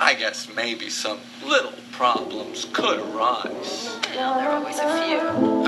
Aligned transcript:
I 0.00 0.14
guess 0.14 0.48
maybe 0.54 0.90
some 0.90 1.18
little 1.44 1.72
problems 1.90 2.66
could 2.72 3.00
arise. 3.00 3.98
Well, 4.14 4.38
there 4.38 4.48
are 4.48 4.56
always 4.58 4.78
a 4.78 5.02
few. 5.02 5.18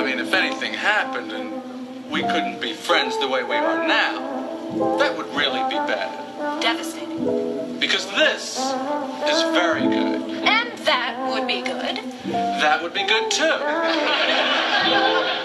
I 0.01 0.05
mean, 0.05 0.21
if 0.21 0.33
anything 0.33 0.73
happened 0.73 1.33
and 1.33 2.11
we 2.11 2.23
couldn't 2.23 2.61
be 2.61 2.73
friends 2.73 3.19
the 3.19 3.27
way 3.27 3.43
we 3.43 3.57
are 3.57 3.87
now, 3.89 4.97
that 4.99 5.17
would 5.17 5.27
really 5.35 5.63
be 5.69 5.75
bad. 5.75 6.63
Devastating. 6.63 7.79
Because 7.81 8.07
this 8.13 8.57
is 8.57 9.43
very 9.53 9.83
good. 9.83 10.23
And 10.47 10.79
that 10.87 11.33
would 11.33 11.49
be 11.49 11.63
good. 11.63 11.99
That 12.31 12.83
would 12.83 12.95
be 12.95 13.05
good 13.05 13.31
too. 13.33 13.43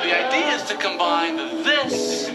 the 0.06 0.14
idea 0.28 0.56
is 0.56 0.64
to 0.70 0.78
combine 0.78 1.38
this 1.64 2.30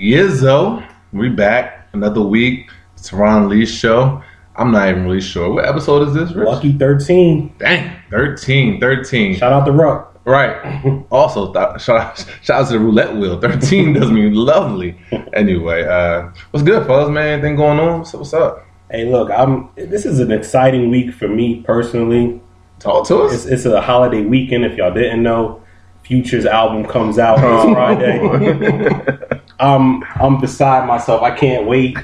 Yizzo, 0.00 0.82
we 1.12 1.28
back 1.28 1.86
another 1.92 2.22
week. 2.22 2.70
It's 2.96 3.12
Ron 3.12 3.50
Lee's 3.50 3.70
show. 3.70 4.22
I'm 4.56 4.72
not 4.72 4.88
even 4.88 5.04
really 5.04 5.20
sure. 5.20 5.52
What 5.52 5.66
episode 5.66 6.08
is 6.08 6.14
this, 6.14 6.32
Rich? 6.32 6.48
Lucky 6.48 6.72
13. 6.72 7.54
Dang, 7.58 7.96
13, 8.10 8.80
13. 8.80 9.36
Shout 9.36 9.52
out 9.52 9.66
to 9.66 9.72
Ruck. 9.72 10.18
Right. 10.24 10.82
also, 11.10 11.52
th- 11.52 11.82
shout, 11.82 12.00
out, 12.00 12.18
shout 12.42 12.62
out 12.62 12.66
to 12.68 12.72
the 12.74 12.78
roulette 12.80 13.14
wheel. 13.14 13.38
13 13.38 13.92
does 14.00 14.10
mean 14.10 14.32
lovely. 14.32 14.98
Anyway, 15.34 15.84
uh, 15.84 16.30
what's 16.50 16.64
good, 16.64 16.86
fellas, 16.86 17.10
man? 17.10 17.34
Anything 17.34 17.56
going 17.56 17.78
on? 17.78 17.98
What's, 17.98 18.14
what's 18.14 18.32
up? 18.32 18.66
Hey, 18.90 19.04
look, 19.04 19.30
I'm. 19.30 19.68
This 19.76 20.06
is 20.06 20.18
an 20.18 20.32
exciting 20.32 20.90
week 20.90 21.12
for 21.12 21.28
me 21.28 21.62
personally. 21.62 22.40
Talk 22.78 23.06
to 23.08 23.26
It's, 23.26 23.34
us. 23.34 23.46
it's 23.46 23.64
a 23.66 23.82
holiday 23.82 24.22
weekend. 24.24 24.64
If 24.64 24.78
y'all 24.78 24.92
didn't 24.94 25.22
know, 25.22 25.62
Future's 26.02 26.46
album 26.46 26.86
comes 26.86 27.18
out 27.18 27.36
this 27.36 27.74
Friday. 27.74 29.36
Um, 29.60 30.04
I'm 30.16 30.40
beside 30.40 30.86
myself. 30.86 31.22
I 31.22 31.36
can't 31.36 31.66
wait 31.66 31.96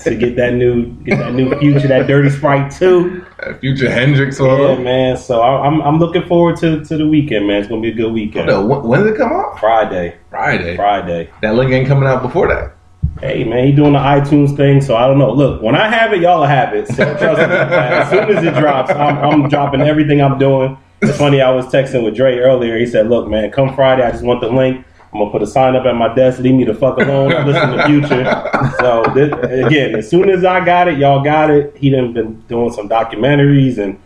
to 0.00 0.14
get 0.14 0.36
that 0.36 0.54
new, 0.54 0.86
get 1.04 1.18
that 1.18 1.32
new 1.34 1.56
Future, 1.58 1.88
that 1.88 2.06
Dirty 2.06 2.28
Sprite 2.30 2.70
2. 2.72 3.24
Uh, 3.42 3.54
Future 3.54 3.90
Hendrix. 3.90 4.38
Yeah, 4.38 4.72
Yeah, 4.72 4.78
man. 4.78 5.16
So 5.16 5.40
I- 5.40 5.66
I'm, 5.66 5.80
I'm 5.82 5.98
looking 5.98 6.26
forward 6.26 6.56
to, 6.58 6.84
to 6.84 6.96
the 6.96 7.06
weekend, 7.06 7.46
man. 7.46 7.60
It's 7.60 7.68
gonna 7.68 7.80
be 7.80 7.90
a 7.90 7.94
good 7.94 8.12
weekend. 8.12 8.48
When, 8.68 8.82
when 8.82 9.02
did 9.04 9.14
it 9.14 9.16
come 9.16 9.32
out? 9.32 9.58
Friday, 9.58 10.16
Friday. 10.30 10.76
Friday. 10.76 11.30
That 11.42 11.54
link 11.54 11.72
ain't 11.72 11.86
coming 11.88 12.08
out 12.08 12.22
before 12.22 12.48
that. 12.48 12.72
Hey 13.20 13.44
man, 13.44 13.64
he 13.64 13.72
doing 13.72 13.92
the 13.92 13.98
iTunes 14.00 14.56
thing, 14.56 14.80
so 14.80 14.96
I 14.96 15.06
don't 15.06 15.18
know. 15.18 15.30
Look, 15.32 15.62
when 15.62 15.76
I 15.76 15.88
have 15.88 16.12
it, 16.12 16.20
y'all 16.20 16.44
have 16.44 16.74
it. 16.74 16.88
So 16.88 16.94
trust 17.16 17.38
me. 17.38 17.44
as 17.56 18.10
soon 18.10 18.36
as 18.36 18.44
it 18.44 18.54
drops, 18.60 18.90
I'm, 18.90 19.16
I'm 19.18 19.48
dropping 19.48 19.82
everything 19.82 20.20
I'm 20.20 20.36
doing. 20.38 20.76
It's 21.00 21.16
funny. 21.16 21.40
I 21.40 21.50
was 21.50 21.66
texting 21.66 22.02
with 22.04 22.16
Dre 22.16 22.38
earlier. 22.38 22.76
He 22.78 22.86
said, 22.86 23.08
"Look, 23.08 23.28
man, 23.28 23.50
come 23.52 23.74
Friday, 23.74 24.02
I 24.02 24.10
just 24.10 24.24
want 24.24 24.40
the 24.40 24.48
link. 24.48 24.84
I'm 25.14 25.20
gonna 25.20 25.30
put 25.30 25.42
a 25.42 25.46
sign 25.46 25.76
up 25.76 25.86
at 25.86 25.94
my 25.94 26.12
desk. 26.12 26.40
Leave 26.40 26.54
me 26.56 26.64
the 26.64 26.74
fuck 26.74 26.98
alone. 26.98 27.32
I 27.32 27.44
listen 27.46 27.70
to 27.70 27.86
Future." 27.86 28.24
So 28.80 29.04
this, 29.14 29.32
again, 29.66 29.94
as 29.94 30.10
soon 30.10 30.28
as 30.28 30.44
I 30.44 30.64
got 30.64 30.88
it, 30.88 30.98
y'all 30.98 31.22
got 31.22 31.50
it. 31.50 31.76
He 31.76 31.88
done 31.90 32.12
been 32.12 32.40
doing 32.48 32.72
some 32.72 32.88
documentaries 32.88 33.78
and 33.78 33.96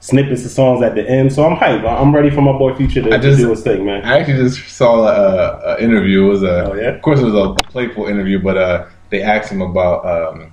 snippets 0.00 0.44
of 0.44 0.50
songs 0.50 0.82
at 0.82 0.96
the 0.96 1.08
end. 1.08 1.32
So 1.32 1.44
I'm 1.46 1.56
hyped. 1.56 1.88
I'm 1.88 2.12
ready 2.14 2.30
for 2.30 2.40
my 2.42 2.52
boy 2.52 2.74
Future 2.74 3.00
to, 3.02 3.14
I 3.14 3.18
just- 3.18 3.38
to 3.38 3.44
do 3.44 3.50
his 3.50 3.62
thing, 3.62 3.86
man. 3.86 4.04
I 4.04 4.18
actually 4.18 4.38
just 4.48 4.68
saw 4.68 5.06
a, 5.06 5.76
a 5.76 5.80
interview. 5.82 6.26
It 6.26 6.28
was 6.30 6.42
a, 6.42 6.70
Oh, 6.70 6.74
yeah? 6.74 6.88
of 6.88 7.00
course, 7.02 7.20
it 7.20 7.24
was 7.24 7.34
a 7.34 7.54
playful 7.70 8.06
interview, 8.06 8.42
but 8.42 8.56
uh, 8.58 8.86
they 9.10 9.22
asked 9.22 9.50
him 9.52 9.62
about 9.62 10.04
um, 10.04 10.52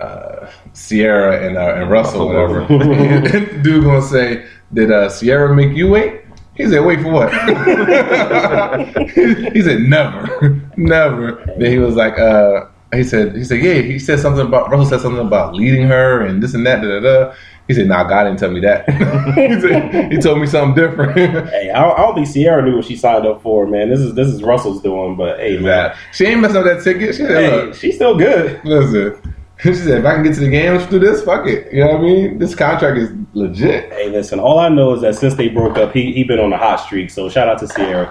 uh, 0.00 0.50
Ciara 0.74 1.46
and, 1.46 1.56
uh, 1.56 1.76
and 1.76 1.88
Russell, 1.90 2.26
whatever. 2.30 2.66
Dude 3.62 3.84
gonna 3.84 4.02
say, 4.02 4.44
"Did 4.74 4.90
uh, 4.90 5.08
Ciara 5.08 5.54
make 5.54 5.76
you 5.76 5.88
wait?" 5.88 6.22
He 6.56 6.68
said, 6.68 6.84
"Wait 6.84 7.00
for 7.00 7.10
what?" 7.10 7.32
he 9.52 9.62
said, 9.62 9.80
"Never, 9.80 10.60
never." 10.76 11.44
Then 11.58 11.70
he 11.70 11.78
was 11.78 11.94
like, 11.94 12.18
uh, 12.18 12.66
"He 12.92 13.04
said, 13.04 13.36
he 13.36 13.44
said, 13.44 13.62
yeah." 13.62 13.82
He 13.82 13.98
said 13.98 14.20
something 14.20 14.46
about 14.46 14.70
Russell 14.70 14.86
said 14.86 15.00
something 15.00 15.26
about 15.26 15.54
leading 15.54 15.86
her 15.86 16.24
and 16.24 16.42
this 16.42 16.54
and 16.54 16.66
that. 16.66 16.82
Da, 16.82 16.88
da, 16.88 17.00
da. 17.00 17.34
He 17.68 17.74
said, 17.74 17.88
"Nah, 17.88 18.04
God 18.04 18.24
didn't 18.24 18.38
tell 18.38 18.50
me 18.50 18.60
that." 18.60 18.88
he, 19.34 19.60
said, 19.60 20.12
he 20.12 20.18
told 20.18 20.40
me 20.40 20.46
something 20.46 20.74
different. 20.82 21.16
Hey, 21.50 21.70
I 21.70 21.82
don't, 21.82 21.98
I 21.98 22.02
don't 22.02 22.14
think 22.14 22.32
Ciara 22.32 22.62
knew 22.62 22.76
what 22.76 22.84
she 22.84 22.96
signed 22.96 23.26
up 23.26 23.42
for, 23.42 23.66
man. 23.66 23.90
This 23.90 24.00
is 24.00 24.14
this 24.14 24.28
is 24.28 24.42
Russell's 24.42 24.82
doing, 24.82 25.16
but 25.16 25.38
hey, 25.38 25.56
man, 25.56 25.64
That 25.64 25.96
she 26.12 26.26
ain't 26.26 26.40
messing 26.40 26.58
up 26.58 26.64
that 26.64 26.82
ticket. 26.82 27.14
She 27.14 27.22
hey, 27.24 27.72
she's 27.72 27.96
still 27.96 28.16
good. 28.16 28.60
listen." 28.64 29.34
She 29.58 29.74
said, 29.74 30.00
"If 30.00 30.04
I 30.04 30.14
can 30.14 30.22
get 30.22 30.34
to 30.34 30.40
the 30.40 30.50
game, 30.50 30.74
let's 30.74 30.90
do 30.90 30.98
this. 30.98 31.22
Fuck 31.24 31.46
it." 31.46 31.72
You 31.72 31.80
know 31.80 31.92
what 31.92 32.00
I 32.00 32.02
mean? 32.02 32.38
This 32.38 32.54
contract 32.54 32.98
is 32.98 33.10
legit. 33.32 33.90
Hey, 33.90 34.10
listen, 34.10 34.38
all 34.38 34.58
I 34.58 34.68
know 34.68 34.94
is 34.94 35.00
that 35.00 35.14
since 35.14 35.34
they 35.34 35.48
broke 35.48 35.78
up, 35.78 35.92
he 35.92 36.12
he 36.12 36.24
been 36.24 36.38
on 36.38 36.52
a 36.52 36.58
hot 36.58 36.76
streak. 36.76 37.10
So 37.10 37.28
shout 37.30 37.48
out 37.48 37.58
to 37.60 37.68
Ciara. 37.68 38.10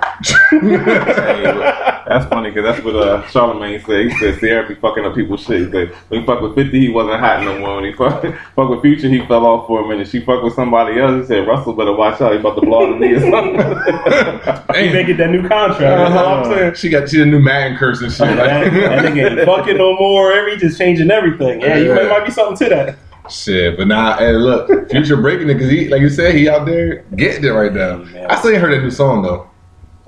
That's 2.07 2.25
funny 2.28 2.51
because 2.51 2.63
that's 2.63 2.85
what 2.85 2.95
uh, 2.95 3.23
Charlamagne 3.23 3.84
said. 3.84 4.11
He 4.11 4.17
said 4.19 4.39
Ciara 4.39 4.67
be 4.67 4.75
fucking 4.75 5.03
up 5.05 5.16
people's 5.16 5.44
shit. 5.44 5.66
He 5.66 5.72
said 5.72 5.89
when 6.09 6.22
he 6.22 6.25
fucked 6.25 6.44
with 6.44 6.53
50, 6.53 6.79
he 6.79 6.89
wasn't 6.89 7.19
hot 7.19 7.44
no 7.44 7.57
more. 7.57 7.75
When 7.78 7.85
he 7.85 7.94
fuck, 7.94 8.22
fuck 8.55 8.69
with 8.69 8.81
Future, 8.81 9.09
he 9.09 9.25
fell 9.25 9.44
off 9.45 9.66
for 9.66 9.84
a 9.84 9.88
minute. 9.88 10.07
She 10.07 10.19
fucked 10.19 10.44
with 10.44 10.53
somebody 10.53 11.00
else. 11.00 11.22
He 11.22 11.28
said 11.28 11.47
Russell 11.47 11.73
better 11.73 11.94
watch 11.94 12.22
out. 12.22 12.34
He 12.34 12.38
about 12.38 12.55
to 12.55 12.61
blow 12.61 12.85
out 12.85 13.00
the 13.00 13.00
knee 13.00 13.13
or 13.13 13.19
something. 13.22 14.66
He 14.75 14.91
may 14.91 15.05
get 15.05 15.17
that 15.17 15.29
new 15.29 15.47
contract. 15.47 15.81
Uh-huh, 15.81 16.25
I'm 16.25 16.45
saying 16.45 16.73
she 16.75 16.89
got 16.89 17.09
she 17.09 17.17
the 17.17 17.25
new 17.25 17.39
Madden 17.39 17.78
curse 17.78 18.01
and 18.01 18.11
shit. 18.11 18.35
that, 18.35 18.72
that 18.72 19.05
nigga 19.05 19.38
ain't 19.38 19.45
fucking 19.45 19.78
no 19.78 19.95
more. 19.97 20.34
Every 20.34 20.57
just 20.57 20.78
changing 20.78 21.09
everything. 21.11 21.34
Yeah, 21.40 21.78
you 21.78 21.94
Yeah. 21.96 22.07
might 22.09 22.25
be 22.25 22.31
something 22.31 22.57
to 22.68 22.75
that. 22.75 22.96
Shit, 23.29 23.75
but 23.78 23.88
now, 23.88 24.18
hey, 24.18 24.34
look, 24.34 24.69
Future 24.91 25.18
breaking 25.18 25.50
it 25.50 25.56
because 25.56 25.69
he, 25.72 25.88
like 25.90 26.01
you 26.01 26.09
said, 26.09 26.35
he 26.35 26.47
out 26.47 26.66
there 26.68 26.97
getting 27.16 27.44
it 27.44 27.50
right 27.50 27.73
now. 27.73 27.97
Man. 27.97 28.28
I 28.29 28.35
still 28.35 28.51
ain't 28.51 28.62
heard 28.62 28.73
that 28.73 28.84
new 28.84 28.91
song 28.91 29.23
though. 29.23 29.50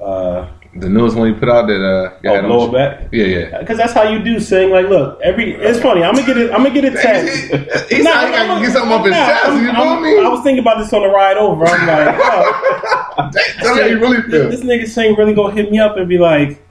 Uh, 0.04 0.48
The 0.76 0.88
newest 0.88 1.16
one 1.16 1.34
he 1.34 1.40
put 1.40 1.50
out 1.50 1.66
that 1.66 1.82
uh, 1.82 2.30
oh, 2.30 2.42
Blow 2.44 2.70
a 2.70 2.72
Bag. 2.72 3.10
Yeah, 3.12 3.26
yeah. 3.26 3.60
Because 3.60 3.78
that's 3.80 3.94
how 3.94 4.04
you 4.04 4.20
do 4.24 4.40
sing. 4.40 4.70
Like, 4.70 4.88
look, 4.90 5.20
every 5.24 5.56
it's 5.56 5.80
funny. 5.80 6.04
I'm 6.04 6.14
gonna 6.14 6.28
get 6.28 6.38
it. 6.38 6.52
I'm 6.52 6.58
gonna 6.62 6.70
get 6.70 6.86
it 6.86 6.94
text. 6.94 7.90
He 7.92 8.04
Nah, 8.04 8.12
sound 8.12 8.32
like 8.32 8.40
I'm- 8.40 8.52
I 8.52 8.54
can 8.54 8.62
get 8.62 8.72
something 8.74 8.92
up 8.92 9.02
his 9.04 9.12
nah, 9.14 9.26
chest. 9.26 9.46
I'm- 9.46 9.66
You 9.66 9.74
know 9.74 9.80
I'm- 9.80 9.88
what 9.90 9.98
I 9.98 10.02
mean? 10.04 10.26
I 10.26 10.30
was 10.30 10.44
thinking 10.44 10.60
about 10.60 10.78
this 10.78 10.94
on 10.94 11.02
the 11.02 11.10
ride 11.10 11.38
over. 11.38 11.66
I'm 11.66 11.88
like, 11.88 12.16
oh, 12.22 13.32
Tell 13.62 13.74
me 13.76 13.82
how 13.82 13.88
you 13.88 14.00
really 14.00 14.22
feel. 14.22 14.50
this 14.52 14.62
nigga 14.62 14.88
saying 14.88 15.16
really 15.16 15.34
gonna 15.34 15.56
hit 15.56 15.72
me 15.72 15.80
up 15.80 15.98
and 15.98 16.08
be 16.08 16.20
like, 16.20 16.62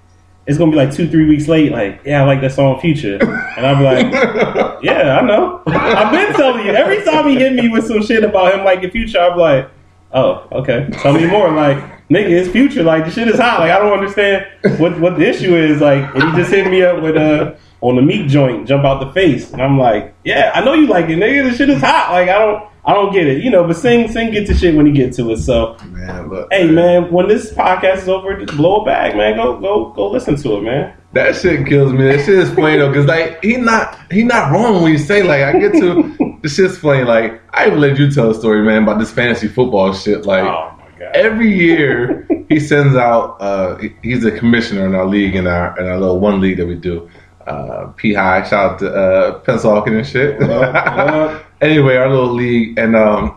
it's 0.47 0.59
gonna 0.59 0.71
be 0.71 0.77
like 0.77 0.93
two, 0.93 1.09
three 1.09 1.27
weeks 1.27 1.49
late. 1.49 1.73
Like, 1.73 2.01
yeah, 2.05 2.23
I 2.23 2.25
like 2.25 2.41
that 2.41 2.53
song 2.53 2.81
Future, 2.81 3.19
and 3.21 3.67
I'll 3.67 3.77
be 3.77 3.83
like, 3.83 4.13
yeah, 4.83 5.19
I 5.19 5.23
know. 5.23 5.63
I've 5.67 6.13
been 6.13 6.33
telling 6.35 6.65
you. 6.65 6.73
Every 6.73 7.05
time 7.05 7.29
he 7.29 7.37
hit 7.37 7.53
me 7.53 7.69
with 7.69 7.87
some 7.87 8.03
shit 8.03 8.23
about 8.23 8.55
him 8.55 8.65
liking 8.65 8.91
Future, 8.91 9.19
I'm 9.19 9.37
like, 9.37 9.69
oh, 10.13 10.47
okay. 10.53 10.89
Tell 10.93 11.15
me 11.15 11.27
more. 11.27 11.51
Like, 11.51 11.79
nigga, 12.09 12.31
it's 12.31 12.49
Future. 12.51 12.85
Like, 12.85 13.05
the 13.05 13.11
shit 13.11 13.27
is 13.27 13.39
hot. 13.41 13.59
Like, 13.59 13.73
I 13.73 13.79
don't 13.79 13.93
understand 13.93 14.47
what 14.79 14.99
what 15.01 15.17
the 15.17 15.29
issue 15.29 15.57
is. 15.57 15.81
Like, 15.81 16.15
and 16.15 16.23
he 16.23 16.39
just 16.39 16.51
hit 16.51 16.71
me 16.71 16.83
up 16.83 17.03
with 17.03 17.17
a. 17.17 17.59
On 17.83 17.95
the 17.95 18.01
Meek 18.01 18.27
joint, 18.27 18.67
jump 18.67 18.87
out 18.87 19.01
the 19.01 19.13
face, 19.13 19.53
and 19.53 19.61
I'm 19.61 19.79
like, 19.79 20.15
"Yeah, 20.25 20.51
I 20.55 20.65
know 20.65 20.73
you 20.73 20.87
like 20.87 21.11
it, 21.11 21.19
nigga. 21.19 21.51
The 21.51 21.57
shit 21.57 21.69
is 21.69 21.83
hot. 21.83 22.11
Like, 22.11 22.31
I 22.31 22.39
don't, 22.39 22.67
I 22.87 22.95
don't 22.95 23.13
get 23.13 23.27
it, 23.27 23.43
you 23.43 23.51
know." 23.51 23.65
But 23.67 23.77
sing, 23.77 24.09
sing, 24.11 24.31
get 24.33 24.47
to 24.47 24.55
shit 24.55 24.75
when 24.75 24.87
he 24.87 24.93
get 24.93 25.13
to 25.15 25.31
it. 25.33 25.39
So, 25.39 25.77
Man, 25.87 26.29
look. 26.31 26.49
Hey 26.53 26.67
man, 26.71 27.11
when 27.11 27.29
this 27.29 27.53
podcast 27.53 27.99
is 27.99 28.09
over, 28.09 28.39
just 28.39 28.57
Blow 28.57 28.83
a 28.83 28.85
Bag, 28.85 29.17
man. 29.17 29.37
Go 29.37 29.59
go 29.59 29.93
go 29.93 30.11
listen 30.11 30.37
to 30.37 30.57
it, 30.59 30.63
man. 30.63 30.95
That 31.13 31.35
shit 31.35 31.67
kills 31.67 31.93
me. 31.93 32.05
That 32.05 32.25
shit 32.25 32.39
is 32.39 32.51
funny 32.53 32.77
though, 32.77 32.93
cause 32.93 33.07
like 33.07 33.43
he 33.43 33.57
not 33.57 33.99
he 34.13 34.23
not 34.23 34.53
wrong 34.53 34.83
when 34.83 34.93
you 34.93 34.99
say 34.99 35.23
like 35.23 35.43
I 35.43 35.59
get 35.59 35.73
to 35.73 36.39
the 36.43 36.49
shit's 36.49 36.77
funny. 36.79 37.05
Like 37.05 37.41
I 37.55 37.67
even 37.69 37.81
let 37.81 37.99
you 37.99 38.11
tell 38.11 38.31
a 38.31 38.35
story, 38.35 38.63
man, 38.63 38.83
about 38.83 38.99
this 38.99 39.11
fantasy 39.11 39.49
football 39.49 39.93
shit. 39.95 40.27
Like 40.27 40.45
Oh 40.45 40.75
my 40.79 40.99
god. 40.99 41.17
every 41.17 41.51
year 41.57 42.27
he 42.49 42.61
sends 42.61 42.97
out. 42.97 43.41
uh 43.41 43.79
He's 44.03 44.25
a 44.25 44.31
commissioner 44.31 44.87
in 44.87 44.95
our 44.95 45.07
league 45.07 45.35
in 45.35 45.47
our 45.47 45.79
in 45.81 45.87
our 45.87 45.99
little 45.99 46.21
one 46.21 46.41
league 46.41 46.59
that 46.59 46.67
we 46.67 46.75
do. 46.75 47.09
Uh, 47.47 47.87
P 47.97 48.13
High, 48.13 48.43
shout 48.43 48.73
out 48.73 48.79
to 48.81 48.93
uh, 48.93 49.83
and 49.87 50.07
shit. 50.07 50.39
What 50.41 50.51
up? 50.51 51.43
Anyway, 51.61 51.97
our 51.97 52.09
little 52.11 52.33
league, 52.33 52.79
and 52.79 52.95
um, 52.95 53.35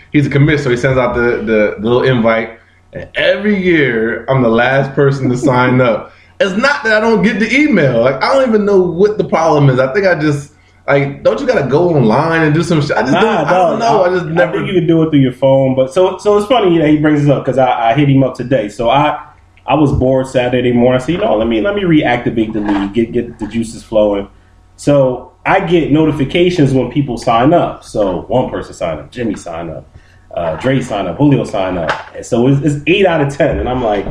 he's 0.12 0.26
a 0.26 0.30
commissioner, 0.30 0.62
so 0.64 0.70
he 0.70 0.76
sends 0.76 0.98
out 0.98 1.14
the, 1.14 1.38
the, 1.38 1.76
the 1.80 1.88
little 1.88 2.04
invite. 2.04 2.58
And 2.92 3.10
every 3.16 3.60
year, 3.60 4.24
I'm 4.28 4.42
the 4.42 4.48
last 4.48 4.94
person 4.94 5.28
to 5.30 5.36
sign 5.36 5.80
up. 5.80 6.12
It's 6.38 6.56
not 6.56 6.84
that 6.84 6.92
I 6.92 7.00
don't 7.00 7.22
get 7.22 7.40
the 7.40 7.52
email. 7.52 8.02
Like 8.02 8.22
I 8.22 8.34
don't 8.34 8.48
even 8.48 8.64
know 8.64 8.80
what 8.82 9.18
the 9.18 9.24
problem 9.24 9.68
is. 9.70 9.78
I 9.80 9.92
think 9.92 10.06
I 10.06 10.18
just 10.20 10.52
like 10.86 11.22
don't 11.22 11.40
you 11.40 11.46
gotta 11.46 11.68
go 11.68 11.88
online 11.96 12.42
and 12.42 12.54
do 12.54 12.62
some 12.62 12.80
shit. 12.82 12.92
I 12.96 13.00
just 13.00 13.12
Nah, 13.14 13.20
don't, 13.22 13.46
I 13.46 13.52
don't 13.54 13.78
know. 13.78 14.04
I 14.04 14.08
just 14.10 14.26
never. 14.26 14.52
think 14.52 14.68
you 14.68 14.74
can 14.74 14.86
do 14.86 15.02
it 15.02 15.10
through 15.10 15.20
your 15.20 15.32
phone, 15.32 15.74
but 15.74 15.92
so 15.94 16.18
so 16.18 16.36
it's 16.36 16.46
funny 16.46 16.78
that 16.78 16.88
he 16.88 16.98
brings 16.98 17.22
this 17.22 17.30
up 17.30 17.42
because 17.44 17.56
I, 17.58 17.90
I 17.90 17.94
hit 17.94 18.08
him 18.10 18.22
up 18.22 18.34
today. 18.34 18.68
So 18.68 18.90
I 18.90 19.32
I 19.66 19.74
was 19.74 19.92
bored 19.92 20.26
Saturday 20.26 20.72
morning. 20.72 21.00
I 21.00 21.04
said, 21.04 21.12
you 21.12 21.18
know, 21.18 21.36
let 21.36 21.48
me 21.48 21.62
let 21.62 21.74
me 21.74 21.82
reactivate 21.84 22.52
the 22.52 22.60
league, 22.60 22.92
get 22.92 23.12
get 23.12 23.38
the 23.38 23.46
juices 23.48 23.82
flowing. 23.82 24.28
So 24.76 25.32
I 25.46 25.64
get 25.66 25.92
notifications 25.92 26.74
when 26.74 26.90
people 26.90 27.16
sign 27.16 27.54
up. 27.54 27.84
So 27.84 28.22
one 28.22 28.50
person 28.50 28.74
signed 28.74 29.00
up, 29.00 29.10
Jimmy 29.10 29.36
signed 29.36 29.70
up, 29.70 29.88
uh, 30.34 30.56
Dre 30.56 30.80
signed 30.80 31.08
up, 31.08 31.16
Julio 31.16 31.44
signed 31.44 31.78
up. 31.78 32.14
And 32.14 32.26
so 32.26 32.48
it's, 32.48 32.60
it's 32.62 32.84
eight 32.86 33.06
out 33.06 33.20
of 33.20 33.34
ten, 33.34 33.58
and 33.58 33.68
I'm 33.68 33.82
like. 33.82 34.06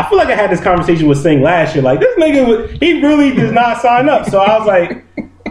I 0.00 0.08
feel 0.08 0.16
like 0.16 0.28
I 0.28 0.36
had 0.36 0.48
this 0.48 0.60
conversation 0.60 1.08
with 1.08 1.18
Sing 1.18 1.42
last 1.42 1.74
year. 1.74 1.82
Like 1.82 1.98
this 1.98 2.16
nigga, 2.16 2.80
he 2.80 3.02
really 3.02 3.34
does 3.34 3.50
not 3.50 3.82
sign 3.82 4.08
up. 4.08 4.28
So 4.28 4.38
I 4.38 4.56
was 4.56 4.64
like, 4.64 5.04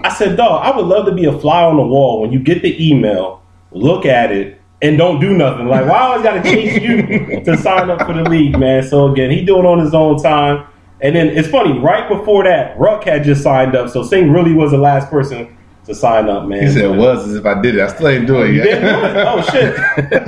I 0.05 0.13
said, 0.13 0.37
dog, 0.37 0.65
I 0.65 0.73
would 0.73 0.85
love 0.85 1.05
to 1.07 1.11
be 1.11 1.25
a 1.25 1.37
fly 1.37 1.63
on 1.63 1.75
the 1.75 1.83
wall 1.83 2.21
when 2.21 2.31
you 2.31 2.39
get 2.39 2.61
the 2.61 2.73
email, 2.81 3.43
look 3.71 4.05
at 4.05 4.31
it, 4.31 4.61
and 4.81 4.97
don't 4.97 5.19
do 5.19 5.33
nothing. 5.33 5.67
Like, 5.67 5.85
why 5.85 5.97
I 5.97 6.01
always 6.03 6.23
got 6.23 6.41
to 6.41 6.43
chase 6.43 6.81
you 6.81 7.43
to 7.43 7.57
sign 7.57 7.89
up 7.89 8.07
for 8.07 8.13
the 8.13 8.23
league, 8.23 8.57
man? 8.57 8.83
So 8.83 9.11
again, 9.11 9.31
he 9.31 9.43
doing 9.43 9.65
it 9.65 9.67
on 9.67 9.79
his 9.79 9.93
own 9.93 10.17
time. 10.21 10.65
And 11.01 11.15
then 11.15 11.27
it's 11.27 11.47
funny, 11.47 11.77
right 11.79 12.07
before 12.09 12.43
that, 12.45 12.77
Ruck 12.79 13.03
had 13.03 13.23
just 13.23 13.43
signed 13.43 13.75
up. 13.75 13.89
So 13.89 14.03
Singh 14.03 14.31
really 14.31 14.53
was 14.53 14.71
the 14.71 14.77
last 14.77 15.09
person 15.09 15.56
to 15.87 15.95
sign 15.95 16.29
up, 16.29 16.47
man. 16.47 16.67
He 16.67 16.71
said 16.71 16.85
it 16.85 16.95
was 16.97 17.27
as 17.27 17.35
if 17.35 17.45
I 17.45 17.59
did 17.61 17.75
it. 17.75 17.81
I 17.81 17.87
still 17.87 18.07
ain't 18.07 18.27
doing 18.27 18.53
it 18.55 18.65
yet. 18.65 18.83
Oh 19.27 19.41
shit! 19.41 19.75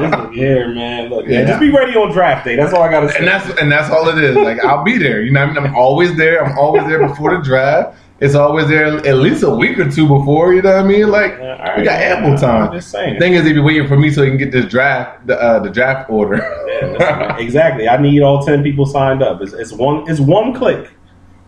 this 0.00 0.28
is 0.30 0.34
here, 0.34 0.68
man. 0.74 1.10
Look, 1.10 1.26
Yeah. 1.26 1.38
man, 1.38 1.46
just 1.48 1.60
be 1.60 1.70
ready 1.70 1.96
on 1.96 2.12
draft 2.12 2.44
day. 2.44 2.56
That's 2.56 2.72
all 2.72 2.82
I 2.82 2.90
gotta 2.90 3.10
say. 3.10 3.18
and 3.18 3.26
that's 3.28 3.60
and 3.60 3.70
that's 3.70 3.90
all 3.90 4.08
it 4.08 4.22
is. 4.22 4.36
Like 4.36 4.62
I'll 4.64 4.84
be 4.84 4.98
there. 4.98 5.22
You 5.22 5.32
know, 5.32 5.46
what 5.46 5.56
I 5.56 5.60
mean, 5.60 5.70
I'm 5.70 5.74
always 5.76 6.16
there. 6.16 6.44
I'm 6.44 6.56
always 6.58 6.84
there 6.86 7.06
before 7.06 7.36
the 7.36 7.42
draft. 7.42 7.96
It's 8.20 8.34
always 8.34 8.66
there 8.66 8.86
at 9.06 9.16
least 9.18 9.44
a 9.44 9.50
week 9.50 9.78
or 9.78 9.88
two 9.88 10.08
before. 10.08 10.52
You 10.52 10.60
know 10.62 10.74
what 10.74 10.84
I 10.84 10.88
mean? 10.88 11.08
Like 11.08 11.32
Yeah, 11.38 11.56
right, 11.62 11.78
we 11.78 11.84
got 11.84 12.00
man. 12.00 12.16
ample 12.24 12.36
time. 12.36 12.68
I'm 12.68 12.72
just 12.72 12.90
saying. 12.90 13.20
Thing 13.20 13.34
is, 13.34 13.44
they 13.44 13.52
be 13.52 13.60
waiting 13.60 13.86
for 13.86 13.96
me 13.96 14.10
so 14.10 14.22
he 14.24 14.28
can 14.30 14.38
get 14.38 14.50
this 14.50 14.66
draft, 14.66 15.26
the 15.28 15.40
uh, 15.40 15.60
the 15.60 15.70
draft 15.70 16.10
order. 16.10 16.36
Yeah, 16.80 17.36
exactly. 17.38 17.88
I 17.88 17.96
need 18.00 18.22
all 18.22 18.42
ten 18.44 18.62
people 18.62 18.86
signed 18.86 19.22
up. 19.22 19.40
It's, 19.40 19.52
it's 19.52 19.72
one. 19.72 20.08
It's 20.10 20.20
one 20.20 20.52
click. 20.54 20.90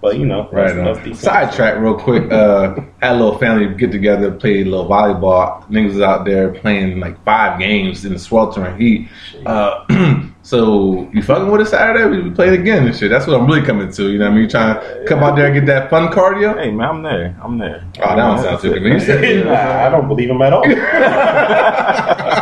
But 0.01 0.19
you 0.19 0.25
know, 0.25 0.49
Right 0.51 0.75
that's, 0.75 0.99
on. 0.99 1.15
Sidetrack 1.15 1.79
real 1.79 1.95
quick. 1.95 2.31
Uh, 2.33 2.75
had 3.03 3.13
a 3.13 3.19
little 3.19 3.37
family 3.39 3.75
get 3.75 3.93
together, 3.93 4.31
played 4.31 4.67
a 4.67 4.71
little 4.71 4.89
volleyball. 4.89 5.63
Niggas 5.69 5.95
was 5.95 6.01
out 6.01 6.25
there 6.25 6.53
playing 6.53 7.01
like 7.01 7.23
five 7.25 7.59
games 7.59 8.05
in 8.07 8.15
the 8.15 8.19
sweltering 8.19 8.79
heat. 8.79 9.09
Uh, 9.45 9.85
so 10.43 11.09
you 11.13 11.23
fucking 11.23 11.51
with 11.51 11.61
us 11.61 11.71
Saturday? 11.71 12.09
We, 12.09 12.23
we 12.23 12.31
played 12.31 12.59
again 12.59 12.87
and 12.87 12.97
shit. 12.97 13.11
That's 13.11 13.27
what 13.27 13.39
I'm 13.39 13.47
really 13.47 13.63
coming 13.63 13.93
to. 13.93 14.11
You 14.11 14.19
know 14.19 14.25
what 14.31 14.35
I 14.35 14.41
mean? 14.41 14.49
Trying 14.49 14.75
to 14.81 15.05
come 15.07 15.23
out 15.23 15.37
there 15.37 15.47
and 15.47 15.55
get 15.55 15.67
that 15.67 15.91
fun 15.91 16.11
cardio. 16.11 16.59
Hey 16.59 16.71
man, 16.71 16.89
I'm 16.89 17.03
there. 17.03 17.37
I'm 17.43 17.59
there. 17.59 17.85
Oh, 17.99 18.01
that 18.01 18.17
don't 18.17 18.39
sound 18.39 18.63
too 18.63 18.73
convincing. 18.73 19.45
Nah, 19.51 19.87
I 19.87 19.91
don't 19.91 20.09
believe 20.09 20.31
him 20.31 20.41
at 20.41 20.53
all. 20.53 20.63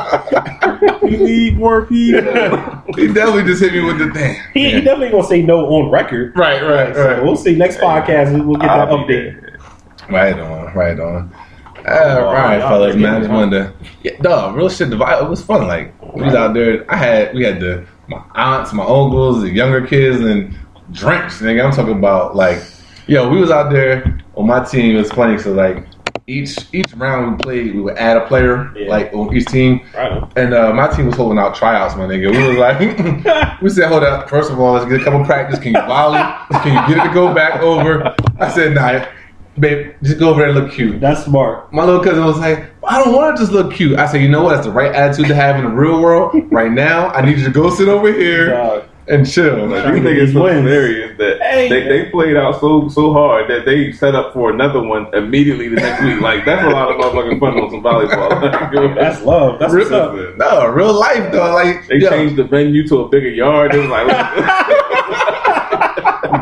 We 1.10 1.16
need 1.18 1.56
more 1.58 1.86
people. 1.86 2.20
He 2.96 3.06
definitely 3.08 3.44
just 3.44 3.60
hit 3.62 3.72
me 3.74 3.84
with 3.84 3.98
the 3.98 4.10
thing. 4.12 4.40
he, 4.54 4.70
he 4.72 4.80
definitely 4.80 5.10
gonna 5.10 5.26
say 5.26 5.42
no 5.42 5.66
on 5.66 5.90
record. 5.90 6.36
Right, 6.36 6.62
right, 6.62 6.94
So 6.94 7.06
right. 7.06 7.22
we'll 7.22 7.36
see. 7.36 7.54
Next 7.54 7.76
podcast, 7.78 8.34
we- 8.34 8.40
we'll 8.40 8.56
get 8.56 8.66
that 8.68 8.88
I'll 8.88 9.06
be 9.06 9.14
update. 9.14 9.40
there. 9.40 9.58
Right 10.10 10.38
on, 10.38 10.74
right 10.74 10.98
on. 10.98 11.32
Uh, 11.34 11.90
Oh, 11.90 12.24
all 12.26 12.32
right, 12.34 12.60
fellas, 12.60 12.94
been 12.94 13.02
man. 13.02 13.14
I 13.14 13.20
getting 13.20 13.28
just 13.28 13.34
wanted 13.34 13.58
to, 13.80 13.86
yeah, 14.02 14.22
dog, 14.22 14.56
real 14.56 14.68
shit. 14.68 14.90
The 14.90 14.96
vibe, 14.96 15.22
it 15.22 15.28
was 15.28 15.42
fun. 15.42 15.66
Like 15.68 15.94
we 16.14 16.22
was 16.24 16.34
out 16.34 16.54
there. 16.54 16.84
I 16.90 16.96
had, 16.96 17.34
we 17.34 17.44
had 17.44 17.60
the 17.60 17.86
my 18.08 18.22
aunts, 18.34 18.72
my 18.72 18.82
uncles, 18.84 19.42
the 19.42 19.50
younger 19.50 19.86
kids, 19.86 20.20
and 20.20 20.56
drinks. 20.92 21.40
Nigga, 21.40 21.64
I'm 21.64 21.72
talking 21.72 21.96
about 21.98 22.34
like, 22.34 22.62
yo, 23.06 23.28
we 23.28 23.38
was 23.38 23.50
out 23.50 23.70
there 23.70 24.18
on 24.34 24.46
my 24.46 24.64
team. 24.64 24.96
It 24.96 24.98
was 24.98 25.10
funny. 25.12 25.38
So 25.38 25.52
like, 25.52 25.84
each 26.28 26.56
each 26.72 26.92
round 26.94 27.38
we 27.38 27.42
played, 27.42 27.74
we 27.74 27.80
would 27.80 27.96
add 27.96 28.16
a 28.18 28.26
player 28.26 28.70
Yeah. 28.76 28.88
like 28.88 29.12
on 29.14 29.34
each 29.34 29.46
team. 29.46 29.80
Right. 29.94 30.22
And 30.36 30.52
uh, 30.54 30.72
my 30.74 30.86
team 30.88 31.06
was 31.06 31.16
holding 31.16 31.38
out 31.38 31.54
tryouts, 31.54 31.96
my 31.96 32.04
nigga. 32.04 32.30
We 32.30 32.48
was 32.48 32.58
like, 32.58 33.60
we 33.62 33.70
said, 33.70 33.88
hold 33.88 34.04
up. 34.04 34.28
First 34.28 34.50
of 34.50 34.60
all, 34.60 34.74
let's 34.74 34.84
get 34.84 35.00
a 35.00 35.04
couple 35.04 35.24
practice. 35.24 35.58
Can 35.58 35.74
you 35.74 35.80
volley? 35.80 36.20
Can 36.62 36.68
you 36.88 36.94
get 36.94 37.04
it 37.04 37.08
to 37.08 37.14
go 37.14 37.34
back 37.34 37.60
over? 37.62 38.14
I 38.38 38.50
said, 38.50 38.74
nah, 38.74 39.06
babe, 39.58 39.94
just 40.02 40.18
go 40.18 40.28
over 40.30 40.40
there 40.40 40.50
and 40.50 40.58
look 40.58 40.70
cute. 40.72 41.00
That's 41.00 41.24
smart. 41.24 41.72
My 41.72 41.84
little 41.84 42.02
cousin 42.04 42.24
was 42.24 42.38
like, 42.38 42.70
I 42.86 43.02
don't 43.02 43.14
want 43.14 43.36
to 43.36 43.42
just 43.42 43.52
look 43.52 43.72
cute. 43.72 43.98
I 43.98 44.06
said, 44.06 44.20
you 44.20 44.28
know 44.28 44.42
what? 44.44 44.54
That's 44.54 44.66
the 44.66 44.72
right 44.72 44.94
attitude 44.94 45.28
to 45.28 45.34
have 45.34 45.56
in 45.56 45.64
the 45.64 45.70
real 45.70 46.00
world. 46.00 46.34
Right 46.52 46.70
now, 46.70 47.08
I 47.08 47.24
need 47.24 47.38
you 47.38 47.44
to 47.44 47.50
go 47.50 47.70
sit 47.70 47.88
over 47.88 48.12
here. 48.12 48.86
And 49.10 49.30
chill. 49.30 49.66
Like, 49.66 49.82
Trying 49.82 49.96
you 49.96 50.02
think 50.02 50.18
it's 50.18 50.32
so 50.32 50.42
wins. 50.44 50.60
hilarious 50.66 51.16
that 51.18 51.40
Hey, 51.42 51.68
they, 51.68 51.80
man. 51.80 51.88
they 51.88 52.10
played 52.10 52.36
out 52.36 52.60
so 52.60 52.88
so 52.88 53.12
hard 53.12 53.48
that 53.50 53.64
they 53.64 53.92
set 53.92 54.14
up 54.14 54.32
for 54.32 54.50
another 54.50 54.82
one 54.82 55.12
immediately 55.14 55.68
the 55.68 55.76
next 55.76 56.02
week. 56.02 56.20
Like 56.20 56.44
that's 56.44 56.64
a 56.64 56.70
lot 56.70 56.90
of 56.90 56.96
motherfucking 57.00 57.40
fun 57.40 57.58
on 57.58 57.70
some 57.70 57.82
volleyball. 57.82 58.94
That's 58.94 59.22
love. 59.22 59.58
That's 59.58 59.72
what's 59.72 59.90
up. 59.90 60.14
Real- 60.14 60.36
no, 60.36 60.66
real 60.68 60.92
life 60.92 61.30
though. 61.32 61.52
Like, 61.54 61.86
They 61.88 61.96
yo, 61.98 62.10
changed 62.10 62.36
the 62.36 62.44
venue 62.44 62.86
to 62.88 63.02
a 63.02 63.08
bigger 63.08 63.28
yard. 63.30 63.74
It 63.74 63.78
was 63.78 63.88
like, 63.88 64.06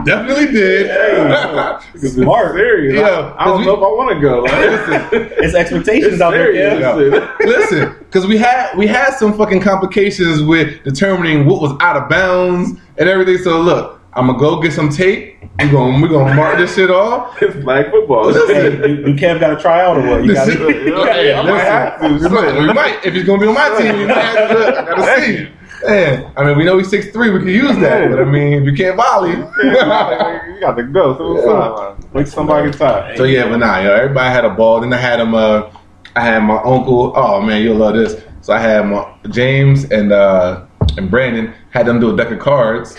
definitely 0.07 0.53
did. 0.53 0.87
It's 1.95 2.13
Smart. 2.15 2.55
serious. 2.55 2.95
Yeah, 2.95 3.35
I, 3.39 3.43
I 3.43 3.45
don't 3.47 3.65
know 3.65 3.73
if 3.75 3.79
I 3.79 3.83
want 3.83 4.15
to 4.15 4.21
go. 4.21 4.43
Like, 4.43 5.33
It's 5.43 5.55
expectations 5.55 6.15
it's 6.15 6.23
out 6.23 6.31
there, 6.31 6.53
serious. 6.53 6.83
Kev. 6.85 7.11
Yo, 7.41 7.47
listen, 7.47 7.95
because 8.01 8.27
we 8.27 8.37
had 8.39 8.77
we 8.77 8.87
had 8.87 9.11
some 9.15 9.37
fucking 9.37 9.61
complications 9.61 10.43
with 10.43 10.83
determining 10.85 11.47
what 11.47 11.61
was 11.61 11.73
out 11.81 11.97
of 11.97 12.09
bounds 12.09 12.79
and 12.99 13.09
everything. 13.09 13.39
So 13.39 13.61
look, 13.61 14.01
I'm 14.15 14.27
gonna 14.29 14.39
go 14.39 14.61
get 14.61 14.73
some 14.73 14.89
tape. 14.89 15.35
We're 15.59 15.73
gonna 15.73 16.01
we're 16.03 16.09
gonna 16.09 16.35
mark 16.35 16.59
this 16.59 16.75
shit 16.75 16.91
off. 16.91 17.37
It's 17.43 17.57
black 17.65 17.91
football. 17.91 18.33
Hey, 18.47 18.71
do, 18.77 19.05
do 19.05 19.15
Kev 19.17 19.41
got 19.41 19.55
to 19.57 19.61
try 19.61 19.81
out 19.83 19.97
or 19.99 20.07
what? 20.07 20.25
You 20.25 20.35
got 20.35 20.47
Listen, 20.49 20.67
to. 20.67 21.05
hey, 21.07 21.33
I 21.35 21.43
might 21.43 21.61
have 21.61 22.01
to. 22.01 22.09
listen, 22.09 22.33
we 22.33 22.41
might, 22.41 22.59
we 22.61 22.73
might 22.73 23.07
if 23.07 23.15
he's 23.15 23.25
gonna 23.25 23.41
be 23.41 23.47
on 23.47 23.55
my 23.55 23.69
team. 23.79 23.97
We 23.99 24.07
might 24.07 24.17
have 24.21 24.51
to, 24.51 24.81
I 24.81 24.85
gotta 24.85 25.23
see. 25.23 25.49
Man, 25.87 26.33
I 26.37 26.45
mean, 26.45 26.57
we 26.59 26.65
know 26.65 26.79
he's 26.79 26.91
six 26.91 27.11
three. 27.11 27.31
We 27.31 27.39
can 27.39 27.49
use 27.49 27.77
that, 27.79 28.11
but 28.11 28.21
I 28.21 28.25
mean, 28.25 28.55
if 28.55 28.65
you 28.65 28.73
can't 28.73 28.97
volley. 28.97 29.31
you 29.31 30.61
got 30.61 30.75
to 30.77 30.83
go. 30.83 31.17
So 31.17 31.35
what's 31.35 31.47
up? 31.47 32.15
Make 32.15 32.27
somebody 32.27 32.71
time. 32.73 33.17
So 33.17 33.25
yeah, 33.25 33.49
but 33.49 33.59
nah, 33.59 33.81
yo, 33.81 33.93
everybody 33.93 34.31
had 34.31 34.45
a 34.45 34.51
ball. 34.51 34.81
Then 34.81 34.93
I 34.93 34.97
had 34.97 35.21
him. 35.21 35.35
Uh, 35.35 35.71
I 36.17 36.21
had 36.21 36.41
my 36.41 36.57
uncle. 36.57 37.13
Oh 37.15 37.41
man, 37.41 37.63
you'll 37.63 37.77
love 37.77 37.95
this. 37.95 38.21
So 38.41 38.53
I 38.53 38.59
had 38.59 38.87
my 38.87 39.13
James 39.31 39.85
and 39.91 40.13
uh, 40.13 40.65
and 40.97 41.11
Brandon 41.11 41.55
had 41.71 41.87
them 41.87 42.01
do 42.01 42.13
a 42.13 42.17
deck 42.17 42.31
of 42.31 42.39
cards. 42.39 42.97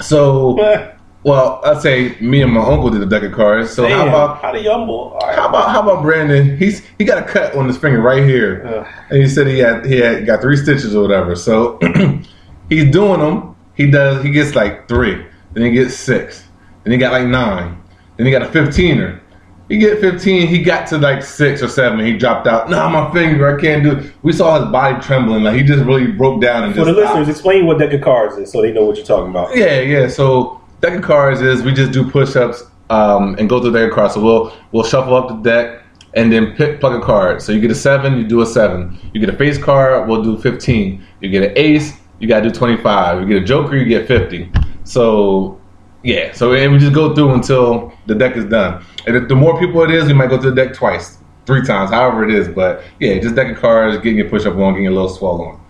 So, 0.00 0.58
well, 1.26 1.60
I'd 1.64 1.82
say 1.82 2.16
me 2.20 2.40
and 2.40 2.52
my 2.52 2.60
uncle 2.60 2.88
did 2.88 3.02
a 3.02 3.06
deck 3.06 3.24
of 3.24 3.32
cards. 3.32 3.72
So 3.72 3.88
how 3.88 4.06
about 4.06 4.40
how 4.40 4.52
the 4.52 4.60
young 4.60 4.86
boy? 4.86 5.08
All 5.08 5.18
right. 5.18 5.34
how 5.34 5.48
about 5.48 5.70
how 5.70 5.82
about 5.82 6.00
Brandon? 6.02 6.56
He's 6.56 6.86
he 6.98 7.04
got 7.04 7.18
a 7.18 7.26
cut 7.26 7.56
on 7.56 7.66
his 7.66 7.76
finger 7.76 8.00
right 8.00 8.22
here, 8.22 8.64
Ugh. 8.64 8.86
and 9.10 9.20
he 9.20 9.28
said 9.28 9.48
he 9.48 9.58
had 9.58 9.84
he 9.84 9.96
had 9.96 10.24
got 10.24 10.40
three 10.40 10.56
stitches 10.56 10.94
or 10.94 11.02
whatever. 11.02 11.34
So 11.34 11.80
he's 12.68 12.92
doing 12.92 13.18
them. 13.18 13.56
He 13.74 13.90
does. 13.90 14.22
He 14.24 14.30
gets 14.30 14.54
like 14.54 14.86
three. 14.86 15.26
Then 15.52 15.64
he 15.64 15.72
gets 15.72 15.94
six. 15.94 16.44
Then 16.84 16.92
he 16.92 16.98
got 16.98 17.10
like 17.10 17.26
nine. 17.26 17.82
Then 18.18 18.26
he 18.26 18.30
got 18.30 18.42
a 18.42 18.48
fifteener. 18.48 19.20
He 19.68 19.78
get 19.78 19.98
fifteen. 20.00 20.46
He 20.46 20.62
got 20.62 20.86
to 20.90 20.98
like 20.98 21.24
six 21.24 21.60
or 21.60 21.66
seven. 21.66 22.06
He 22.06 22.16
dropped 22.16 22.46
out. 22.46 22.70
Nah, 22.70 22.88
my 22.88 23.12
finger. 23.12 23.58
I 23.58 23.60
can't 23.60 23.82
do 23.82 23.96
it. 23.96 24.12
We 24.22 24.32
saw 24.32 24.60
his 24.60 24.70
body 24.70 25.04
trembling. 25.04 25.42
Like 25.42 25.56
he 25.56 25.64
just 25.64 25.84
really 25.84 26.06
broke 26.06 26.40
down 26.40 26.62
and 26.62 26.72
For 26.72 26.84
just 26.84 26.86
the 26.94 27.02
stopped. 27.02 27.18
listeners, 27.18 27.36
explain 27.36 27.66
what 27.66 27.80
deck 27.80 27.92
of 27.94 28.00
cards 28.00 28.36
is 28.36 28.52
so 28.52 28.62
they 28.62 28.70
know 28.72 28.84
what 28.84 28.94
you're 28.96 29.04
talking 29.04 29.30
about. 29.30 29.56
Yeah, 29.56 29.80
yeah. 29.80 30.06
So 30.06 30.60
deck 30.86 30.98
of 30.98 31.04
cards 31.04 31.40
is 31.40 31.62
we 31.62 31.72
just 31.72 31.92
do 31.92 32.08
push-ups 32.08 32.64
um, 32.90 33.34
and 33.38 33.48
go 33.48 33.60
through 33.60 33.72
the 33.72 33.80
deck 33.80 33.90
of 33.90 33.94
cards. 33.94 34.14
So 34.14 34.22
we'll 34.22 34.56
we'll 34.72 34.84
shuffle 34.84 35.14
up 35.14 35.28
the 35.28 35.36
deck 35.36 35.82
and 36.14 36.32
then 36.32 36.54
pick 36.54 36.80
pluck 36.80 37.00
a 37.00 37.04
card. 37.04 37.42
So 37.42 37.52
you 37.52 37.60
get 37.60 37.70
a 37.70 37.74
seven, 37.74 38.16
you 38.16 38.24
do 38.24 38.40
a 38.40 38.46
seven. 38.46 38.98
You 39.12 39.20
get 39.20 39.28
a 39.28 39.36
face 39.36 39.58
card, 39.58 40.08
we'll 40.08 40.22
do 40.22 40.38
fifteen. 40.38 41.04
You 41.20 41.30
get 41.30 41.42
an 41.42 41.52
ace, 41.56 41.98
you 42.20 42.28
gotta 42.28 42.48
do 42.48 42.54
twenty-five. 42.54 43.20
You 43.20 43.26
get 43.26 43.42
a 43.42 43.44
joker, 43.44 43.76
you 43.76 43.84
get 43.84 44.06
fifty. 44.06 44.50
So 44.84 45.60
yeah, 46.02 46.32
so 46.32 46.52
and 46.52 46.72
we 46.72 46.78
just 46.78 46.94
go 46.94 47.14
through 47.14 47.34
until 47.34 47.92
the 48.06 48.14
deck 48.14 48.36
is 48.36 48.44
done. 48.44 48.84
And 49.06 49.28
the 49.28 49.34
more 49.34 49.58
people 49.58 49.82
it 49.82 49.90
is, 49.90 50.06
we 50.06 50.12
might 50.12 50.30
go 50.30 50.40
through 50.40 50.50
the 50.50 50.64
deck 50.64 50.74
twice, 50.74 51.18
three 51.46 51.64
times, 51.64 51.90
however 51.90 52.24
it 52.28 52.32
is. 52.32 52.48
But 52.48 52.82
yeah, 53.00 53.18
just 53.18 53.34
deck 53.34 53.50
of 53.50 53.60
cards, 53.60 53.96
getting 53.98 54.18
your 54.18 54.28
push-up 54.28 54.54
on, 54.54 54.72
getting 54.74 54.84
your 54.84 54.92
little 54.92 55.08
swell 55.08 55.42
on. 55.42 55.60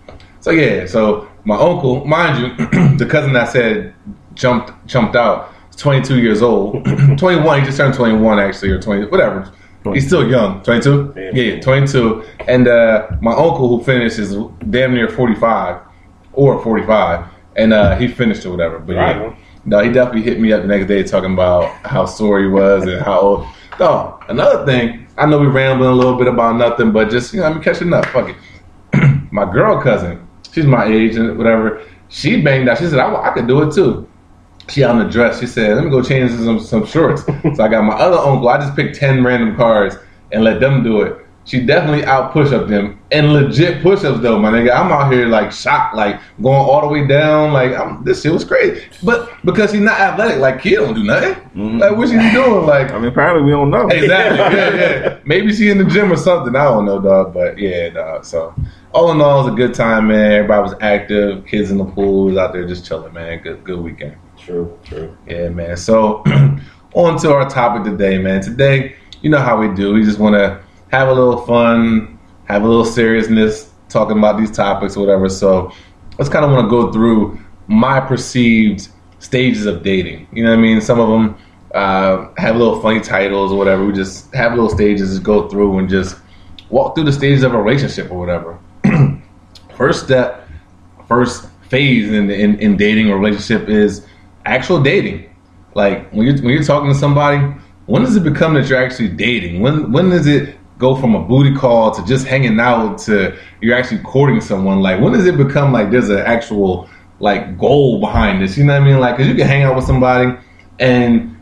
So 0.41 0.51
yeah, 0.51 0.85
so 0.85 1.27
my 1.43 1.55
uncle, 1.55 2.05
mind 2.05 2.37
you, 2.39 2.67
the 2.97 3.05
cousin 3.05 3.33
that 3.33 3.49
said 3.49 3.95
jumped 4.37 4.71
jumped 4.87 5.15
out, 5.15 5.53
22 5.77 6.19
years 6.19 6.41
old. 6.41 6.85
21, 7.17 7.59
he 7.59 7.65
just 7.65 7.77
turned 7.77 7.93
21 7.93 8.39
actually, 8.39 8.69
or 8.69 8.81
20, 8.81 9.07
whatever. 9.07 9.51
He's 9.93 10.05
still 10.05 10.29
young. 10.29 10.61
22? 10.63 11.13
Damn. 11.13 11.35
Yeah, 11.35 11.43
yeah, 11.43 11.61
22. 11.61 12.23
And 12.47 12.67
uh, 12.67 13.07
my 13.21 13.31
uncle 13.31 13.69
who 13.69 13.83
finished 13.83 14.19
is 14.19 14.35
damn 14.69 14.93
near 14.93 15.07
45 15.07 15.81
or 16.33 16.61
45, 16.61 17.25
and 17.55 17.73
uh, 17.73 17.95
he 17.95 18.07
finished 18.07 18.45
or 18.45 18.51
whatever. 18.51 18.79
But 18.79 18.95
yeah, 18.95 19.35
no, 19.65 19.79
he 19.79 19.91
definitely 19.91 20.23
hit 20.23 20.39
me 20.39 20.51
up 20.51 20.61
the 20.61 20.67
next 20.67 20.87
day 20.87 21.03
talking 21.03 21.33
about 21.33 21.71
how 21.85 22.05
sore 22.05 22.39
he 22.39 22.47
was 22.47 22.85
and 22.85 23.01
how 23.01 23.19
old. 23.19 23.47
No, 23.79 24.19
another 24.27 24.65
thing, 24.65 25.07
I 25.17 25.25
know 25.25 25.39
we 25.39 25.47
rambling 25.47 25.89
a 25.89 25.93
little 25.93 26.17
bit 26.17 26.27
about 26.27 26.57
nothing, 26.57 26.91
but 26.91 27.09
just 27.09 27.33
you 27.33 27.39
know, 27.39 27.47
I'm 27.47 27.61
catching 27.61 27.93
up. 27.93 28.05
Fuck 28.07 28.29
it. 28.29 29.27
my 29.31 29.51
girl 29.51 29.81
cousin, 29.81 30.27
she's 30.51 30.65
my 30.65 30.85
age 30.85 31.15
and 31.15 31.37
whatever. 31.37 31.83
She 32.09 32.41
banged 32.41 32.69
out. 32.69 32.77
She 32.77 32.87
said, 32.87 32.99
I, 32.99 33.29
I 33.29 33.33
could 33.33 33.47
do 33.47 33.61
it 33.63 33.73
too. 33.73 34.07
She 34.69 34.83
on 34.83 34.99
the 34.99 35.05
dress. 35.05 35.39
She 35.39 35.47
said, 35.47 35.75
let 35.75 35.83
me 35.83 35.89
go 35.89 36.01
change 36.01 36.31
some, 36.31 36.59
some 36.59 36.85
shorts. 36.85 37.23
so 37.25 37.63
I 37.63 37.67
got 37.67 37.83
my 37.83 37.95
other 37.95 38.17
uncle. 38.17 38.49
I 38.49 38.57
just 38.57 38.75
picked 38.75 38.97
10 38.97 39.23
random 39.23 39.55
cards 39.55 39.95
and 40.31 40.43
let 40.43 40.59
them 40.59 40.83
do 40.83 41.01
it. 41.01 41.27
She 41.47 41.61
definitely 41.61 42.03
out 42.03 42.33
push 42.33 42.51
up 42.51 42.67
them 42.67 42.99
and 43.09 43.31
legit 43.31 43.81
push 43.81 44.03
ups 44.03 44.19
though, 44.19 44.37
my 44.37 44.51
nigga. 44.51 44.75
I'm 44.75 44.91
out 44.91 45.09
here 45.13 45.27
like 45.27 45.53
shocked, 45.53 45.95
like 45.95 46.19
going 46.41 46.57
all 46.57 46.81
the 46.81 46.87
way 46.89 47.07
down. 47.07 47.53
Like 47.53 47.71
I'm, 47.71 48.03
this 48.03 48.21
shit 48.21 48.33
was 48.33 48.43
crazy, 48.43 48.85
but 49.01 49.31
because 49.45 49.71
he's 49.71 49.79
not 49.79 49.97
athletic, 49.97 50.39
like 50.39 50.61
kid 50.61 50.75
don't 50.75 50.93
do 50.93 51.05
nothing. 51.05 51.35
Mm-hmm. 51.35 51.77
Like 51.77 51.95
what 51.95 52.09
she 52.09 52.15
doing? 52.15 52.65
Like 52.65 52.91
I 52.91 52.99
mean, 52.99 53.07
apparently 53.07 53.43
we 53.43 53.51
don't 53.51 53.69
know. 53.69 53.87
Exactly. 53.97 54.57
Yeah, 54.57 54.75
yeah. 54.75 55.19
Maybe 55.23 55.55
she 55.55 55.69
in 55.69 55.77
the 55.77 55.85
gym 55.85 56.11
or 56.11 56.17
something. 56.17 56.53
I 56.53 56.65
don't 56.65 56.85
know, 56.85 56.99
dog. 56.99 57.33
But 57.33 57.57
yeah, 57.57 57.89
dog. 57.89 58.25
So 58.25 58.53
all 58.93 59.11
in 59.11 59.21
all, 59.21 59.39
it 59.39 59.43
was 59.45 59.53
a 59.53 59.55
good 59.55 59.73
time, 59.73 60.07
man. 60.09 60.33
Everybody 60.33 60.61
was 60.61 60.75
active. 60.81 61.45
Kids 61.45 61.71
in 61.71 61.77
the 61.77 61.85
pool 61.85 62.25
was 62.25 62.35
out 62.35 62.51
there 62.51 62.67
just 62.67 62.85
chilling, 62.85 63.13
man. 63.13 63.41
Good, 63.41 63.63
good 63.63 63.79
weekend. 63.79 64.17
True, 64.47 64.79
true. 64.85 65.17
Yeah, 65.27 65.49
man. 65.49 65.75
So 65.75 66.23
on 66.93 67.19
to 67.19 67.33
our 67.33 67.49
topic 67.49 67.83
today, 67.83 68.17
man. 68.17 68.41
Today, 68.41 68.95
you 69.21 69.29
know 69.29 69.39
how 69.41 69.59
we 69.59 69.67
do. 69.75 69.93
We 69.93 70.05
just 70.05 70.19
want 70.19 70.35
to 70.35 70.63
have 70.89 71.09
a 71.09 71.13
little 71.13 71.45
fun, 71.45 72.17
have 72.45 72.63
a 72.63 72.65
little 72.65 72.85
seriousness 72.85 73.69
talking 73.89 74.17
about 74.17 74.37
these 74.37 74.49
topics 74.49 74.95
or 74.95 75.01
whatever. 75.01 75.27
So 75.27 75.73
let's 76.17 76.29
kind 76.29 76.45
of 76.45 76.51
want 76.51 76.63
to 76.63 76.69
go 76.69 76.93
through 76.93 77.37
my 77.67 77.99
perceived 77.99 78.87
stages 79.19 79.65
of 79.65 79.83
dating. 79.83 80.29
You 80.31 80.45
know 80.45 80.51
what 80.51 80.59
I 80.59 80.61
mean? 80.61 80.79
Some 80.79 81.01
of 81.01 81.09
them 81.09 81.37
uh, 81.75 82.29
have 82.37 82.55
little 82.55 82.81
funny 82.81 83.01
titles 83.01 83.51
or 83.51 83.57
whatever. 83.57 83.85
We 83.85 83.91
just 83.91 84.33
have 84.33 84.53
little 84.53 84.69
stages, 84.69 85.19
go 85.19 85.49
through 85.49 85.77
and 85.77 85.89
just 85.89 86.15
walk 86.69 86.95
through 86.95 87.03
the 87.03 87.11
stages 87.11 87.43
of 87.43 87.53
a 87.53 87.61
relationship 87.61 88.09
or 88.09 88.17
whatever. 88.17 88.57
first 89.75 90.05
step, 90.05 90.47
first 91.05 91.49
phase 91.63 92.09
in, 92.09 92.31
in, 92.31 92.57
in 92.59 92.77
dating 92.77 93.09
or 93.09 93.17
relationship 93.17 93.67
is 93.67 94.07
actual 94.47 94.81
dating. 94.81 95.29
Like 95.75 96.09
when 96.11 96.25
you're 96.25 96.35
when 96.37 96.53
you're 96.53 96.63
talking 96.63 96.91
to 96.91 96.97
somebody, 96.97 97.37
when 97.85 98.03
does 98.03 98.15
it 98.15 98.23
become 98.23 98.53
that 98.55 98.67
you're 98.69 98.83
actually 98.83 99.09
dating? 99.09 99.61
When 99.61 99.91
when 99.91 100.09
does 100.09 100.27
it 100.27 100.55
go 100.77 100.95
from 100.95 101.15
a 101.15 101.21
booty 101.21 101.55
call 101.55 101.91
to 101.91 102.05
just 102.05 102.27
hanging 102.27 102.59
out 102.59 102.99
to 102.99 103.35
you're 103.61 103.75
actually 103.75 103.99
courting 103.99 104.41
someone? 104.41 104.81
Like 104.81 105.01
when 105.01 105.13
does 105.13 105.25
it 105.25 105.37
become 105.37 105.71
like 105.71 105.91
there's 105.91 106.09
an 106.09 106.19
actual 106.19 106.89
like 107.19 107.57
goal 107.57 107.99
behind 107.99 108.41
this? 108.41 108.57
You 108.57 108.63
know 108.63 108.73
what 108.73 108.81
I 108.81 108.85
mean? 108.85 108.99
Like 108.99 109.17
because 109.17 109.27
you 109.27 109.35
can 109.35 109.47
hang 109.47 109.63
out 109.63 109.75
with 109.75 109.85
somebody 109.85 110.37
and 110.79 111.37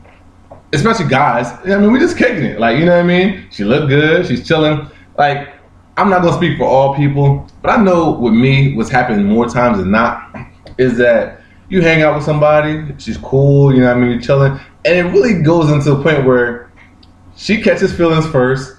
especially 0.73 1.07
guys. 1.07 1.47
I 1.65 1.77
mean, 1.77 1.91
we 1.91 1.99
just 1.99 2.17
kicking 2.17 2.43
it. 2.43 2.59
Like 2.59 2.77
you 2.77 2.85
know 2.85 2.95
what 2.95 3.05
I 3.05 3.07
mean? 3.07 3.47
She 3.51 3.63
looked 3.63 3.89
good. 3.89 4.25
She's 4.25 4.45
chilling. 4.45 4.89
Like 5.17 5.53
I'm 5.97 6.09
not 6.09 6.21
gonna 6.21 6.35
speak 6.35 6.57
for 6.57 6.65
all 6.65 6.95
people, 6.95 7.47
but 7.61 7.71
I 7.71 7.81
know 7.81 8.11
with 8.11 8.33
me, 8.33 8.75
what's 8.75 8.89
happening 8.89 9.25
more 9.25 9.47
times 9.47 9.77
than 9.77 9.91
not 9.91 10.35
is 10.77 10.97
that 10.97 11.41
you 11.69 11.81
hang 11.81 12.01
out 12.01 12.15
with 12.15 12.23
somebody, 12.23 12.93
she's 12.97 13.17
cool, 13.17 13.73
you 13.73 13.81
know 13.81 13.87
what 13.87 13.97
I 13.97 13.99
mean, 13.99 14.11
you're 14.11 14.21
chilling, 14.21 14.59
and 14.83 14.97
it 14.97 15.03
really 15.11 15.41
goes 15.41 15.69
into 15.71 15.95
the 15.95 16.03
point 16.03 16.25
where 16.25 16.71
she 17.35 17.61
catches 17.61 17.95
feelings 17.95 18.25
first 18.27 18.77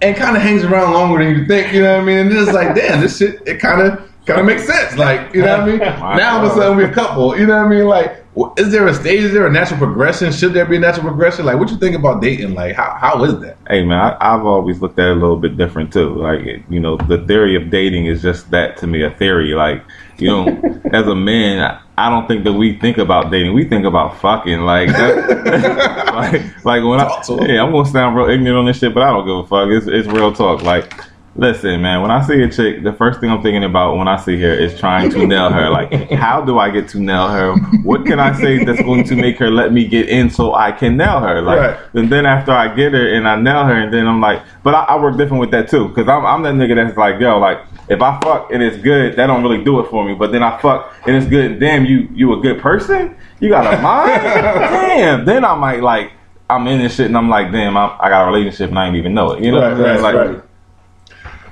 and 0.00 0.16
kind 0.16 0.36
of 0.36 0.42
hangs 0.42 0.64
around 0.64 0.92
longer 0.92 1.24
than 1.24 1.36
you 1.36 1.46
think, 1.46 1.72
you 1.72 1.82
know 1.82 1.94
what 1.94 2.02
I 2.02 2.04
mean? 2.04 2.18
And 2.18 2.32
it's 2.32 2.52
like, 2.52 2.74
damn, 2.74 3.00
this 3.00 3.18
shit, 3.18 3.46
it 3.46 3.60
kind 3.60 3.82
of 3.82 4.10
kind 4.26 4.40
of 4.40 4.46
makes 4.46 4.66
sense, 4.66 4.96
like, 4.96 5.34
you 5.34 5.42
know 5.42 5.58
what 5.58 5.60
I 5.60 5.66
mean? 5.66 5.78
now 6.18 6.38
all 6.38 6.46
of 6.46 6.52
a 6.52 6.54
sudden 6.54 6.76
we're 6.76 6.90
a 6.90 6.94
couple, 6.94 7.38
you 7.38 7.46
know 7.46 7.56
what 7.56 7.66
I 7.66 7.68
mean? 7.68 7.86
Like, 7.86 8.22
is 8.56 8.72
there 8.72 8.86
a 8.86 8.94
stage? 8.94 9.24
Is 9.24 9.32
there 9.32 9.46
a 9.46 9.52
natural 9.52 9.78
progression? 9.78 10.32
Should 10.32 10.54
there 10.54 10.64
be 10.64 10.76
a 10.76 10.80
natural 10.80 11.06
progression? 11.06 11.44
Like, 11.44 11.58
what 11.58 11.70
you 11.70 11.76
think 11.76 11.94
about 11.94 12.22
dating? 12.22 12.54
Like, 12.54 12.74
how 12.74 12.96
how 12.98 13.22
is 13.24 13.38
that? 13.40 13.58
Hey 13.68 13.84
man, 13.84 13.98
I, 13.98 14.34
I've 14.34 14.46
always 14.46 14.80
looked 14.80 14.98
at 14.98 15.08
it 15.08 15.10
a 15.10 15.20
little 15.20 15.36
bit 15.36 15.58
different 15.58 15.92
too. 15.92 16.14
Like 16.14 16.40
you 16.70 16.80
know, 16.80 16.96
the 16.96 17.18
theory 17.26 17.56
of 17.56 17.68
dating 17.68 18.06
is 18.06 18.22
just 18.22 18.50
that 18.50 18.78
to 18.78 18.86
me, 18.86 19.02
a 19.02 19.10
theory. 19.10 19.52
Like 19.52 19.84
you 20.16 20.28
know, 20.28 20.80
as 20.92 21.06
a 21.06 21.14
man, 21.14 21.60
I, 21.60 21.80
I 22.06 22.10
don't 22.10 22.26
think 22.28 22.44
that 22.44 22.52
we 22.52 22.78
think 22.78 22.98
about 22.98 23.30
dating. 23.30 23.54
We 23.54 23.64
think 23.64 23.84
about 23.86 24.20
fucking. 24.20 24.60
Like 24.60 24.88
that, 24.88 26.12
like 26.14 26.64
like 26.64 26.82
when 26.84 27.00
I 27.00 27.04
Talk 27.04 27.24
to 27.26 27.38
'em. 27.40 27.50
yeah, 27.50 27.62
I'm 27.64 27.72
gonna 27.72 27.88
sound 27.88 28.16
real 28.16 28.28
ignorant 28.28 28.58
on 28.58 28.66
this 28.66 28.78
shit, 28.78 28.92
but 28.94 29.02
I 29.02 29.10
don't 29.10 29.26
give 29.26 29.36
a 29.36 29.46
fuck. 29.46 29.68
It's 29.70 29.86
it's 29.86 30.08
real 30.08 30.32
talk. 30.32 30.62
Like. 30.62 30.92
Listen, 31.34 31.80
man, 31.80 32.02
when 32.02 32.10
I 32.10 32.20
see 32.20 32.42
a 32.42 32.48
chick, 32.50 32.82
the 32.84 32.92
first 32.92 33.18
thing 33.18 33.30
I'm 33.30 33.40
thinking 33.42 33.64
about 33.64 33.96
when 33.96 34.06
I 34.06 34.16
see 34.18 34.38
her 34.42 34.52
is 34.52 34.78
trying 34.78 35.08
to 35.12 35.26
nail 35.26 35.48
her. 35.48 35.70
Like, 35.70 36.10
how 36.10 36.42
do 36.42 36.58
I 36.58 36.68
get 36.68 36.88
to 36.88 37.00
nail 37.00 37.26
her? 37.28 37.54
What 37.84 38.04
can 38.04 38.20
I 38.20 38.34
say 38.38 38.62
that's 38.62 38.82
going 38.82 39.04
to 39.04 39.16
make 39.16 39.38
her 39.38 39.50
let 39.50 39.72
me 39.72 39.88
get 39.88 40.10
in 40.10 40.28
so 40.28 40.52
I 40.54 40.72
can 40.72 40.98
nail 40.98 41.20
her? 41.20 41.40
Like, 41.40 41.58
Right. 41.58 41.78
and 41.94 42.12
then 42.12 42.26
after 42.26 42.52
I 42.52 42.74
get 42.74 42.92
her 42.92 43.14
and 43.14 43.26
I 43.26 43.36
nail 43.40 43.64
her, 43.64 43.72
and 43.74 43.90
then 43.94 44.06
I'm 44.06 44.20
like, 44.20 44.42
but 44.62 44.74
I, 44.74 44.82
I 44.84 45.00
work 45.00 45.16
different 45.16 45.40
with 45.40 45.50
that 45.52 45.70
too, 45.70 45.88
because 45.88 46.06
I'm, 46.06 46.26
I'm 46.26 46.42
that 46.42 46.52
nigga 46.52 46.74
that's 46.74 46.98
like, 46.98 47.18
yo, 47.18 47.38
like 47.38 47.60
if 47.88 48.00
I 48.00 48.18
fuck 48.20 48.50
and 48.52 48.62
it's 48.62 48.76
good, 48.78 49.16
that 49.16 49.26
don't 49.26 49.42
really 49.42 49.62
do 49.62 49.80
it 49.80 49.88
for 49.90 50.04
me. 50.04 50.14
But 50.14 50.32
then 50.32 50.42
I 50.42 50.58
fuck 50.60 50.94
and 51.06 51.16
it's 51.16 51.26
good, 51.26 51.52
and 51.52 51.60
damn, 51.60 51.84
you 51.84 52.08
you 52.12 52.32
a 52.32 52.40
good 52.40 52.60
person, 52.60 53.16
you 53.40 53.48
got 53.48 53.72
a 53.72 53.80
mind, 53.82 54.22
damn. 54.22 55.24
Then 55.24 55.44
I 55.44 55.54
might 55.54 55.82
like, 55.82 56.12
I'm 56.48 56.66
in 56.68 56.78
this 56.78 56.94
shit, 56.96 57.06
and 57.06 57.16
I'm 57.16 57.28
like, 57.28 57.50
damn, 57.52 57.76
I, 57.76 57.96
I 58.00 58.08
got 58.08 58.24
a 58.28 58.32
relationship 58.32 58.70
and 58.70 58.78
I 58.78 58.86
ain't 58.86 58.96
even 58.96 59.14
know 59.14 59.32
it. 59.32 59.42
You 59.42 59.52
know, 59.52 59.60
Right, 59.60 60.00
right, 60.00 60.00
like, 60.00 60.14
right. 60.14 60.42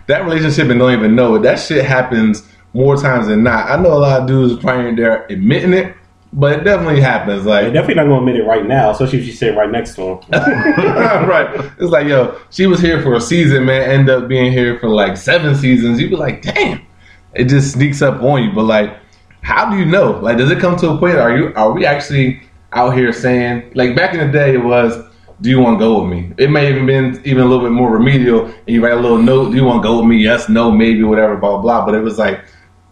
that 0.07 0.25
relationship 0.25 0.69
and 0.69 0.79
don't 0.79 0.93
even 0.93 1.15
know 1.15 1.35
it. 1.37 1.43
That 1.43 1.57
shit 1.59 1.85
happens 1.85 2.47
more 2.73 2.97
times 2.97 3.27
than 3.27 3.43
not. 3.43 3.71
I 3.71 3.77
know 3.83 3.93
a 3.93 3.99
lot 3.99 4.21
of 4.23 4.27
dudes 4.29 4.63
probably 4.63 4.87
ain't 4.87 4.97
there 4.97 5.27
admitting 5.27 5.73
it, 5.73 5.95
but 6.33 6.61
it 6.61 6.65
definitely 6.65 7.01
happens. 7.01 7.45
They're 7.45 7.65
Like, 7.65 7.73
definitely 7.73 7.95
not 7.97 8.05
going 8.05 8.25
to 8.25 8.31
admit 8.31 8.37
it 8.37 8.47
right 8.47 8.67
now, 8.67 8.91
especially 8.91 9.19
if 9.19 9.25
she's 9.25 9.39
sitting 9.39 9.57
right 9.57 9.71
next 9.71 9.97
to 9.97 10.03
him. 10.03 10.19
right? 10.31 11.73
It's 11.79 11.91
like, 11.91 12.07
yo, 12.07 12.39
she 12.51 12.67
was 12.67 12.81
here 12.81 13.03
for 13.03 13.15
a 13.15 13.21
season, 13.21 13.65
man. 13.67 13.91
End 13.91 14.09
up 14.09 14.29
being 14.29 14.53
here 14.53 14.79
for 14.79 14.89
like 14.89 15.17
seven 15.17 15.55
seasons. 15.57 16.01
You'd 16.01 16.11
be 16.11 16.17
like, 16.17 16.43
damn, 16.43 16.87
it 17.35 17.45
just 17.49 17.73
sneaks 17.73 18.01
up 18.03 18.23
on 18.23 18.45
you. 18.45 18.53
But 18.53 18.65
like, 18.65 18.97
how 19.43 19.71
do 19.71 19.79
you 19.79 19.85
know? 19.87 20.13
Like, 20.13 20.39
does 20.39 20.51
it 20.51 20.61
come 20.61 20.77
to 20.77 20.91
a 20.91 20.99
point? 20.99 21.17
Are 21.17 21.37
you 21.37 21.53
are 21.57 21.73
we 21.73 21.85
actually 21.87 22.43
out 22.73 22.95
here 22.95 23.13
saying 23.13 23.73
like 23.75 23.97
back 23.97 24.15
in 24.15 24.21
the 24.21 24.33
day 24.33 24.55
it 24.55 24.65
was? 24.65 24.97
Do 25.41 25.49
you 25.49 25.59
want 25.59 25.79
to 25.79 25.85
go 25.85 26.03
with 26.03 26.11
me? 26.13 26.33
It 26.37 26.51
may 26.51 26.71
have 26.71 26.87
been 26.87 27.19
even 27.25 27.43
a 27.43 27.47
little 27.47 27.65
bit 27.65 27.73
more 27.73 27.91
remedial, 27.91 28.45
and 28.45 28.69
you 28.69 28.85
write 28.85 28.93
a 28.93 29.01
little 29.01 29.17
note. 29.17 29.51
Do 29.51 29.57
you 29.57 29.65
want 29.65 29.83
to 29.83 29.89
go 29.89 29.97
with 29.97 30.07
me? 30.07 30.19
Yes, 30.19 30.51
no, 30.51 30.71
maybe, 30.71 31.03
whatever, 31.03 31.35
blah 31.37 31.57
blah. 31.63 31.85
But 31.87 31.95
it 31.95 32.03
was 32.03 32.19
like, 32.19 32.45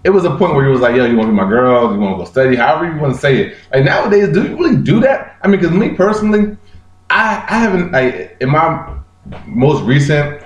it 0.05 0.11
was 0.11 0.25
a 0.25 0.37
point 0.37 0.55
where 0.55 0.65
you 0.65 0.71
was 0.71 0.81
like, 0.81 0.95
yo, 0.95 1.05
you 1.05 1.17
want 1.17 1.29
to 1.29 1.33
be 1.33 1.37
my 1.37 1.49
girl? 1.49 1.93
You 1.93 1.99
want 1.99 2.19
to 2.19 2.25
go 2.25 2.31
study? 2.31 2.57
However 2.57 2.93
you 2.93 3.01
want 3.01 3.15
to 3.15 3.21
say 3.21 3.39
it. 3.39 3.57
Like 3.73 3.85
nowadays, 3.85 4.33
do 4.33 4.45
you 4.45 4.57
really 4.57 4.77
do 4.77 5.01
that? 5.01 5.37
I 5.43 5.49
mean, 5.49 5.61
because 5.61 5.75
me 5.77 5.91
personally, 5.91 6.57
I 7.11 7.45
I 7.49 7.59
haven't 7.59 7.95
I 7.95 8.31
in 8.41 8.51
my 8.51 8.97
most 9.47 9.83
recent 9.85 10.43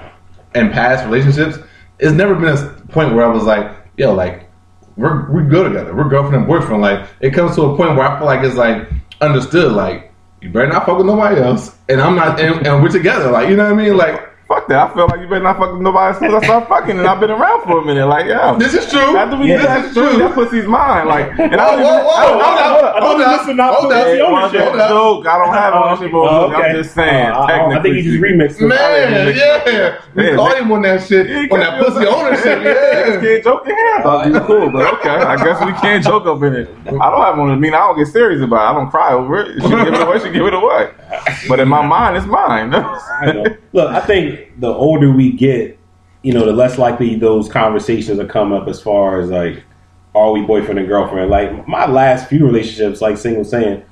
and 0.54 0.72
past 0.72 1.04
relationships, 1.04 1.58
it's 1.98 2.12
never 2.12 2.34
been 2.34 2.56
a 2.56 2.70
point 2.88 3.14
where 3.14 3.24
I 3.24 3.28
was 3.28 3.44
like, 3.44 3.70
yo, 3.96 4.14
like 4.14 4.48
we're 4.96 5.30
we 5.30 5.42
good 5.48 5.68
together. 5.68 5.94
We're 5.94 6.08
girlfriend 6.08 6.36
and 6.36 6.46
boyfriend. 6.46 6.82
Like 6.82 7.08
it 7.20 7.32
comes 7.32 7.54
to 7.56 7.62
a 7.62 7.76
point 7.76 7.96
where 7.96 8.06
I 8.06 8.18
feel 8.18 8.26
like 8.26 8.44
it's 8.44 8.56
like 8.56 8.88
understood. 9.20 9.72
Like 9.72 10.12
you 10.40 10.50
better 10.50 10.68
not 10.68 10.86
fuck 10.86 10.98
with 10.98 11.06
nobody 11.06 11.40
else, 11.40 11.76
and 11.88 12.00
I'm 12.00 12.16
not, 12.16 12.40
and, 12.40 12.66
and 12.66 12.82
we're 12.82 12.90
together. 12.90 13.30
Like 13.30 13.48
you 13.48 13.56
know 13.56 13.64
what 13.64 13.80
I 13.80 13.82
mean? 13.84 13.96
Like 13.96 14.31
fuck 14.52 14.68
that. 14.68 14.90
I 14.90 14.94
feel 14.94 15.06
like 15.08 15.20
you 15.20 15.28
better 15.28 15.42
not 15.42 15.56
fuck 15.58 15.72
with 15.72 15.80
nobody 15.80 16.12
as 16.14 16.18
soon 16.18 16.34
as 16.34 16.42
I 16.42 16.46
start 16.46 16.68
fucking, 16.68 16.98
and 16.98 17.06
I've 17.06 17.20
been 17.20 17.30
around 17.30 17.62
for 17.64 17.80
a 17.80 17.84
minute. 17.84 18.06
Like, 18.06 18.26
yeah. 18.26 18.54
this 18.58 18.74
is 18.74 18.90
true. 18.90 19.16
After 19.16 19.36
we 19.38 19.48
Yeah, 19.48 19.80
this 19.80 19.90
is 19.90 19.94
true. 19.96 20.18
That 20.18 20.34
pussy's 20.34 20.66
mine. 20.66 21.08
Like, 21.08 21.30
and 21.38 21.56
I 21.60 21.72
Whoa, 21.72 21.76
don't 21.76 21.82
whoa, 21.82 21.92
even, 21.92 22.04
whoa, 22.04 22.12
I 22.12 22.26
don't- 22.26 22.32
hold 22.32 22.42
I 22.42 22.44
up, 22.44 22.56
don't- 22.56 22.92
I 22.92 23.00
hold 23.00 23.20
thought 23.22 23.56
don't 23.56 23.58
hold 23.72 23.82
put 23.82 23.96
up. 23.96 24.06
the 24.06 24.12
It 24.14 24.20
ownership. 24.20 24.60
wasn't. 24.60 25.26
I 25.26 25.38
don't 25.38 25.54
have 25.54 25.74
ownership 25.74 26.14
over 26.14 26.28
Oh. 26.28 26.52
I'm 26.52 26.74
just 26.76 26.94
saying. 26.94 27.26
Uh, 27.32 27.38
I, 27.38 27.78
I 27.78 27.82
think 27.82 27.96
you 27.96 28.02
just 28.02 28.22
remixed 28.22 28.60
it. 28.60 28.66
Man, 28.66 29.36
yeah, 29.36 29.98
we 30.14 30.24
Yeah, 30.24 30.36
call 30.36 30.48
Nick- 30.50 30.58
him 30.58 30.72
on 30.72 30.82
that 30.82 31.02
shit, 31.06 31.52
on 31.52 31.60
that 31.60 31.82
pussy 31.82 32.06
ownership. 32.06 32.62
Yeah, 32.62 33.20
can't 33.20 33.44
joke 33.44 33.66
in 33.68 33.74
here. 33.74 33.94
I 33.96 34.02
thought 34.02 34.26
you 34.26 34.40
cool, 34.40 34.70
but 34.70 34.92
okay. 34.98 35.10
I 35.10 35.36
guess 35.36 35.64
we 35.64 35.72
can't 35.80 36.04
joke 36.04 36.26
up 36.26 36.42
in 36.42 36.54
it. 36.54 36.68
I 36.86 36.90
don't 37.10 37.22
have 37.22 37.38
one. 37.38 37.50
I 37.50 37.56
mean, 37.56 37.74
I 37.74 37.78
don't 37.78 37.96
get 37.98 38.08
serious 38.08 38.42
about 38.42 38.56
it. 38.66 38.70
I 38.70 38.72
don't 38.80 38.90
cry 38.90 39.12
over 39.12 39.40
it. 39.40 39.62
She 39.62 39.68
give 39.68 39.78
it 39.94 40.00
away. 40.00 40.18
She 40.20 40.30
give 40.30 40.46
it 40.46 40.54
away. 40.54 40.90
But 41.48 41.60
in 41.60 41.68
my 41.68 41.84
mind, 41.84 42.16
it's 42.16 42.26
mine. 42.26 42.74
I 42.74 43.32
know. 43.32 43.44
Look, 43.72 43.90
I 43.90 44.00
think 44.00 44.41
the 44.58 44.72
older 44.72 45.10
we 45.12 45.32
get, 45.32 45.78
you 46.22 46.32
know, 46.32 46.44
the 46.44 46.52
less 46.52 46.78
likely 46.78 47.16
those 47.16 47.48
conversations 47.48 48.18
will 48.18 48.26
come 48.26 48.52
up 48.52 48.68
as 48.68 48.80
far 48.80 49.20
as 49.20 49.30
like, 49.30 49.62
are 50.14 50.30
we 50.30 50.42
boyfriend 50.42 50.78
and 50.78 50.88
girlfriend? 50.88 51.30
Like 51.30 51.66
my 51.66 51.86
last 51.86 52.28
few 52.28 52.44
relationships, 52.44 53.00
like 53.00 53.16
single 53.16 53.44
saying, 53.44 53.82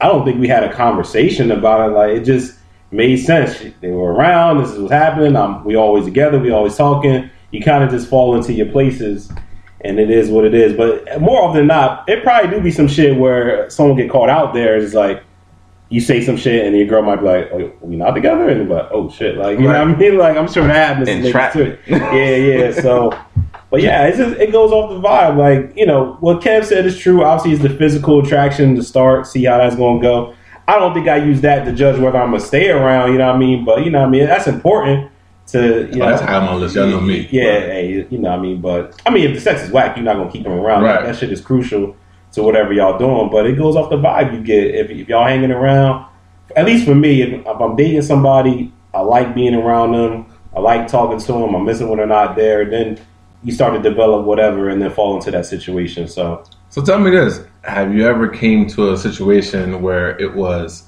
I 0.00 0.08
don't 0.08 0.24
think 0.24 0.40
we 0.40 0.48
had 0.48 0.64
a 0.64 0.72
conversation 0.72 1.50
about 1.50 1.90
it. 1.90 1.94
Like 1.94 2.10
it 2.10 2.24
just 2.24 2.58
made 2.90 3.16
sense. 3.16 3.58
They 3.80 3.90
were 3.90 4.12
around. 4.12 4.62
This 4.62 4.70
is 4.70 4.78
what's 4.78 4.92
happening. 4.92 5.36
Um, 5.36 5.64
we 5.64 5.76
always 5.76 6.04
together. 6.04 6.38
We 6.38 6.50
always 6.50 6.76
talking. 6.76 7.30
You 7.50 7.62
kind 7.62 7.84
of 7.84 7.90
just 7.90 8.08
fall 8.08 8.36
into 8.36 8.52
your 8.52 8.70
places, 8.70 9.30
and 9.82 9.98
it 9.98 10.10
is 10.10 10.30
what 10.30 10.44
it 10.44 10.54
is. 10.54 10.72
But 10.72 11.20
more 11.20 11.42
often 11.42 11.58
than 11.58 11.66
not, 11.68 12.08
it 12.08 12.22
probably 12.22 12.50
do 12.50 12.62
be 12.62 12.70
some 12.70 12.88
shit 12.88 13.16
where 13.16 13.68
someone 13.70 13.96
get 13.96 14.10
caught 14.10 14.28
out 14.28 14.54
there. 14.54 14.76
It's 14.76 14.94
like 14.94 15.22
you 15.92 16.00
say 16.00 16.24
some 16.24 16.38
shit 16.38 16.64
and 16.64 16.74
your 16.74 16.86
girl 16.86 17.02
might 17.02 17.16
be 17.16 17.26
like, 17.26 17.50
oh, 17.52 17.70
"We 17.82 17.96
not 17.96 18.12
together," 18.12 18.48
and 18.48 18.66
be 18.66 18.74
like, 18.74 18.88
"Oh 18.90 19.10
shit!" 19.10 19.36
Like 19.36 19.58
you 19.58 19.64
know 19.64 19.68
what 19.68 19.76
I 19.76 19.84
mean? 19.84 20.18
Like 20.22 20.36
I'm 20.36 20.50
sure 20.50 20.66
that 20.66 20.74
happens. 20.74 21.08
to 21.08 21.14
niggas, 21.14 21.26
Entrap. 21.26 21.52
too. 21.52 21.78
Yeah, 21.86 22.36
yeah. 22.36 22.80
So, 22.80 23.10
but 23.70 23.82
yeah, 23.82 24.06
it's 24.06 24.16
just 24.16 24.40
it 24.40 24.52
goes 24.52 24.72
off 24.72 24.90
the 24.90 25.06
vibe. 25.06 25.36
Like 25.36 25.76
you 25.76 25.84
know 25.84 26.16
what 26.20 26.40
Kev 26.40 26.64
said 26.64 26.86
is 26.86 26.98
true. 26.98 27.24
Obviously, 27.24 27.52
it's 27.52 27.62
the 27.62 27.78
physical 27.78 28.24
attraction 28.24 28.74
to 28.76 28.82
start. 28.82 29.26
See 29.26 29.44
how 29.44 29.58
that's 29.58 29.76
going 29.76 30.00
to 30.00 30.02
go. 30.02 30.34
I 30.66 30.78
don't 30.78 30.94
think 30.94 31.08
I 31.08 31.16
use 31.16 31.42
that 31.42 31.64
to 31.64 31.72
judge 31.72 31.98
whether 32.00 32.18
I'm 32.18 32.30
gonna 32.30 32.40
stay 32.40 32.70
around. 32.70 33.12
You 33.12 33.18
know 33.18 33.26
what 33.26 33.36
I 33.36 33.38
mean? 33.38 33.64
But 33.64 33.84
you 33.84 33.90
know 33.90 34.00
what 34.00 34.08
I 34.08 34.10
mean. 34.10 34.26
That's 34.26 34.46
important 34.46 35.10
to 35.48 35.58
you 35.58 35.88
oh, 35.94 35.96
know. 35.96 36.04
Oh, 36.06 36.08
that's 36.10 36.22
high 36.22 36.36
on 36.36 36.46
my 36.46 36.54
list. 36.54 36.74
Y'all 36.74 36.86
know 36.86 37.00
me. 37.00 37.28
Yeah, 37.30 37.60
hey, 37.60 38.06
you 38.08 38.18
know 38.18 38.30
what 38.30 38.38
I 38.38 38.42
mean. 38.42 38.60
But 38.62 39.02
I 39.04 39.10
mean, 39.10 39.28
if 39.28 39.34
the 39.34 39.40
sex 39.40 39.62
is 39.62 39.70
whack, 39.70 39.96
you're 39.96 40.04
not 40.04 40.16
gonna 40.16 40.30
keep 40.30 40.44
them 40.44 40.52
around. 40.52 40.84
Right. 40.84 41.04
That 41.04 41.16
shit 41.16 41.32
is 41.32 41.40
crucial 41.40 41.96
to 42.32 42.42
whatever 42.42 42.72
y'all 42.72 42.98
doing. 42.98 43.30
But 43.30 43.46
it 43.46 43.56
goes 43.56 43.76
off 43.76 43.90
the 43.90 43.96
vibe 43.96 44.34
you 44.34 44.42
get 44.42 44.74
if, 44.74 44.90
if 44.90 45.08
y'all 45.08 45.26
hanging 45.26 45.52
around. 45.52 46.06
At 46.56 46.66
least 46.66 46.84
for 46.84 46.94
me, 46.94 47.22
if, 47.22 47.46
if 47.46 47.46
I'm 47.46 47.76
dating 47.76 48.02
somebody, 48.02 48.72
I 48.92 49.00
like 49.00 49.34
being 49.34 49.54
around 49.54 49.92
them. 49.92 50.26
I 50.54 50.60
like 50.60 50.88
talking 50.88 51.18
to 51.18 51.32
them. 51.32 51.54
I'm 51.54 51.64
missing 51.64 51.88
when 51.88 51.98
they're 51.98 52.06
not 52.06 52.36
there. 52.36 52.68
Then 52.68 53.00
you 53.42 53.52
start 53.52 53.74
to 53.74 53.88
develop 53.88 54.26
whatever, 54.26 54.68
and 54.68 54.80
then 54.80 54.90
fall 54.90 55.16
into 55.16 55.30
that 55.30 55.46
situation. 55.46 56.06
So 56.08 56.44
So 56.68 56.82
tell 56.82 56.98
me 56.98 57.10
this: 57.10 57.40
Have 57.62 57.94
you 57.94 58.06
ever 58.06 58.28
came 58.28 58.68
to 58.68 58.92
a 58.92 58.98
situation 58.98 59.80
where 59.80 60.18
it 60.20 60.34
was 60.34 60.84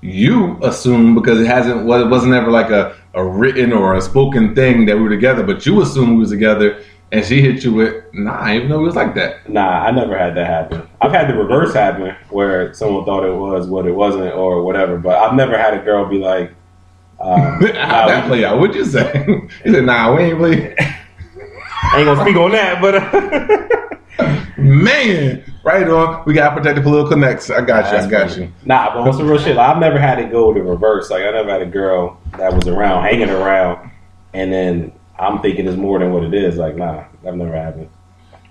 you 0.00 0.58
assumed 0.62 1.14
because 1.16 1.40
it 1.40 1.46
hasn't, 1.46 1.84
well, 1.84 2.04
it 2.04 2.08
wasn't 2.08 2.32
ever 2.32 2.50
like 2.50 2.70
a, 2.70 2.96
a 3.14 3.24
written 3.24 3.72
or 3.72 3.94
a 3.94 4.00
spoken 4.00 4.54
thing 4.54 4.86
that 4.86 4.96
we 4.96 5.02
were 5.02 5.08
together, 5.08 5.42
but 5.42 5.66
you 5.66 5.80
assumed 5.82 6.12
we 6.12 6.18
was 6.18 6.30
together, 6.30 6.82
and 7.12 7.24
she 7.24 7.40
hit 7.40 7.64
you 7.64 7.72
with, 7.72 8.04
"Nah, 8.12 8.38
I 8.38 8.56
even 8.56 8.68
know 8.68 8.80
it 8.80 8.84
was 8.84 8.96
like 8.96 9.14
that." 9.14 9.48
Nah, 9.48 9.86
I 9.86 9.90
never 9.90 10.16
had 10.16 10.34
that 10.36 10.46
happen. 10.46 10.82
I've 11.00 11.12
had 11.12 11.28
the 11.28 11.34
reverse 11.34 11.74
happen 11.74 12.14
where 12.30 12.72
someone 12.74 13.04
thought 13.04 13.24
it 13.24 13.34
was 13.34 13.66
what 13.66 13.86
it 13.86 13.92
wasn't 13.92 14.34
or 14.34 14.62
whatever, 14.62 14.98
but 14.98 15.16
I've 15.16 15.34
never 15.34 15.56
had 15.56 15.74
a 15.74 15.78
girl 15.78 16.06
be 16.06 16.18
like, 16.18 16.52
um, 17.20 17.60
How'd 17.74 18.10
that 18.10 18.26
play 18.28 18.44
out? 18.44 18.58
What'd 18.58 18.76
you 18.76 18.84
say? 18.84 19.24
he 19.64 19.72
said, 19.72 19.84
"Nah, 19.84 20.14
we 20.14 20.24
ain't 20.24 20.38
really." 20.38 20.78
I 20.78 21.94
ain't 21.98 22.04
gonna 22.04 22.20
speak 22.20 22.36
on 22.36 22.52
that, 22.52 22.80
but 22.80 22.94
uh, 22.96 23.78
Man, 24.58 25.44
right 25.62 25.88
on. 25.88 26.24
We 26.26 26.34
gotta 26.34 26.56
protect 26.56 26.76
the 26.76 26.82
political 26.82 27.10
connects. 27.10 27.48
I 27.48 27.60
got 27.60 27.92
you. 27.92 27.98
I 27.98 28.10
got 28.10 28.36
you. 28.36 28.52
Nah, 28.64 28.92
but 28.92 29.06
on 29.06 29.12
some 29.12 29.28
real 29.28 29.38
shit, 29.38 29.54
like, 29.54 29.70
I've 29.70 29.78
never 29.78 30.00
had 30.00 30.18
it 30.18 30.32
go 30.32 30.52
the 30.52 30.60
reverse. 30.60 31.10
Like 31.10 31.22
I 31.22 31.30
never 31.30 31.48
had 31.48 31.62
a 31.62 31.66
girl 31.66 32.20
that 32.36 32.52
was 32.52 32.66
around, 32.66 33.04
hanging 33.04 33.30
around, 33.30 33.90
and 34.34 34.52
then 34.52 34.92
I'm 35.18 35.40
thinking 35.40 35.66
it's 35.66 35.76
more 35.76 35.98
than 35.98 36.12
what 36.12 36.24
it 36.24 36.34
is. 36.34 36.56
Like, 36.56 36.76
nah, 36.76 37.04
that 37.22 37.34
never 37.34 37.54
happened. 37.54 37.90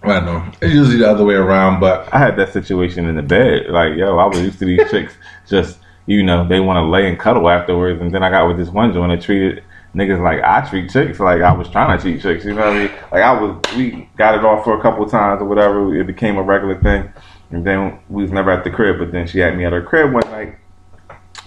I 0.03 0.19
know. 0.19 0.51
It's 0.61 0.73
usually 0.73 0.97
the 0.97 1.09
other 1.09 1.25
way 1.25 1.35
around, 1.35 1.79
but 1.79 2.13
I 2.13 2.19
had 2.19 2.37
that 2.37 2.53
situation 2.53 3.07
in 3.07 3.15
the 3.15 3.23
bed. 3.23 3.67
Like, 3.69 3.95
yo, 3.95 4.17
I 4.17 4.25
was 4.25 4.39
used 4.39 4.59
to 4.59 4.65
these 4.65 4.89
chicks 4.91 5.13
just, 5.47 5.79
you 6.05 6.23
know, 6.23 6.47
they 6.47 6.59
want 6.59 6.77
to 6.77 6.89
lay 6.89 7.07
and 7.07 7.19
cuddle 7.19 7.49
afterwards. 7.49 8.01
And 8.01 8.13
then 8.13 8.23
I 8.23 8.29
got 8.29 8.47
with 8.47 8.57
this 8.57 8.69
one 8.69 8.93
joint 8.93 9.11
that 9.11 9.25
treated 9.25 9.63
niggas 9.95 10.21
like 10.21 10.43
I 10.43 10.67
treat 10.69 10.91
chicks. 10.91 11.19
Like 11.19 11.41
I 11.41 11.51
was 11.51 11.69
trying 11.69 11.97
to 11.97 12.01
treat 12.01 12.21
chicks. 12.21 12.45
You 12.45 12.53
know 12.53 12.67
what 12.67 12.77
I 12.77 12.79
mean? 12.79 12.91
Like 13.11 13.23
I 13.23 13.41
was, 13.41 13.75
we 13.75 14.09
got 14.17 14.35
it 14.35 14.45
off 14.45 14.63
for 14.63 14.77
a 14.77 14.81
couple 14.81 15.03
of 15.03 15.11
times 15.11 15.41
or 15.41 15.45
whatever. 15.45 15.95
It 15.95 16.05
became 16.05 16.37
a 16.37 16.43
regular 16.43 16.79
thing. 16.81 17.11
And 17.49 17.65
then 17.65 17.99
we 18.09 18.23
was 18.23 18.31
never 18.31 18.51
at 18.51 18.63
the 18.63 18.69
crib. 18.69 18.99
But 18.99 19.11
then 19.11 19.27
she 19.27 19.39
had 19.39 19.57
me 19.57 19.65
at 19.65 19.73
her 19.73 19.81
crib 19.81 20.13
one 20.13 20.29
night. 20.29 20.57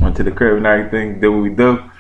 Went 0.01 0.17
to 0.17 0.23
the 0.23 0.33
crib 0.33 0.57
and 0.57 0.67
everything. 0.67 1.21
Did 1.21 1.29
what 1.29 1.43
we 1.43 1.51
do. 1.51 1.91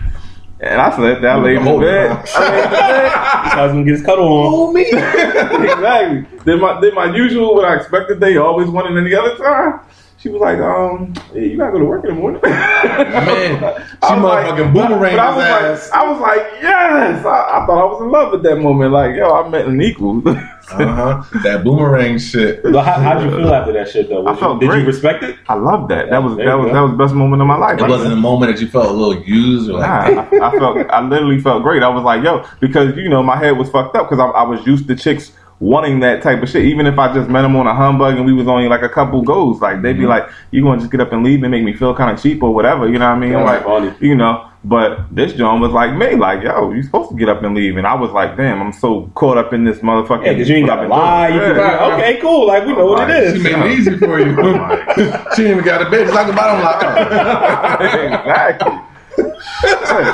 And 0.63 0.79
I 0.81 0.95
slept. 0.95 1.25
I 1.25 1.37
laid 1.37 1.57
in 1.57 1.65
the 1.65 1.71
Hold 1.71 1.83
bed. 1.83 2.11
on. 2.11 2.25
I 2.35 2.51
laid 2.51 2.65
in 2.65 2.71
the 2.71 2.77
bed. 2.77 3.13
I 3.15 3.63
was 3.65 3.73
gonna 3.73 3.85
get 3.85 3.93
his 3.97 4.03
cuddle 4.05 4.27
on. 4.29 4.47
oh 4.53 4.73
me. 4.73 4.83
exactly. 4.91 6.39
Then 6.45 6.61
my 6.61 6.81
then 6.81 6.95
my 6.95 7.15
usual 7.15 7.55
what 7.55 7.65
I 7.65 7.77
expected 7.77 8.21
they 8.21 8.37
always 8.37 8.69
wanted 8.69 8.99
any 8.99 9.15
other 9.15 9.37
time. 9.37 9.81
She 10.21 10.29
was 10.29 10.43
like, 10.43 10.59
um, 10.59 11.15
yeah, 11.33 11.41
you 11.41 11.57
gotta 11.57 11.73
go 11.73 11.79
to 11.79 11.85
work 11.87 12.05
in 12.05 12.15
the 12.15 12.21
morning. 12.21 12.43
Man, 12.43 12.53
I 14.03 14.07
she 14.07 14.21
was 14.21 14.21
motherfucking 14.21 14.75
but- 14.75 14.91
boomeranged 14.91 15.17
but 15.17 15.19
I 15.19 15.35
was 15.35 15.45
his 15.45 15.51
like, 15.51 15.63
ass. 15.63 15.91
I 15.95 16.11
was 16.11 16.21
like, 16.21 16.43
yes. 16.61 17.25
I, 17.25 17.31
I 17.63 17.67
thought 17.67 17.81
I 17.81 17.85
was 17.91 18.03
in 18.03 18.11
love 18.11 18.35
at 18.35 18.43
that 18.43 18.57
moment. 18.57 18.93
Like, 18.93 19.17
yo, 19.17 19.31
I 19.33 19.49
met 19.49 19.67
an 19.67 19.81
equal. 19.81 20.23
Uh 20.71 20.87
huh. 21.25 21.41
That 21.43 21.65
boomerang 21.65 22.19
shit. 22.19 22.63
But 22.63 22.85
how, 22.85 22.93
how'd 23.01 23.25
you 23.25 23.31
feel 23.31 23.53
after 23.53 23.73
that 23.73 23.89
shit 23.89 24.09
though? 24.09 24.25
I 24.29 24.37
felt 24.37 24.63
you, 24.63 24.71
did 24.71 24.81
you 24.81 24.87
respect 24.87 25.25
it? 25.25 25.37
I 25.49 25.55
love 25.55 25.89
that. 25.89 26.11
That 26.11 26.23
was 26.23 26.37
that 26.37 26.55
was 26.55 26.69
go. 26.69 26.73
that 26.73 26.81
was 26.83 26.91
the 26.93 26.97
best 26.97 27.13
moment 27.13 27.43
of 27.43 27.49
my 27.49 27.57
life. 27.57 27.81
It 27.81 27.89
wasn't 27.89 28.13
a 28.13 28.17
moment 28.17 28.53
that 28.55 28.63
you 28.63 28.69
felt 28.69 28.87
a 28.87 28.93
little 28.93 29.21
used 29.25 29.69
or 29.69 29.81
like, 29.81 30.15
Nah, 30.15 30.47
I, 30.47 30.49
I 30.49 30.59
felt 30.59 30.91
I 30.91 31.01
literally 31.03 31.41
felt 31.41 31.65
great. 31.65 31.83
I 31.83 31.89
was 31.89 32.05
like, 32.05 32.23
yo, 32.23 32.47
because 32.61 32.97
you 32.97 33.09
know 33.09 33.21
my 33.21 33.37
head 33.37 33.59
was 33.59 33.69
fucked 33.69 33.97
up 33.97 34.09
because 34.09 34.21
I, 34.21 34.27
I 34.27 34.43
was 34.45 34.65
used 34.65 34.87
to 34.87 34.95
chicks 34.95 35.33
wanting 35.61 36.01
that 36.01 36.23
type 36.23 36.43
of 36.43 36.49
shit. 36.49 36.65
Even 36.65 36.87
if 36.87 36.99
I 36.99 37.13
just 37.15 37.29
met 37.29 37.43
them 37.43 37.55
on 37.55 37.67
a 37.67 37.75
humbug 37.75 38.17
and 38.17 38.25
we 38.25 38.33
was 38.33 38.49
only 38.49 38.69
like 38.69 38.83
a 38.83 38.89
couple 38.89 39.23
goes, 39.23 39.61
like 39.61 39.83
they'd 39.83 39.93
be 39.93 40.01
mm-hmm. 40.01 40.09
like, 40.09 40.31
you 40.51 40.63
gonna 40.63 40.81
just 40.81 40.91
get 40.91 41.01
up 41.01 41.13
and 41.13 41.23
leave 41.23 41.43
and 41.43 41.51
make 41.51 41.63
me 41.63 41.75
feel 41.75 41.95
kind 41.95 42.11
of 42.11 42.21
cheap 42.21 42.43
or 42.43 42.53
whatever. 42.53 42.89
You 42.89 42.99
know 42.99 43.09
what 43.09 43.17
I 43.17 43.19
mean? 43.19 43.33
That's 43.33 43.47
like, 43.47 43.65
funny. 43.65 43.95
you 44.01 44.17
know. 44.17 44.47
But 44.63 45.15
this 45.15 45.33
John 45.33 45.61
was 45.61 45.73
like 45.73 45.95
me, 45.97 46.17
like, 46.17 46.43
yo, 46.43 46.71
you 46.73 46.83
supposed 46.83 47.09
to 47.11 47.17
get 47.17 47.31
up 47.31 47.43
and 47.43 47.55
leave, 47.55 47.79
and 47.79 47.87
I 47.87 47.95
was 47.95 48.11
like, 48.11 48.37
damn, 48.37 48.61
I'm 48.61 48.75
so 48.75 49.11
caught 49.15 49.39
up 49.39 49.55
in 49.55 49.65
this 49.65 49.79
motherfucking. 49.79 50.27
Yeah, 50.27 50.35
because 50.35 50.51
you 50.51 50.57
ain't 50.57 50.69
what 50.69 50.77
gotta 50.77 50.83
I've 50.83 50.89
been 50.91 50.99
lie. 50.99 51.29
You 51.29 51.41
doing. 51.41 51.57
Yeah. 51.57 51.87
lie. 51.87 51.95
Okay, 51.95 52.21
cool. 52.21 52.47
Like 52.47 52.67
we 52.67 52.73
know 52.75 52.87
what 52.87 53.09
it 53.09 53.13
Right. 53.15 53.37
she 53.37 53.43
made 53.43 53.55
it 53.55 53.79
easy 53.79 53.97
for 53.97 54.19
you. 54.19 54.37
she 55.35 55.43
ain't 55.45 55.53
even 55.53 55.65
got 55.65 55.81
a 55.81 55.89
bed. 55.89 56.03
It's 56.03 56.13
like 56.13 56.27
the 56.27 56.35
bottom 56.35 56.63
line. 56.63 58.13
exactly. 58.13 58.90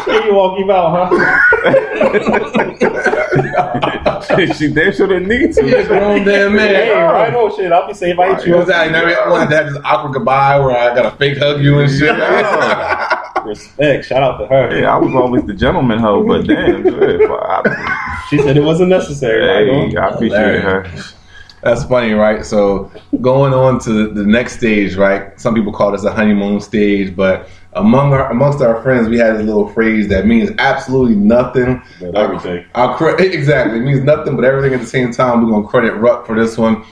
Here 0.07 0.25
you 0.25 0.35
walk 0.35 0.59
you 0.59 0.71
out, 0.73 1.11
huh? 1.11 1.11
she 4.55 4.69
damn 4.73 4.93
sure 4.93 5.07
didn't 5.07 5.29
need 5.29 5.53
to. 5.55 5.67
Yeah, 5.69 5.83
grown 5.87 6.25
damn 6.25 6.55
man. 6.55 6.69
Hey, 6.75 6.91
right 6.93 7.35
on 7.35 7.55
shit. 7.57 7.73
I'll 7.73 7.87
be 7.87 7.95
safe. 7.95 8.19
I 8.19 8.35
hit 8.35 8.47
You 8.47 8.53
you. 8.55 8.59
was 8.59 8.69
out, 8.71 8.87
you 8.87 8.93
never 8.93 9.31
wanted 9.31 9.51
to 9.51 9.57
have 9.57 9.67
this 9.73 9.79
awkward 9.85 10.13
goodbye 10.15 10.59
where 10.59 10.77
I 10.77 10.95
gotta 10.95 11.17
fake 11.17 11.39
hug 11.39 11.61
you 11.63 11.79
and 11.81 11.91
shit. 11.91 12.17
Respect. 13.47 14.05
Shout 14.07 14.23
out 14.23 14.39
to 14.39 14.47
her. 14.49 14.77
Yeah, 14.81 14.95
I 14.95 14.99
was 14.99 15.15
always 15.15 15.45
the 15.45 15.55
gentleman 15.55 15.99
hoe, 16.01 16.25
but 16.27 16.47
damn, 16.47 16.83
shit, 16.83 17.21
She 18.31 18.39
said 18.39 18.57
it 18.57 18.63
wasn't 18.65 18.89
necessary. 18.91 19.43
hey, 19.47 19.69
Right 19.95 19.97
I 19.97 20.09
on. 20.09 20.15
appreciate 20.15 20.61
her. 20.63 20.87
That's 21.63 21.85
funny, 21.85 22.13
right? 22.13 22.45
So 22.45 22.91
going 23.21 23.53
on 23.55 23.79
to 23.81 24.09
the 24.13 24.25
next 24.25 24.57
stage, 24.59 24.97
right? 24.97 25.39
Some 25.41 25.54
people 25.54 25.73
call 25.73 25.93
this 25.93 26.04
a 26.04 26.13
honeymoon 26.13 26.61
stage, 26.61 27.15
but 27.17 27.49
among 27.76 28.12
our 28.12 28.30
amongst 28.30 28.60
our 28.62 28.82
friends, 28.82 29.08
we 29.08 29.19
had 29.19 29.36
this 29.36 29.45
little 29.45 29.69
phrase 29.69 30.08
that 30.08 30.26
means 30.26 30.50
absolutely 30.58 31.15
nothing. 31.15 31.82
But 32.00 32.17
everything. 32.17 32.65
I'll 32.75 32.95
cre- 32.95 33.21
exactly. 33.21 33.78
It 33.78 33.82
means 33.82 34.00
nothing 34.00 34.34
but 34.34 34.45
everything 34.45 34.75
at 34.75 34.80
the 34.80 34.86
same 34.86 35.12
time. 35.12 35.45
We're 35.45 35.52
gonna 35.52 35.69
credit 35.69 35.95
Ruck 35.95 36.26
for 36.26 36.34
this 36.39 36.58
one. 36.58 36.84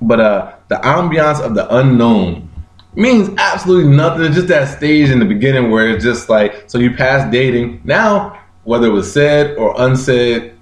But 0.00 0.20
uh 0.20 0.52
the 0.68 0.76
ambiance 0.76 1.40
of 1.40 1.54
the 1.54 1.74
unknown 1.74 2.48
means 2.94 3.30
absolutely 3.38 3.94
nothing. 3.94 4.24
It's 4.26 4.34
just 4.34 4.48
that 4.48 4.76
stage 4.76 5.10
in 5.10 5.18
the 5.18 5.24
beginning 5.24 5.70
where 5.70 5.88
it's 5.88 6.04
just 6.04 6.28
like 6.28 6.68
so 6.68 6.78
you 6.78 6.94
pass 6.94 7.30
dating. 7.32 7.80
Now, 7.84 8.40
whether 8.64 8.88
it 8.88 8.92
was 8.92 9.10
said 9.10 9.56
or 9.56 9.74
unsaid, 9.80 10.52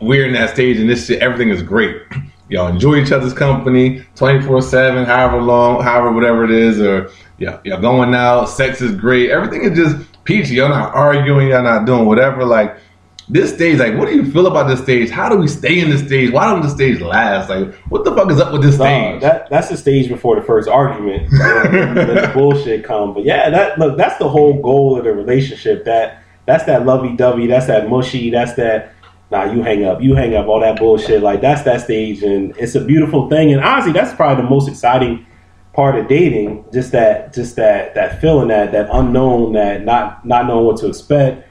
we're 0.00 0.26
in 0.26 0.32
that 0.34 0.50
stage 0.50 0.78
and 0.78 0.88
this 0.88 1.06
shit, 1.06 1.20
everything 1.20 1.50
is 1.50 1.62
great. 1.62 2.00
Y'all 2.48 2.68
enjoy 2.68 2.96
each 2.96 3.12
other's 3.12 3.34
company 3.34 4.06
24 4.14 4.62
7, 4.62 5.04
however 5.04 5.42
long, 5.42 5.82
however, 5.82 6.12
whatever 6.12 6.44
it 6.44 6.50
is, 6.50 6.80
or 6.80 7.10
yeah, 7.38 7.60
y'all 7.64 7.80
going 7.80 8.14
out, 8.14 8.46
sex 8.46 8.80
is 8.80 8.94
great, 8.94 9.30
everything 9.30 9.62
is 9.62 9.76
just 9.76 10.24
peachy. 10.24 10.56
Y'all 10.56 10.68
not 10.68 10.94
arguing, 10.94 11.48
y'all 11.48 11.62
not 11.62 11.86
doing 11.86 12.06
whatever. 12.06 12.44
Like, 12.44 12.76
this 13.30 13.52
stage, 13.52 13.78
like, 13.78 13.96
what 13.96 14.08
do 14.08 14.14
you 14.14 14.30
feel 14.30 14.46
about 14.46 14.68
this 14.68 14.80
stage? 14.80 15.10
How 15.10 15.28
do 15.28 15.36
we 15.36 15.48
stay 15.48 15.80
in 15.80 15.90
this 15.90 16.00
stage? 16.00 16.32
Why 16.32 16.46
don't 16.46 16.62
the 16.62 16.68
stage 16.68 17.00
last? 17.00 17.50
Like, 17.50 17.74
what 17.90 18.04
the 18.04 18.14
fuck 18.14 18.30
is 18.30 18.40
up 18.40 18.52
with 18.52 18.62
this 18.62 18.76
stage? 18.76 19.20
that 19.20 19.50
that's 19.50 19.68
the 19.68 19.76
stage 19.76 20.08
before 20.08 20.36
the 20.36 20.42
first 20.42 20.68
argument. 20.68 21.30
then 21.30 21.94
the 21.94 22.30
bullshit 22.34 22.84
come. 22.84 23.12
But 23.12 23.24
yeah, 23.24 23.50
that 23.50 23.78
look, 23.78 23.98
that's 23.98 24.18
the 24.18 24.28
whole 24.28 24.60
goal 24.62 24.98
of 24.98 25.04
the 25.04 25.12
relationship. 25.12 25.84
That 25.84 26.22
that's 26.46 26.64
that 26.64 26.86
lovey 26.86 27.16
dovey. 27.16 27.46
That's 27.46 27.66
that 27.66 27.88
mushy. 27.88 28.30
That's 28.30 28.54
that. 28.54 28.94
Nah, 29.30 29.44
you 29.52 29.62
hang 29.62 29.84
up. 29.84 30.00
You 30.00 30.14
hang 30.14 30.34
up. 30.34 30.46
All 30.46 30.60
that 30.60 30.78
bullshit. 30.78 31.22
Like 31.22 31.42
that's 31.42 31.62
that 31.62 31.82
stage, 31.82 32.22
and 32.22 32.56
it's 32.56 32.74
a 32.74 32.80
beautiful 32.80 33.28
thing. 33.28 33.52
And 33.52 33.62
honestly, 33.62 33.92
that's 33.92 34.14
probably 34.14 34.42
the 34.42 34.48
most 34.48 34.68
exciting 34.68 35.26
part 35.72 35.96
of 35.96 36.08
dating. 36.08 36.64
Just 36.72 36.92
that, 36.92 37.32
just 37.32 37.56
that, 37.56 37.94
that 37.94 38.20
feeling, 38.20 38.48
that 38.48 38.72
that 38.72 38.88
unknown, 38.92 39.52
that 39.52 39.84
not 39.84 40.24
not 40.24 40.46
knowing 40.46 40.66
what 40.66 40.76
to 40.78 40.88
expect. 40.88 41.46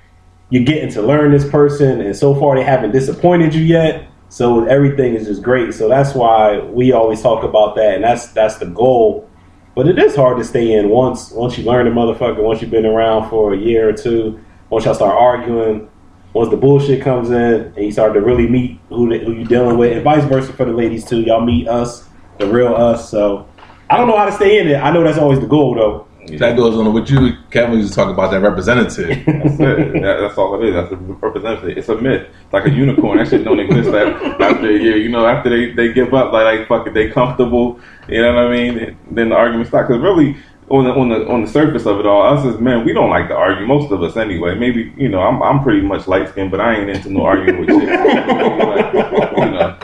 You're 0.49 0.63
getting 0.63 0.91
to 0.91 1.01
learn 1.01 1.32
this 1.32 1.47
person, 1.49 1.99
and 2.01 2.15
so 2.15 2.34
far 2.34 2.56
they 2.56 2.63
haven't 2.63 2.91
disappointed 2.91 3.53
you 3.53 3.63
yet. 3.63 4.08
So 4.30 4.65
everything 4.65 5.13
is 5.13 5.27
just 5.27 5.41
great. 5.41 5.73
So 5.73 5.88
that's 5.88 6.13
why 6.13 6.60
we 6.60 6.91
always 6.91 7.21
talk 7.21 7.43
about 7.43 7.75
that, 7.75 7.95
and 7.95 8.03
that's 8.03 8.27
that's 8.27 8.58
the 8.58 8.65
goal. 8.65 9.30
But 9.75 9.88
it 9.88 9.99
is 9.99 10.15
hard 10.15 10.38
to 10.38 10.43
stay 10.43 10.73
in 10.73 10.89
once 10.89 11.32
once 11.32 11.58
you 11.58 11.63
learn 11.63 11.86
the 11.86 11.91
motherfucker. 11.91 12.41
Once 12.41 12.62
you've 12.62 12.71
been 12.71 12.86
around 12.86 13.30
for 13.30 13.53
a 13.53 13.58
year 13.58 13.89
or 13.89 13.93
two. 13.93 14.39
Once 14.69 14.86
y'all 14.86 14.93
start 14.93 15.15
arguing. 15.15 15.89
Once 16.34 16.49
the 16.49 16.58
bullshit 16.58 17.01
comes 17.01 17.30
in, 17.30 17.73
and 17.75 17.77
you 17.77 17.91
start 17.91 18.13
to 18.13 18.21
really 18.21 18.47
meet 18.47 18.80
who 18.89 19.17
who 19.19 19.34
you 19.34 19.45
dealing 19.45 19.77
with, 19.77 19.93
and 19.93 20.03
vice 20.03 20.23
versa 20.25 20.51
for 20.53 20.65
the 20.65 20.73
ladies 20.73 21.06
too. 21.06 21.21
Y'all 21.21 21.41
meet 21.41 21.67
us, 21.67 22.08
the 22.38 22.47
real 22.47 22.75
us. 22.75 23.10
So 23.10 23.47
I 23.89 23.97
don't 23.97 24.08
know 24.08 24.17
how 24.17 24.26
to 24.26 24.32
stay 24.32 24.60
in 24.60 24.67
it. 24.67 24.76
I 24.76 24.91
know 24.91 25.04
that's 25.04 25.17
always 25.17 25.39
the 25.39 25.47
goal 25.47 25.76
though. 25.76 26.08
that 26.39 26.58
goes 26.58 26.76
on 26.78 26.91
with 26.93 27.10
you. 27.10 27.32
Kevin 27.52 27.80
used 27.80 27.89
to 27.93 27.95
talk 27.95 28.10
about 28.13 28.32
that 28.32 28.41
representative. 28.41 29.08
That's 29.26 29.60
it. 29.60 30.02
That- 30.02 30.17
that's 30.21 30.38
all 30.38 30.62
it 30.62 30.67
is. 30.67 30.73
That's 30.76 30.91
a 30.91 30.95
representative. 30.97 31.78
It's 31.78 31.88
a 31.88 31.95
myth. 31.95 32.28
It's 32.43 32.54
like 32.54 32.65
a 32.65 32.69
unicorn. 32.69 33.17
That 33.17 33.30
shit 33.30 33.45
don't 33.45 33.60
exist 33.62 33.88
after, 33.88 34.43
after 34.43 34.69
a 34.69 34.78
year. 34.78 34.97
You 34.97 35.08
know, 35.10 35.26
after 35.26 35.50
they, 35.50 35.71
they 35.71 35.93
give 35.93 36.13
up, 36.13 36.34
like, 36.34 36.43
like 36.60 36.67
fuck 36.67 36.86
it, 36.86 36.93
they 36.93 37.10
comfortable. 37.10 37.80
You 38.10 38.21
know 38.23 38.34
what 38.36 38.43
I 38.45 38.52
mean? 38.52 38.97
Then 39.10 39.30
the 39.30 39.36
argument 39.36 39.69
starts. 39.69 39.88
Because 39.88 40.04
really, 40.04 40.36
on 40.69 40.84
the 40.84 40.91
on 40.91 41.08
the 41.08 41.26
on 41.30 41.41
the 41.45 41.47
surface 41.47 41.86
of 41.86 41.97
it 42.02 42.06
all, 42.06 42.21
us 42.23 42.45
as 42.45 42.60
men, 42.60 42.84
we 42.84 42.91
don't 42.91 43.10
like 43.10 43.30
to 43.30 43.34
argue. 43.36 43.65
Most 43.65 43.89
of 43.93 44.04
us, 44.04 44.17
anyway. 44.17 44.54
Maybe 44.56 44.91
you 44.97 45.08
know, 45.08 45.21
I'm 45.21 45.41
I'm 45.41 45.63
pretty 45.63 45.80
much 45.82 46.08
light 46.10 46.28
skinned, 46.28 46.52
but 46.52 46.60
I 46.60 46.76
ain't 46.76 46.89
into 46.89 47.10
no 47.10 47.23
arguing 47.23 47.60
with 47.62 47.69
chicks. 47.69 47.86
You 49.38 49.52
know. 49.52 49.78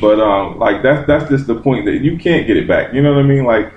But 0.00 0.20
um, 0.20 0.58
like 0.58 0.82
that's 0.82 1.06
that's 1.06 1.28
just 1.30 1.46
the 1.46 1.54
point 1.54 1.86
that 1.86 2.02
you 2.02 2.18
can't 2.18 2.46
get 2.46 2.56
it 2.56 2.68
back. 2.68 2.92
You 2.92 3.02
know 3.02 3.14
what 3.14 3.20
I 3.20 3.26
mean? 3.26 3.44
Like 3.44 3.72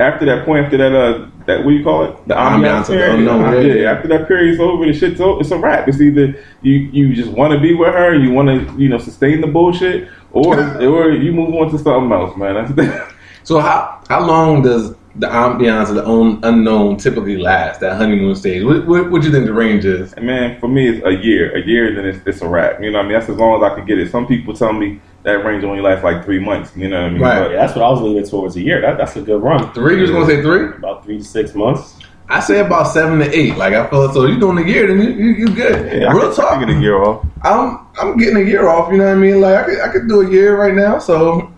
after 0.00 0.24
that 0.26 0.44
point, 0.44 0.64
after 0.64 0.78
that 0.78 0.94
uh 0.94 1.28
that 1.46 1.64
what 1.64 1.70
do 1.70 1.76
you 1.76 1.84
call 1.84 2.04
it? 2.04 2.28
The 2.28 2.34
ambiance 2.34 2.82
of 2.82 2.98
the 2.98 3.14
unknown, 3.14 3.52
Yeah, 3.54 3.74
yeah. 3.74 3.92
After 3.92 4.08
that 4.08 4.28
period's 4.28 4.60
over, 4.60 4.86
the 4.86 4.92
shit's 4.92 5.20
over. 5.20 5.40
It's 5.40 5.50
a 5.50 5.58
wrap. 5.58 5.88
It's 5.88 6.00
either 6.00 6.42
you 6.62 6.74
you 6.74 7.14
just 7.14 7.30
want 7.30 7.52
to 7.52 7.60
be 7.60 7.74
with 7.74 7.92
her, 7.92 8.14
you 8.14 8.30
want 8.32 8.48
to 8.48 8.80
you 8.80 8.88
know 8.88 8.98
sustain 8.98 9.40
the 9.40 9.46
bullshit, 9.46 10.08
or 10.32 10.58
or 10.82 11.10
you 11.10 11.32
move 11.32 11.54
on 11.54 11.70
to 11.70 11.78
something 11.78 12.12
else, 12.12 12.36
man. 12.36 13.06
So 13.42 13.58
how 13.58 14.02
how 14.08 14.24
long 14.24 14.62
does 14.62 14.94
the 15.16 15.26
ambiance 15.26 15.88
of 15.88 15.94
the 15.96 16.06
un- 16.06 16.40
unknown 16.42 16.98
typically 16.98 17.38
last? 17.38 17.80
That 17.80 17.96
honeymoon 17.96 18.36
stage. 18.36 18.62
What 18.62 18.86
what, 18.86 19.10
what 19.10 19.22
do 19.22 19.28
you 19.28 19.32
think 19.32 19.46
the 19.46 19.54
range 19.54 19.84
is? 19.84 20.14
man. 20.16 20.60
For 20.60 20.68
me, 20.68 20.88
it's 20.88 21.04
a 21.06 21.12
year. 21.12 21.56
A 21.56 21.66
year, 21.66 21.94
then 21.94 22.04
it's, 22.04 22.26
it's 22.26 22.42
a 22.42 22.48
wrap. 22.48 22.82
You 22.82 22.90
know 22.90 22.98
what 22.98 23.06
I 23.06 23.08
mean? 23.08 23.18
That's 23.18 23.30
as 23.30 23.36
long 23.38 23.62
as 23.62 23.72
I 23.72 23.74
can 23.74 23.86
get 23.86 23.98
it. 23.98 24.10
Some 24.10 24.26
people 24.26 24.54
tell 24.54 24.74
me 24.74 25.00
that 25.22 25.44
range 25.44 25.64
only 25.64 25.80
lasts 25.82 26.02
like 26.04 26.24
three 26.24 26.38
months. 26.38 26.72
You 26.76 26.88
know 26.88 27.02
what 27.02 27.06
I 27.06 27.10
mean? 27.10 27.20
Right. 27.22 27.38
But- 27.40 27.52
that's 27.52 27.74
what 27.74 27.84
I 27.84 27.90
was 27.90 28.00
leaning 28.00 28.24
towards 28.26 28.56
a 28.56 28.60
year. 28.60 28.80
That, 28.80 28.98
that's 28.98 29.16
a 29.16 29.22
good 29.22 29.42
run. 29.42 29.72
Three? 29.72 29.96
You 29.96 30.02
was 30.02 30.10
gonna 30.10 30.26
say 30.26 30.42
three? 30.42 30.66
About 30.76 31.04
three 31.04 31.18
to 31.18 31.24
six 31.24 31.54
months. 31.54 31.96
I 32.28 32.38
say 32.38 32.60
about 32.60 32.84
seven 32.84 33.18
to 33.18 33.36
eight. 33.36 33.56
Like 33.56 33.74
I 33.74 33.88
feel 33.90 34.12
so. 34.12 34.24
You 34.24 34.38
doing 34.38 34.58
a 34.58 34.66
year, 34.66 34.86
then 34.86 35.02
you 35.02 35.10
you, 35.10 35.30
you 35.34 35.46
good. 35.46 36.00
Yeah, 36.00 36.12
Real 36.12 36.32
talk. 36.32 36.52
I 36.52 36.58
could 36.60 36.68
get 36.68 36.76
a 36.76 36.80
year 36.80 37.02
off. 37.02 37.26
I'm 37.42 37.86
I'm 38.00 38.16
getting 38.16 38.36
a 38.36 38.48
year 38.48 38.68
off. 38.68 38.92
You 38.92 38.98
know 38.98 39.06
what 39.06 39.16
I 39.16 39.16
mean? 39.16 39.40
Like 39.40 39.56
I 39.56 39.64
could 39.64 39.80
I 39.80 39.88
could 39.88 40.08
do 40.08 40.20
a 40.20 40.30
year 40.30 40.56
right 40.56 40.74
now. 40.74 41.00
So 41.00 41.52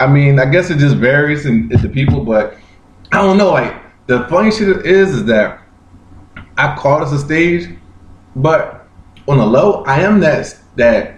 I 0.00 0.08
mean, 0.08 0.40
I 0.40 0.46
guess 0.46 0.68
it 0.68 0.78
just 0.78 0.96
varies 0.96 1.46
in, 1.46 1.72
in 1.72 1.80
the 1.80 1.88
people, 1.88 2.24
but 2.24 2.58
I 3.12 3.22
don't 3.22 3.38
know. 3.38 3.50
Like 3.52 3.74
the 4.08 4.26
funny 4.28 4.50
shit 4.50 4.84
is, 4.84 5.14
is 5.14 5.24
that 5.26 5.60
I 6.58 6.74
call 6.76 7.00
this 7.00 7.12
a 7.12 7.24
stage, 7.24 7.68
but 8.34 8.86
on 9.28 9.38
the 9.38 9.46
low, 9.46 9.84
I 9.84 10.00
am 10.00 10.20
that 10.20 10.56
that 10.74 11.15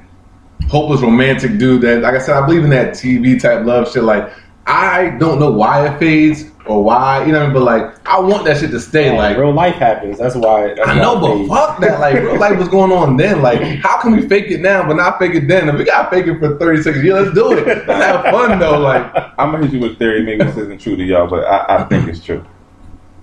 hopeless 0.68 1.00
romantic 1.00 1.58
dude 1.58 1.82
that, 1.82 2.02
like 2.02 2.14
I 2.14 2.18
said, 2.18 2.36
I 2.36 2.46
believe 2.46 2.64
in 2.64 2.70
that 2.70 2.94
TV 2.94 3.40
type 3.40 3.64
love 3.64 3.90
shit. 3.90 4.04
Like, 4.04 4.32
I 4.66 5.10
don't 5.18 5.40
know 5.40 5.50
why 5.50 5.88
it 5.88 5.98
fades 5.98 6.44
or 6.66 6.84
why, 6.84 7.24
you 7.24 7.32
know, 7.32 7.38
what 7.38 7.42
I 7.42 7.46
mean? 7.46 7.54
but 7.54 7.62
like, 7.62 8.06
I 8.08 8.20
want 8.20 8.44
that 8.44 8.58
shit 8.58 8.70
to 8.72 8.80
stay. 8.80 9.16
Like, 9.16 9.38
real 9.38 9.52
life 9.52 9.76
happens. 9.76 10.18
That's 10.18 10.34
why. 10.34 10.74
That's 10.74 10.86
I 10.86 10.98
know, 10.98 11.16
it 11.16 11.20
but 11.20 11.36
fades. 11.36 11.48
fuck 11.48 11.80
that. 11.80 12.00
Like, 12.00 12.14
real 12.16 12.38
life 12.38 12.58
was 12.58 12.68
going 12.68 12.92
on 12.92 13.16
then. 13.16 13.40
Like, 13.40 13.60
how 13.82 13.98
can 13.98 14.14
we 14.14 14.28
fake 14.28 14.50
it 14.50 14.60
now 14.60 14.86
but 14.86 14.96
not 14.96 15.18
fake 15.18 15.34
it 15.34 15.48
then? 15.48 15.70
If 15.70 15.76
we 15.76 15.84
got 15.84 16.10
to 16.10 16.16
fake 16.16 16.26
it 16.26 16.38
for 16.38 16.58
36 16.58 16.98
years, 16.98 17.14
let's 17.14 17.34
do 17.34 17.52
it. 17.52 17.66
Let's 17.66 18.04
have 18.04 18.24
fun, 18.24 18.58
though. 18.58 18.78
Like, 18.78 19.10
I'm 19.38 19.50
gonna 19.52 19.64
hit 19.64 19.72
you 19.72 19.80
with 19.80 19.92
a 19.92 19.96
theory. 19.96 20.22
Maybe 20.22 20.44
this 20.44 20.56
isn't 20.58 20.80
true 20.80 20.96
to 20.96 21.02
y'all, 21.02 21.28
but 21.28 21.46
I, 21.46 21.78
I 21.78 21.84
think 21.84 22.06
it's 22.06 22.22
true. 22.22 22.44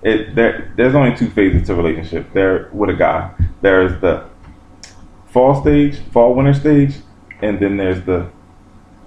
It 0.02 0.34
there, 0.34 0.72
there's 0.76 0.96
only 0.96 1.16
two 1.16 1.30
phases 1.30 1.68
to 1.68 1.76
relationship. 1.76 2.32
There 2.32 2.70
with 2.72 2.90
a 2.90 2.94
guy. 2.94 3.32
There's 3.62 4.00
the 4.00 4.28
fall 5.28 5.60
stage, 5.60 6.00
fall 6.12 6.34
winter 6.34 6.54
stage, 6.54 6.96
and 7.42 7.58
then 7.60 7.76
there's 7.76 8.02
the 8.04 8.26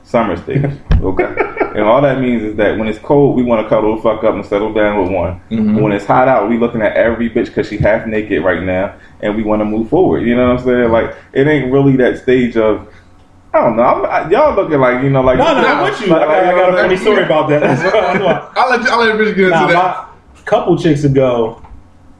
summer 0.03 0.35
stage. 0.37 0.65
Okay, 1.01 1.23
and 1.75 1.81
all 1.83 2.01
that 2.01 2.19
means 2.19 2.43
is 2.43 2.55
that 2.57 2.77
when 2.77 2.87
it's 2.87 2.99
cold, 2.99 3.35
we 3.35 3.43
want 3.43 3.63
to 3.63 3.69
cuddle 3.69 3.95
the 3.95 4.01
fuck 4.01 4.23
up 4.23 4.33
and 4.35 4.45
settle 4.45 4.73
down 4.73 5.01
with 5.01 5.11
one. 5.11 5.39
Mhm. 5.51 5.81
When 5.81 5.91
it's 5.91 6.05
hot 6.05 6.27
out, 6.27 6.49
we 6.49 6.57
looking 6.57 6.81
at 6.81 6.93
every 6.95 7.29
bitch 7.29 7.45
because 7.45 7.67
she 7.69 7.77
half 7.77 8.05
naked 8.07 8.43
right 8.43 8.63
now, 8.63 8.95
and 9.21 9.35
we 9.35 9.43
want 9.43 9.61
to 9.61 9.65
move 9.65 9.89
forward. 9.89 10.25
You 10.25 10.35
know 10.35 10.49
what 10.53 10.59
I'm 10.59 10.65
saying? 10.65 10.91
Like 10.91 11.15
it 11.33 11.47
ain't 11.47 11.71
really 11.71 11.95
that 11.97 12.19
stage 12.19 12.57
of. 12.57 12.87
I 13.51 13.61
don't 13.61 13.75
know. 13.77 13.81
I'm, 13.83 14.05
I, 14.05 14.29
y'all 14.29 14.55
looking 14.55 14.79
like 14.79 15.01
you 15.03 15.09
know, 15.09 15.21
like 15.21 15.39
No, 15.39 15.45
no, 15.59 15.67
I'm 15.67 15.83
with 15.83 15.99
you. 16.01 16.13
I 16.15 16.19
got, 16.19 16.29
I 16.29 16.51
got 16.51 16.73
a 16.73 16.77
funny 16.83 16.97
story 16.97 17.23
about 17.23 17.49
that. 17.49 17.61
That's 17.61 17.81
why- 17.83 17.91
that's 18.01 18.19
why. 18.23 18.51
I'll 18.61 18.69
let, 18.69 18.81
you, 18.83 18.89
I'll 18.91 18.99
let 18.99 19.17
Rich 19.17 19.35
get 19.35 19.45
into 19.45 19.49
Nah, 19.49 19.67
that. 19.67 19.73
my 20.35 20.41
couple 20.45 20.77
chicks 20.77 21.03
ago, 21.03 21.59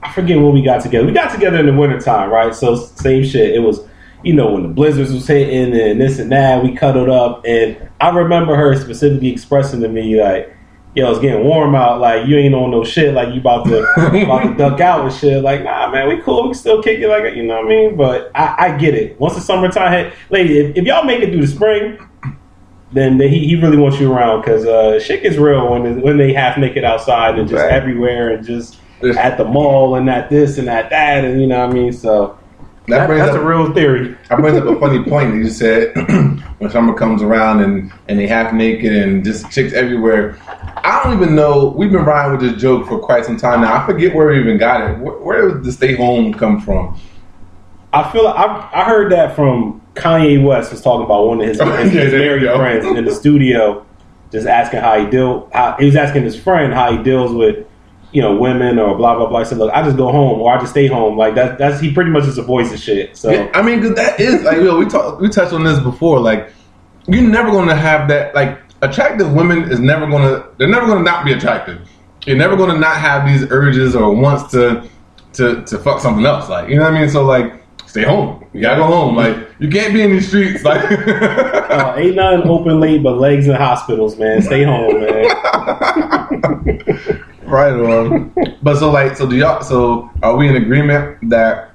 I 0.02 0.12
forget 0.12 0.38
when 0.38 0.54
we 0.54 0.64
got 0.64 0.82
together. 0.82 1.06
We 1.06 1.12
got 1.14 1.32
together 1.32 1.58
in 1.60 1.68
the 1.68 1.74
wintertime, 1.74 2.32
right? 2.32 2.54
So 2.56 2.76
same 2.76 3.24
shit. 3.24 3.54
It 3.54 3.60
was, 3.60 3.82
you 4.24 4.34
know, 4.34 4.52
when 4.52 4.64
the 4.64 4.70
blizzards 4.70 5.14
was 5.14 5.28
hitting 5.28 5.74
and 5.80 6.00
this 6.02 6.20
and 6.20 6.32
that, 6.32 6.64
we 6.64 6.76
cuddled 6.76 7.10
up. 7.10 7.44
And 7.46 7.78
I 8.02 8.10
remember 8.10 8.56
her 8.56 8.76
specifically 8.76 9.30
expressing 9.32 9.82
to 9.82 9.88
me 9.88 10.22
like, 10.22 10.54
yo, 10.96 11.10
it's 11.12 11.20
getting 11.20 11.46
warm 11.46 11.76
out. 11.76 12.02
Like, 12.02 12.28
you 12.28 12.38
ain't 12.38 12.54
on 12.56 12.72
no 12.72 12.84
shit. 12.84 13.14
Like, 13.14 13.34
you 13.34 13.40
about 13.40 13.66
to, 13.68 13.80
about 14.24 14.44
to 14.44 14.56
duck 14.56 14.80
out 14.82 15.06
and 15.06 15.14
shit. 15.14 15.44
Like, 15.44 15.64
nah, 15.64 15.90
man, 15.90 16.10
we 16.10 16.22
cool. 16.22 16.44
We 16.44 16.50
can 16.50 16.56
still 16.56 16.82
kick 16.84 17.00
it. 17.00 17.08
Like, 17.08 17.36
you 17.36 17.44
know 17.44 17.58
what 17.58 17.66
I 17.66 17.70
mean? 17.70 17.96
But 17.96 18.32
I, 18.36 18.56
I 18.58 18.78
get 18.78 18.96
it. 18.96 19.20
Once 19.20 19.36
the 19.36 19.42
summertime 19.42 19.92
hit, 19.92 20.14
lady, 20.30 20.60
if, 20.60 20.76
if 20.78 20.84
y'all 20.86 21.04
make 21.06 21.22
it 21.22 21.32
through 21.32 21.42
the 21.42 21.48
spring, 21.48 21.98
then 22.92 23.20
then 23.20 23.30
he, 23.30 23.48
he 23.48 23.56
really 23.56 23.78
wants 23.78 24.00
you 24.00 24.12
around 24.12 24.42
because 24.42 24.66
uh, 24.66 25.00
shit 25.00 25.22
gets 25.22 25.38
real 25.38 25.72
when 25.72 26.02
when 26.02 26.18
they 26.18 26.34
half 26.34 26.58
naked 26.58 26.84
outside 26.84 27.38
and 27.38 27.48
just 27.48 27.62
Right. 27.62 27.72
everywhere 27.72 28.32
and 28.32 28.44
just 28.44 28.80
at 29.16 29.38
the 29.38 29.46
mall 29.46 29.94
and 29.94 30.10
at 30.10 30.32
this 30.32 30.58
and 30.58 30.68
at 30.68 30.90
that 30.90 31.24
and 31.24 31.40
you 31.40 31.46
know 31.46 31.60
what 31.60 31.70
I 31.70 31.74
mean. 31.74 31.94
So 31.94 32.39
That 32.90 33.08
that, 33.08 33.18
that's 33.18 33.36
up- 33.36 33.42
a 33.42 33.46
real 33.46 33.74
theory. 33.74 34.16
That 34.30 34.40
brings 34.40 34.58
up 34.58 34.66
a 34.66 34.80
funny 34.80 35.04
point. 35.04 35.32
That 35.32 35.38
you 35.38 35.50
said 35.50 35.96
when 36.60 36.70
summer 36.70 36.94
comes 36.94 37.22
around 37.22 37.62
and, 37.62 37.92
and 38.08 38.20
they 38.20 38.28
half 38.28 38.54
naked 38.54 38.92
and 38.94 39.24
just 39.24 39.50
chicks 39.52 39.74
everywhere. 39.74 40.38
I 40.46 41.02
don't 41.04 41.22
even 41.22 41.36
know. 41.36 41.70
We've 41.70 41.92
been 41.92 42.06
riding 42.06 42.38
with 42.38 42.42
this 42.42 42.62
joke 42.62 42.88
for 42.88 43.00
quite 43.00 43.26
some 43.26 43.38
time 43.38 43.62
now. 43.62 43.76
I 43.82 43.86
forget 43.86 44.14
where 44.14 44.28
we 44.28 44.40
even 44.40 44.58
got 44.58 44.82
it. 44.82 45.00
Where, 45.00 45.18
where 45.18 45.48
did 45.50 45.64
the 45.64 45.72
stay 45.72 45.96
home 45.96 46.34
come 46.34 46.60
from? 46.62 47.00
I 47.92 48.12
feel 48.12 48.26
like 48.26 48.36
I, 48.36 48.70
I 48.74 48.84
heard 48.86 49.12
that 49.12 49.36
from 49.36 49.82
Kanye 49.96 50.44
West 50.44 50.72
was 50.72 50.82
talking 50.82 51.06
about 51.06 51.28
one 51.28 51.42
of 51.42 51.48
his, 51.48 51.60
his, 51.62 51.92
his 51.92 52.14
married 52.14 52.44
friends 52.44 52.86
in 52.86 53.06
the 53.06 53.14
studio, 53.14 53.86
just 54.32 54.48
asking 54.48 54.82
how 54.82 55.04
he 55.04 55.10
deal. 55.10 55.50
How, 55.54 55.76
he 55.80 55.86
was 55.86 55.96
asking 55.96 56.24
his 56.24 56.40
friend 56.40 56.74
how 56.74 56.96
he 56.96 57.02
deals 57.04 57.34
with 57.34 57.66
you 58.12 58.22
know 58.22 58.36
women 58.36 58.80
or 58.80 58.96
blah 58.98 59.16
blah 59.16 59.28
blah. 59.28 59.44
Said, 59.44 59.58
"Look, 59.60 59.72
I 59.74 59.84
just 59.84 59.98
go 59.98 60.12
home 60.12 60.40
or 60.42 60.54
I 60.56 60.60
just 60.60 60.72
stay 60.72 60.88
home." 60.88 61.18
Like 61.18 61.36
that. 61.36 61.58
That's 61.58 61.80
he 61.80 61.92
pretty 61.94 62.10
much 62.12 62.26
is 62.26 62.38
a 62.38 62.44
voice 62.44 62.72
of 62.74 62.80
shit. 62.80 63.16
So 63.18 63.30
Yeah, 63.32 63.50
I 63.54 63.62
mean, 63.62 63.82
'cause 63.82 63.96
that 63.96 64.20
is 64.20 64.44
like 64.44 64.58
yo, 64.58 64.78
we 64.78 64.86
talked 64.86 65.22
we 65.22 65.30
touched 65.30 65.54
on 65.54 65.64
this 65.64 65.80
before. 65.80 66.20
Like, 66.20 66.52
you're 67.08 67.22
never 67.24 67.50
going 67.52 67.68
to 67.70 67.76
have 67.76 68.08
that. 68.10 68.34
Like, 68.36 68.60
attractive 68.82 69.34
women 69.34 69.72
is 69.72 69.80
never 69.80 70.08
going 70.08 70.24
to. 70.24 70.46
They're 70.58 70.68
never 70.68 70.86
going 70.86 71.00
to 71.00 71.04
not 71.04 71.26
be 71.26 71.34
attractive. 71.34 71.80
You're 72.26 72.38
never 72.38 72.56
going 72.56 72.70
to 72.72 72.78
not 72.80 72.98
have 72.98 73.26
these 73.28 73.46
urges 73.52 73.96
or 73.96 74.14
wants 74.14 74.52
to 74.52 74.88
to 75.34 75.64
to 75.64 75.78
fuck 75.78 76.00
something 76.02 76.26
else. 76.26 76.50
Like, 76.50 76.70
you 76.70 76.76
know 76.78 76.84
what 76.84 76.94
I 76.94 77.00
mean? 77.00 77.10
So 77.10 77.24
like, 77.26 77.54
stay 77.86 78.04
home. 78.04 78.44
You 78.54 78.62
gotta 78.62 78.78
go 78.82 78.86
home. 78.88 79.16
Like, 79.16 79.38
you 79.60 79.70
can't 79.70 79.94
be 79.94 80.02
in 80.02 80.12
these 80.12 80.28
streets. 80.28 80.64
Like, 80.64 80.84
uh, 80.92 81.94
ain't 81.98 82.16
nothing 82.16 82.50
open 82.50 82.80
late 82.80 83.04
but 83.04 83.18
legs 83.20 83.48
in 83.48 83.56
hospitals, 83.56 84.18
man. 84.18 84.42
Stay 84.42 84.64
home, 84.64 85.02
man. 85.02 85.26
right 87.50 87.74
on. 87.74 88.14
Um, 88.14 88.36
but 88.62 88.78
so 88.78 88.92
like, 88.92 89.16
so 89.16 89.28
do 89.28 89.36
y'all? 89.36 89.62
So 89.62 90.10
are 90.22 90.36
we 90.36 90.48
in 90.48 90.56
agreement 90.56 91.30
that, 91.30 91.72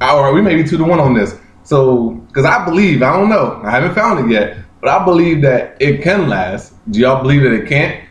or 0.00 0.32
we 0.32 0.42
may 0.42 0.54
be 0.54 0.64
two 0.68 0.78
to 0.78 0.84
one 0.84 1.00
on 1.00 1.14
this? 1.14 1.38
So 1.62 2.10
because 2.28 2.44
I 2.44 2.64
believe, 2.64 3.02
I 3.02 3.16
don't 3.16 3.28
know, 3.28 3.60
I 3.64 3.70
haven't 3.70 3.94
found 3.94 4.24
it 4.24 4.32
yet, 4.32 4.58
but 4.80 4.90
I 4.90 5.04
believe 5.04 5.42
that 5.42 5.76
it 5.80 6.02
can 6.02 6.28
last. 6.28 6.74
Do 6.90 7.00
y'all 7.00 7.22
believe 7.22 7.42
that 7.42 7.52
it 7.52 7.68
can't? 7.68 8.04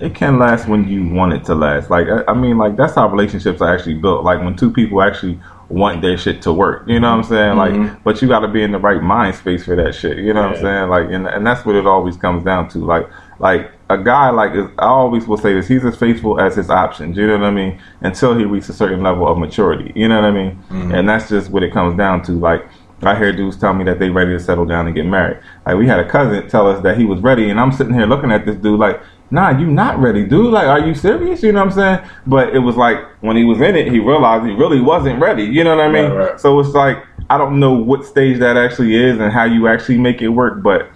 it 0.00 0.14
can 0.14 0.38
last 0.38 0.68
when 0.68 0.88
you 0.88 1.08
want 1.08 1.32
it 1.32 1.44
to 1.44 1.54
last. 1.54 1.90
Like 1.90 2.08
I, 2.08 2.24
I 2.30 2.34
mean, 2.34 2.58
like 2.58 2.76
that's 2.76 2.94
how 2.94 3.08
relationships 3.08 3.60
are 3.60 3.74
actually 3.74 3.94
built. 3.94 4.24
Like 4.24 4.40
when 4.40 4.56
two 4.56 4.70
people 4.70 5.02
actually 5.02 5.38
want 5.68 6.02
their 6.02 6.16
shit 6.18 6.42
to 6.42 6.52
work. 6.52 6.86
You 6.86 7.00
know 7.00 7.10
what 7.10 7.18
I'm 7.18 7.24
saying? 7.24 7.56
Like, 7.56 7.72
mm-hmm. 7.72 8.02
but 8.02 8.20
you 8.20 8.28
got 8.28 8.40
to 8.40 8.48
be 8.48 8.62
in 8.62 8.72
the 8.72 8.78
right 8.78 9.02
mind 9.02 9.36
space 9.36 9.64
for 9.64 9.74
that 9.76 9.94
shit. 9.94 10.18
You 10.18 10.34
know 10.34 10.42
what 10.42 10.56
I'm 10.56 10.62
saying? 10.62 10.88
Like, 10.88 11.10
and 11.10 11.26
and 11.26 11.46
that's 11.46 11.64
what 11.64 11.74
it 11.74 11.86
always 11.86 12.16
comes 12.16 12.44
down 12.44 12.68
to. 12.70 12.78
Like, 12.78 13.08
like 13.38 13.70
a 13.90 13.98
guy 13.98 14.30
like 14.30 14.54
is, 14.54 14.66
I 14.78 14.86
always 14.86 15.26
will 15.26 15.36
say 15.36 15.54
this: 15.54 15.68
he's 15.68 15.84
as 15.84 15.96
faithful 15.96 16.40
as 16.40 16.56
his 16.56 16.70
options. 16.70 17.16
You 17.16 17.26
know 17.26 17.38
what 17.38 17.46
I 17.46 17.50
mean? 17.50 17.80
Until 18.00 18.36
he 18.36 18.44
reaches 18.44 18.70
a 18.70 18.74
certain 18.74 19.02
level 19.02 19.26
of 19.26 19.38
maturity. 19.38 19.92
You 19.94 20.08
know 20.08 20.20
what 20.20 20.24
I 20.24 20.30
mean? 20.30 20.52
Mm-hmm. 20.70 20.94
And 20.94 21.08
that's 21.08 21.28
just 21.28 21.50
what 21.50 21.62
it 21.62 21.72
comes 21.72 21.96
down 21.96 22.22
to. 22.24 22.32
Like. 22.32 22.66
I 23.02 23.14
hear 23.18 23.32
dudes 23.32 23.58
tell 23.58 23.74
me 23.74 23.84
that 23.84 23.98
they 23.98 24.08
ready 24.08 24.30
to 24.30 24.40
settle 24.40 24.64
down 24.64 24.86
and 24.86 24.94
get 24.94 25.04
married. 25.04 25.38
Like 25.66 25.76
we 25.76 25.86
had 25.86 26.00
a 26.00 26.08
cousin 26.08 26.48
tell 26.48 26.66
us 26.66 26.82
that 26.84 26.96
he 26.96 27.04
was 27.04 27.20
ready, 27.20 27.50
and 27.50 27.60
I'm 27.60 27.70
sitting 27.70 27.92
here 27.92 28.06
looking 28.06 28.32
at 28.32 28.46
this 28.46 28.56
dude 28.56 28.80
like, 28.80 28.98
nah, 29.30 29.50
you 29.50 29.66
not 29.66 29.98
ready, 29.98 30.24
dude. 30.24 30.52
Like, 30.52 30.68
are 30.68 30.78
you 30.78 30.94
serious? 30.94 31.42
You 31.42 31.52
know 31.52 31.64
what 31.64 31.72
I'm 31.76 32.00
saying? 32.00 32.10
But 32.26 32.56
it 32.56 32.60
was 32.60 32.76
like 32.76 32.96
when 33.20 33.36
he 33.36 33.44
was 33.44 33.60
in 33.60 33.76
it, 33.76 33.92
he 33.92 33.98
realized 33.98 34.46
he 34.46 34.52
really 34.52 34.80
wasn't 34.80 35.20
ready. 35.20 35.44
You 35.44 35.64
know 35.64 35.76
what 35.76 35.84
I 35.84 35.92
mean? 35.92 36.12
Right, 36.12 36.30
right. 36.30 36.40
So 36.40 36.58
it's 36.60 36.70
like 36.70 37.04
I 37.28 37.36
don't 37.36 37.60
know 37.60 37.74
what 37.74 38.06
stage 38.06 38.38
that 38.38 38.56
actually 38.56 38.94
is 38.94 39.18
and 39.18 39.30
how 39.30 39.44
you 39.44 39.68
actually 39.68 39.98
make 39.98 40.22
it 40.22 40.28
work, 40.28 40.62
but 40.62 40.88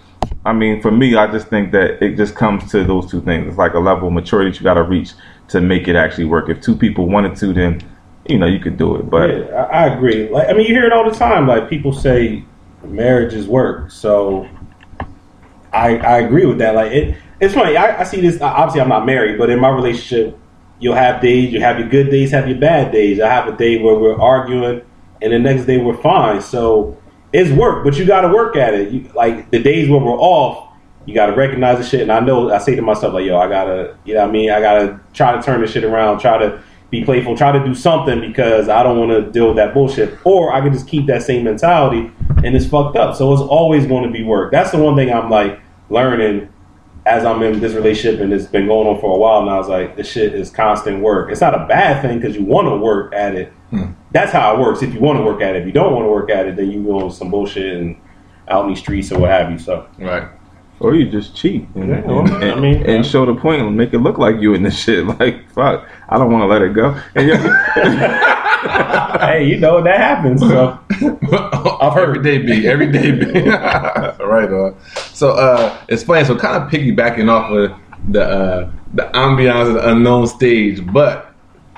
I 0.44 0.52
mean, 0.52 0.80
for 0.80 0.90
me, 0.90 1.16
I 1.16 1.30
just 1.30 1.48
think 1.48 1.72
that 1.72 2.02
it 2.02 2.16
just 2.16 2.34
comes 2.34 2.70
to 2.70 2.84
those 2.84 3.10
two 3.10 3.20
things. 3.20 3.48
It's 3.48 3.58
like 3.58 3.74
a 3.74 3.78
level 3.78 4.08
of 4.08 4.14
maturity 4.14 4.50
that 4.50 4.58
you 4.58 4.64
got 4.64 4.74
to 4.74 4.82
reach 4.82 5.12
to 5.48 5.60
make 5.60 5.88
it 5.88 5.96
actually 5.96 6.24
work. 6.24 6.48
If 6.48 6.60
two 6.60 6.76
people 6.76 7.06
wanted 7.06 7.36
to, 7.36 7.52
then 7.52 7.82
you 8.26 8.38
know 8.38 8.46
you 8.46 8.60
could 8.60 8.76
do 8.76 8.96
it. 8.96 9.10
But 9.10 9.30
yeah, 9.30 9.62
I, 9.64 9.86
agree. 9.86 10.28
Like, 10.28 10.48
I 10.48 10.52
mean, 10.52 10.66
you 10.66 10.74
hear 10.74 10.84
it 10.84 10.92
all 10.92 11.08
the 11.08 11.16
time. 11.16 11.46
Like 11.46 11.68
people 11.68 11.92
say, 11.92 12.44
marriage 12.84 13.34
is 13.34 13.46
work. 13.46 13.90
So, 13.90 14.48
I 15.72 15.96
I 15.96 16.18
agree 16.18 16.46
with 16.46 16.58
that. 16.58 16.74
Like 16.74 16.92
it, 16.92 17.16
it's 17.40 17.54
funny. 17.54 17.76
I, 17.76 18.00
I 18.00 18.04
see 18.04 18.20
this. 18.20 18.40
Uh, 18.40 18.46
obviously, 18.46 18.80
I'm 18.80 18.88
not 18.88 19.06
married, 19.06 19.38
but 19.38 19.50
in 19.50 19.58
my 19.60 19.68
relationship, 19.68 20.38
you'll 20.78 20.94
have 20.94 21.20
days. 21.20 21.52
You 21.52 21.60
have 21.60 21.78
your 21.78 21.88
good 21.88 22.10
days, 22.10 22.30
have 22.30 22.48
your 22.48 22.58
bad 22.58 22.92
days. 22.92 23.20
I 23.20 23.28
have 23.28 23.48
a 23.48 23.56
day 23.56 23.80
where 23.80 23.96
we're 23.96 24.20
arguing, 24.20 24.82
and 25.20 25.32
the 25.32 25.38
next 25.38 25.66
day 25.66 25.78
we're 25.78 26.00
fine. 26.00 26.40
So 26.40 26.96
it's 27.32 27.50
work, 27.50 27.84
but 27.84 27.96
you 27.98 28.06
got 28.06 28.22
to 28.22 28.28
work 28.28 28.56
at 28.56 28.74
it. 28.74 28.92
You, 28.92 29.10
like 29.14 29.50
the 29.50 29.62
days 29.62 29.88
where 29.88 30.00
we're 30.00 30.18
off, 30.18 30.72
you 31.06 31.14
got 31.14 31.26
to 31.26 31.32
recognize 31.32 31.78
the 31.78 31.84
shit. 31.84 32.00
And 32.02 32.12
I 32.12 32.20
know 32.20 32.50
I 32.50 32.58
say 32.58 32.74
to 32.74 32.82
myself 32.82 33.14
like, 33.14 33.24
yo, 33.24 33.38
I 33.38 33.48
gotta, 33.48 33.96
you 34.04 34.14
know, 34.14 34.20
what 34.20 34.28
I 34.28 34.32
mean, 34.32 34.50
I 34.50 34.60
gotta 34.60 35.00
try 35.14 35.34
to 35.34 35.42
turn 35.42 35.60
this 35.60 35.72
shit 35.72 35.84
around. 35.84 36.20
Try 36.20 36.38
to 36.38 36.62
be 36.90 37.04
playful. 37.04 37.36
Try 37.36 37.52
to 37.52 37.64
do 37.64 37.74
something 37.74 38.20
because 38.20 38.68
I 38.68 38.82
don't 38.82 38.98
want 38.98 39.10
to 39.10 39.30
deal 39.30 39.48
with 39.48 39.56
that 39.56 39.74
bullshit. 39.74 40.18
Or 40.24 40.52
I 40.52 40.60
can 40.60 40.72
just 40.72 40.88
keep 40.88 41.06
that 41.06 41.22
same 41.22 41.44
mentality 41.44 42.10
and 42.44 42.56
it's 42.56 42.66
fucked 42.66 42.96
up. 42.96 43.16
So 43.16 43.32
it's 43.32 43.42
always 43.42 43.86
going 43.86 44.04
to 44.04 44.10
be 44.10 44.22
work. 44.22 44.52
That's 44.52 44.70
the 44.70 44.78
one 44.78 44.96
thing 44.96 45.12
I'm 45.12 45.30
like 45.30 45.60
learning 45.90 46.48
as 47.06 47.24
I'm 47.24 47.42
in 47.42 47.60
this 47.60 47.74
relationship 47.74 48.20
and 48.20 48.32
it's 48.32 48.46
been 48.46 48.66
going 48.66 48.86
on 48.86 49.00
for 49.00 49.14
a 49.14 49.18
while 49.18 49.44
now. 49.44 49.60
It's 49.60 49.68
like 49.68 49.96
this 49.96 50.10
shit 50.10 50.34
is 50.34 50.50
constant 50.50 51.02
work. 51.02 51.30
It's 51.30 51.40
not 51.40 51.54
a 51.54 51.66
bad 51.66 52.02
thing 52.02 52.20
because 52.20 52.36
you 52.36 52.44
want 52.44 52.68
to 52.68 52.76
work 52.76 53.12
at 53.14 53.34
it. 53.34 53.52
That's 54.12 54.32
how 54.32 54.54
it 54.54 54.60
works. 54.60 54.82
If 54.82 54.94
you 54.94 55.00
want 55.00 55.18
to 55.18 55.22
work 55.22 55.40
at 55.42 55.54
it, 55.54 55.60
if 55.62 55.66
you 55.66 55.72
don't 55.72 55.92
want 55.92 56.04
to 56.04 56.10
work 56.10 56.30
at 56.30 56.46
it, 56.46 56.56
then 56.56 56.70
you 56.70 56.82
go 56.82 57.00
on 57.04 57.10
some 57.10 57.30
bullshit 57.30 57.76
and 57.80 57.96
out 58.48 58.64
in 58.64 58.70
the 58.70 58.76
streets 58.76 59.12
or 59.12 59.20
what 59.20 59.30
have 59.30 59.50
you. 59.50 59.58
So 59.58 59.86
Right. 59.98 60.26
or 60.80 60.94
you 60.94 61.10
just 61.10 61.34
cheat 61.36 61.66
and, 61.74 61.88
Yeah, 61.90 62.00
well, 62.06 62.20
and, 62.20 62.52
I 62.52 62.54
mean, 62.58 62.82
and 62.86 63.04
show 63.04 63.26
the 63.26 63.34
point 63.34 63.60
and 63.62 63.76
make 63.76 63.92
it 63.92 63.98
look 63.98 64.16
like 64.16 64.36
you 64.40 64.54
in 64.54 64.62
this 64.62 64.78
shit. 64.78 65.04
Like 65.20 65.48
fuck, 65.50 65.86
I 66.08 66.16
don't 66.16 66.30
want 66.32 66.42
to 66.42 66.46
let 66.46 66.62
it 66.62 66.72
go. 66.72 66.98
And 67.14 67.30
hey, 69.20 69.44
you 69.46 69.58
know 69.58 69.82
that 69.82 69.98
happens. 69.98 70.40
So 70.40 70.78
I've 71.80 71.92
heard 71.92 72.16
every 72.16 72.22
day 72.22 72.38
be 72.38 72.66
every 72.66 72.90
day 72.90 73.10
be 73.12 73.26
right 73.50 74.50
on. 74.50 74.76
So 75.12 75.30
uh, 75.32 75.76
it's 75.88 76.02
funny. 76.04 76.24
So 76.24 76.36
kind 76.36 76.62
of 76.62 76.70
piggybacking 76.70 77.28
off 77.30 77.50
of 77.50 77.72
the 78.10 78.22
uh, 78.24 78.70
the 78.94 79.02
ambiance 79.14 79.68
of 79.68 79.74
the 79.74 79.88
unknown 79.90 80.26
stage, 80.26 80.84
but 80.92 81.27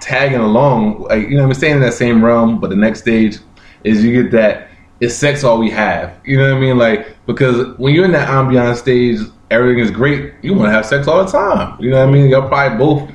tagging 0.00 0.40
along, 0.40 1.02
like 1.02 1.28
you 1.28 1.36
know, 1.36 1.44
I'm 1.44 1.54
staying 1.54 1.76
in 1.76 1.80
that 1.82 1.94
same 1.94 2.24
realm. 2.24 2.60
But 2.60 2.70
the 2.70 2.76
next 2.76 3.00
stage 3.00 3.38
is 3.84 4.04
you 4.04 4.22
get 4.22 4.32
that 4.32 4.68
it's 5.00 5.14
sex 5.14 5.44
all 5.44 5.58
we 5.58 5.70
have. 5.70 6.14
You 6.24 6.38
know 6.38 6.50
what 6.50 6.58
I 6.58 6.60
mean? 6.60 6.78
Like 6.78 7.16
because 7.26 7.76
when 7.78 7.94
you're 7.94 8.04
in 8.04 8.12
that 8.12 8.28
ambiance 8.28 8.76
stage, 8.76 9.18
everything 9.50 9.80
is 9.80 9.90
great. 9.90 10.34
You 10.42 10.54
want 10.54 10.68
to 10.68 10.72
have 10.72 10.86
sex 10.86 11.08
all 11.08 11.24
the 11.24 11.30
time. 11.30 11.76
You 11.80 11.90
know 11.90 11.98
what 11.98 12.08
I 12.08 12.12
mean? 12.12 12.28
You're 12.28 12.46
probably 12.46 12.78
both 12.78 13.10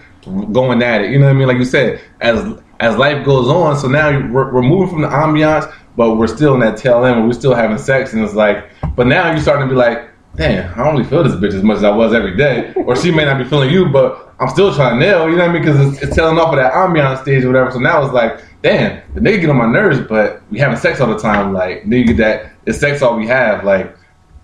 going 0.52 0.82
at 0.82 1.02
it. 1.02 1.12
You 1.12 1.20
know 1.20 1.26
what 1.26 1.36
I 1.36 1.40
mean? 1.40 1.48
Like 1.48 1.58
you 1.58 1.66
said, 1.66 2.02
as 2.22 2.60
as 2.80 2.98
life 2.98 3.26
goes 3.26 3.48
on, 3.48 3.78
so 3.78 3.88
now 3.88 4.10
we're, 4.32 4.52
we're 4.54 4.62
moving 4.62 4.90
from 4.90 5.02
the 5.02 5.08
ambiance, 5.08 5.74
but 5.96 6.16
we're 6.16 6.28
still 6.28 6.54
in 6.56 6.60
that 6.60 6.78
tail 6.78 7.06
end 7.06 7.18
where 7.18 7.28
we're 7.28 7.34
still 7.34 7.56
having 7.56 7.78
sex, 7.78 8.14
and 8.14 8.24
it's 8.24 8.34
like, 8.34 8.70
but 8.96 9.08
now 9.08 9.32
you're 9.32 9.40
starting 9.40 9.68
to 9.68 9.74
be 9.74 9.78
like, 9.78 10.10
damn, 10.36 10.74
I 10.80 10.84
don't 10.84 10.96
really 10.96 11.10
feel 11.10 11.24
this 11.24 11.34
bitch 11.36 11.54
as 11.56 11.64
much 11.64 11.78
as 11.78 11.84
I 11.84 11.90
was 11.90 12.14
every 12.14 12.36
day, 12.36 12.74
or 12.76 12.96
she 12.96 13.12
may 13.12 13.26
not 13.26 13.38
be 13.38 13.46
feeling 13.46 13.70
you, 13.70 13.90
but 13.90 14.34
I'm 14.40 14.50
still 14.50 14.74
trying 14.74 15.00
to 15.00 15.06
nail, 15.06 15.30
you 15.30 15.36
know 15.36 15.44
what 15.48 15.50
I 15.50 15.54
mean? 15.54 15.62
Because 15.62 15.94
it's, 15.94 16.04
it's 16.04 16.16
telling 16.16 16.38
off 16.38 16.50
of 16.50 16.58
that 16.58 16.74
ambiance 16.74 17.22
stage 17.22 17.44
or 17.44 17.48
whatever. 17.48 17.72
So 17.72 17.80
now 17.80 18.04
it's 18.04 18.14
like, 18.14 18.44
damn, 18.62 19.02
the 19.14 19.22
nigga 19.22 19.42
get 19.42 19.50
on 19.50 19.58
my 19.58 19.68
nerves, 19.72 20.00
but 20.08 20.42
we 20.52 20.60
having 20.60 20.78
sex 20.78 21.00
all 21.00 21.08
the 21.08 21.18
time. 21.18 21.54
Like, 21.54 21.84
nigga, 21.84 21.98
you 22.00 22.06
get 22.06 22.18
that, 22.18 22.52
it's 22.66 22.80
sex 22.80 23.02
all 23.02 23.16
we 23.18 23.28
have. 23.28 23.64
Like, 23.64 23.96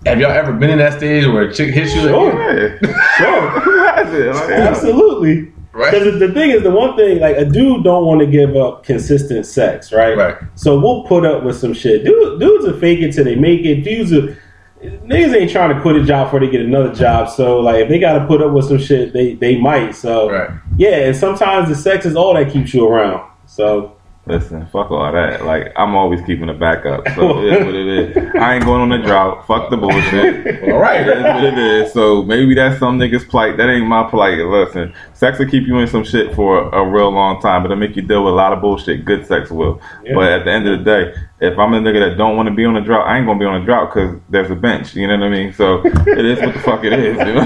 have 0.05 0.19
y'all 0.19 0.31
ever 0.31 0.53
been 0.53 0.69
in 0.69 0.79
that 0.79 0.97
stage 0.97 1.25
where 1.27 1.43
a 1.43 1.53
chick 1.53 1.73
hits 1.73 1.93
you? 1.93 2.01
Sure. 2.01 2.33
Like, 2.33 2.81
Yeah. 2.81 3.07
Sure. 3.17 3.49
Who 3.59 3.83
has 3.83 4.13
it? 4.13 4.33
Like, 4.33 4.49
Absolutely. 4.51 5.51
Right. 5.73 5.91
Because 5.91 6.19
the 6.19 6.33
thing 6.33 6.49
is, 6.51 6.63
the 6.63 6.71
one 6.71 6.97
thing, 6.97 7.19
like 7.19 7.37
a 7.37 7.45
dude 7.45 7.83
don't 7.83 8.05
want 8.05 8.19
to 8.19 8.25
give 8.25 8.55
up 8.57 8.83
consistent 8.83 9.45
sex, 9.45 9.93
right? 9.93 10.17
Right. 10.17 10.35
So 10.55 10.77
we'll 10.77 11.03
put 11.03 11.25
up 11.25 11.43
with 11.43 11.55
some 11.57 11.73
shit. 11.73 12.03
Dude, 12.03 12.39
dudes 12.41 12.65
are 12.65 12.77
fake 12.77 12.99
it 12.99 13.13
till 13.13 13.23
they 13.23 13.35
make 13.35 13.61
it. 13.65 13.83
Dudes 13.83 14.11
are 14.11 14.37
niggas 14.81 15.35
ain't 15.35 15.51
trying 15.51 15.75
to 15.75 15.81
quit 15.81 15.95
a 15.95 16.03
job 16.03 16.27
before 16.27 16.39
they 16.39 16.49
get 16.49 16.61
another 16.61 16.93
job. 16.93 17.29
So 17.29 17.59
like, 17.59 17.81
if 17.83 17.89
they 17.89 17.99
got 17.99 18.19
to 18.19 18.25
put 18.25 18.41
up 18.41 18.51
with 18.51 18.65
some 18.65 18.79
shit, 18.79 19.13
they 19.13 19.35
they 19.35 19.57
might. 19.59 19.91
So 19.95 20.29
Right. 20.29 20.49
yeah, 20.77 21.07
and 21.07 21.15
sometimes 21.15 21.69
the 21.69 21.75
sex 21.75 22.05
is 22.05 22.15
all 22.15 22.33
that 22.33 22.51
keeps 22.51 22.73
you 22.73 22.87
around. 22.87 23.29
So 23.45 23.97
Listen, 24.27 24.67
fuck 24.67 24.91
all 24.91 25.11
that. 25.11 25.45
Like 25.45 25.73
I'm 25.75 25.95
always 25.95 26.21
keeping 26.21 26.47
a 26.49 26.53
backup. 26.53 27.07
So 27.15 27.39
it 27.43 27.53
is 27.53 27.65
what 27.65 27.73
it 27.75 27.87
is. 27.87 28.35
I 28.35 28.55
ain't 28.55 28.65
going 28.65 28.81
on 28.81 28.91
a 28.91 29.03
drought. 29.03 29.47
Fuck 29.47 29.71
the 29.71 29.77
bullshit. 29.77 30.63
all 30.71 30.77
right. 30.77 31.01
It 31.07 31.17
is 31.17 31.23
what 31.23 31.43
it 31.43 31.57
is. 31.57 31.93
So 31.93 32.21
maybe 32.23 32.53
that's 32.53 32.79
some 32.79 32.99
niggas' 32.99 33.27
plight. 33.27 33.57
That 33.57 33.67
ain't 33.69 33.87
my 33.87 34.07
plight. 34.07 34.37
Listen, 34.37 34.93
sex 35.13 35.39
will 35.39 35.47
keep 35.47 35.65
you 35.65 35.79
in 35.79 35.87
some 35.87 36.03
shit 36.03 36.35
for 36.35 36.69
a 36.69 36.87
real 36.87 37.09
long 37.09 37.41
time, 37.41 37.63
but 37.63 37.71
it'll 37.71 37.79
make 37.79 37.95
you 37.95 38.03
deal 38.03 38.23
with 38.23 38.33
a 38.33 38.37
lot 38.37 38.53
of 38.53 38.61
bullshit. 38.61 39.05
Good 39.05 39.25
sex 39.25 39.49
will. 39.49 39.81
Yeah. 40.03 40.13
But 40.13 40.31
at 40.31 40.45
the 40.45 40.51
end 40.51 40.67
of 40.67 40.77
the 40.79 40.85
day, 40.85 41.13
if 41.41 41.57
I'm 41.57 41.73
a 41.73 41.81
nigga 41.81 42.07
that 42.07 42.17
don't 42.17 42.37
want 42.37 42.47
to 42.49 42.53
be 42.53 42.63
on 42.65 42.77
a 42.77 42.81
drought, 42.81 43.07
I 43.07 43.17
ain't 43.17 43.25
gonna 43.25 43.39
be 43.39 43.45
on 43.45 43.59
a 43.59 43.65
drought 43.65 43.91
because 43.91 44.19
there's 44.29 44.51
a 44.51 44.55
bench. 44.55 44.95
You 44.95 45.07
know 45.07 45.17
what 45.17 45.25
I 45.25 45.29
mean? 45.29 45.51
So 45.53 45.81
it 45.83 46.23
is 46.23 46.39
what 46.39 46.53
the 46.53 46.59
fuck 46.59 46.83
it 46.83 46.93
is. 46.93 47.17
You 47.17 47.33
know? 47.33 47.41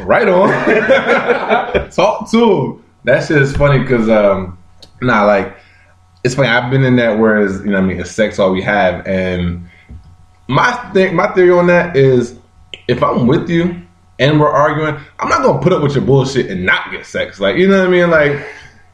right 0.04 0.28
on. 0.28 1.90
Talk 1.90 2.28
to 2.32 2.52
him. 2.52 2.84
That 3.04 3.24
shit 3.24 3.40
is 3.40 3.56
funny 3.56 3.78
because, 3.78 4.08
um, 4.08 4.58
nah, 5.00 5.24
like, 5.24 5.56
it's 6.24 6.34
funny. 6.34 6.48
I've 6.48 6.72
been 6.72 6.82
in 6.82 6.96
that 6.96 7.16
whereas, 7.16 7.60
you 7.60 7.66
know 7.66 7.74
what 7.74 7.84
I 7.84 7.86
mean, 7.86 8.00
it's 8.00 8.10
sex 8.10 8.40
all 8.40 8.50
we 8.50 8.62
have. 8.62 9.06
And 9.06 9.68
my 10.48 10.72
thing, 10.92 11.14
my 11.14 11.28
theory 11.34 11.52
on 11.52 11.68
that 11.68 11.96
is 11.96 12.36
if 12.88 13.00
I'm 13.02 13.28
with 13.28 13.48
you 13.48 13.80
and 14.18 14.40
we're 14.40 14.50
arguing, 14.50 15.00
I'm 15.20 15.28
not 15.28 15.46
to 15.46 15.60
put 15.60 15.72
up 15.72 15.84
with 15.84 15.94
your 15.94 16.04
bullshit 16.04 16.50
and 16.50 16.66
not 16.66 16.90
get 16.90 17.06
sex. 17.06 17.38
Like, 17.38 17.56
you 17.56 17.68
know 17.68 17.78
what 17.78 17.86
I 17.86 17.90
mean? 17.90 18.10
Like, 18.10 18.44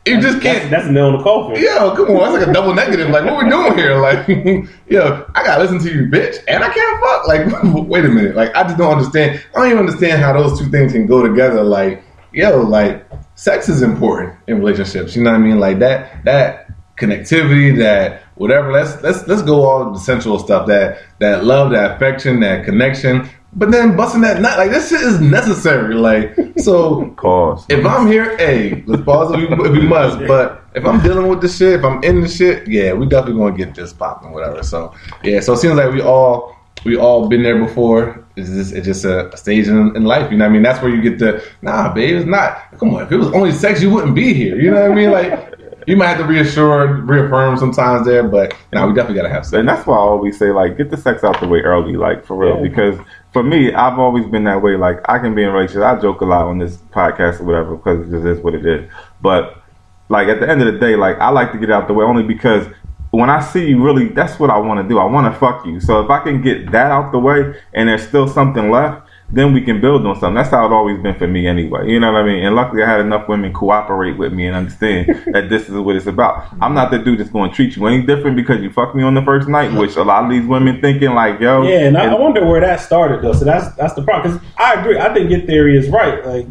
you 0.06 0.20
just 0.20 0.40
can't. 0.40 0.70
that's 0.70 0.86
a 0.86 0.92
nail 0.92 1.08
in 1.08 1.18
the 1.18 1.22
coffin. 1.22 1.60
Yo, 1.60 1.94
come 1.94 2.10
on, 2.10 2.16
that's 2.16 2.32
like 2.32 2.48
a 2.48 2.52
double 2.52 2.74
negative. 2.74 3.10
Like, 3.10 3.24
what 3.24 3.42
we 3.44 3.50
doing 3.50 3.76
here? 3.76 3.96
Like, 3.98 4.26
yo, 4.88 5.26
I 5.34 5.44
gotta 5.44 5.62
listen 5.62 5.78
to 5.80 5.92
you, 5.92 6.06
bitch, 6.06 6.42
and 6.48 6.62
I 6.62 6.68
can't 6.72 7.00
fuck. 7.02 7.28
Like, 7.28 7.62
wait 7.88 8.04
a 8.04 8.08
minute. 8.08 8.36
Like, 8.36 8.54
I 8.54 8.62
just 8.62 8.78
don't 8.78 8.92
understand. 8.92 9.44
I 9.54 9.58
don't 9.58 9.66
even 9.66 9.78
understand 9.78 10.22
how 10.22 10.32
those 10.32 10.58
two 10.58 10.68
things 10.70 10.92
can 10.92 11.06
go 11.06 11.26
together. 11.26 11.62
Like, 11.62 12.02
yo, 12.32 12.60
like, 12.62 13.06
sex 13.34 13.68
is 13.68 13.82
important 13.82 14.34
in 14.46 14.58
relationships. 14.58 15.14
You 15.16 15.22
know 15.22 15.30
what 15.30 15.40
I 15.40 15.42
mean? 15.42 15.60
Like 15.60 15.78
that, 15.80 16.24
that 16.24 16.70
connectivity, 16.96 17.76
that 17.78 18.22
whatever. 18.34 18.72
Let's 18.72 19.00
let's 19.02 19.26
let's 19.26 19.42
go 19.42 19.64
all 19.64 19.92
the 19.92 19.98
sensual 19.98 20.38
stuff. 20.38 20.66
That 20.66 20.98
that 21.20 21.44
love, 21.44 21.70
that 21.72 21.96
affection, 21.96 22.40
that 22.40 22.64
connection. 22.64 23.28
But 23.58 23.70
then 23.70 23.96
busting 23.96 24.20
that 24.20 24.42
nut, 24.42 24.58
like 24.58 24.70
this 24.70 24.90
shit 24.90 25.00
is 25.00 25.18
necessary. 25.18 25.94
Like, 25.94 26.36
so 26.58 27.08
Cause. 27.16 27.64
if 27.70 27.84
I'm 27.86 28.06
here, 28.06 28.36
hey, 28.36 28.84
let's 28.86 29.02
pause 29.02 29.32
if 29.32 29.48
we, 29.48 29.66
if 29.66 29.72
we 29.72 29.80
must. 29.80 30.18
But 30.26 30.62
if 30.74 30.84
I'm 30.84 31.02
dealing 31.02 31.28
with 31.28 31.40
the 31.40 31.48
shit, 31.48 31.80
if 31.80 31.84
I'm 31.84 32.04
in 32.04 32.20
the 32.20 32.28
shit, 32.28 32.68
yeah, 32.68 32.92
we 32.92 33.06
definitely 33.06 33.40
gonna 33.40 33.56
get 33.56 33.74
this 33.74 33.94
popping, 33.94 34.32
whatever. 34.32 34.62
So 34.62 34.94
yeah, 35.24 35.40
so 35.40 35.54
it 35.54 35.56
seems 35.56 35.74
like 35.74 35.90
we 35.90 36.02
all 36.02 36.54
we 36.84 36.98
all 36.98 37.28
been 37.28 37.42
there 37.42 37.58
before. 37.58 38.22
It's 38.36 38.50
just 38.50 38.74
it's 38.74 38.86
just 38.86 39.06
a, 39.06 39.32
a 39.32 39.36
stage 39.38 39.68
in, 39.68 39.96
in 39.96 40.04
life, 40.04 40.30
you 40.30 40.36
know 40.36 40.44
what 40.44 40.50
I 40.50 40.52
mean? 40.52 40.62
That's 40.62 40.82
where 40.82 40.94
you 40.94 41.00
get 41.00 41.18
the 41.18 41.42
nah, 41.62 41.94
babe, 41.94 42.16
it's 42.16 42.26
not. 42.26 42.78
Come 42.78 42.94
on, 42.94 43.04
if 43.04 43.12
it 43.12 43.16
was 43.16 43.28
only 43.28 43.52
sex, 43.52 43.80
you 43.80 43.90
wouldn't 43.90 44.14
be 44.14 44.34
here. 44.34 44.60
You 44.60 44.70
know 44.70 44.82
what 44.82 44.90
I 44.90 44.94
mean? 44.94 45.10
Like 45.10 45.56
you 45.86 45.96
might 45.96 46.08
have 46.08 46.18
to 46.18 46.24
reassure, 46.24 46.94
reaffirm 47.02 47.56
sometimes 47.56 48.06
there, 48.06 48.26
but 48.26 48.52
you 48.72 48.78
know, 48.78 48.88
we 48.88 48.94
definitely 48.94 49.16
gotta 49.16 49.32
have 49.32 49.44
sex. 49.44 49.58
And 49.58 49.68
that's 49.68 49.86
why 49.86 49.94
I 49.94 50.00
always 50.00 50.36
say, 50.36 50.50
like, 50.50 50.76
get 50.76 50.90
the 50.90 50.96
sex 50.96 51.22
out 51.22 51.40
the 51.40 51.46
way 51.46 51.60
early, 51.60 51.96
like, 51.96 52.24
for 52.24 52.36
real. 52.36 52.56
Yeah. 52.56 52.68
Because 52.68 52.98
for 53.36 53.42
me, 53.42 53.70
I've 53.70 53.98
always 53.98 54.24
been 54.24 54.44
that 54.44 54.62
way. 54.62 54.78
Like, 54.78 55.06
I 55.10 55.18
can 55.18 55.34
be 55.34 55.42
in 55.42 55.50
a 55.50 55.52
relationship. 55.52 55.82
I 55.82 56.00
joke 56.00 56.22
a 56.22 56.24
lot 56.24 56.46
on 56.46 56.58
this 56.58 56.78
podcast 56.78 57.38
or 57.38 57.44
whatever 57.44 57.76
because 57.76 58.08
it 58.08 58.10
just 58.10 58.24
is 58.24 58.42
what 58.42 58.54
it 58.54 58.64
is. 58.64 58.90
But, 59.20 59.62
like, 60.08 60.28
at 60.28 60.40
the 60.40 60.48
end 60.48 60.62
of 60.62 60.72
the 60.72 60.80
day, 60.80 60.96
like, 60.96 61.18
I 61.18 61.28
like 61.28 61.52
to 61.52 61.58
get 61.58 61.70
out 61.70 61.86
the 61.86 61.92
way 61.92 62.02
only 62.02 62.22
because 62.22 62.66
when 63.10 63.28
I 63.28 63.42
see 63.42 63.68
you 63.68 63.84
really, 63.84 64.08
that's 64.08 64.40
what 64.40 64.48
I 64.48 64.56
want 64.56 64.80
to 64.80 64.88
do. 64.88 64.98
I 64.98 65.04
want 65.04 65.30
to 65.30 65.38
fuck 65.38 65.66
you. 65.66 65.80
So 65.80 66.00
if 66.00 66.08
I 66.08 66.24
can 66.24 66.40
get 66.40 66.72
that 66.72 66.90
out 66.90 67.12
the 67.12 67.18
way 67.18 67.60
and 67.74 67.90
there's 67.90 68.08
still 68.08 68.26
something 68.26 68.70
left, 68.70 69.05
then 69.28 69.52
we 69.52 69.60
can 69.60 69.80
build 69.80 70.06
on 70.06 70.14
something. 70.14 70.34
That's 70.34 70.50
how 70.50 70.66
it's 70.66 70.72
always 70.72 71.02
been 71.02 71.16
for 71.16 71.26
me 71.26 71.48
anyway. 71.48 71.90
You 71.90 71.98
know 71.98 72.12
what 72.12 72.22
I 72.22 72.24
mean? 72.24 72.44
And 72.44 72.54
luckily 72.54 72.82
I 72.82 72.88
had 72.88 73.00
enough 73.00 73.28
women 73.28 73.52
cooperate 73.52 74.16
with 74.16 74.32
me 74.32 74.46
and 74.46 74.56
understand 74.56 75.08
that 75.32 75.48
this 75.48 75.68
is 75.68 75.74
what 75.74 75.96
it's 75.96 76.06
about. 76.06 76.46
I'm 76.60 76.74
not 76.74 76.92
the 76.92 76.98
dude 76.98 77.18
that's 77.18 77.30
going 77.30 77.50
to 77.50 77.56
treat 77.56 77.74
you 77.74 77.86
any 77.86 78.02
different 78.02 78.36
because 78.36 78.62
you 78.62 78.70
fucked 78.70 78.94
me 78.94 79.02
on 79.02 79.14
the 79.14 79.22
first 79.22 79.48
night, 79.48 79.72
which 79.72 79.96
a 79.96 80.02
lot 80.02 80.24
of 80.24 80.30
these 80.30 80.46
women 80.46 80.80
thinking 80.80 81.10
like, 81.10 81.40
yo. 81.40 81.62
Yeah, 81.62 81.86
and 81.86 81.96
I, 81.96 82.12
I 82.12 82.14
wonder 82.14 82.46
where 82.46 82.60
that 82.60 82.80
started 82.80 83.22
though. 83.22 83.32
So 83.32 83.44
that's 83.44 83.74
that's 83.76 83.94
the 83.94 84.02
problem. 84.02 84.36
Because 84.36 84.48
I 84.56 84.74
agree. 84.74 84.98
I 84.98 85.12
think 85.12 85.30
your 85.30 85.40
theory 85.40 85.76
is 85.76 85.88
right. 85.88 86.24
Like, 86.24 86.46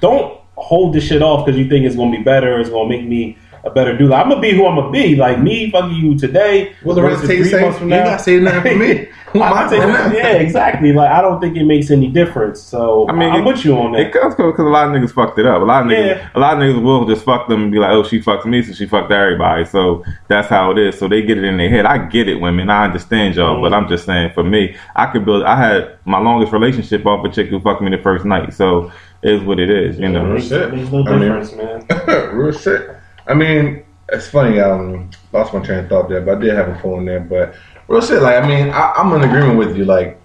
don't 0.00 0.40
hold 0.56 0.94
this 0.94 1.04
shit 1.04 1.22
off 1.22 1.46
because 1.46 1.58
you 1.58 1.68
think 1.68 1.86
it's 1.86 1.96
gonna 1.96 2.10
be 2.10 2.22
better. 2.22 2.58
It's 2.58 2.70
gonna 2.70 2.88
make 2.88 3.04
me 3.06 3.38
a 3.64 3.70
better 3.70 3.96
dude. 3.96 4.10
Like, 4.10 4.24
I'm 4.24 4.28
gonna 4.30 4.40
be 4.40 4.52
who 4.52 4.66
I'm 4.66 4.76
gonna 4.76 4.90
be. 4.90 5.16
Like 5.16 5.40
me 5.40 5.70
fucking 5.70 5.96
you 5.96 6.18
today. 6.18 6.74
Well, 6.84 6.94
the 6.94 7.02
rest 7.02 7.22
versus 7.22 7.28
take 7.28 7.40
three 7.40 7.50
say, 7.50 7.60
months 7.62 7.78
from 7.78 7.88
you 7.90 7.96
now. 7.96 8.04
not 8.04 8.20
saying 8.20 8.44
nothing 8.44 8.72
for 8.72 8.78
me. 8.78 9.08
Who 9.32 9.42
am 9.42 9.52
I 9.52 9.66
I 9.66 9.68
take- 9.68 9.82
for 9.82 9.88
now? 9.88 10.12
yeah, 10.12 10.32
exactly. 10.36 10.92
Like 10.92 11.10
I 11.10 11.20
don't 11.20 11.40
think 11.40 11.56
it 11.56 11.64
makes 11.64 11.90
any 11.90 12.08
difference. 12.08 12.62
So 12.62 13.08
I 13.08 13.12
mean, 13.12 13.30
I'm 13.32 13.42
it- 13.42 13.44
with 13.46 13.64
you 13.64 13.76
on 13.76 13.92
that. 13.92 14.00
It 14.02 14.12
comes 14.12 14.34
because 14.34 14.58
a 14.58 14.62
lot 14.62 14.88
of 14.88 14.94
niggas 14.94 15.12
fucked 15.12 15.38
it 15.38 15.46
up. 15.46 15.60
A 15.60 15.64
lot 15.64 15.82
of 15.82 15.88
niggas, 15.88 16.06
Yeah. 16.06 16.30
a 16.34 16.38
lot 16.38 16.54
of 16.54 16.60
niggas 16.60 16.82
will 16.82 17.06
just 17.06 17.24
fuck 17.24 17.48
them 17.48 17.64
and 17.64 17.72
be 17.72 17.78
like, 17.78 17.90
"Oh, 17.90 18.04
she 18.04 18.20
fucked 18.20 18.46
me, 18.46 18.62
so 18.62 18.72
she 18.72 18.86
fucked 18.86 19.10
everybody." 19.10 19.64
So 19.64 20.04
that's 20.28 20.48
how 20.48 20.70
it 20.70 20.78
is. 20.78 20.98
So 20.98 21.08
they 21.08 21.22
get 21.22 21.38
it 21.38 21.44
in 21.44 21.56
their 21.56 21.68
head. 21.68 21.86
I 21.86 21.98
get 22.06 22.28
it, 22.28 22.40
women. 22.40 22.70
I 22.70 22.84
understand 22.84 23.34
y'all, 23.34 23.60
but 23.60 23.72
mm-hmm. 23.72 23.74
I'm 23.84 23.88
just 23.88 24.06
saying, 24.06 24.30
for 24.32 24.44
me, 24.44 24.76
I 24.94 25.06
could 25.06 25.24
build. 25.24 25.42
I 25.42 25.56
had 25.58 25.98
my 26.04 26.18
longest 26.20 26.52
relationship 26.52 27.04
off 27.04 27.26
a 27.26 27.28
chick 27.30 27.48
who 27.48 27.60
fucked 27.60 27.82
me 27.82 27.90
the 27.90 28.02
first 28.02 28.24
night. 28.24 28.54
So 28.54 28.92
it 29.22 29.32
is 29.34 29.42
what 29.42 29.58
it 29.58 29.70
is, 29.70 29.98
you 29.98 30.08
know. 30.08 30.24
Real 30.24 30.34
makes, 30.34 30.48
shit. 30.48 30.72
makes 30.72 30.90
no 30.90 31.04
I 31.04 31.18
mean- 31.18 31.56
man. 31.56 32.36
Real 32.36 32.52
shit. 32.52 32.90
I 33.26 33.34
mean, 33.34 33.84
it's 34.08 34.28
funny. 34.28 34.60
Um, 34.60 35.10
lost 35.32 35.52
my 35.52 35.60
train 35.60 35.80
of 35.80 35.88
thought 35.88 36.08
there, 36.08 36.20
but 36.20 36.38
I 36.38 36.40
did 36.40 36.54
have 36.54 36.68
a 36.68 36.78
phone 36.78 37.04
there. 37.04 37.20
But 37.20 37.54
real 37.88 38.00
shit. 38.00 38.22
Like, 38.22 38.42
I 38.42 38.46
mean, 38.46 38.70
I, 38.70 38.92
I'm 38.96 39.12
in 39.12 39.28
agreement 39.28 39.58
with 39.58 39.76
you. 39.76 39.84
Like, 39.84 40.20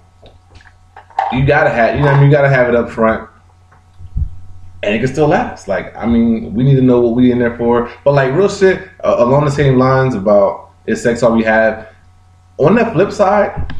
you 1.32 1.46
gotta 1.46 1.70
have, 1.70 1.96
you 1.96 2.02
know, 2.02 2.10
I 2.10 2.16
mean, 2.16 2.26
you 2.26 2.32
gotta 2.32 2.50
have 2.50 2.68
it 2.70 2.76
up 2.76 2.90
front, 2.90 3.30
and 4.84 4.96
it 4.96 5.00
can 5.00 5.08
still 5.08 5.28
last. 5.28 5.68
Like, 5.68 5.96
I 5.96 6.06
mean, 6.06 6.54
we 6.54 6.64
need 6.64 6.76
to 6.76 6.82
know 6.82 7.00
what 7.00 7.16
we 7.16 7.32
in 7.32 7.40
there 7.40 7.58
for. 7.58 7.90
But 8.04 8.14
like, 8.14 8.34
real 8.34 8.50
shit. 8.50 8.90
Uh, 9.04 9.16
along 9.20 9.46
the 9.46 9.52
same 9.52 9.78
lines 9.78 10.16
about 10.16 10.72
is 10.86 11.02
sex 11.02 11.24
all 11.24 11.34
we 11.34 11.44
have. 11.44 11.88
On 12.58 12.76
the 12.76 12.86
flip 12.92 13.12
side, 13.12 13.74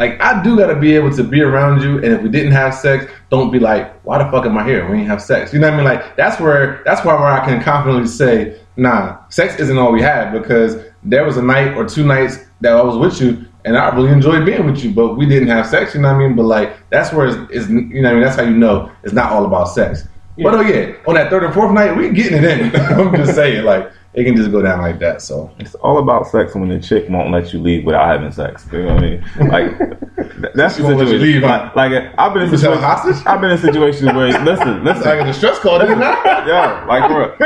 like 0.00 0.18
I 0.18 0.42
do 0.42 0.56
gotta 0.56 0.74
be 0.74 0.96
able 0.96 1.14
to 1.14 1.22
be 1.22 1.42
around 1.42 1.82
you, 1.82 1.96
and 1.96 2.06
if 2.06 2.22
we 2.22 2.30
didn't 2.30 2.52
have 2.52 2.74
sex, 2.74 3.04
don't 3.28 3.50
be 3.50 3.58
like, 3.58 4.02
why 4.02 4.16
the 4.16 4.30
fuck 4.30 4.46
am 4.46 4.56
I 4.56 4.64
here? 4.64 4.90
We 4.90 4.98
ain't 4.98 5.06
have 5.06 5.20
sex. 5.20 5.52
You 5.52 5.58
know 5.58 5.68
what 5.68 5.74
I 5.74 5.76
mean? 5.76 5.84
Like 5.84 6.16
that's 6.16 6.40
where 6.40 6.82
that's 6.86 7.04
why 7.04 7.12
where 7.14 7.28
I 7.28 7.44
can 7.44 7.62
confidently 7.62 8.08
say, 8.08 8.58
nah, 8.76 9.18
sex 9.28 9.60
isn't 9.60 9.76
all 9.76 9.92
we 9.92 10.00
have 10.00 10.32
because 10.32 10.82
there 11.02 11.24
was 11.24 11.36
a 11.36 11.42
night 11.42 11.76
or 11.76 11.86
two 11.86 12.04
nights 12.06 12.38
that 12.62 12.72
I 12.72 12.82
was 12.82 12.96
with 12.96 13.20
you, 13.20 13.46
and 13.66 13.76
I 13.76 13.94
really 13.94 14.10
enjoyed 14.10 14.46
being 14.46 14.64
with 14.64 14.82
you, 14.82 14.90
but 14.90 15.18
we 15.18 15.26
didn't 15.26 15.48
have 15.48 15.66
sex. 15.66 15.94
You 15.94 16.00
know 16.00 16.08
what 16.08 16.16
I 16.16 16.26
mean? 16.26 16.34
But 16.34 16.44
like 16.44 16.88
that's 16.88 17.12
where 17.12 17.26
it's, 17.26 17.36
it's 17.52 17.68
you 17.68 18.00
know 18.00 18.08
what 18.08 18.10
I 18.10 18.14
mean? 18.14 18.22
That's 18.22 18.36
how 18.36 18.44
you 18.44 18.56
know 18.56 18.90
it's 19.04 19.12
not 19.12 19.30
all 19.32 19.44
about 19.44 19.68
sex. 19.68 20.08
But 20.38 20.54
oh 20.54 20.60
yeah, 20.62 20.94
on 21.06 21.14
that 21.14 21.28
third 21.30 21.44
or 21.44 21.52
fourth 21.52 21.72
night, 21.72 21.96
we 21.96 22.10
getting 22.10 22.42
it 22.42 22.44
in. 22.44 22.76
I'm 22.80 23.14
just 23.14 23.34
saying, 23.34 23.64
like 23.64 23.90
it 24.14 24.24
can 24.24 24.36
just 24.36 24.50
go 24.50 24.62
down 24.62 24.80
like 24.80 24.98
that. 25.00 25.22
So 25.22 25.50
It's 25.58 25.74
all 25.76 25.98
about 25.98 26.26
sex 26.28 26.54
when 26.54 26.68
the 26.68 26.80
chick 26.80 27.08
won't 27.08 27.30
let 27.30 27.52
you 27.52 27.60
leave 27.60 27.84
without 27.84 28.06
having 28.08 28.32
sex. 28.32 28.66
You 28.72 28.82
know 28.84 28.94
what 28.94 29.04
I 29.04 29.08
mean? 29.10 29.24
Like 29.48 29.78
that's 30.54 30.76
the 30.76 30.82
She 30.82 30.82
won't 30.82 30.96
let 30.98 31.08
you 31.08 31.18
situation. 31.18 31.20
leave? 31.20 31.42
Like, 31.42 31.76
like 31.76 32.14
I've 32.18 32.32
been 32.32 32.42
in 32.44 32.50
was 32.50 32.60
situations. 32.60 32.84
hostage? 32.84 33.26
I've 33.26 33.40
been 33.40 33.50
in 33.50 33.58
situations 33.58 34.04
where 34.12 34.26
listen, 34.44 34.86
it's 34.86 35.04
like 35.04 35.04
listen, 35.04 35.18
a 35.20 35.24
distress 35.26 35.58
call, 35.60 35.78
didn't 35.78 36.02
I? 36.02 36.46
yeah, 36.46 36.84
like 36.86 37.08
bro. 37.10 37.36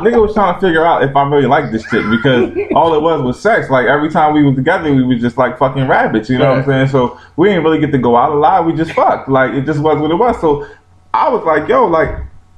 Nigga 0.00 0.18
was 0.22 0.32
trying 0.32 0.54
to 0.54 0.60
figure 0.60 0.82
out 0.86 1.02
if 1.04 1.14
I 1.14 1.28
really 1.28 1.46
liked 1.46 1.72
this 1.72 1.82
chick 1.82 2.02
because 2.10 2.56
all 2.74 2.94
it 2.94 3.02
was 3.02 3.20
was 3.20 3.38
sex. 3.38 3.68
Like 3.68 3.86
every 3.86 4.08
time 4.08 4.32
we 4.32 4.42
were 4.42 4.54
together, 4.54 4.90
we 4.94 5.02
were 5.04 5.16
just 5.16 5.36
like 5.36 5.58
fucking 5.58 5.86
rabbits. 5.88 6.30
You 6.30 6.38
know 6.38 6.48
what 6.48 6.58
I'm 6.60 6.64
saying? 6.64 6.88
So 6.88 7.20
we 7.36 7.48
didn't 7.48 7.64
really 7.64 7.80
get 7.80 7.92
to 7.92 7.98
go 7.98 8.16
out 8.16 8.32
a 8.32 8.34
lot. 8.34 8.64
We 8.64 8.72
just 8.72 8.92
fucked. 8.92 9.28
Like 9.28 9.52
it 9.52 9.66
just 9.66 9.80
was 9.80 10.00
what 10.00 10.10
it 10.10 10.14
was. 10.14 10.40
So 10.40 10.66
I 11.12 11.28
was 11.28 11.44
like, 11.44 11.68
yo, 11.68 11.86
like 11.86 12.08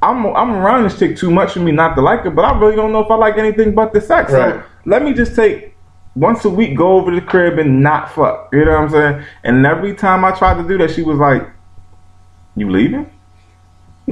I'm 0.03 0.27
I'm 0.27 0.51
around 0.51 0.85
this 0.85 0.99
chick 0.99 1.17
too 1.17 1.31
much 1.31 1.53
for 1.53 1.61
me 1.61 1.73
not 1.73 1.95
to 1.95 2.03
like 2.03 2.21
her, 2.21 2.31
but 2.31 2.45
I 2.45 2.59
really 2.59 2.77
don't 2.77 2.93
know 2.93 3.05
if 3.05 3.11
I 3.11 3.15
like 3.15 3.39
anything 3.39 3.75
but 3.75 3.93
the 3.93 4.01
sex. 4.01 4.33
Right. 4.33 4.55
So 4.55 4.63
let 4.85 5.03
me 5.03 5.15
just 5.15 5.35
take 5.35 5.75
once 6.15 6.45
a 6.45 6.51
week, 6.51 6.77
go 6.77 6.99
over 6.99 7.11
to 7.11 7.21
the 7.21 7.27
crib 7.27 7.59
and 7.59 7.83
not 7.83 8.13
fuck. 8.13 8.51
You 8.53 8.65
know 8.65 8.73
what 8.73 8.81
I'm 8.81 8.91
saying? 8.91 9.25
And 9.45 9.65
every 9.65 9.95
time 9.95 10.25
I 10.25 10.33
tried 10.33 10.61
to 10.61 10.69
do 10.69 10.77
that, 10.79 10.91
she 10.91 11.03
was 11.03 11.19
like, 11.19 11.49
"You 12.57 12.71
leaving?" 12.71 13.11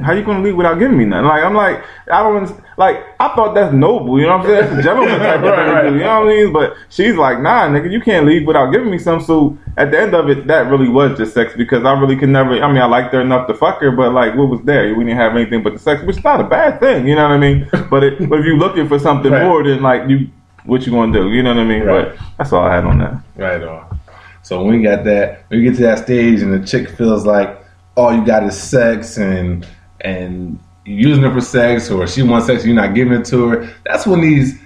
how 0.01 0.13
you 0.13 0.23
gonna 0.23 0.41
leave 0.41 0.55
without 0.55 0.79
giving 0.79 0.97
me 0.97 1.05
nothing? 1.05 1.27
Like 1.27 1.43
I'm 1.43 1.53
like 1.53 1.83
I 2.11 2.23
don't 2.23 2.61
like 2.81 2.97
I 3.19 3.27
thought 3.35 3.53
that's 3.53 3.73
noble, 3.73 4.19
you 4.19 4.25
know 4.25 4.37
what 4.37 4.47
I'm 4.47 4.47
saying? 4.47 4.61
That's 4.75 4.79
a 4.79 4.83
gentleman 4.83 5.19
type 5.19 5.43
of 5.43 5.55
thing 5.55 5.75
to 5.75 5.89
do, 5.89 5.95
you 5.97 6.03
know 6.03 6.19
what 6.21 6.27
I 6.31 6.35
mean? 6.35 6.51
But 6.53 6.75
she's 6.89 7.15
like, 7.15 7.39
nah, 7.39 7.67
nigga, 7.69 7.91
you 7.91 8.01
can't 8.01 8.25
leave 8.25 8.45
without 8.47 8.71
giving 8.71 8.89
me 8.89 8.97
some. 8.97 9.21
So 9.21 9.57
at 9.77 9.91
the 9.91 9.99
end 9.99 10.13
of 10.15 10.29
it, 10.29 10.47
that 10.47 10.67
really 10.71 10.89
was 10.89 11.17
just 11.17 11.33
sex 11.33 11.53
because 11.55 11.85
I 11.85 11.93
really 11.99 12.15
could 12.17 12.29
never. 12.29 12.53
I 12.61 12.67
mean, 12.67 12.81
I 12.81 12.85
liked 12.85 13.13
her 13.13 13.21
enough 13.21 13.47
to 13.47 13.53
fuck 13.53 13.79
her, 13.81 13.91
but 13.91 14.11
like, 14.13 14.35
what 14.35 14.49
was 14.49 14.61
there? 14.63 14.93
We 14.95 15.03
didn't 15.05 15.19
have 15.19 15.35
anything 15.35 15.61
but 15.63 15.73
the 15.73 15.79
sex, 15.79 16.01
which 16.03 16.17
is 16.17 16.23
not 16.23 16.41
a 16.41 16.43
bad 16.43 16.79
thing, 16.79 17.07
you 17.07 17.15
know 17.15 17.23
what 17.29 17.31
I 17.31 17.37
mean? 17.37 17.69
But, 17.91 18.03
it, 18.03 18.29
but 18.29 18.39
if 18.39 18.45
you're 18.45 18.57
looking 18.57 18.87
for 18.87 18.97
something 18.99 19.31
Right. 19.31 19.43
more 19.45 19.63
than 19.63 19.81
like 19.81 20.09
you, 20.09 20.29
what 20.65 20.85
you 20.85 20.91
gonna 20.91 21.11
do? 21.13 21.29
You 21.31 21.43
know 21.43 21.53
what 21.53 21.61
I 21.61 21.65
mean? 21.65 21.83
Right. 21.83 22.09
But 22.09 22.17
that's 22.37 22.51
all 22.53 22.63
I 22.63 22.73
had 22.75 22.85
on 22.85 22.97
that. 22.99 23.15
Right 23.35 23.61
on. 23.63 23.99
So 24.43 24.63
when 24.63 24.77
we 24.77 24.81
got 24.83 25.03
that, 25.03 25.45
when 25.49 25.59
we 25.59 25.65
get 25.65 25.75
to 25.75 25.83
that 25.83 25.99
stage 25.99 26.41
and 26.41 26.51
the 26.53 26.65
chick 26.65 26.89
feels 26.89 27.25
like 27.25 27.59
all 27.95 28.13
you 28.15 28.25
got 28.25 28.43
is 28.43 28.57
sex 28.59 29.17
and 29.17 29.67
and 30.01 30.57
you're 30.91 31.09
using 31.09 31.23
her 31.23 31.33
for 31.33 31.41
sex 31.41 31.89
or 31.89 32.07
she 32.07 32.23
wants 32.23 32.47
sex, 32.47 32.65
you're 32.65 32.75
not 32.75 32.93
giving 32.93 33.13
it 33.13 33.25
to 33.25 33.47
her. 33.49 33.75
That's 33.85 34.05
when 34.05 34.21
these 34.21 34.59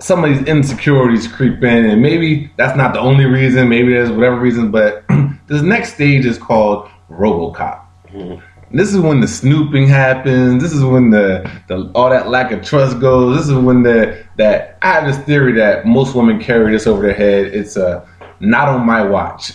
some 0.00 0.24
of 0.24 0.30
these 0.30 0.46
insecurities 0.48 1.28
creep 1.28 1.62
in, 1.62 1.84
and 1.84 2.02
maybe 2.02 2.50
that's 2.56 2.76
not 2.76 2.92
the 2.92 3.00
only 3.00 3.24
reason. 3.24 3.68
Maybe 3.68 3.92
there's 3.92 4.10
whatever 4.10 4.38
reason, 4.38 4.70
but 4.70 5.04
this 5.46 5.62
next 5.62 5.94
stage 5.94 6.26
is 6.26 6.38
called 6.38 6.88
RoboCop. 7.08 7.84
Mm-hmm. 8.08 8.76
This 8.76 8.92
is 8.92 9.00
when 9.00 9.20
the 9.20 9.28
snooping 9.28 9.86
happens. 9.86 10.62
This 10.62 10.72
is 10.72 10.82
when 10.82 11.10
the, 11.10 11.48
the 11.68 11.90
all 11.94 12.08
that 12.08 12.28
lack 12.28 12.52
of 12.52 12.64
trust 12.64 13.00
goes. 13.00 13.36
This 13.36 13.48
is 13.48 13.54
when 13.54 13.82
the 13.82 14.24
that 14.38 14.78
I 14.82 14.92
have 14.92 15.06
this 15.06 15.18
theory 15.18 15.52
that 15.54 15.86
most 15.86 16.14
women 16.14 16.40
carry 16.40 16.72
this 16.72 16.86
over 16.86 17.02
their 17.02 17.14
head. 17.14 17.46
It's 17.46 17.76
a 17.76 18.08
not 18.42 18.68
on 18.68 18.84
my 18.84 19.02
watch 19.02 19.52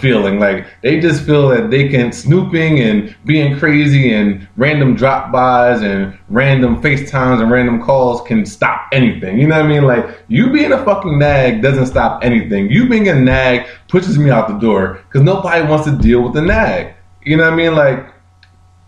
feeling. 0.00 0.38
Like 0.40 0.66
they 0.82 0.98
just 1.00 1.24
feel 1.24 1.48
that 1.48 1.70
they 1.70 1.88
can 1.88 2.12
snooping 2.12 2.80
and 2.80 3.16
being 3.24 3.56
crazy 3.56 4.12
and 4.12 4.46
random 4.56 4.96
drop 4.96 5.30
bys 5.32 5.80
and 5.80 6.18
random 6.28 6.82
FaceTimes 6.82 7.40
and 7.40 7.50
random 7.50 7.80
calls 7.80 8.20
can 8.22 8.44
stop 8.44 8.88
anything. 8.92 9.38
You 9.38 9.46
know 9.46 9.56
what 9.56 9.64
I 9.64 9.68
mean? 9.68 9.84
Like 9.84 10.24
you 10.26 10.50
being 10.50 10.72
a 10.72 10.84
fucking 10.84 11.18
nag 11.18 11.62
doesn't 11.62 11.86
stop 11.86 12.24
anything. 12.24 12.68
You 12.70 12.88
being 12.88 13.08
a 13.08 13.14
nag 13.14 13.68
pushes 13.88 14.18
me 14.18 14.30
out 14.30 14.48
the 14.48 14.58
door 14.58 15.00
because 15.06 15.22
nobody 15.22 15.64
wants 15.64 15.86
to 15.86 15.96
deal 15.96 16.22
with 16.22 16.36
a 16.36 16.42
nag. 16.42 16.94
You 17.24 17.36
know 17.36 17.44
what 17.44 17.52
I 17.52 17.56
mean? 17.56 17.74
Like 17.76 18.12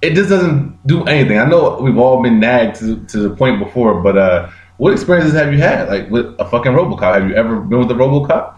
it 0.02 0.14
just 0.14 0.28
doesn't 0.28 0.84
do 0.86 1.04
anything. 1.04 1.38
I 1.38 1.44
know 1.44 1.78
we've 1.80 1.98
all 1.98 2.22
been 2.22 2.40
nagged 2.40 2.76
to, 2.80 3.04
to 3.06 3.28
the 3.28 3.36
point 3.36 3.60
before, 3.60 4.00
but 4.00 4.18
uh, 4.18 4.50
what 4.78 4.92
experiences 4.92 5.34
have 5.34 5.52
you 5.52 5.58
had, 5.58 5.88
like 5.88 6.10
with 6.10 6.26
a 6.40 6.44
fucking 6.44 6.72
RoboCop? 6.72 7.14
Have 7.14 7.28
you 7.28 7.34
ever 7.36 7.60
been 7.60 7.78
with 7.78 7.90
a 7.90 7.94
RoboCop? 7.94 8.57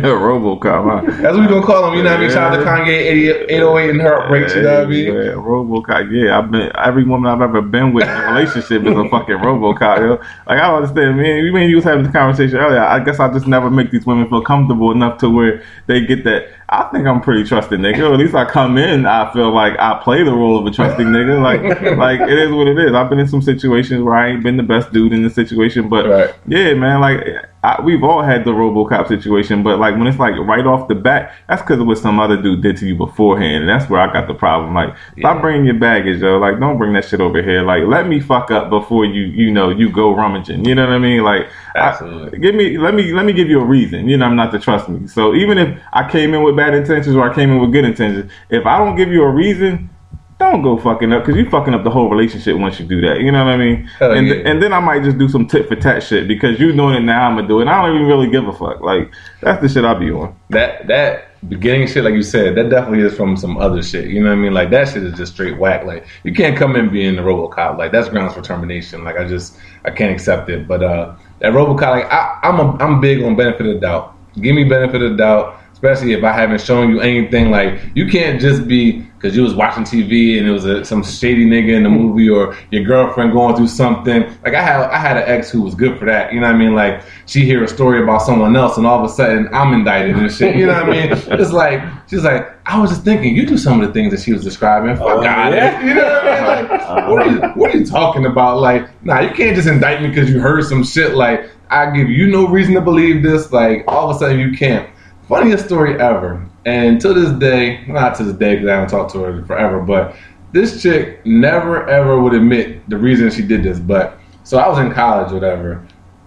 RoboCop, 0.02 0.84
huh? 0.84 1.22
That's 1.22 1.36
what 1.36 1.40
we 1.40 1.48
gonna 1.48 1.66
call 1.66 1.90
him. 1.90 1.98
You 1.98 2.02
know 2.04 2.10
what 2.10 2.18
I 2.18 2.22
mean? 2.22 2.30
Shout 2.30 2.52
out 2.52 2.58
to 2.58 2.64
Kanye 2.64 2.88
80, 2.88 3.28
808 3.54 3.90
and 3.90 4.00
Heartbreaks. 4.00 4.54
You 4.54 4.62
know 4.62 4.74
what 4.74 4.86
I 4.86 4.90
mean? 4.90 5.04
Yeah, 5.06 5.32
RoboCop. 5.32 6.10
Yeah, 6.12 6.38
I've 6.38 6.50
been 6.50 6.70
every 6.76 7.04
woman 7.04 7.30
I've 7.30 7.40
ever 7.40 7.62
been 7.62 7.92
with 7.92 8.08
in 8.08 8.14
a 8.14 8.32
relationship 8.32 8.82
is 8.84 8.96
a 8.96 9.08
fucking 9.08 9.36
RoboCop. 9.36 9.98
Yo. 9.98 10.10
Like 10.46 10.58
I 10.60 10.66
don't 10.66 10.76
understand, 10.76 11.16
man. 11.16 11.44
You 11.44 11.52
mean 11.52 11.70
you 11.70 11.76
was 11.76 11.84
having 11.84 12.04
the 12.04 12.12
conversation 12.12 12.58
earlier? 12.58 12.80
I 12.80 13.02
guess 13.04 13.20
I 13.20 13.32
just 13.32 13.46
never 13.46 13.70
make 13.70 13.90
these 13.90 14.06
women 14.06 14.28
feel 14.28 14.42
comfortable 14.42 14.92
enough 14.92 15.18
to 15.18 15.30
where 15.30 15.62
they 15.86 16.04
get 16.04 16.24
that. 16.24 16.48
I 16.68 16.84
think 16.92 17.06
I'm 17.06 17.20
pretty 17.20 17.44
trusting 17.44 17.78
nigga. 17.78 18.08
Or 18.10 18.14
at 18.14 18.18
least 18.18 18.34
I 18.34 18.44
come 18.44 18.76
in, 18.76 19.06
I 19.06 19.32
feel 19.32 19.52
like 19.52 19.78
I 19.78 20.00
play 20.02 20.24
the 20.24 20.32
role 20.32 20.58
of 20.58 20.66
a 20.66 20.70
trusting 20.70 21.06
nigga. 21.06 21.40
Like, 21.42 21.62
like 21.98 22.20
it 22.20 22.38
is 22.38 22.50
what 22.52 22.66
it 22.66 22.78
is. 22.78 22.92
I've 22.92 23.08
been 23.08 23.20
in 23.20 23.28
some 23.28 23.42
situations 23.42 24.02
where 24.02 24.16
I 24.16 24.30
ain't 24.30 24.42
been 24.42 24.56
the 24.56 24.62
best 24.64 24.92
dude 24.92 25.12
in 25.12 25.22
the 25.22 25.30
situation, 25.30 25.88
but 25.88 26.08
Right. 26.08 26.34
yeah, 26.48 26.74
man, 26.74 27.00
like 27.00 27.24
I, 27.62 27.80
we've 27.82 28.04
all 28.04 28.22
had 28.22 28.44
the 28.44 28.52
RoboCop 28.52 29.08
situation, 29.08 29.62
but 29.64 29.78
like 29.80 29.96
when 29.96 30.06
it's 30.06 30.18
like 30.20 30.34
right 30.38 30.64
off 30.66 30.86
the 30.88 30.94
bat, 30.94 31.32
that's 31.48 31.62
because 31.62 31.80
of 31.80 31.86
what 31.86 31.98
some 31.98 32.20
other 32.20 32.40
dude 32.40 32.62
did 32.62 32.76
to 32.78 32.86
you 32.86 32.94
beforehand, 32.94 33.64
and 33.64 33.68
that's 33.68 33.90
where 33.90 34.00
I 34.00 34.12
got 34.12 34.28
the 34.28 34.34
problem. 34.34 34.74
Like, 34.74 34.94
stop 35.18 35.40
bringing 35.40 35.64
your 35.66 35.74
baggage, 35.74 36.20
yo. 36.20 36.38
Like, 36.38 36.60
don't 36.60 36.78
bring 36.78 36.92
that 36.92 37.04
shit 37.06 37.20
over 37.20 37.42
here. 37.42 37.62
Like, 37.62 37.82
let 37.84 38.06
me 38.06 38.20
fuck 38.20 38.50
up 38.52 38.70
before 38.70 39.04
you, 39.04 39.22
you 39.22 39.50
know, 39.50 39.70
you 39.70 39.90
go 39.90 40.14
rummaging. 40.14 40.64
You 40.64 40.74
know 40.76 40.84
what 40.86 40.94
I 40.94 40.98
mean? 40.98 41.22
Like, 41.24 41.48
I- 41.74 42.28
give 42.40 42.54
me, 42.54 42.78
let 42.78 42.94
me, 42.94 43.12
let 43.12 43.24
me 43.24 43.32
give 43.32 43.48
you 43.48 43.60
a 43.60 43.64
reason. 43.64 44.08
You 44.08 44.16
know, 44.16 44.26
I'm 44.26 44.36
not 44.36 44.52
to 44.52 44.58
trust 44.60 44.88
me. 44.88 45.06
So 45.08 45.34
even 45.34 45.58
if 45.58 45.76
I 45.92 46.08
came 46.08 46.34
in 46.34 46.42
with 46.42 46.55
bad 46.56 46.74
intentions 46.74 47.14
or 47.14 47.30
I 47.30 47.34
came 47.34 47.50
in 47.50 47.60
with 47.60 47.72
good 47.72 47.84
intentions, 47.84 48.30
if 48.50 48.66
I 48.66 48.78
don't 48.78 48.96
give 48.96 49.10
you 49.10 49.22
a 49.22 49.30
reason. 49.30 49.90
Don't 50.38 50.60
go 50.60 50.76
fucking 50.76 51.14
up 51.14 51.24
because 51.24 51.40
you 51.40 51.48
fucking 51.48 51.72
up 51.72 51.82
the 51.82 51.88
whole 51.88 52.10
relationship 52.10 52.58
once 52.58 52.78
you 52.78 52.84
do 52.84 53.00
that. 53.00 53.20
You 53.20 53.32
know 53.32 53.42
what 53.42 53.54
I 53.54 53.56
mean? 53.56 53.86
Hell 53.98 54.12
and 54.12 54.28
yeah. 54.28 54.34
and 54.44 54.62
then 54.62 54.70
I 54.70 54.80
might 54.80 55.02
just 55.02 55.16
do 55.16 55.30
some 55.30 55.46
tit 55.46 55.66
for 55.66 55.76
tat 55.76 56.02
shit 56.02 56.28
because 56.28 56.60
you 56.60 56.74
doing 56.74 56.94
it 56.94 57.00
now. 57.00 57.26
I'm 57.26 57.36
gonna 57.36 57.48
do 57.48 57.62
it. 57.62 57.68
I 57.68 57.86
don't 57.86 57.94
even 57.94 58.06
really 58.06 58.28
give 58.28 58.46
a 58.46 58.52
fuck. 58.52 58.82
Like 58.82 59.10
that's 59.40 59.62
the 59.62 59.68
shit 59.70 59.86
I 59.86 59.94
be 59.94 60.10
on. 60.10 60.38
That 60.50 60.88
that 60.88 61.36
beginning 61.48 61.88
shit, 61.88 62.04
like 62.04 62.12
you 62.12 62.22
said, 62.22 62.54
that 62.56 62.68
definitely 62.68 63.00
is 63.00 63.16
from 63.16 63.38
some 63.38 63.56
other 63.56 63.82
shit. 63.82 64.08
You 64.08 64.20
know 64.20 64.28
what 64.28 64.38
I 64.38 64.42
mean? 64.42 64.52
Like 64.52 64.68
that 64.70 64.88
shit 64.88 65.04
is 65.04 65.14
just 65.14 65.32
straight 65.32 65.56
whack. 65.56 65.84
Like 65.84 66.06
you 66.22 66.34
can't 66.34 66.54
come 66.54 66.76
in 66.76 66.90
being 66.90 67.16
the 67.16 67.22
RoboCop. 67.22 67.78
Like 67.78 67.92
that's 67.92 68.10
grounds 68.10 68.34
for 68.34 68.42
termination. 68.42 69.04
Like 69.04 69.16
I 69.16 69.26
just 69.26 69.56
I 69.86 69.90
can't 69.90 70.12
accept 70.12 70.50
it. 70.50 70.68
But 70.68 70.82
uh 70.82 71.16
that 71.40 71.52
RoboCop, 71.52 71.80
like 71.80 72.12
I, 72.12 72.38
I'm 72.42 72.60
a, 72.60 72.76
I'm 72.76 73.00
big 73.00 73.22
on 73.22 73.36
benefit 73.36 73.66
of 73.66 73.80
doubt. 73.80 74.14
Give 74.40 74.54
me 74.54 74.64
benefit 74.64 75.02
of 75.02 75.16
doubt, 75.16 75.58
especially 75.76 76.14
if 76.14 76.24
I 76.24 76.32
haven't 76.32 76.62
shown 76.62 76.88
you 76.88 77.00
anything. 77.00 77.50
Like 77.50 77.78
you 77.94 78.08
can't 78.08 78.40
just 78.40 78.66
be 78.66 79.00
because 79.18 79.36
you 79.36 79.42
was 79.42 79.54
watching 79.54 79.84
TV 79.84 80.38
and 80.38 80.48
it 80.48 80.50
was 80.50 80.64
a, 80.64 80.82
some 80.86 81.04
shady 81.04 81.44
nigga 81.44 81.74
in 81.74 81.82
the 81.82 81.90
hmm. 81.90 81.96
movie 81.96 82.30
or 82.30 82.56
your 82.70 82.82
girlfriend 82.82 83.32
going 83.32 83.54
through 83.56 83.68
something. 83.68 84.22
Like 84.42 84.54
I 84.54 84.62
had 84.62 84.80
I 84.80 84.98
had 84.98 85.18
an 85.18 85.24
ex 85.26 85.50
who 85.50 85.60
was 85.60 85.74
good 85.74 85.98
for 85.98 86.06
that. 86.06 86.32
You 86.32 86.40
know 86.40 86.46
what 86.46 86.56
I 86.56 86.58
mean? 86.58 86.74
Like 86.74 87.02
she 87.26 87.44
hear 87.44 87.62
a 87.62 87.68
story 87.68 88.02
about 88.02 88.22
someone 88.22 88.56
else 88.56 88.78
and 88.78 88.86
all 88.86 89.04
of 89.04 89.04
a 89.04 89.12
sudden 89.12 89.50
I'm 89.52 89.74
indicted 89.74 90.16
and 90.16 90.32
shit. 90.32 90.56
You 90.56 90.64
know 90.64 90.82
what 90.82 90.88
I 90.88 91.08
mean? 91.08 91.10
It's 91.38 91.52
like 91.52 91.82
she's 92.08 92.24
like 92.24 92.48
I 92.66 92.80
was 92.80 92.88
just 92.90 93.04
thinking 93.04 93.36
you 93.36 93.44
do 93.44 93.58
some 93.58 93.78
of 93.78 93.86
the 93.86 93.92
things 93.92 94.12
that 94.12 94.22
she 94.22 94.32
was 94.32 94.42
describing. 94.42 94.92
Oh, 94.92 94.96
fuck 94.96 95.18
Oh, 95.18 95.26
out 95.26 95.52
yeah? 95.52 95.84
You 95.84 95.94
know 95.94 96.02
what 96.02 96.26
I 96.26 96.62
mean? 96.62 96.70
Like 96.70 96.80
uh-huh. 96.80 97.10
what 97.10 97.22
are 97.22 97.30
you 97.30 97.40
what 97.60 97.74
are 97.74 97.78
you 97.78 97.84
talking 97.84 98.24
about? 98.24 98.60
Like 98.60 99.04
nah, 99.04 99.20
you 99.20 99.30
can't 99.30 99.54
just 99.54 99.68
indict 99.68 100.00
me 100.00 100.08
because 100.08 100.30
you 100.30 100.40
heard 100.40 100.64
some 100.64 100.82
shit. 100.82 101.14
Like 101.14 101.50
I 101.68 101.90
give 101.90 102.08
you 102.08 102.28
no 102.28 102.48
reason 102.48 102.72
to 102.74 102.80
believe 102.80 103.22
this. 103.22 103.52
Like 103.52 103.84
all 103.86 104.08
of 104.08 104.16
a 104.16 104.18
sudden 104.18 104.40
you 104.40 104.56
can't. 104.56 104.88
Funniest 105.28 105.66
story 105.66 106.00
ever. 106.00 106.46
And 106.66 107.00
to 107.00 107.12
this 107.12 107.30
day, 107.38 107.84
not 107.88 108.14
to 108.16 108.24
this 108.24 108.34
day 108.34 108.54
because 108.54 108.68
I 108.68 108.74
haven't 108.74 108.90
talked 108.90 109.12
to 109.12 109.20
her 109.20 109.44
forever, 109.44 109.80
but 109.80 110.14
this 110.52 110.80
chick 110.82 111.24
never 111.26 111.88
ever 111.88 112.20
would 112.20 112.34
admit 112.34 112.88
the 112.88 112.96
reason 112.96 113.30
she 113.30 113.42
did 113.42 113.62
this. 113.62 113.80
But 113.80 114.18
so 114.44 114.58
I 114.58 114.68
was 114.68 114.78
in 114.78 114.92
college, 114.92 115.32
whatever. 115.32 115.86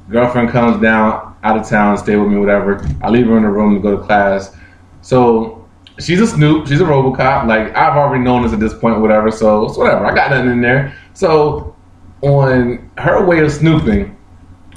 Girlfriend 0.09 0.49
comes 0.49 0.81
down 0.81 1.35
out 1.43 1.57
of 1.57 1.67
town, 1.67 1.97
stay 1.97 2.17
with 2.17 2.29
me, 2.29 2.37
whatever. 2.37 2.85
I 3.01 3.09
leave 3.09 3.27
her 3.27 3.37
in 3.37 3.43
the 3.43 3.49
room 3.49 3.75
to 3.75 3.81
go 3.81 3.95
to 3.95 4.03
class. 4.03 4.55
So 5.01 5.65
she's 5.99 6.19
a 6.19 6.27
snoop, 6.27 6.67
she's 6.67 6.81
a 6.81 6.85
RoboCop. 6.85 7.47
Like 7.47 7.75
I've 7.75 7.95
already 7.95 8.23
known 8.23 8.43
this 8.43 8.51
at 8.51 8.59
this 8.59 8.73
point, 8.73 8.99
whatever. 8.99 9.31
So 9.31 9.65
it's 9.65 9.77
whatever. 9.77 10.05
I 10.05 10.13
got 10.13 10.31
nothing 10.31 10.51
in 10.51 10.61
there. 10.61 10.93
So 11.13 11.73
on 12.21 12.91
her 12.97 13.25
way 13.25 13.39
of 13.39 13.51
snooping 13.51 14.17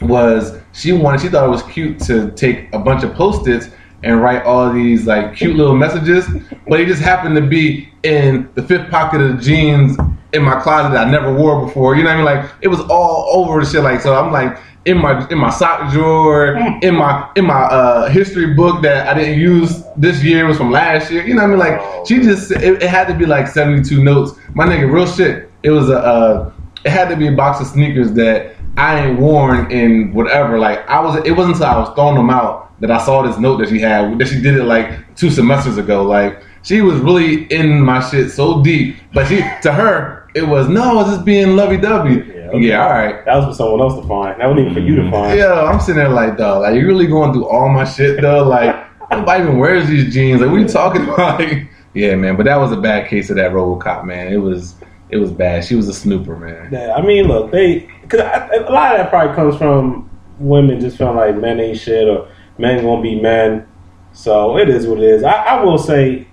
was 0.02 0.58
she 0.72 0.92
wanted 0.92 1.20
she 1.20 1.28
thought 1.28 1.46
it 1.46 1.50
was 1.50 1.62
cute 1.64 1.98
to 2.00 2.30
take 2.32 2.72
a 2.72 2.78
bunch 2.78 3.02
of 3.02 3.14
post-its 3.14 3.68
and 4.02 4.20
write 4.20 4.42
all 4.44 4.72
these 4.72 5.06
like 5.06 5.34
cute 5.34 5.56
little 5.56 5.76
messages, 5.76 6.26
but 6.68 6.80
it 6.80 6.86
just 6.86 7.02
happened 7.02 7.36
to 7.36 7.42
be 7.42 7.88
in 8.02 8.50
the 8.54 8.62
fifth 8.62 8.90
pocket 8.90 9.20
of 9.20 9.36
the 9.36 9.42
jeans 9.42 9.96
in 10.32 10.42
my 10.42 10.60
closet 10.60 10.92
that 10.92 11.06
I 11.06 11.10
never 11.10 11.32
wore 11.32 11.64
before. 11.66 11.94
You 11.94 12.04
know 12.04 12.08
what 12.08 12.28
I 12.28 12.34
mean? 12.34 12.42
Like 12.42 12.52
it 12.62 12.68
was 12.68 12.80
all 12.80 13.28
over 13.32 13.60
the 13.60 13.70
shit. 13.70 13.82
Like 13.82 14.00
so, 14.00 14.14
I'm 14.14 14.32
like 14.32 14.58
in 14.84 14.98
my 14.98 15.26
in 15.28 15.38
my 15.38 15.50
sock 15.50 15.92
drawer, 15.92 16.56
in 16.82 16.94
my 16.94 17.30
in 17.36 17.44
my 17.44 17.62
uh, 17.62 18.08
history 18.08 18.54
book 18.54 18.82
that 18.82 19.08
I 19.08 19.18
didn't 19.18 19.38
use 19.38 19.84
this 19.96 20.22
year 20.22 20.46
was 20.46 20.56
from 20.56 20.70
last 20.70 21.10
year. 21.10 21.24
You 21.24 21.34
know 21.34 21.42
what 21.42 21.60
I 21.60 21.70
mean? 21.72 21.80
Like 21.80 22.06
she 22.06 22.20
just 22.20 22.50
it, 22.50 22.82
it 22.82 22.88
had 22.88 23.06
to 23.08 23.14
be 23.14 23.26
like 23.26 23.46
72 23.46 24.02
notes. 24.02 24.32
My 24.54 24.66
nigga, 24.66 24.92
real 24.92 25.06
shit. 25.06 25.50
It 25.62 25.70
was 25.70 25.90
a 25.90 25.98
uh, 25.98 26.52
it 26.84 26.90
had 26.90 27.08
to 27.10 27.16
be 27.16 27.28
a 27.28 27.32
box 27.32 27.60
of 27.60 27.68
sneakers 27.68 28.12
that 28.14 28.56
I 28.76 29.06
ain't 29.06 29.20
worn 29.20 29.70
in 29.70 30.12
whatever. 30.12 30.58
Like 30.58 30.88
I 30.88 31.00
was, 31.00 31.24
it 31.24 31.32
wasn't 31.32 31.56
until 31.56 31.68
I 31.68 31.78
was 31.78 31.94
throwing 31.94 32.16
them 32.16 32.30
out 32.30 32.71
that 32.82 32.90
I 32.90 33.02
saw 33.02 33.22
this 33.22 33.38
note 33.38 33.58
that 33.58 33.68
she 33.68 33.78
had 33.78 34.18
that 34.18 34.26
she 34.26 34.42
did 34.42 34.56
it 34.56 34.64
like 34.64 35.16
two 35.16 35.30
semesters 35.30 35.78
ago. 35.78 36.02
Like 36.02 36.42
she 36.62 36.82
was 36.82 36.98
really 36.98 37.44
in 37.44 37.80
my 37.80 38.00
shit 38.10 38.30
so 38.30 38.62
deep, 38.62 38.96
but 39.14 39.26
she 39.28 39.36
to 39.62 39.72
her 39.72 40.28
it 40.34 40.46
was 40.46 40.68
no, 40.68 41.00
it's 41.00 41.10
just 41.10 41.24
being 41.24 41.56
lovey 41.56 41.76
dovey. 41.76 42.14
Yeah, 42.14 42.52
Yeah, 42.54 42.84
all 42.84 42.90
right. 42.90 43.24
That 43.24 43.36
was 43.36 43.46
for 43.46 43.54
someone 43.54 43.80
else 43.80 44.00
to 44.00 44.06
find. 44.08 44.40
That 44.40 44.46
wasn't 44.46 44.70
even 44.70 44.74
for 44.74 44.80
you 44.80 44.96
to 44.96 45.10
find. 45.10 45.38
Yeah, 45.38 45.62
I'm 45.62 45.78
sitting 45.78 45.96
there 45.96 46.08
like, 46.08 46.36
dog, 46.36 46.62
like 46.62 46.74
you 46.74 46.86
really 46.86 47.06
going 47.06 47.32
through 47.32 47.46
all 47.46 47.68
my 47.68 47.84
shit 47.84 48.20
though. 48.20 48.42
Like 48.52 48.76
nobody 49.10 49.42
even 49.44 49.58
wears 49.58 49.88
these 49.88 50.12
jeans. 50.12 50.40
Like 50.40 50.50
what 50.50 50.56
are 50.56 50.62
you 50.62 50.68
talking 50.68 51.02
about? 51.02 51.40
Like, 51.40 51.68
yeah, 51.94 52.16
man. 52.16 52.36
But 52.36 52.46
that 52.46 52.56
was 52.56 52.72
a 52.72 52.80
bad 52.80 53.08
case 53.08 53.28
of 53.28 53.36
that 53.36 53.52
RoboCop, 53.52 54.04
man. 54.04 54.32
It 54.32 54.38
was 54.38 54.74
it 55.10 55.18
was 55.18 55.30
bad. 55.30 55.64
She 55.64 55.74
was 55.74 55.88
a 55.88 55.94
snooper, 55.94 56.36
man. 56.36 56.70
Yeah, 56.72 56.94
I 56.94 57.02
mean, 57.02 57.28
look, 57.28 57.52
they 57.52 57.80
because 58.00 58.20
a 58.20 58.70
lot 58.70 58.92
of 58.92 58.98
that 58.98 59.10
probably 59.10 59.34
comes 59.34 59.56
from 59.56 60.08
women 60.38 60.80
just 60.80 60.96
feeling 60.96 61.16
like 61.16 61.36
men 61.36 61.60
ain't 61.60 61.78
shit 61.78 62.08
or 62.08 62.28
men 62.62 62.82
gonna 62.82 63.02
be 63.02 63.20
men. 63.20 63.66
So 64.12 64.56
it 64.56 64.68
is 64.70 64.86
what 64.86 64.98
it 64.98 65.04
is. 65.04 65.22
I, 65.24 65.32
I 65.32 65.62
will 65.62 65.78
say, 65.78 66.26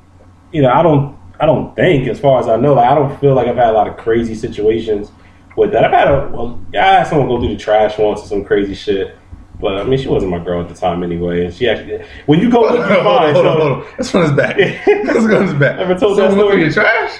you 0.53 0.61
know, 0.61 0.69
I 0.71 0.81
don't, 0.83 1.17
I 1.39 1.45
don't 1.45 1.75
think, 1.75 2.07
as 2.07 2.19
far 2.19 2.39
as 2.39 2.47
I 2.47 2.55
know, 2.57 2.73
like 2.75 2.89
I 2.89 2.95
don't 2.95 3.19
feel 3.19 3.33
like 3.33 3.47
I've 3.47 3.55
had 3.55 3.69
a 3.69 3.73
lot 3.73 3.87
of 3.87 3.97
crazy 3.97 4.35
situations 4.35 5.11
with 5.57 5.71
that. 5.71 5.83
I've 5.83 5.91
had 5.91 6.07
a, 6.07 6.29
well, 6.31 6.61
yeah, 6.71 6.85
I 6.85 6.93
had 6.99 7.07
someone 7.07 7.27
go 7.27 7.39
through 7.39 7.49
the 7.49 7.57
trash 7.57 7.97
once 7.97 8.21
or 8.21 8.27
some 8.27 8.45
crazy 8.45 8.75
shit. 8.75 9.15
But 9.59 9.77
I 9.77 9.83
mean, 9.83 9.99
she 9.99 10.07
wasn't 10.07 10.31
my 10.31 10.39
girl 10.39 10.61
at 10.61 10.69
the 10.69 10.75
time 10.75 11.03
anyway. 11.03 11.45
And 11.45 11.53
she 11.53 11.67
actually, 11.67 12.05
when 12.27 12.39
you 12.39 12.49
go 12.49 12.61
look, 12.61 12.75
you 12.89 12.95
Hold 13.01 13.07
on, 13.07 13.33
find. 13.33 13.35
hold 13.35 13.45
on, 13.47 13.53
So, 13.55 13.59
hold 13.59 13.71
on. 13.83 13.93
Let's 13.97 14.13
run 14.13 14.23
this 14.23 14.35
back. 14.35 14.57
Let's 14.87 15.19
run 15.33 15.45
this 15.47 15.55
back. 15.59 15.79
Ever 15.79 15.95
told 15.95 16.15
Someone 16.17 16.37
that 16.37 16.43
story? 16.43 16.61
your 16.61 16.71
trash? 16.71 17.19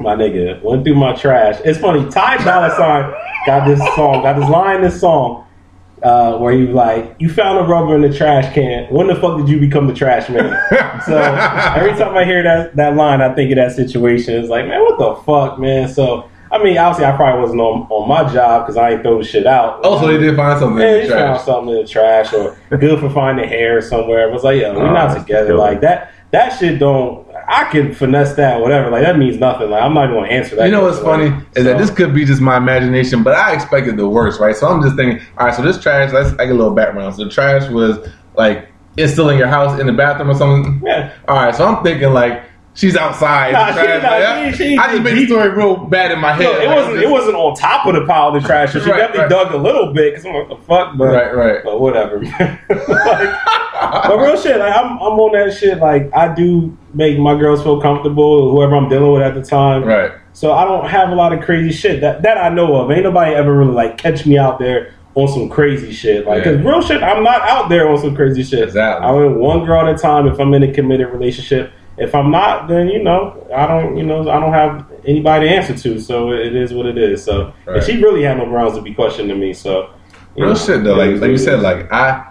my 0.00 0.16
nigga 0.16 0.60
went 0.62 0.84
through 0.84 0.96
my 0.96 1.12
trash. 1.14 1.60
It's 1.64 1.78
funny. 1.78 2.08
Ty 2.10 2.42
Dolla 2.44 2.74
Sign 2.76 3.12
got 3.46 3.66
this 3.68 3.78
song, 3.94 4.22
got 4.22 4.40
this 4.40 4.48
line 4.48 4.76
in 4.76 4.82
this 4.82 5.00
song 5.00 5.41
uh, 6.02 6.36
where 6.38 6.52
he 6.52 6.64
was 6.64 6.74
like, 6.74 7.14
"You 7.18 7.30
found 7.30 7.58
a 7.58 7.62
rubber 7.62 7.94
in 7.94 8.02
the 8.02 8.12
trash 8.12 8.52
can. 8.54 8.86
When 8.92 9.06
the 9.06 9.16
fuck 9.16 9.38
did 9.38 9.48
you 9.48 9.58
become 9.60 9.86
the 9.86 9.94
trash 9.94 10.28
man?" 10.28 10.50
so 11.06 11.16
every 11.16 11.92
time 11.98 12.16
I 12.16 12.24
hear 12.24 12.42
that 12.42 12.76
that 12.76 12.96
line, 12.96 13.20
I 13.20 13.34
think 13.34 13.50
of 13.52 13.56
that 13.56 13.72
situation. 13.72 14.34
It's 14.34 14.48
like, 14.48 14.66
man, 14.66 14.80
what 14.80 14.98
the 14.98 15.22
fuck, 15.24 15.58
man? 15.58 15.88
So 15.88 16.28
I 16.50 16.62
mean, 16.62 16.76
obviously, 16.76 17.06
I 17.06 17.16
probably 17.16 17.40
wasn't 17.40 17.60
on, 17.62 17.86
on 17.88 18.06
my 18.08 18.30
job 18.30 18.66
because 18.66 18.76
I 18.76 18.90
ain't 18.90 19.02
throw 19.02 19.16
the 19.18 19.24
shit 19.24 19.46
out. 19.46 19.80
Oh, 19.84 19.98
so 19.98 20.06
they 20.06 20.18
did 20.18 20.36
find 20.36 20.58
something 20.60 20.82
Yeah, 20.82 20.96
in 20.96 21.02
you 21.04 21.08
the 21.08 21.14
found 21.14 21.40
something 21.40 21.74
in 21.74 21.82
the 21.82 21.88
trash 21.88 22.32
or 22.34 22.58
good 22.76 23.00
for 23.00 23.08
finding 23.08 23.48
hair 23.48 23.80
somewhere. 23.80 24.28
It 24.28 24.32
was 24.32 24.44
like, 24.44 24.60
yo, 24.60 24.74
we're 24.74 24.86
Oh, 24.88 24.92
not 24.92 25.16
together. 25.16 25.54
Like 25.54 25.80
that. 25.80 26.12
That 26.32 26.50
shit 26.58 26.78
don't. 26.78 27.26
I 27.52 27.64
can 27.64 27.94
finesse 27.94 28.32
that, 28.36 28.62
whatever. 28.62 28.88
Like 28.88 29.02
that 29.02 29.18
means 29.18 29.36
nothing. 29.36 29.68
Like 29.68 29.82
I'm 29.82 29.92
not 29.92 30.04
even 30.04 30.16
gonna 30.16 30.28
answer 30.28 30.56
that. 30.56 30.64
You 30.64 30.72
know 30.72 30.84
what's 30.84 31.00
funny 31.00 31.36
is 31.54 31.64
that 31.64 31.76
this 31.76 31.90
could 31.90 32.14
be 32.14 32.24
just 32.24 32.40
my 32.40 32.56
imagination, 32.56 33.22
but 33.22 33.34
I 33.34 33.52
expected 33.52 33.98
the 33.98 34.08
worst, 34.08 34.40
right? 34.40 34.56
So 34.56 34.66
I'm 34.66 34.80
just 34.80 34.96
thinking, 34.96 35.24
all 35.36 35.46
right, 35.46 35.54
so 35.54 35.60
this 35.60 35.78
trash, 35.78 36.12
let's 36.14 36.30
I 36.38 36.46
get 36.46 36.52
a 36.52 36.54
little 36.54 36.74
background. 36.74 37.14
So 37.14 37.24
the 37.24 37.30
trash 37.30 37.70
was 37.70 38.08
like 38.36 38.68
it's 38.96 39.12
still 39.12 39.28
in 39.28 39.36
your 39.36 39.48
house 39.48 39.78
in 39.78 39.86
the 39.86 39.92
bathroom 39.92 40.30
or 40.30 40.34
something. 40.34 40.80
Yeah. 40.82 41.12
All 41.28 41.36
right, 41.36 41.54
so 41.54 41.66
I'm 41.66 41.84
thinking 41.84 42.14
like 42.14 42.42
she's 42.74 42.96
outside. 42.96 43.52
Nah, 43.52 43.66
she- 43.72 43.74
nah, 43.76 43.94
like, 43.94 44.04
I- 44.04 44.50
she- 44.52 44.56
she- 44.56 44.78
I 44.78 44.90
just 44.92 45.02
made 45.02 45.14
the 45.18 45.26
story 45.26 45.48
real 45.50 45.76
bad 45.76 46.10
in 46.12 46.18
my 46.20 46.32
head. 46.32 46.46
Look, 46.46 46.62
it 46.62 46.66
Like, 46.68 46.76
wasn't. 46.76 46.96
I'm 46.98 47.02
It 47.02 47.10
wasn't 47.10 47.36
on 47.36 47.54
top 47.54 47.86
of 47.86 47.94
the 47.94 48.02
pile 48.06 48.34
of 48.34 48.44
trash. 48.44 48.72
So 48.72 48.80
she 48.80 48.90
Right, 48.90 48.98
definitely 48.98 49.20
right. 49.22 49.30
dug 49.30 49.52
a 49.52 49.56
little 49.58 49.92
bit 49.92 50.12
because 50.12 50.26
I'm 50.26 50.34
like, 50.34 50.48
what 50.48 50.58
the 50.58 50.64
fuck, 50.66 50.96
but 50.96 51.04
Right, 51.14 51.34
right. 51.36 51.60
but 51.64 51.80
whatever. 51.80 52.18
like, 52.68 52.68
but 54.08 54.18
real 54.18 54.36
shit, 54.36 54.58
like 54.58 54.74
I'm, 54.76 54.92
I'm 54.92 55.18
on 55.18 55.32
that 55.32 55.54
shit. 55.56 55.78
Like 55.78 56.10
I 56.14 56.34
do 56.34 56.76
make 56.94 57.18
my 57.18 57.38
girls 57.38 57.62
feel 57.62 57.80
comfortable, 57.80 58.50
whoever 58.50 58.76
I'm 58.76 58.88
dealing 58.88 59.12
with 59.12 59.22
at 59.22 59.34
the 59.34 59.42
time. 59.42 59.84
Right. 59.84 60.12
So 60.34 60.52
I 60.52 60.64
don't 60.64 60.88
have 60.88 61.10
a 61.10 61.14
lot 61.14 61.32
of 61.32 61.42
crazy 61.44 61.72
shit 61.72 62.00
that 62.00 62.22
that 62.22 62.38
I 62.38 62.48
know 62.48 62.74
of. 62.76 62.90
Ain't 62.90 63.02
nobody 63.04 63.34
ever 63.34 63.52
really 63.54 63.72
like 63.72 63.98
catch 63.98 64.24
me 64.26 64.38
out 64.38 64.58
there 64.58 64.94
on 65.14 65.28
some 65.28 65.48
crazy 65.50 65.92
shit. 65.92 66.26
Like, 66.26 66.42
cause 66.44 66.56
real 66.58 66.80
shit, 66.80 67.02
I'm 67.02 67.22
not 67.22 67.42
out 67.42 67.68
there 67.68 67.86
on 67.90 67.98
some 67.98 68.16
crazy 68.16 68.42
shit. 68.42 68.62
Exactly. 68.62 69.06
I'm 69.06 69.14
in 69.22 69.38
one 69.38 69.64
girl 69.66 69.86
at 69.86 69.94
a 69.94 69.98
time. 69.98 70.26
If 70.26 70.40
I'm 70.40 70.54
in 70.54 70.62
a 70.62 70.72
committed 70.72 71.08
relationship, 71.10 71.70
if 71.98 72.14
I'm 72.14 72.30
not, 72.30 72.68
then 72.68 72.88
you 72.88 73.02
know, 73.02 73.46
I 73.54 73.66
don't, 73.66 73.96
you 73.96 74.02
know, 74.04 74.20
I 74.30 74.40
don't 74.40 74.52
have 74.52 74.86
anybody 75.06 75.48
to 75.48 75.54
answer 75.54 75.76
to. 75.76 76.00
So 76.00 76.32
it 76.32 76.54
is 76.54 76.72
what 76.72 76.86
it 76.86 76.96
is. 76.98 77.22
So 77.24 77.52
Right. 77.66 77.76
and 77.76 77.84
she 77.84 78.02
really 78.02 78.22
had 78.22 78.38
no 78.38 78.46
grounds 78.46 78.74
to 78.76 78.82
be 78.82 78.94
questioning 78.94 79.38
me. 79.38 79.52
So 79.52 79.90
Real 80.36 80.48
know, 80.48 80.54
shit 80.54 80.82
though, 80.84 80.94
like 80.94 81.20
like 81.20 81.30
you 81.30 81.38
said, 81.38 81.60
like 81.60 81.92
I 81.92 82.26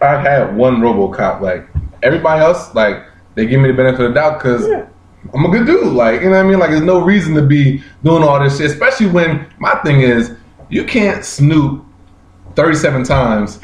I 0.00 0.20
had 0.20 0.56
one 0.56 0.76
RoboCop. 0.80 1.40
Like 1.40 1.68
everybody 2.02 2.40
else, 2.42 2.74
like 2.74 3.04
they 3.34 3.46
give 3.46 3.60
me 3.60 3.68
the 3.68 3.74
benefit 3.74 4.00
of 4.06 4.14
the 4.14 4.20
doubt 4.20 4.38
because 4.38 4.66
Yeah. 4.68 4.86
I'm 5.34 5.44
a 5.44 5.48
good 5.50 5.66
dude. 5.66 5.92
Like 5.92 6.20
you 6.22 6.30
know 6.30 6.36
what 6.36 6.46
I 6.46 6.48
mean? 6.48 6.58
Like 6.58 6.70
there's 6.70 6.82
no 6.82 7.00
reason 7.00 7.34
to 7.34 7.42
be 7.42 7.82
doing 8.04 8.22
all 8.22 8.42
this 8.42 8.56
shit, 8.58 8.70
especially 8.70 9.06
when 9.08 9.46
my 9.58 9.74
thing 9.84 10.00
is 10.00 10.32
you 10.68 10.84
can't 10.84 11.24
snoop 11.24 11.84
37 12.54 13.04
times 13.04 13.60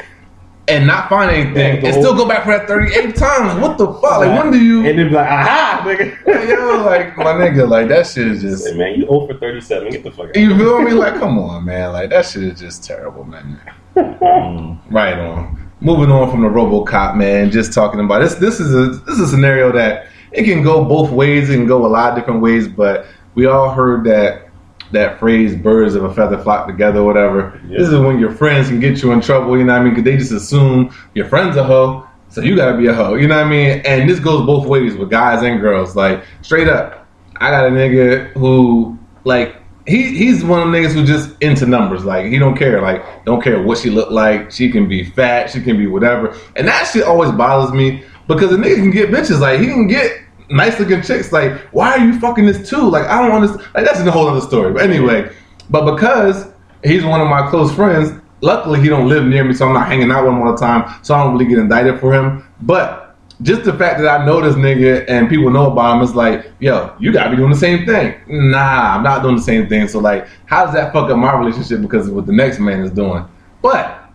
and 0.68 0.86
not 0.86 1.08
find 1.08 1.30
anything 1.30 1.80
Yeah, 1.82 1.90
and 1.90 1.94
still 1.94 2.14
go 2.14 2.26
back 2.26 2.44
for 2.44 2.50
that 2.50 2.68
38th 2.68 3.14
time. 3.14 3.46
Like 3.48 3.62
what 3.62 3.78
the 3.78 3.86
fuck? 3.94 4.20
Like 4.20 4.42
when 4.42 4.52
do 4.52 4.58
you? 4.62 4.86
and 4.86 4.98
then 4.98 5.08
be 5.08 5.14
like, 5.14 5.30
aha, 5.30 5.82
nigga. 5.84 6.48
Yo, 6.48 6.82
like 6.84 7.16
my 7.16 7.24
nigga, 7.34 7.68
like 7.68 7.88
that 7.88 8.06
shit 8.06 8.28
is 8.28 8.42
just. 8.42 8.68
Hey, 8.68 8.76
man, 8.76 8.94
you 8.94 9.06
0 9.06 9.26
for 9.26 9.34
37. 9.34 9.90
Get 9.90 10.02
the 10.04 10.10
fuck 10.10 10.28
out. 10.28 10.36
You 10.36 10.56
feel 10.56 10.80
me? 10.82 10.92
Like, 10.92 11.14
come 11.14 11.38
on, 11.38 11.64
man. 11.64 11.92
Like 11.92 12.10
that 12.10 12.26
shit 12.26 12.42
is 12.42 12.58
just 12.60 12.84
terrible, 12.84 13.24
man. 13.24 13.60
Right 14.90 15.18
on. 15.18 15.70
Moving 15.80 16.10
on 16.10 16.30
from 16.30 16.42
the 16.42 16.48
RoboCop, 16.48 17.16
man. 17.16 17.50
Just 17.50 17.72
talking 17.72 18.00
about 18.00 18.20
this. 18.20 18.34
This 18.34 18.60
is 18.60 18.74
a 18.74 18.98
this 19.00 19.14
is 19.14 19.20
a 19.20 19.28
scenario 19.28 19.72
that 19.72 20.08
it 20.32 20.44
can 20.44 20.62
go 20.62 20.84
both 20.84 21.10
ways. 21.10 21.48
It 21.50 21.54
can 21.54 21.66
go 21.66 21.86
a 21.86 21.88
lot 21.88 22.10
of 22.12 22.18
different 22.18 22.40
ways. 22.40 22.68
But 22.68 23.06
we 23.34 23.46
all 23.46 23.70
heard 23.70 24.04
that 24.04 24.45
that 24.92 25.18
phrase 25.18 25.56
"birds 25.56 25.94
of 25.94 26.04
a 26.04 26.14
feather 26.14 26.38
flock 26.38 26.66
together" 26.66 27.00
or 27.00 27.04
whatever. 27.04 27.60
Yeah. 27.68 27.78
This 27.78 27.88
is 27.88 27.98
when 27.98 28.18
your 28.18 28.32
friends 28.32 28.68
can 28.68 28.80
get 28.80 29.02
you 29.02 29.12
in 29.12 29.20
trouble. 29.20 29.56
You 29.58 29.64
know 29.64 29.72
what 29.72 29.82
I 29.82 29.84
mean? 29.84 29.94
Because 29.94 30.04
they 30.04 30.16
just 30.16 30.32
assume 30.32 30.94
your 31.14 31.26
friend's 31.26 31.56
a 31.56 31.64
hoe, 31.64 32.06
so 32.28 32.40
you 32.40 32.56
gotta 32.56 32.76
be 32.76 32.86
a 32.86 32.94
hoe. 32.94 33.14
You 33.14 33.28
know 33.28 33.36
what 33.36 33.46
I 33.46 33.50
mean? 33.50 33.80
And 33.84 34.08
this 34.08 34.20
goes 34.20 34.44
both 34.46 34.66
ways 34.66 34.96
with 34.96 35.10
guys 35.10 35.42
and 35.42 35.60
girls. 35.60 35.96
Like 35.96 36.24
straight 36.42 36.68
up, 36.68 37.06
I 37.36 37.50
got 37.50 37.66
a 37.66 37.70
nigga 37.70 38.32
who 38.32 38.98
like 39.24 39.56
he 39.86 40.16
he's 40.16 40.44
one 40.44 40.60
of 40.60 40.72
them 40.72 40.74
niggas 40.74 40.92
who 40.92 41.04
just 41.04 41.30
into 41.40 41.66
numbers. 41.66 42.04
Like 42.04 42.26
he 42.26 42.38
don't 42.38 42.56
care. 42.56 42.82
Like 42.82 43.24
don't 43.24 43.42
care 43.42 43.62
what 43.62 43.78
she 43.78 43.90
look 43.90 44.10
like. 44.10 44.50
She 44.50 44.70
can 44.70 44.88
be 44.88 45.04
fat. 45.04 45.50
She 45.50 45.62
can 45.62 45.76
be 45.76 45.86
whatever. 45.86 46.36
And 46.56 46.66
that 46.68 46.84
shit 46.92 47.04
always 47.04 47.30
bothers 47.32 47.72
me 47.72 48.04
because 48.26 48.50
the 48.50 48.56
nigga 48.56 48.76
can 48.76 48.90
get 48.90 49.10
bitches. 49.10 49.40
Like 49.40 49.60
he 49.60 49.66
can 49.66 49.86
get 49.86 50.25
nice 50.50 50.78
looking 50.78 51.02
chicks. 51.02 51.32
Like 51.32 51.52
why 51.72 51.92
are 51.92 51.98
you 51.98 52.18
fucking 52.18 52.46
this 52.46 52.68
too? 52.68 52.88
Like 52.88 53.06
I 53.06 53.20
don't 53.20 53.32
understand. 53.32 53.68
Like 53.74 53.84
that's 53.84 54.00
a 54.00 54.10
whole 54.10 54.28
other 54.28 54.40
story. 54.40 54.72
But 54.72 54.82
anyway, 54.82 55.30
but 55.70 55.94
because 55.94 56.48
he's 56.84 57.04
one 57.04 57.20
of 57.20 57.28
my 57.28 57.48
close 57.50 57.74
friends. 57.74 58.20
Luckily, 58.42 58.80
he 58.80 58.88
don't 58.88 59.08
live 59.08 59.24
near 59.24 59.44
me, 59.44 59.54
so 59.54 59.66
I'm 59.66 59.72
not 59.72 59.88
hanging 59.88 60.10
out 60.10 60.24
with 60.24 60.34
him 60.34 60.42
all 60.42 60.52
the 60.52 60.58
time. 60.58 61.02
So 61.02 61.14
I 61.14 61.24
don't 61.24 61.32
really 61.32 61.46
get 61.46 61.58
indicted 61.58 61.98
for 61.98 62.12
him. 62.12 62.46
But 62.60 63.16
just 63.42 63.64
the 63.64 63.72
fact 63.72 64.00
that 64.00 64.20
I 64.20 64.24
know 64.24 64.40
this 64.40 64.54
nigga 64.54 65.04
and 65.08 65.28
people 65.28 65.50
know 65.50 65.70
about 65.70 65.96
him 65.96 66.02
is 66.02 66.14
like, 66.14 66.50
yo, 66.60 66.94
you 66.98 67.12
gotta 67.12 67.30
be 67.30 67.36
doing 67.36 67.50
the 67.50 67.56
same 67.56 67.86
thing. 67.86 68.14
Nah, 68.28 68.96
I'm 68.96 69.02
not 69.02 69.22
doing 69.22 69.36
the 69.36 69.42
same 69.42 69.68
thing. 69.68 69.88
So 69.88 69.98
like, 69.98 70.28
how 70.46 70.64
does 70.64 70.74
that 70.74 70.92
fuck 70.92 71.10
up 71.10 71.18
my 71.18 71.36
relationship 71.36 71.80
because 71.80 72.08
of 72.08 72.14
what 72.14 72.26
the 72.26 72.32
next 72.32 72.58
man 72.58 72.80
is 72.80 72.90
doing? 72.90 73.26
But 73.62 74.10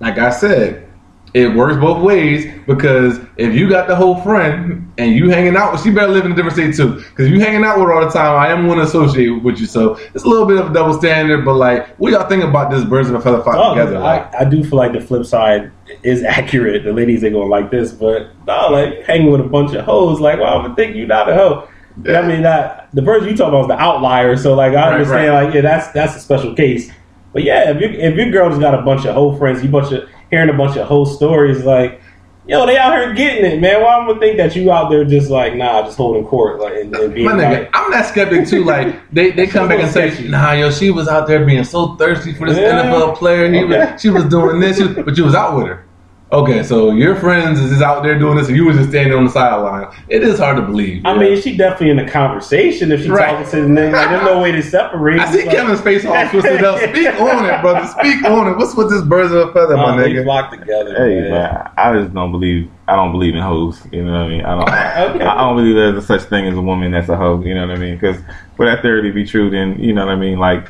like 0.00 0.18
I 0.18 0.30
said, 0.30 0.89
it 1.32 1.54
works 1.54 1.76
both 1.76 2.02
ways 2.02 2.44
because 2.66 3.20
if 3.36 3.54
you 3.54 3.68
got 3.68 3.86
the 3.86 3.94
whole 3.94 4.20
friend 4.22 4.92
and 4.98 5.12
you 5.14 5.30
hanging 5.30 5.56
out 5.56 5.72
with, 5.72 5.82
she 5.82 5.90
better 5.90 6.08
live 6.10 6.24
in 6.24 6.32
a 6.32 6.34
different 6.34 6.54
state 6.54 6.74
too. 6.74 6.96
Because 6.96 7.28
you 7.30 7.38
hanging 7.40 7.64
out 7.64 7.78
with 7.78 7.86
her 7.86 7.92
all 7.94 8.04
the 8.04 8.10
time, 8.10 8.34
I 8.36 8.48
am 8.48 8.66
going 8.66 8.78
to 8.78 8.84
associate 8.84 9.28
with 9.42 9.58
you. 9.60 9.66
So 9.66 9.94
it's 10.14 10.24
a 10.24 10.28
little 10.28 10.46
bit 10.46 10.58
of 10.58 10.70
a 10.70 10.74
double 10.74 10.92
standard. 10.94 11.44
But 11.44 11.54
like, 11.54 11.94
what 11.98 12.12
y'all 12.12 12.28
think 12.28 12.42
about 12.42 12.70
this 12.72 12.84
birds 12.84 13.08
of 13.08 13.14
a 13.14 13.20
feather 13.20 13.42
flock 13.42 13.56
Oh, 13.58 13.74
together? 13.74 14.00
Like, 14.00 14.34
I, 14.34 14.40
I 14.40 14.44
do 14.44 14.64
feel 14.64 14.76
like 14.78 14.92
the 14.92 15.00
flip 15.00 15.24
side 15.24 15.70
is 16.02 16.22
accurate. 16.24 16.82
The 16.82 16.92
ladies 16.92 17.22
ain't 17.22 17.34
gonna 17.34 17.46
like 17.46 17.70
this, 17.70 17.92
but 17.92 18.30
no, 18.46 18.68
like 18.70 19.04
hanging 19.04 19.30
with 19.30 19.40
a 19.40 19.44
bunch 19.44 19.72
of 19.74 19.84
hoes, 19.84 20.18
like, 20.20 20.40
well, 20.40 20.56
I'm 20.58 20.62
gonna 20.64 20.74
think 20.74 20.96
you 20.96 21.06
not 21.06 21.28
a 21.28 21.34
hoe. 21.34 21.68
I 22.08 22.22
mean, 22.22 22.42
that 22.42 22.88
the 22.92 23.02
person 23.02 23.28
you 23.28 23.36
talk 23.36 23.48
about 23.48 23.62
is 23.62 23.68
the 23.68 23.78
outlier. 23.78 24.36
So, 24.36 24.54
like, 24.54 24.72
I 24.72 24.74
Right, 24.74 24.92
understand, 24.94 25.34
like, 25.34 25.54
yeah, 25.54 25.60
that's 25.60 25.88
that's 25.92 26.16
a 26.16 26.20
special 26.20 26.54
case. 26.54 26.90
But 27.32 27.42
yeah, 27.44 27.70
if 27.70 27.80
you 27.80 27.88
if 27.88 28.16
your 28.16 28.30
girl's 28.30 28.58
got 28.58 28.74
a 28.74 28.82
bunch 28.82 29.04
of 29.06 29.14
hoe 29.14 29.36
friends, 29.36 29.62
you 29.62 29.68
bunch 29.68 29.92
of 29.92 30.08
hearing 30.30 30.48
a 30.48 30.52
bunch 30.52 30.76
of 30.76 30.86
whole 30.86 31.06
stories, 31.06 31.64
like, 31.64 32.00
yo, 32.46 32.66
they 32.66 32.76
out 32.78 32.92
here 32.92 33.12
getting 33.14 33.44
it, 33.44 33.60
man. 33.60 33.82
Why 33.82 33.94
I'm 33.96 34.06
gonna 34.06 34.20
think 34.20 34.36
that 34.38 34.54
you 34.56 34.70
out 34.72 34.90
there 34.90 35.04
just 35.04 35.30
like, 35.30 35.54
nah, 35.54 35.82
just 35.82 35.96
holding 35.96 36.24
court, 36.24 36.60
like, 36.60 36.74
and, 36.74 36.94
and 36.96 37.14
being 37.14 37.26
My 37.26 37.32
nigga, 37.32 37.60
like, 37.60 37.70
I'm 37.72 37.90
that 37.90 38.06
skeptic 38.06 38.48
too. 38.48 38.64
Like 38.64 38.96
they, 39.12 39.30
they 39.32 39.46
come 39.46 39.68
back 39.68 39.80
and 39.80 39.90
say, 39.90 40.10
Sketchy. 40.10 40.28
"Nah, 40.28 40.52
yo, 40.52 40.70
she 40.70 40.90
was 40.90 41.08
out 41.08 41.26
there 41.26 41.44
being 41.44 41.64
so 41.64 41.94
thirsty 41.96 42.32
for 42.32 42.48
this 42.48 42.58
Yeah. 42.58 42.82
NFL 42.82 43.16
player. 43.16 43.50
He 43.52 43.64
Okay. 43.64 43.92
was, 43.92 44.00
she 44.00 44.10
was 44.10 44.24
doing 44.24 44.60
this, 44.60 44.80
but 45.04 45.16
you 45.16 45.24
was 45.24 45.34
out 45.34 45.56
with 45.56 45.66
her." 45.66 45.84
Okay, 46.32 46.62
so 46.62 46.92
your 46.92 47.16
friends 47.16 47.58
is 47.58 47.70
just 47.70 47.82
out 47.82 48.04
there 48.04 48.16
doing 48.16 48.36
this, 48.36 48.46
and 48.46 48.56
you 48.56 48.64
was 48.64 48.76
just 48.76 48.90
standing 48.90 49.12
on 49.18 49.24
the 49.24 49.30
sideline. 49.30 49.92
It 50.08 50.22
is 50.22 50.38
hard 50.38 50.56
to 50.58 50.62
believe. 50.62 51.04
I 51.04 51.14
yeah. 51.14 51.18
mean, 51.18 51.40
she 51.42 51.56
definitely 51.56 51.90
in 51.90 51.96
the 51.96 52.10
conversation 52.10 52.92
if 52.92 53.02
she 53.02 53.10
Right. 53.10 53.30
talking 53.32 53.50
to 53.50 53.56
the 53.62 53.66
nigga. 53.66 53.92
Like, 53.92 54.10
there's 54.10 54.24
no 54.24 54.40
way 54.40 54.52
to 54.52 54.62
separate. 54.62 55.18
I 55.18 55.28
see 55.32 55.42
Like- 55.44 55.50
Kevin's 55.56 55.80
face 55.80 56.04
all 56.06 56.28
twisted 56.28 56.62
up. 56.62 56.78
Speak 56.90 57.20
on 57.20 57.44
it, 57.46 57.60
brother. 57.62 57.84
Speak 57.98 58.24
on 58.24 58.46
it. 58.46 58.56
What's 58.56 58.76
with 58.76 58.90
this 58.90 59.02
birds 59.02 59.32
of 59.32 59.48
a 59.48 59.52
feather, 59.52 59.76
my 59.76 59.92
Oh, 59.92 59.96
we 59.96 60.02
nigga? 60.04 60.22
flock 60.22 60.52
together. 60.52 60.94
Hey 60.96 61.20
man. 61.22 61.30
man, 61.32 61.70
I 61.76 61.98
just 62.00 62.14
don't 62.14 62.30
believe. 62.30 62.70
I 62.86 62.94
don't 62.94 63.10
believe 63.10 63.34
in 63.34 63.42
hoes. 63.42 63.80
You 63.90 64.04
know 64.04 64.12
what 64.12 64.20
I 64.20 64.28
mean? 64.28 64.42
I 64.44 64.50
don't. 64.50 65.14
Okay. 65.16 65.24
I 65.24 65.36
don't 65.36 65.56
believe 65.56 65.74
there's 65.74 65.96
a 65.96 66.02
such 66.02 66.22
thing 66.28 66.46
as 66.46 66.56
a 66.56 66.60
woman 66.62 66.92
that's 66.92 67.08
a 67.08 67.16
hoe. 67.16 67.42
You 67.44 67.54
know 67.56 67.66
what 67.66 67.76
I 67.76 67.80
mean? 67.80 67.94
Because 67.94 68.16
for 68.56 68.66
that 68.66 68.82
theory 68.82 69.02
to 69.02 69.12
be 69.12 69.24
true, 69.24 69.50
then 69.50 69.80
you 69.80 69.92
know 69.92 70.06
what 70.06 70.12
I 70.12 70.16
mean. 70.16 70.38
Like, 70.38 70.68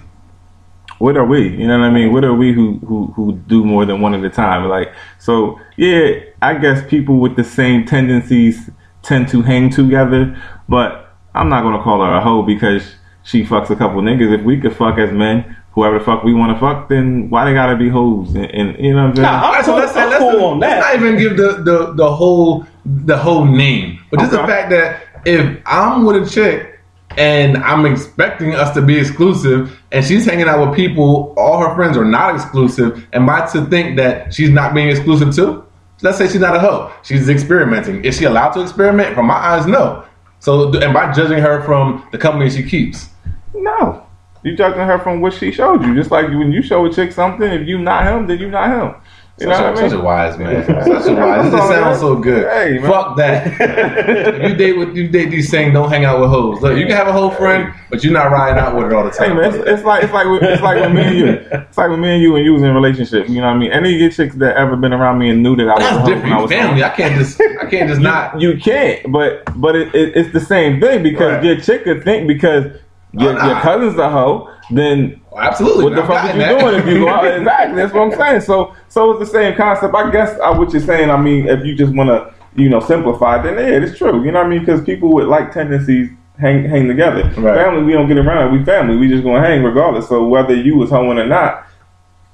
what 1.01 1.17
are 1.17 1.25
we? 1.25 1.49
You 1.49 1.67
know 1.67 1.79
what 1.79 1.87
I 1.87 1.91
mean? 1.91 2.13
What 2.13 2.25
are 2.25 2.35
we 2.35 2.53
who 2.53 2.79
who 2.87 3.07
who 3.17 3.33
do 3.49 3.65
more 3.65 3.87
than 3.87 4.03
one 4.03 4.13
at 4.15 4.23
a 4.23 4.29
time? 4.29 4.69
Like, 4.69 4.93
so 5.19 5.59
yeah, 5.77 6.21
I 6.43 6.55
guess 6.55 6.87
people 6.89 7.19
with 7.21 7.37
the 7.37 7.45
same 7.45 7.87
tendencies 7.87 8.69
tend 9.03 9.29
to 9.31 9.41
hang 9.41 9.71
together. 9.71 10.37
But 10.69 11.17
I'm 11.35 11.49
not 11.49 11.63
gonna 11.63 11.83
call 11.83 12.05
her 12.05 12.13
a 12.13 12.21
hoe 12.21 12.43
because 12.43 12.97
she 13.23 13.45
fucks 13.45 13.71
a 13.71 13.77
couple 13.77 14.03
niggas. 14.03 14.39
If 14.39 14.45
we 14.45 14.61
could 14.61 14.77
fuck 14.77 14.99
as 14.99 15.11
men. 15.11 15.57
Whoever 15.73 16.01
the 16.01 16.05
fuck 16.05 16.25
we 16.25 16.35
want 16.35 16.53
to 16.53 16.59
fuck, 16.59 16.89
then 16.89 17.31
why 17.31 17.45
they 17.45 17.55
gotta 17.55 17.77
be 17.77 17.89
hoes? 17.89 18.35
And, 18.35 18.47
and 18.47 18.77
you 18.85 18.93
know 18.93 19.05
what 19.05 19.11
I'm 19.11 19.17
saying? 19.17 19.23
Nah, 19.23 19.45
All 19.45 19.53
right, 19.53 19.65
so 19.65 19.77
let's 19.77 19.97
I'm 19.97 20.11
let's, 20.11 20.19
cool 20.19 20.45
on 20.45 20.59
let's 20.59 20.75
that. 20.75 20.81
not 20.81 20.95
even 20.97 21.17
give 21.17 21.37
the, 21.37 21.63
the, 21.63 21.93
the 21.95 22.11
whole 22.13 22.67
the 22.85 23.17
whole 23.17 23.45
name, 23.45 24.01
but 24.11 24.19
just 24.19 24.33
the 24.33 24.39
fact 24.39 24.71
that 24.71 25.05
if 25.25 25.63
I'm 25.67 26.05
with 26.05 26.27
a 26.27 26.29
chick 26.29 26.70
and 27.17 27.57
I'm 27.59 27.87
expecting 27.87 28.55
us 28.55 28.73
to 28.75 28.83
be 28.83 28.99
exclusive, 28.99 29.79
and 29.93 30.05
she's 30.05 30.25
hanging 30.25 30.49
out 30.49 30.67
with 30.67 30.77
people, 30.77 31.35
all 31.37 31.59
her 31.59 31.75
friends 31.75 31.97
are 31.97 32.05
not 32.05 32.35
exclusive, 32.35 33.07
am 33.13 33.29
I 33.29 33.47
to 33.53 33.65
think 33.67 33.97
that 33.97 34.33
she's 34.33 34.51
not 34.51 34.75
being 34.75 34.89
exclusive 34.89 35.35
too? 35.35 35.65
Let's 36.03 36.19
say 36.19 36.29
she's 36.29 36.41
not 36.41 36.57
a 36.57 36.61
hoe, 36.61 36.93
she's 37.03 37.29
experimenting. 37.29 38.05
Is 38.05 38.17
she 38.17 38.25
allowed 38.25 38.53
to 38.53 38.63
experiment? 38.63 39.15
From 39.15 39.27
my 39.27 39.35
eyes, 39.35 39.67
no. 39.67 40.05
So 40.39 40.73
am 40.81 40.97
I 40.97 41.13
judging 41.13 41.39
her 41.39 41.63
from 41.65 42.07
the 42.13 42.19
company 42.19 42.49
she 42.49 42.63
keeps? 42.63 43.11
No. 43.55 44.07
You 44.43 44.57
judging 44.57 44.81
her 44.81 44.99
from 44.99 45.21
what 45.21 45.35
she 45.35 45.53
showed 45.53 45.85
you. 45.85 45.95
Just 45.95 46.11
like 46.11 46.29
when 46.29 46.53
you 46.53 46.63
show 46.63 46.87
a 46.87 46.93
chick 46.93 47.13
something, 47.13 47.47
if 47.47 47.69
you 47.69 47.79
not 47.79 48.07
him, 48.07 48.27
then 48.27 48.39
you 48.39 48.51
not 48.51 48.71
him. 48.71 48.95
You 49.41 49.47
know 49.47 49.55
such, 49.55 49.63
what 49.63 49.65
a, 49.65 49.79
I 49.79 49.83
mean? 49.83 49.91
such 49.91 49.99
a 49.99 50.03
wise 50.03 50.39
man. 50.39 50.67
Such 50.67 51.09
a 51.09 51.15
wise. 51.15 51.47
It 51.47 51.51
just 51.57 51.69
sounds 51.69 52.01
so 52.01 52.17
good. 52.17 52.47
Hey, 52.53 52.79
man. 52.79 52.91
Fuck 52.91 53.17
that. 53.17 53.47
if 53.59 54.43
you 54.51 54.55
date 54.55 54.73
with 54.77 54.95
you 54.95 55.09
date 55.09 55.31
these 55.31 55.49
saying 55.49 55.73
don't 55.73 55.89
hang 55.89 56.05
out 56.05 56.21
with 56.21 56.29
hoes. 56.29 56.61
Look, 56.61 56.77
you 56.77 56.87
can 56.87 56.95
have 56.95 57.09
a 57.09 57.13
hoe 57.13 57.31
friend, 57.31 57.73
but 57.89 58.05
you're 58.05 58.13
not 58.13 58.31
riding 58.31 58.59
out 58.59 58.75
with 58.77 58.85
her 58.85 58.95
all 58.95 59.05
the 59.05 59.11
time. 59.11 59.31
Hey 59.31 59.35
man, 59.35 59.55
it's, 59.55 59.69
it's 59.69 59.83
like 59.85 60.05
it's 60.05 60.13
like 60.13 60.27
with, 60.29 60.43
it's 60.43 60.61
like 60.63 60.81
with 60.81 60.93
me 60.93 61.03
and 61.03 61.17
you. 61.19 61.27
It's 61.27 61.79
like 61.79 61.89
with 61.91 61.99
me 62.01 62.11
and 62.15 62.23
you 62.23 62.37
and 62.37 62.45
you 62.45 62.53
was 62.53 62.63
in 62.63 62.69
a 62.69 62.75
relationship. 62.75 63.29
You 63.29 63.37
know 63.41 63.47
what 63.47 63.55
I 63.57 63.59
mean? 63.59 63.73
Any 63.73 63.95
of 63.95 64.01
your 64.01 64.11
chicks 64.11 64.35
that 64.37 64.57
ever 64.57 64.77
been 64.77 64.93
around 64.93 65.19
me 65.19 65.31
and 65.31 65.43
knew 65.43 65.57
that 65.57 65.69
I 65.69 65.73
was 65.75 65.81
That's 65.83 66.09
different. 66.09 66.25
when 66.25 66.33
I 66.33 66.41
was 66.43 66.51
family. 66.51 66.83
home, 66.83 66.91
I 66.93 66.95
can't 66.97 67.15
just 67.17 67.41
I 67.41 67.71
can't 67.71 67.89
just 67.89 68.01
not. 68.11 68.41
You 68.41 68.59
can't, 68.59 69.11
but 69.11 69.45
but 69.61 69.75
it, 69.75 69.95
it, 69.95 70.17
it's 70.17 70.33
the 70.33 70.41
same 70.41 70.81
thing 70.81 71.03
because 71.03 71.33
Right. 71.37 71.45
your 71.45 71.61
chick 71.61 71.85
could 71.85 72.03
think 72.05 72.27
because 72.29 72.65
your, 73.13 73.33
your 73.33 73.61
cousin's 73.61 73.99
a 73.99 74.09
hoe, 74.09 74.49
then 74.71 75.20
Absolutely. 75.39 75.85
what 75.85 75.95
the 75.97 76.05
fuck 76.05 76.25
is 76.29 76.35
you 76.35 76.41
that. 76.41 76.59
doing 76.61 76.75
if 76.75 76.87
you 76.87 77.01
go 77.01 77.09
out? 77.09 77.25
Exactly, 77.39 77.77
that's 77.77 77.93
what 77.95 78.03
I'm 78.03 78.19
saying. 78.19 78.41
So 78.43 78.75
so 78.89 79.13
it's 79.13 79.21
the 79.31 79.39
same 79.39 79.57
concept. 79.57 79.95
I 79.95 80.11
guess 80.11 80.39
what 80.39 80.73
you're 80.73 80.83
saying. 80.83 81.11
I 81.11 81.17
mean, 81.21 81.47
if 81.49 81.65
you 81.65 81.75
just 81.77 81.95
want 81.95 82.09
to 82.09 82.35
you 82.57 82.69
know 82.69 82.81
simplify, 82.81 83.41
then 83.41 83.55
yeah, 83.55 83.85
it's 83.87 83.97
true. 83.97 84.25
You 84.25 84.33
know 84.33 84.41
what 84.41 84.47
I 84.47 84.51
mean? 84.51 84.61
Because 84.61 84.83
people 84.83 85.13
with 85.13 85.29
like 85.29 85.53
tendencies 85.53 86.11
hang 86.39 86.65
hang 86.65 86.89
together. 86.89 87.23
Right. 87.41 87.55
Family, 87.65 87.85
we 87.85 87.93
don't 87.93 88.09
get 88.09 88.19
around. 88.19 88.53
We 88.59 88.65
family. 88.65 88.97
We 88.97 89.09
just 89.09 89.23
gonna 89.23 89.41
hang 89.47 89.63
regardless. 89.63 90.09
So 90.09 90.27
whether 90.27 90.55
you 90.55 90.77
was 90.77 90.91
hoeing 90.91 91.19
or 91.19 91.27
not, 91.27 91.67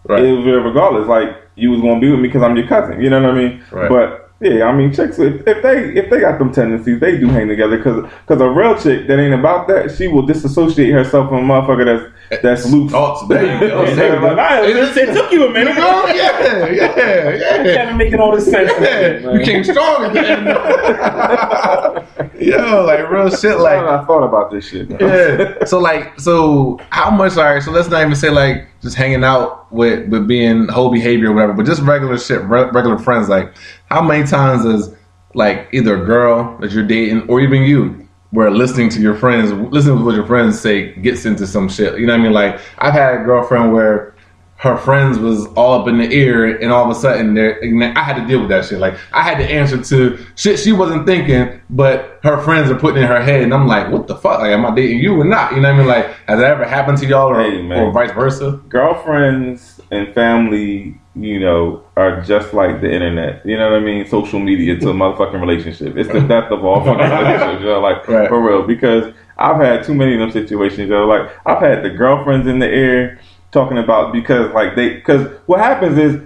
Right. 0.04 0.22
it 0.24 0.32
was 0.32 0.44
regardless. 0.46 1.08
Like 1.08 1.36
you 1.56 1.70
was 1.70 1.80
gonna 1.80 2.00
be 2.00 2.10
with 2.10 2.20
me 2.20 2.28
because 2.28 2.42
I'm 2.42 2.56
your 2.56 2.66
cousin. 2.66 3.00
You 3.00 3.10
know 3.10 3.20
what 3.20 3.30
I 3.30 3.34
mean? 3.34 3.62
Right. 3.70 3.88
But 3.88 4.25
yeah, 4.40 4.64
I 4.64 4.72
mean, 4.72 4.92
chicks 4.92 5.18
if, 5.18 5.46
if 5.46 5.62
they 5.62 5.94
if 5.94 6.10
they 6.10 6.20
got 6.20 6.38
them 6.38 6.52
tendencies, 6.52 7.00
they 7.00 7.16
do 7.16 7.28
hang 7.28 7.48
together. 7.48 7.78
Because 7.78 8.40
a 8.40 8.50
real 8.50 8.74
chick 8.78 9.06
that 9.06 9.18
ain't 9.18 9.34
about 9.34 9.66
that, 9.68 9.96
she 9.96 10.08
will 10.08 10.26
disassociate 10.26 10.92
herself 10.92 11.30
from 11.30 11.50
a 11.50 11.54
motherfucker 11.54 12.12
that's 12.30 12.42
that's 12.42 12.70
loose. 12.70 12.92
Oh, 12.94 13.26
there 13.28 13.44
you 13.44 13.60
go. 13.68 13.94
There 13.94 14.14
you 14.14 14.20
go. 14.20 14.26
Like, 14.26 14.36
nah, 14.36 14.62
It, 14.62 15.14
took 15.14 15.32
you 15.32 15.46
a 15.46 15.50
minute. 15.50 15.76
Oh, 15.78 16.06
yeah, 16.08 16.66
yeah, 16.66 17.34
yeah. 17.34 17.62
Kevin 17.62 17.96
making 17.96 18.20
all 18.20 18.34
this 18.34 18.50
sense. 18.50 18.72
Yeah, 18.78 19.32
you 19.32 19.44
came 19.44 19.64
strong 19.64 20.04
at 20.04 20.12
the 20.12 20.28
end. 20.28 21.95
Yo, 22.38 22.84
like 22.84 23.10
real 23.10 23.30
shit. 23.30 23.58
Like 23.58 23.78
I 23.78 24.04
thought 24.04 24.22
about 24.24 24.50
this 24.50 24.68
shit. 24.68 24.90
yeah. 25.00 25.54
So 25.66 25.78
like, 25.78 26.18
so 26.20 26.78
how 26.90 27.10
much? 27.10 27.36
All 27.36 27.44
right. 27.44 27.62
So 27.62 27.70
let's 27.70 27.88
not 27.88 28.00
even 28.02 28.14
say 28.14 28.30
like 28.30 28.68
just 28.82 28.96
hanging 28.96 29.24
out 29.24 29.70
with 29.72 30.08
with 30.08 30.26
being 30.26 30.68
whole 30.68 30.90
behavior 30.90 31.30
or 31.30 31.34
whatever, 31.34 31.52
but 31.52 31.66
just 31.66 31.82
regular 31.82 32.18
shit, 32.18 32.42
re- 32.44 32.70
regular 32.70 32.98
friends. 32.98 33.28
Like, 33.28 33.52
how 33.86 34.02
many 34.02 34.26
times 34.26 34.64
does 34.64 34.94
like 35.34 35.68
either 35.72 36.02
a 36.02 36.06
girl 36.06 36.56
that 36.60 36.72
you're 36.72 36.86
dating 36.86 37.28
or 37.28 37.40
even 37.40 37.62
you, 37.62 38.08
where 38.30 38.50
listening 38.50 38.88
to 38.90 39.00
your 39.00 39.14
friends, 39.14 39.52
listening 39.72 39.98
to 39.98 40.04
what 40.04 40.14
your 40.14 40.26
friends 40.26 40.58
say, 40.58 40.94
gets 40.96 41.26
into 41.26 41.46
some 41.46 41.68
shit. 41.68 41.98
You 41.98 42.06
know 42.06 42.14
what 42.14 42.20
I 42.20 42.22
mean? 42.22 42.32
Like, 42.32 42.60
I've 42.78 42.94
had 42.94 43.20
a 43.20 43.24
girlfriend 43.24 43.72
where. 43.72 44.14
Her 44.58 44.78
friends 44.78 45.18
was 45.18 45.46
all 45.48 45.80
up 45.82 45.86
in 45.86 45.98
the 45.98 46.10
ear, 46.10 46.56
and 46.58 46.72
all 46.72 46.84
of 46.90 46.90
a 46.96 46.98
sudden, 46.98 47.34
they're, 47.34 47.60
I 47.96 48.02
had 48.02 48.16
to 48.16 48.26
deal 48.26 48.40
with 48.40 48.48
that 48.48 48.64
shit. 48.64 48.78
Like 48.78 48.94
I 49.12 49.22
had 49.22 49.36
to 49.38 49.44
answer 49.44 49.82
to 49.82 50.18
shit 50.34 50.58
she 50.58 50.72
wasn't 50.72 51.06
thinking, 51.06 51.60
but 51.68 52.18
her 52.22 52.40
friends 52.42 52.70
are 52.70 52.74
putting 52.78 53.02
in 53.02 53.08
her 53.08 53.20
head, 53.22 53.42
and 53.42 53.52
I'm 53.52 53.66
like, 53.66 53.90
"What 53.90 54.06
the 54.06 54.16
fuck? 54.16 54.40
Like, 54.40 54.52
am 54.52 54.64
I 54.64 54.74
dating 54.74 55.00
you 55.00 55.20
or 55.20 55.24
not?" 55.24 55.52
You 55.54 55.60
know 55.60 55.68
what 55.68 55.74
I 55.74 55.78
mean? 55.78 55.86
Like, 55.88 56.06
has 56.26 56.40
that 56.40 56.50
ever 56.50 56.64
happened 56.64 56.96
to 56.98 57.06
y'all, 57.06 57.28
or, 57.30 57.42
Hey, 57.42 57.60
or 57.70 57.90
vice 57.92 58.12
versa? 58.12 58.58
Girlfriends 58.68 59.80
and 59.90 60.12
family, 60.14 60.98
you 61.14 61.38
know, 61.38 61.82
are 61.96 62.20
just 62.22 62.54
like 62.54 62.80
the 62.80 62.90
internet. 62.90 63.44
You 63.44 63.56
know 63.58 63.70
what 63.70 63.76
I 63.76 63.84
mean? 63.84 64.06
Social 64.06 64.40
media 64.40 64.78
to 64.80 64.88
a 64.90 64.92
motherfucking 65.02 65.40
relationship. 65.40 65.96
It's 65.96 66.10
the 66.10 66.20
death 66.20 66.50
of 66.50 66.64
all 66.64 66.82
fucking 66.82 66.98
relationships. 67.10 67.60
You 67.60 67.66
know, 67.66 67.80
like 67.80 68.08
Right. 68.08 68.28
for 68.28 68.40
real. 68.42 68.62
Because 68.66 69.12
I've 69.38 69.60
had 69.60 69.84
too 69.84 69.94
many 69.94 70.14
of 70.14 70.20
them 70.20 70.30
situations. 70.32 70.78
You 70.78 70.86
know, 70.88 71.06
like 71.06 71.30
I've 71.44 71.60
had 71.60 71.82
the 71.82 71.90
girlfriends 71.90 72.46
in 72.48 72.58
the 72.58 72.66
air 72.68 73.20
talking 73.52 73.78
about 73.78 74.12
because 74.12 74.52
like 74.52 74.74
they 74.76 74.94
because 74.94 75.26
what 75.46 75.60
happens 75.60 75.98
is 75.98 76.20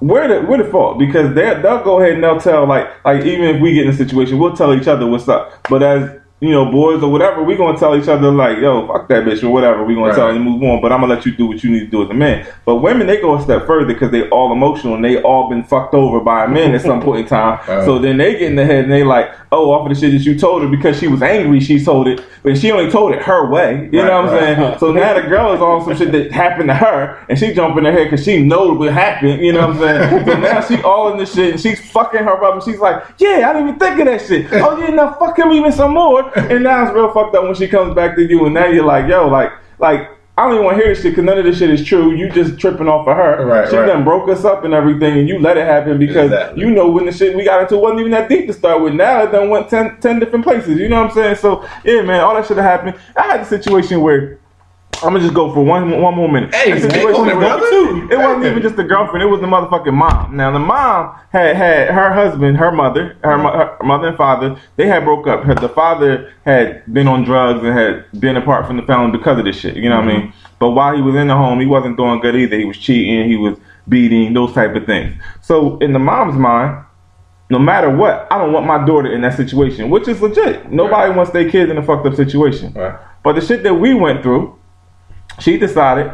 we're 0.00 0.28
the 0.28 0.62
the 0.62 0.70
fault 0.70 0.98
because 0.98 1.34
they 1.34 1.54
they'll 1.62 1.82
go 1.82 2.00
ahead 2.00 2.14
and 2.14 2.24
they'll 2.24 2.40
tell 2.40 2.66
like 2.66 2.88
like 3.04 3.24
even 3.24 3.54
if 3.54 3.60
we 3.60 3.74
get 3.74 3.84
in 3.84 3.90
a 3.90 3.96
situation 3.96 4.38
we'll 4.38 4.56
tell 4.56 4.74
each 4.74 4.88
other 4.88 5.06
what's 5.06 5.28
up. 5.28 5.52
But 5.68 5.82
as 5.82 6.19
you 6.40 6.50
know 6.50 6.70
boys 6.70 7.02
or 7.02 7.10
whatever 7.12 7.42
we're 7.42 7.56
gonna 7.56 7.78
tell 7.78 7.94
each 7.96 8.08
other 8.08 8.30
like 8.30 8.58
yo 8.58 8.86
fuck 8.86 9.08
that 9.08 9.24
bitch 9.24 9.42
or 9.44 9.50
whatever 9.50 9.84
We're 9.84 9.94
gonna 9.94 10.06
Right. 10.08 10.16
tell 10.16 10.32
to 10.32 10.38
move 10.38 10.62
on 10.62 10.80
but 10.80 10.90
I'm 10.92 11.00
gonna 11.02 11.14
let 11.14 11.26
you 11.26 11.32
do 11.32 11.46
what 11.46 11.62
you 11.62 11.70
need 11.70 11.80
to 11.80 11.86
do 11.86 12.02
as 12.02 12.08
a 12.10 12.14
man 12.14 12.46
but 12.64 12.76
women 12.76 13.06
they 13.06 13.20
go 13.20 13.36
a 13.36 13.42
step 13.42 13.66
further 13.66 13.86
because 13.86 14.10
they 14.10 14.28
all 14.30 14.50
emotional 14.52 14.94
and 14.94 15.04
they 15.04 15.20
all 15.22 15.48
been 15.50 15.62
fucked 15.64 15.92
over 15.94 16.18
by 16.20 16.44
a 16.44 16.48
man 16.48 16.74
at 16.74 16.80
some 16.80 17.00
point 17.02 17.20
in 17.20 17.26
time 17.26 17.58
Right. 17.68 17.84
so 17.84 17.98
then 17.98 18.16
they 18.16 18.32
get 18.32 18.42
in 18.42 18.56
the 18.56 18.64
head 18.64 18.84
and 18.84 18.92
they 18.92 19.04
like 19.04 19.30
oh 19.52 19.70
off 19.72 19.88
of 19.90 19.94
the 19.94 20.00
shit 20.00 20.12
that 20.12 20.24
you 20.24 20.38
told 20.38 20.62
her 20.62 20.68
because 20.68 20.98
she 20.98 21.08
was 21.08 21.20
angry 21.22 21.60
she 21.60 21.82
told 21.84 22.08
it 22.08 22.24
but 22.42 22.56
she 22.56 22.70
only 22.72 22.90
told 22.90 23.12
it 23.12 23.20
her 23.22 23.50
way 23.50 23.88
you 23.92 24.00
Right, 24.00 24.08
know 24.08 24.22
what 24.22 24.32
I'm 24.32 24.56
saying 24.56 24.78
so 24.78 24.92
now 25.00 25.12
the 25.14 25.28
girl 25.28 25.52
is 25.52 25.60
on 25.60 25.84
some 25.84 25.96
shit 25.96 26.10
that 26.12 26.32
happened 26.32 26.68
to 26.68 26.74
her, 26.74 27.24
and 27.28 27.38
she 27.38 27.52
jump 27.52 27.76
in 27.76 27.84
her 27.84 27.92
head 27.92 28.04
because 28.10 28.24
she 28.24 28.42
knows 28.42 28.78
what 28.78 28.92
happened. 28.92 29.40
You 29.44 29.52
know 29.52 29.66
what 29.68 29.76
I'm 29.76 29.78
saying? 30.10 30.24
so 30.26 30.34
now 30.38 30.60
she 30.60 30.82
all 30.82 31.12
in 31.12 31.18
this 31.18 31.34
shit, 31.34 31.50
and 31.52 31.60
she's 31.60 31.80
fucking 31.90 32.20
her 32.22 32.44
up, 32.44 32.54
and 32.54 32.62
she's 32.62 32.78
like, 32.78 33.02
"Yeah, 33.18 33.48
I 33.48 33.52
didn't 33.52 33.68
even 33.68 33.78
think 33.80 33.98
of 34.00 34.06
that 34.06 34.20
shit. 34.26 34.46
Oh 34.52 34.78
yeah, 34.78 34.90
now 34.90 35.12
fuck 35.14 35.38
him 35.38 35.50
even 35.52 35.72
some 35.72 35.92
more." 35.94 36.29
And 36.50 36.64
now 36.64 36.84
it's 36.84 36.94
real 36.94 37.12
fucked 37.12 37.34
up 37.34 37.44
when 37.44 37.54
she 37.54 37.68
comes 37.68 37.94
back 37.94 38.16
to 38.16 38.22
you, 38.22 38.44
and 38.46 38.54
now 38.54 38.66
you're 38.66 38.84
like, 38.84 39.08
"Yo, 39.08 39.28
like, 39.28 39.52
like." 39.78 40.08
I 40.38 40.44
don't 40.44 40.54
even 40.54 40.64
want 40.64 40.78
to 40.78 40.82
hear 40.84 40.94
this 40.94 41.02
shit 41.02 41.12
because 41.12 41.24
none 41.24 41.36
of 41.36 41.44
this 41.44 41.58
shit 41.58 41.68
is 41.68 41.84
true. 41.84 42.14
You 42.14 42.30
just 42.30 42.58
tripping 42.58 42.88
off 42.88 43.06
of 43.06 43.14
her. 43.14 43.44
Right, 43.44 43.68
she 43.68 43.76
right. 43.76 43.84
done 43.84 44.04
broke 44.04 44.26
us 44.30 44.42
up 44.42 44.64
and 44.64 44.72
everything, 44.72 45.18
and 45.18 45.28
you 45.28 45.38
let 45.38 45.58
it 45.58 45.66
happen 45.66 45.98
because 45.98 46.30
Exactly. 46.32 46.62
you 46.62 46.70
know 46.70 46.88
when 46.90 47.04
the 47.04 47.12
shit 47.12 47.36
we 47.36 47.44
got 47.44 47.60
into 47.60 47.76
wasn't 47.76 48.00
even 48.00 48.12
that 48.12 48.30
deep 48.30 48.46
to 48.46 48.54
start 48.54 48.80
with. 48.80 48.94
Now 48.94 49.22
it 49.24 49.32
done 49.32 49.50
went 49.50 49.68
10, 49.68 50.00
10 50.00 50.18
different 50.18 50.42
places. 50.42 50.78
You 50.78 50.88
know 50.88 51.02
what 51.02 51.10
I'm 51.10 51.14
saying? 51.14 51.34
So 51.34 51.68
yeah, 51.84 52.00
man, 52.00 52.20
all 52.20 52.34
that 52.34 52.46
shit 52.46 52.56
have 52.56 52.64
happened. 52.64 52.98
I 53.16 53.24
had 53.24 53.40
a 53.40 53.44
situation 53.44 54.00
where 54.00 54.38
I'm 55.02 55.12
gonna 55.12 55.20
just 55.20 55.34
go 55.34 55.52
for 55.52 55.64
one 55.64 56.00
one 56.00 56.14
more 56.14 56.30
minute. 56.30 56.54
Hey, 56.54 56.72
The 56.72 56.80
speak 56.80 56.92
situation 56.92 57.28
it, 57.28 57.36
was 57.36 57.44
brother. 57.44 57.70
two. 57.70 58.08
It 58.10 58.18
wasn't 58.18 58.44
even 58.44 58.62
just 58.62 58.76
the 58.76 58.84
girlfriend; 58.84 59.22
it 59.22 59.26
was 59.26 59.40
the 59.40 59.46
motherfucking 59.46 59.94
mom. 59.94 60.36
Now 60.36 60.50
the 60.50 60.58
mom 60.58 61.14
had 61.30 61.56
had 61.56 61.88
her 61.90 62.12
husband, 62.12 62.56
her 62.58 62.70
mother, 62.70 63.16
her, 63.22 63.38
her 63.38 63.78
mother 63.84 64.08
and 64.08 64.16
father. 64.16 64.56
They 64.76 64.86
had 64.86 65.04
broke 65.04 65.26
up. 65.26 65.42
Her, 65.44 65.54
the 65.54 65.68
father 65.68 66.32
had 66.44 66.82
been 66.92 67.08
on 67.08 67.24
drugs 67.24 67.64
and 67.64 67.76
had 67.76 68.04
been 68.20 68.36
apart 68.36 68.66
from 68.66 68.76
the 68.76 68.82
family 68.82 69.16
because 69.16 69.38
of 69.38 69.44
this 69.44 69.56
shit. 69.58 69.76
You 69.76 69.88
know 69.88 69.96
what 69.96 70.04
I 70.04 70.08
mean? 70.08 70.20
Mm-hmm. 70.28 70.54
But 70.58 70.70
while 70.70 70.94
he 70.94 71.02
was 71.02 71.14
in 71.14 71.28
the 71.28 71.36
home, 71.36 71.60
he 71.60 71.66
wasn't 71.66 71.96
doing 71.96 72.20
good 72.20 72.36
either. 72.36 72.58
He 72.58 72.64
was 72.66 72.76
cheating. 72.78 73.28
He 73.28 73.36
was 73.36 73.56
beating 73.88 74.34
those 74.34 74.52
type 74.52 74.74
of 74.76 74.84
things. 74.86 75.14
So 75.40 75.78
in 75.78 75.92
the 75.92 75.98
mom's 75.98 76.36
mind, 76.36 76.84
no 77.48 77.58
matter 77.58 77.90
what, 77.90 78.28
I 78.30 78.38
don't 78.38 78.52
want 78.52 78.66
my 78.66 78.84
daughter 78.86 79.12
in 79.12 79.22
that 79.22 79.36
situation, 79.36 79.90
which 79.90 80.06
is 80.06 80.20
legit. 80.20 80.70
Nobody 80.70 81.12
wants 81.12 81.32
their 81.32 81.50
kids 81.50 81.70
in 81.70 81.78
a 81.78 81.82
fucked 81.82 82.06
up 82.06 82.14
situation. 82.14 82.72
Right. 82.74 82.96
But 83.24 83.34
the 83.34 83.40
shit 83.40 83.62
that 83.64 83.74
we 83.74 83.92
went 83.94 84.22
through, 84.22 84.56
she 85.40 85.58
decided 85.58 86.12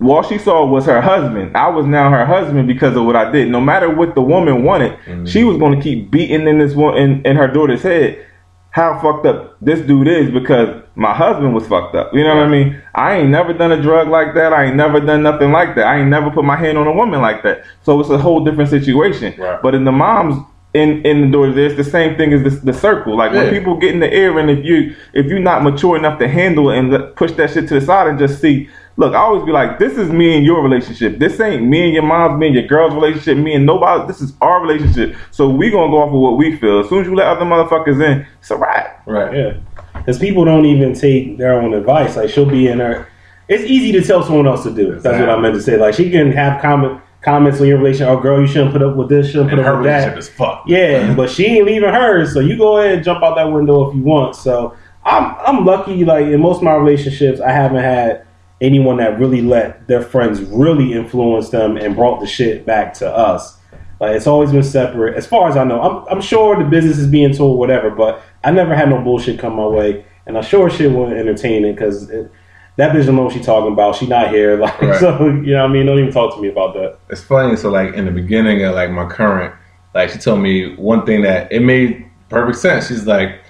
all 0.00 0.22
she 0.22 0.38
saw 0.38 0.64
was 0.64 0.86
her 0.86 1.00
husband. 1.00 1.56
I 1.56 1.68
was 1.68 1.84
now 1.84 2.10
her 2.10 2.24
husband 2.24 2.68
because 2.68 2.96
of 2.96 3.04
what 3.04 3.16
I 3.16 3.30
did. 3.30 3.48
No 3.48 3.60
matter 3.60 3.90
what 3.90 4.14
the 4.14 4.22
woman 4.22 4.62
wanted, 4.62 4.96
mm. 5.06 5.26
she 5.26 5.42
was 5.42 5.58
going 5.58 5.76
to 5.76 5.82
keep 5.82 6.10
beating 6.10 6.46
in 6.46 6.58
this 6.58 6.74
one 6.74 6.96
in, 6.96 7.26
in 7.26 7.36
her 7.36 7.48
daughter's 7.48 7.82
head 7.82 8.24
how 8.70 9.00
fucked 9.00 9.26
up 9.26 9.56
this 9.60 9.80
dude 9.80 10.06
is 10.06 10.30
because 10.30 10.82
my 10.94 11.14
husband 11.14 11.54
was 11.54 11.66
fucked 11.66 11.96
up. 11.96 12.12
You 12.14 12.22
know 12.22 12.36
what 12.36 12.46
I 12.46 12.48
mean? 12.48 12.80
I 12.94 13.16
ain't 13.16 13.30
never 13.30 13.52
done 13.52 13.72
a 13.72 13.80
drug 13.80 14.08
like 14.08 14.34
that. 14.34 14.52
I 14.52 14.66
ain't 14.66 14.76
never 14.76 15.00
done 15.00 15.22
nothing 15.22 15.50
like 15.52 15.74
that. 15.76 15.86
I 15.86 15.98
ain't 15.98 16.08
never 16.08 16.30
put 16.30 16.44
my 16.44 16.56
hand 16.56 16.76
on 16.78 16.86
a 16.86 16.92
woman 16.92 17.20
like 17.20 17.42
that. 17.42 17.64
So 17.82 17.98
it's 17.98 18.10
a 18.10 18.18
whole 18.18 18.44
different 18.44 18.70
situation. 18.70 19.34
Right. 19.40 19.60
But 19.62 19.74
in 19.74 19.84
the 19.84 19.92
mom's 19.92 20.44
in 20.74 21.04
in 21.06 21.22
the 21.22 21.26
doors, 21.28 21.54
there's 21.54 21.76
the 21.76 21.84
same 21.84 22.16
thing 22.16 22.32
as 22.32 22.42
the, 22.42 22.72
the 22.72 22.72
circle. 22.72 23.16
Like 23.16 23.32
Yeah. 23.32 23.44
when 23.44 23.54
people 23.54 23.76
get 23.76 23.92
in 23.94 24.00
the 24.00 24.12
air, 24.12 24.38
and 24.38 24.50
if 24.50 24.64
you 24.64 24.94
if 25.14 25.26
you're 25.26 25.38
not 25.40 25.62
mature 25.62 25.96
enough 25.96 26.18
to 26.18 26.28
handle 26.28 26.70
it 26.70 26.78
and 26.78 26.90
let- 26.90 27.16
push 27.16 27.32
that 27.32 27.50
shit 27.50 27.68
to 27.68 27.74
the 27.74 27.80
side 27.80 28.06
and 28.08 28.18
just 28.18 28.40
see. 28.40 28.68
Look, 28.96 29.14
I 29.14 29.18
always 29.18 29.44
be 29.44 29.52
like, 29.52 29.78
this 29.78 29.96
is 29.96 30.10
me 30.10 30.36
and 30.36 30.44
your 30.44 30.60
relationship. 30.60 31.20
This 31.20 31.38
ain't 31.38 31.62
me 31.62 31.84
and 31.84 31.94
your 31.94 32.02
mom's, 32.02 32.36
me 32.40 32.46
and 32.48 32.54
your 32.56 32.66
girl's 32.66 32.92
relationship, 32.94 33.38
me 33.38 33.54
and 33.54 33.64
nobody. 33.64 34.08
This 34.08 34.20
is 34.20 34.32
our 34.40 34.60
relationship. 34.60 35.14
So 35.30 35.48
we 35.48 35.70
gonna 35.70 35.88
go 35.88 36.02
off 36.02 36.08
of 36.08 36.14
what 36.20 36.36
we 36.36 36.56
feel. 36.56 36.80
As 36.80 36.88
soon 36.88 37.02
as 37.02 37.06
you 37.06 37.14
let 37.14 37.28
other 37.28 37.44
motherfuckers 37.44 38.04
in, 38.04 38.26
it's 38.40 38.50
a 38.50 38.56
wrap. 38.56 39.00
Right. 39.06 39.32
Yeah, 39.32 39.52
because 39.94 40.18
people 40.18 40.44
don't 40.44 40.66
even 40.66 40.94
take 40.94 41.38
their 41.38 41.60
own 41.60 41.74
advice. 41.74 42.16
Like 42.16 42.28
she'll 42.28 42.44
be 42.44 42.66
in 42.66 42.80
her. 42.80 43.06
It's 43.46 43.62
easy 43.62 43.92
to 43.92 44.02
tell 44.04 44.24
someone 44.24 44.48
else 44.48 44.64
to 44.64 44.72
do. 44.72 44.90
It. 44.94 45.02
That's 45.04 45.20
what 45.20 45.28
I 45.30 45.38
meant 45.38 45.54
to 45.54 45.62
say. 45.62 45.76
Like 45.76 45.94
she 45.94 46.10
can 46.10 46.32
have 46.32 46.60
comment 46.60 47.00
comments 47.28 47.60
on 47.60 47.66
your 47.66 47.78
relationship. 47.78 48.08
Oh, 48.08 48.20
girl, 48.20 48.40
you 48.40 48.46
shouldn't 48.46 48.72
put 48.72 48.82
up 48.82 48.96
with 48.96 49.08
this. 49.08 49.26
Shouldn't 49.30 49.50
put 49.50 49.58
And 49.58 49.66
her 49.66 49.74
up 49.74 49.78
with 49.82 49.86
that. 49.86 50.16
is 50.18 50.28
fucked. 50.28 50.68
Yeah, 50.68 51.14
but 51.14 51.30
she 51.30 51.46
ain't 51.46 51.66
leaving 51.66 51.88
hers, 51.90 52.32
so 52.32 52.40
you 52.40 52.56
go 52.56 52.78
ahead 52.78 52.94
and 52.96 53.04
jump 53.04 53.22
out 53.22 53.36
that 53.36 53.44
window 53.52 53.88
if 53.88 53.94
you 53.96 54.02
want. 54.02 54.34
So 54.36 54.74
I'm 55.04 55.34
I'm 55.46 55.64
lucky. 55.64 56.04
Like 56.04 56.26
in 56.26 56.40
most 56.40 56.58
of 56.58 56.62
my 56.64 56.74
relationships, 56.74 57.40
I 57.40 57.50
haven't 57.50 57.82
had 57.82 58.24
anyone 58.60 58.96
that 58.96 59.18
really 59.20 59.40
let 59.40 59.86
their 59.88 60.02
friends 60.02 60.40
really 60.42 60.92
influence 60.92 61.50
them 61.50 61.76
and 61.76 61.94
brought 61.94 62.20
the 62.20 62.26
shit 62.26 62.66
back 62.66 62.92
to 62.94 63.08
us. 63.08 63.56
Like 64.00 64.16
it's 64.16 64.26
always 64.26 64.50
been 64.52 64.62
separate, 64.62 65.16
as 65.16 65.26
far 65.26 65.48
as 65.48 65.56
I 65.56 65.64
know. 65.64 65.80
I'm 65.80 66.16
I'm 66.16 66.20
sure 66.22 66.56
the 66.56 66.68
business 66.68 66.98
is 66.98 67.06
being 67.08 67.32
told 67.34 67.58
whatever, 67.58 67.90
but 67.90 68.22
I 68.44 68.50
never 68.50 68.74
had 68.74 68.88
no 68.88 69.00
bullshit 69.02 69.38
come 69.38 69.54
my 69.56 69.66
way, 69.66 70.04
and 70.26 70.36
I 70.38 70.40
sure 70.40 70.70
shit 70.70 70.90
wasn't 70.90 71.18
entertaining 71.18 71.74
because. 71.74 72.10
That 72.78 72.94
bitch 72.94 73.06
don't 73.06 73.16
know 73.16 73.24
what 73.24 73.34
she 73.34 73.40
talking 73.40 73.72
about. 73.72 73.96
She 73.96 74.06
not 74.06 74.30
here, 74.30 74.56
like 74.60 74.80
Right. 74.80 74.98
so. 75.00 75.26
You 75.26 75.52
know, 75.54 75.62
what 75.62 75.70
I 75.70 75.72
mean, 75.72 75.84
don't 75.86 75.98
even 75.98 76.12
talk 76.12 76.34
to 76.34 76.40
me 76.40 76.48
about 76.48 76.74
that. 76.74 76.98
it's 77.10 77.22
funny. 77.22 77.56
So 77.56 77.70
like 77.70 77.94
in 77.94 78.06
the 78.06 78.10
beginning 78.12 78.62
of 78.64 78.74
like 78.74 78.90
my 78.90 79.06
current, 79.06 79.54
like 79.94 80.10
she 80.10 80.18
told 80.18 80.40
me 80.40 80.74
one 80.76 81.04
thing 81.04 81.22
that 81.22 81.52
it 81.52 81.60
made 81.60 82.06
perfect 82.28 82.58
sense. 82.58 82.88
She's 82.88 83.06
like, 83.06 83.40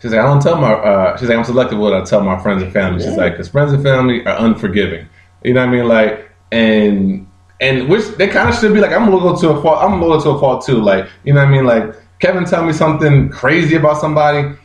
she's 0.00 0.10
like, 0.12 0.20
I 0.20 0.24
don't 0.24 0.42
tell 0.42 0.56
my, 0.56 0.72
uh, 0.72 1.16
she's 1.16 1.28
like, 1.28 1.38
I'm 1.38 1.44
selective 1.44 1.78
what 1.78 1.94
I 1.94 2.02
tell 2.04 2.22
my 2.22 2.42
friends 2.42 2.62
and 2.62 2.72
family. 2.72 3.02
She's 3.04 3.16
like, 3.16 3.32
because 3.34 3.48
friends 3.48 3.72
and 3.72 3.82
family 3.82 4.24
are 4.26 4.36
unforgiving. 4.44 5.08
You 5.44 5.54
know 5.54 5.60
what 5.64 5.68
I 5.68 5.72
mean? 5.72 5.88
Like, 5.88 6.30
and 6.50 7.26
and 7.60 7.88
which 7.88 8.04
they 8.18 8.26
kind 8.26 8.48
of 8.48 8.58
should 8.58 8.74
be 8.74 8.80
like, 8.80 8.90
I'm 8.92 9.10
loyal 9.10 9.36
to 9.38 9.50
a 9.50 9.62
fault. 9.62 9.78
I'm 9.82 10.00
loyal 10.00 10.20
to 10.22 10.30
a 10.30 10.38
fault 10.40 10.66
too. 10.66 10.80
Like, 10.82 11.08
you 11.24 11.32
know 11.32 11.40
what 11.40 11.48
I 11.48 11.52
mean? 11.52 11.64
Like 11.64 11.94
Kevin 12.18 12.44
tell 12.44 12.64
me 12.66 12.72
something 12.72 13.28
crazy 13.28 13.76
about 13.76 13.98
somebody, 14.00 14.56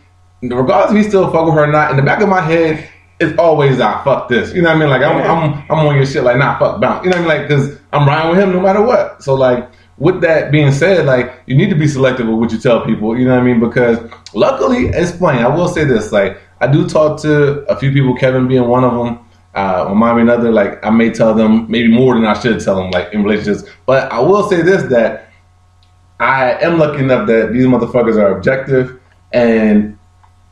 regardless 0.42 0.92
if 0.98 1.04
he 1.04 1.10
still 1.10 1.32
fuck 1.32 1.46
with 1.46 1.54
her 1.54 1.66
or 1.66 1.72
not. 1.72 1.92
In 1.92 1.98
the 1.98 2.04
back 2.04 2.22
of 2.22 2.30
my 2.30 2.42
head, 2.42 2.90
it's 3.20 3.38
always 3.40 3.80
ah 3.80 4.04
fuck 4.04 4.30
this. 4.30 4.54
You 4.54 4.62
know 4.62 4.70
what 4.70 4.78
I 4.78 4.80
mean? 4.80 4.90
Like 4.90 5.02
I'm 5.02 5.18
I'm 5.22 5.66
I'm 5.72 5.86
on 5.88 5.96
your 5.96 6.06
shit. 6.06 6.24
Like 6.24 6.38
nah 6.38 6.58
fuck 6.60 6.80
bounce. 6.82 7.04
You 7.06 7.12
know 7.12 7.22
what 7.22 7.32
I 7.32 7.36
mean? 7.36 7.40
Like 7.40 7.48
because 7.48 7.80
I'm 7.94 8.08
riding 8.08 8.32
with 8.32 8.40
him 8.40 8.52
no 8.52 8.60
matter 8.62 8.82
what. 8.82 9.24
So 9.24 9.34
like. 9.34 9.70
With 10.00 10.22
that 10.22 10.52
being 10.52 10.72
said, 10.72 11.08
like 11.08 11.42
you 11.48 11.58
need 11.58 11.72
to 11.72 11.76
be 11.76 11.88
selective 11.88 12.28
with 12.28 12.38
what 12.38 12.52
you 12.52 12.60
tell 12.60 12.86
people, 12.86 13.18
you 13.18 13.26
know 13.26 13.32
what 13.32 13.40
I 13.40 13.44
mean? 13.44 13.60
Because 13.60 13.98
luckily, 14.36 14.90
it's 14.90 15.10
funny. 15.18 15.40
I 15.40 15.48
will 15.48 15.68
say 15.68 15.86
this: 15.86 16.12
like 16.12 16.40
I 16.62 16.68
do 16.68 16.88
talk 16.88 17.20
to 17.24 17.62
a 17.68 17.76
few 17.80 17.92
people, 17.92 18.16
Kevin 18.16 18.48
being 18.48 18.68
one 18.68 18.84
of 18.84 18.94
them, 18.94 19.26
uh, 19.56 19.92
mommy 19.96 20.22
another. 20.22 20.52
Like 20.52 20.86
I 20.86 20.92
may 20.92 21.10
tell 21.10 21.34
them 21.34 21.66
maybe 21.68 21.88
more 21.88 22.14
than 22.14 22.26
I 22.26 22.40
should 22.40 22.60
tell 22.60 22.76
them, 22.76 22.92
like 22.92 23.12
in 23.12 23.24
relationships. 23.24 23.68
But 23.88 24.12
I 24.12 24.20
will 24.20 24.48
say 24.48 24.62
this: 24.62 24.84
that 24.92 25.32
I 26.20 26.52
am 26.62 26.78
lucky 26.78 27.02
enough 27.04 27.26
that 27.26 27.52
these 27.52 27.66
motherfuckers 27.66 28.18
are 28.18 28.38
objective 28.38 29.00
and 29.34 29.97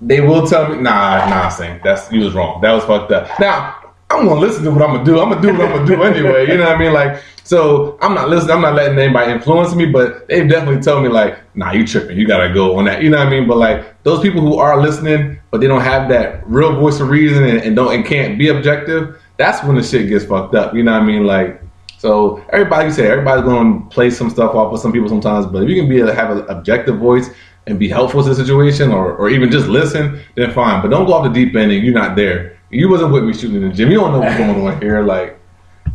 they 0.02 0.22
will 0.22 0.46
tell 0.46 0.70
me, 0.70 0.82
nah, 0.82 1.28
nah, 1.30 1.50
Sing, 1.50 1.80
that's 1.84 2.12
you 2.12 2.22
was 2.22 2.34
wrong. 2.34 2.62
That 2.62 2.74
was 2.74 2.84
fucked 2.84 3.12
up. 3.12 3.30
Now 3.40 3.86
I'm 4.10 4.28
gonna 4.28 4.40
listen 4.40 4.64
to 4.66 4.72
what 4.72 4.82
I'm 4.84 4.94
gonna 4.94 5.04
do. 5.04 5.20
I'm 5.20 5.30
gonna 5.30 5.42
do 5.42 5.54
what 5.54 5.62
I'm 5.62 5.72
gonna 5.78 5.86
do 5.86 6.04
anyway. 6.04 6.48
You 6.48 6.58
know 6.58 6.66
what 6.66 6.76
I 6.76 6.80
mean? 6.80 6.94
Like, 6.94 7.24
so 7.44 7.98
I'm 8.02 8.14
not 8.14 8.30
listening. 8.30 8.56
I'm 8.56 8.62
not 8.62 8.76
letting 8.76 8.98
anybody 9.00 9.32
influence 9.32 9.74
me. 9.74 9.88
But 9.88 10.28
they've 10.28 10.48
definitely 10.48 10.82
told 10.82 11.04
me 11.04 11.10
like, 11.10 11.40
nah, 11.56 11.72
you 11.72 11.88
tripping. 11.88 12.18
You 12.18 12.28
gotta 12.28 12.54
go 12.54 12.78
on 12.78 12.86
that. 12.86 13.02
You 13.02 13.10
know 13.10 13.18
what 13.18 13.28
I 13.28 13.30
mean? 13.32 13.48
But 13.48 13.58
like 13.58 14.04
those 14.04 14.22
people 14.22 14.42
who 14.42 14.58
are 14.58 14.80
listening, 14.80 15.40
but 15.50 15.60
they 15.60 15.68
don't 15.68 15.82
have 15.82 16.08
that 16.10 16.48
real 16.48 16.76
voice 16.76 17.00
of 17.00 17.10
reason 17.10 17.44
and, 17.44 17.60
and 17.60 17.76
don't 17.76 17.94
and 17.94 18.06
can't 18.06 18.38
be 18.38 18.50
objective. 18.50 19.20
That's 19.38 19.64
when 19.66 19.76
the 19.76 19.84
shit 19.84 20.08
gets 20.08 20.26
fucked 20.26 20.56
up. 20.56 20.76
You 20.76 20.84
know 20.84 20.94
what 20.94 21.02
I 21.02 21.06
mean? 21.06 21.26
Like. 21.26 21.62
So 21.98 22.44
everybody, 22.50 22.88
you 22.88 22.92
say 22.92 23.10
everybody's 23.10 23.46
to 23.46 23.88
play 23.90 24.12
some 24.12 24.30
stuff 24.30 24.54
off 24.54 24.72
with 24.72 24.80
some 24.80 24.92
people 24.92 25.10
sometimes, 25.10 25.48
but 25.48 25.64
if 25.64 25.70
you 25.70 25.76
can 25.76 25.90
be 25.90 25.98
have 25.98 26.30
an 26.30 26.46
objective 26.50 27.00
voice 27.00 27.32
and 27.68 27.80
be 27.80 27.88
helpful 27.90 28.22
to 28.24 28.30
the 28.30 28.36
situation, 28.36 28.92
or, 28.92 29.16
or 29.16 29.30
even 29.30 29.50
just 29.52 29.68
listen, 29.68 30.20
then 30.36 30.52
fine. 30.54 30.82
But 30.82 30.90
don't 30.92 31.06
go 31.06 31.14
off 31.14 31.24
the 31.24 31.30
deep 31.34 31.56
end 31.56 31.72
and 31.72 31.84
you're 31.84 31.94
not 31.94 32.16
there. 32.16 32.58
You 32.70 32.90
wasn't 32.90 33.12
with 33.14 33.24
me 33.24 33.34
shooting 33.34 33.56
in 33.62 33.70
the 33.70 33.74
gym. 33.74 33.90
You 33.92 33.98
don't 34.00 34.12
know 34.12 34.20
what's 34.20 34.38
going 34.38 34.68
on 34.68 34.82
here. 34.82 35.02
Like, 35.02 35.40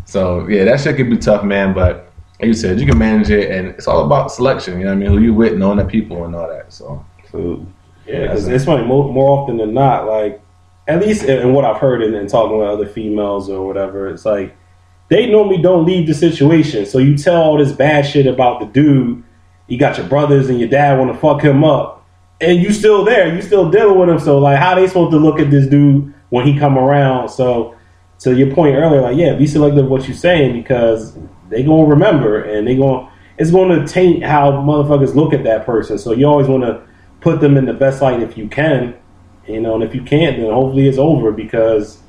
so 0.04 0.46
yeah, 0.48 0.64
that 0.64 0.80
shit 0.80 0.96
could 0.96 1.10
be 1.10 1.16
tough, 1.18 1.44
man. 1.44 1.74
But 1.74 2.10
like 2.40 2.48
you 2.48 2.54
said, 2.54 2.80
you 2.80 2.86
can 2.86 2.98
manage 2.98 3.30
it, 3.30 3.50
and 3.50 3.68
it's 3.68 3.86
all 3.86 4.04
about 4.04 4.32
selection. 4.32 4.78
You 4.78 4.84
know 4.86 4.90
what 4.90 4.96
I 4.96 4.98
mean? 4.98 5.10
Who 5.10 5.18
you 5.20 5.34
with, 5.34 5.56
knowing 5.58 5.78
the 5.78 5.84
people, 5.84 6.24
and 6.24 6.34
all 6.34 6.48
that. 6.48 6.72
So 6.72 7.04
So, 7.30 7.64
Yeah, 8.06 8.28
'cause 8.28 8.48
it's 8.48 8.64
funny. 8.64 8.84
More, 8.84 9.12
more 9.12 9.38
often 9.40 9.56
than 9.58 9.72
not, 9.74 10.06
like 10.06 10.40
at 10.88 11.00
least 11.00 11.22
in, 11.24 11.38
in 11.38 11.52
what 11.52 11.64
I've 11.64 11.76
heard 11.76 12.02
and, 12.02 12.14
and 12.16 12.28
talking 12.28 12.56
with 12.58 12.66
other 12.68 12.86
females 12.86 13.48
or 13.48 13.64
whatever, 13.66 14.08
it's 14.08 14.24
like 14.24 14.56
they 15.08 15.26
normally 15.30 15.60
don't 15.60 15.84
leave 15.84 16.06
the 16.06 16.14
situation. 16.14 16.86
So 16.86 16.98
you 16.98 17.16
tell 17.16 17.36
all 17.42 17.58
this 17.58 17.72
bad 17.72 18.02
shit 18.06 18.26
about 18.26 18.60
the 18.60 18.66
dude. 18.66 19.22
You 19.70 19.78
got 19.78 19.96
your 19.96 20.08
brothers 20.08 20.48
and 20.48 20.58
your 20.58 20.68
dad 20.68 20.98
want 20.98 21.12
to 21.12 21.18
fuck 21.18 21.42
him 21.42 21.62
up, 21.64 22.04
and 22.40 22.60
you 22.60 22.72
still 22.72 23.04
there. 23.04 23.32
You 23.34 23.40
still 23.40 23.70
dealing 23.70 23.98
with 23.98 24.08
him. 24.08 24.18
So 24.18 24.38
like, 24.38 24.58
how 24.58 24.74
they 24.74 24.86
supposed 24.88 25.12
to 25.12 25.18
look 25.18 25.38
at 25.38 25.50
this 25.50 25.66
dude 25.68 26.12
when 26.30 26.44
he 26.46 26.58
come 26.58 26.76
around? 26.76 27.28
So 27.28 27.76
to 28.18 28.34
your 28.34 28.52
point 28.52 28.74
earlier, 28.74 29.00
like 29.00 29.16
yeah, 29.16 29.34
be 29.34 29.46
selective 29.46 29.86
what 29.86 30.08
you're 30.08 30.16
saying 30.16 30.60
because 30.60 31.16
they 31.50 31.62
gonna 31.62 31.84
remember 31.84 32.42
and 32.42 32.66
they 32.66 32.76
gonna 32.76 33.10
it's 33.38 33.52
gonna 33.52 33.86
taint 33.86 34.24
how 34.24 34.50
motherfuckers 34.50 35.14
look 35.14 35.32
at 35.32 35.44
that 35.44 35.64
person. 35.64 35.98
So 35.98 36.12
you 36.12 36.26
always 36.26 36.48
want 36.48 36.64
to 36.64 36.82
put 37.20 37.40
them 37.40 37.56
in 37.56 37.64
the 37.64 37.72
best 37.72 38.02
light 38.02 38.22
if 38.22 38.36
you 38.36 38.48
can, 38.48 38.94
you 39.46 39.60
know. 39.60 39.76
And 39.76 39.84
if 39.84 39.94
you 39.94 40.02
can't, 40.02 40.36
then 40.36 40.52
hopefully 40.52 40.88
it's 40.88 40.98
over 40.98 41.30
because 41.30 42.02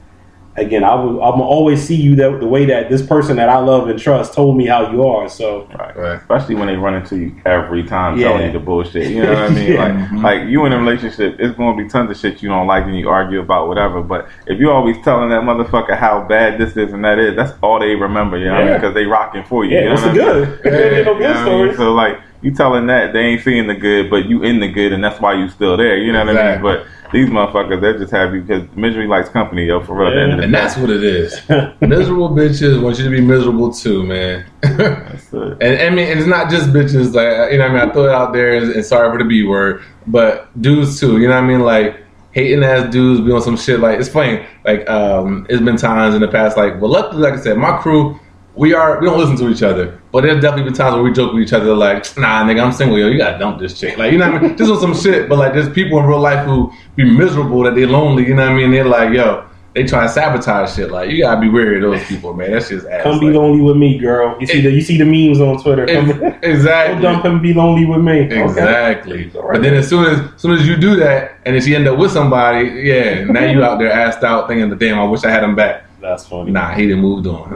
again, 0.58 0.84
I 0.84 0.96
will 0.96 1.24
I'm 1.24 1.32
gonna 1.32 1.44
always 1.44 1.82
see 1.82 1.96
you 1.96 2.16
that 2.18 2.40
the 2.40 2.48
way 2.48 2.66
that 2.66 2.90
this 2.90 3.06
person 3.06 3.38
that 3.38 3.50
I 3.50 3.58
love 3.60 3.88
and 3.90 3.98
trust 4.00 4.34
told 4.34 4.58
me 4.58 4.66
how 4.66 4.92
you 4.92 5.06
are. 5.08 5.30
So 5.30 5.68
Right. 5.78 5.96
Right. 5.96 6.18
Especially 6.20 6.56
when 6.56 6.68
they 6.68 6.76
run 6.76 6.96
into 6.96 7.18
you 7.18 7.36
every 7.46 7.84
time 7.84 8.18
Yeah. 8.18 8.30
telling 8.30 8.48
you 8.48 8.52
the 8.52 8.60
bullshit. 8.60 9.10
You 9.12 9.24
know 9.24 9.34
what 9.34 9.44
I 9.44 9.50
mean? 9.50 9.72
Yeah. 9.74 9.84
Like, 9.84 9.94
mm-hmm. 9.94 10.18
like 10.26 10.50
you 10.50 10.66
in 10.66 10.74
a 10.74 10.78
relationship, 10.80 11.38
it's 11.40 11.56
going 11.58 11.78
to 11.78 11.84
be 11.84 11.90
tons 11.90 12.12
of 12.12 12.18
shit 12.18 12.42
you 12.44 12.50
don't 12.50 12.68
like 12.68 12.84
and 12.86 12.98
you 12.98 13.10
argue 13.10 13.40
about 13.40 13.68
whatever. 13.68 14.02
But 14.02 14.28
if 14.48 14.60
you're 14.60 14.74
always 14.74 14.98
telling 15.04 15.30
that 15.30 15.44
motherfucker 15.44 15.98
how 15.98 16.22
bad 16.28 16.60
this 16.60 16.76
is 16.78 16.92
and 16.94 17.04
that 17.06 17.20
is, 17.20 17.36
that's 17.36 17.54
all 17.64 17.80
they 17.80 17.96
remember. 17.96 18.38
You 18.38 18.46
know 18.46 18.54
what 18.56 18.62
I 18.64 18.66
mean? 18.66 18.74
Because 18.76 18.94
they 18.94 19.06
rocking 19.06 19.44
for 19.44 19.64
you. 19.66 19.72
yeah, 19.78 19.82
you 19.84 19.90
know 19.90 19.96
that's 19.96 20.18
the 20.18 20.24
what 20.24 20.36
I 20.36 20.40
mean? 20.40 20.46
good. 20.46 20.62
They 20.92 21.04
no 21.06 21.12
You 21.14 21.18
good 21.20 21.22
know 21.22 21.28
what 21.28 21.28
I 21.28 21.34
mean? 21.34 21.44
stories. 21.74 21.78
So 21.78 21.94
like 21.94 22.20
you 22.42 22.54
telling 22.54 22.88
that 22.88 23.14
they 23.14 23.20
ain't 23.20 23.44
seeing 23.44 23.68
the 23.68 23.76
good, 23.76 24.10
but 24.10 24.26
you 24.26 24.44
in 24.44 24.60
the 24.60 24.68
good, 24.68 24.94
and 24.94 25.04
that's 25.04 25.20
why 25.20 25.34
you 25.34 25.50
still 25.50 25.78
there. 25.78 25.98
You 25.98 26.12
know 26.12 26.26
what 26.26 26.38
I 26.38 26.54
mean? 26.54 26.62
But 26.62 26.88
these 27.12 27.30
motherfuckers, 27.30 27.82
they 27.82 28.00
just 28.00 28.12
have 28.12 28.34
you 28.34 28.42
because 28.42 28.68
misery 28.76 29.06
likes 29.08 29.30
company, 29.30 29.66
yo. 29.66 29.82
For 29.82 29.96
real, 29.96 30.18
end 30.18 30.42
And 30.42 30.54
that's 30.54 30.78
what 30.78 30.90
it 30.90 31.04
is. 31.04 31.34
miserable 31.82 32.30
bitches 32.30 32.82
want 32.82 32.98
you 32.98 33.04
to 33.04 33.10
be 33.10 33.22
miserable 33.22 33.74
too, 33.74 34.04
man. 34.04 34.46
And 35.34 35.80
I 35.80 35.90
mean, 35.90 36.10
and 36.10 36.20
it's 36.20 36.28
not 36.28 36.50
just 36.50 36.70
bitches. 36.70 37.14
Like 37.14 37.52
you 37.52 37.58
know, 37.58 37.70
what 37.70 37.80
I 37.80 37.86
mean, 37.86 37.90
I 37.90 37.94
throw 37.94 38.06
it 38.06 38.12
out 38.12 38.34
there, 38.34 38.54
and, 38.56 38.72
and 38.72 38.86
sorry 38.86 39.12
for 39.12 39.18
the 39.18 39.28
b 39.28 39.44
word, 39.44 39.84
but 40.08 40.50
dudes 40.62 41.00
too. 41.00 41.20
You 41.20 41.28
know 41.28 41.36
what 41.36 41.44
I 41.44 41.48
mean? 41.48 41.62
Like 41.62 42.02
hating 42.32 42.64
ass 42.64 42.92
dudes 42.92 43.22
be 43.22 43.32
on 43.32 43.42
some 43.42 43.58
shit. 43.58 43.80
Like 43.80 44.00
it's 44.00 44.10
funny. 44.10 44.46
Like 44.66 44.90
um, 44.90 45.46
it's 45.50 45.62
been 45.62 45.78
times 45.78 46.16
in 46.16 46.22
the 46.22 46.28
past. 46.28 46.58
Like, 46.58 46.82
well, 46.82 46.92
luckily, 46.92 47.22
like 47.22 47.34
I 47.34 47.42
said, 47.42 47.58
my 47.58 47.78
crew. 47.78 48.20
We 48.56 48.74
are 48.74 49.00
we 49.00 49.06
don't 49.06 49.18
listen 49.18 49.38
to 49.38 49.50
each 49.50 49.64
other, 49.64 50.02
but 50.12 50.22
there's 50.24 50.42
definitely 50.42 50.66
been 50.66 50.74
times 50.74 50.96
where 50.96 51.04
we 51.04 51.14
joke 51.14 51.34
with 51.34 51.44
each 51.44 51.54
other 51.54 51.74
like, 51.74 52.06
nah, 52.18 52.44
nigga, 52.44 52.62
I'm 52.64 52.74
single, 52.74 53.00
yo, 53.00 53.08
you 53.08 53.18
gotta 53.18 53.40
dump 53.40 53.60
this 53.60 53.80
chick, 53.80 53.98
like 53.98 54.12
you 54.12 54.18
know 54.18 54.30
what 54.30 54.44
I 54.44 54.48
mean, 54.48 54.58
just 54.58 54.70
on 54.70 54.80
some 54.80 54.94
shit. 54.94 55.30
But 55.30 55.40
like, 55.40 55.54
there's 55.54 55.70
people 55.70 56.00
in 56.00 56.06
real 56.06 56.20
life 56.20 56.46
who 56.46 56.72
be 56.96 57.06
miserable 57.06 57.64
that 57.64 57.76
they're 57.76 57.88
lonely, 57.88 58.28
you 58.28 58.34
know 58.34 58.44
what 58.44 58.52
I 58.52 58.58
mean? 58.58 58.72
They're 58.72 58.84
like, 58.84 59.14
yo, 59.14 59.48
they 59.74 59.86
try 59.86 60.04
to 60.04 60.10
sabotage 60.10 60.76
shit. 60.76 60.92
Like 60.92 61.10
you 61.10 61.24
gotta 61.24 61.40
be 61.40 61.50
wary 61.50 61.78
of 61.78 61.84
those 61.84 62.04
people, 62.06 62.34
man. 62.34 62.52
That's 62.52 62.70
just 62.70 62.86
ass. 62.88 63.04
Come 63.04 63.20
be 63.20 63.28
like- 63.28 63.36
lonely 63.36 63.62
with 63.62 63.78
me, 63.78 63.98
girl. 63.98 64.36
You 64.40 64.48
see 64.48 64.62
the 64.62 64.72
you 64.72 64.82
see 64.82 64.98
the 64.98 65.06
memes 65.06 65.40
on 65.40 65.62
Twitter. 65.62 65.86
Come, 65.86 66.10
exactly. 66.44 67.02
Go 67.02 67.14
dump 67.14 67.26
him, 67.26 67.42
be 67.42 67.54
lonely 67.54 67.86
with 67.86 68.02
me. 68.02 68.26
Okay. 68.26 68.44
Exactly. 68.44 69.26
But 69.34 69.62
then 69.62 69.74
as 69.76 69.88
soon 69.88 70.06
as, 70.06 70.20
as 70.20 70.42
soon 70.42 70.52
as 70.52 70.68
you 70.68 70.76
do 70.76 70.98
that, 70.98 71.40
and 71.46 71.56
if 71.56 71.66
you 71.66 71.76
end 71.76 71.88
up 71.88 71.98
with 71.98 72.12
somebody, 72.12 72.68
yeah, 72.84 73.24
now 73.24 73.46
you 73.46 73.64
out 73.64 73.80
there 73.80 73.92
assed 73.92 74.24
out 74.24 74.48
thinking, 74.48 74.70
the 74.70 74.76
damn, 74.76 75.00
I 75.00 75.06
wish 75.06 75.24
I 75.24 75.30
had 75.30 75.44
him 75.44 75.56
back. 75.56 75.86
That's 76.02 76.26
funny. 76.26 76.52
Nah, 76.52 76.74
he 76.74 76.88
didn't 76.88 77.02
moved 77.02 77.28
on. 77.28 77.56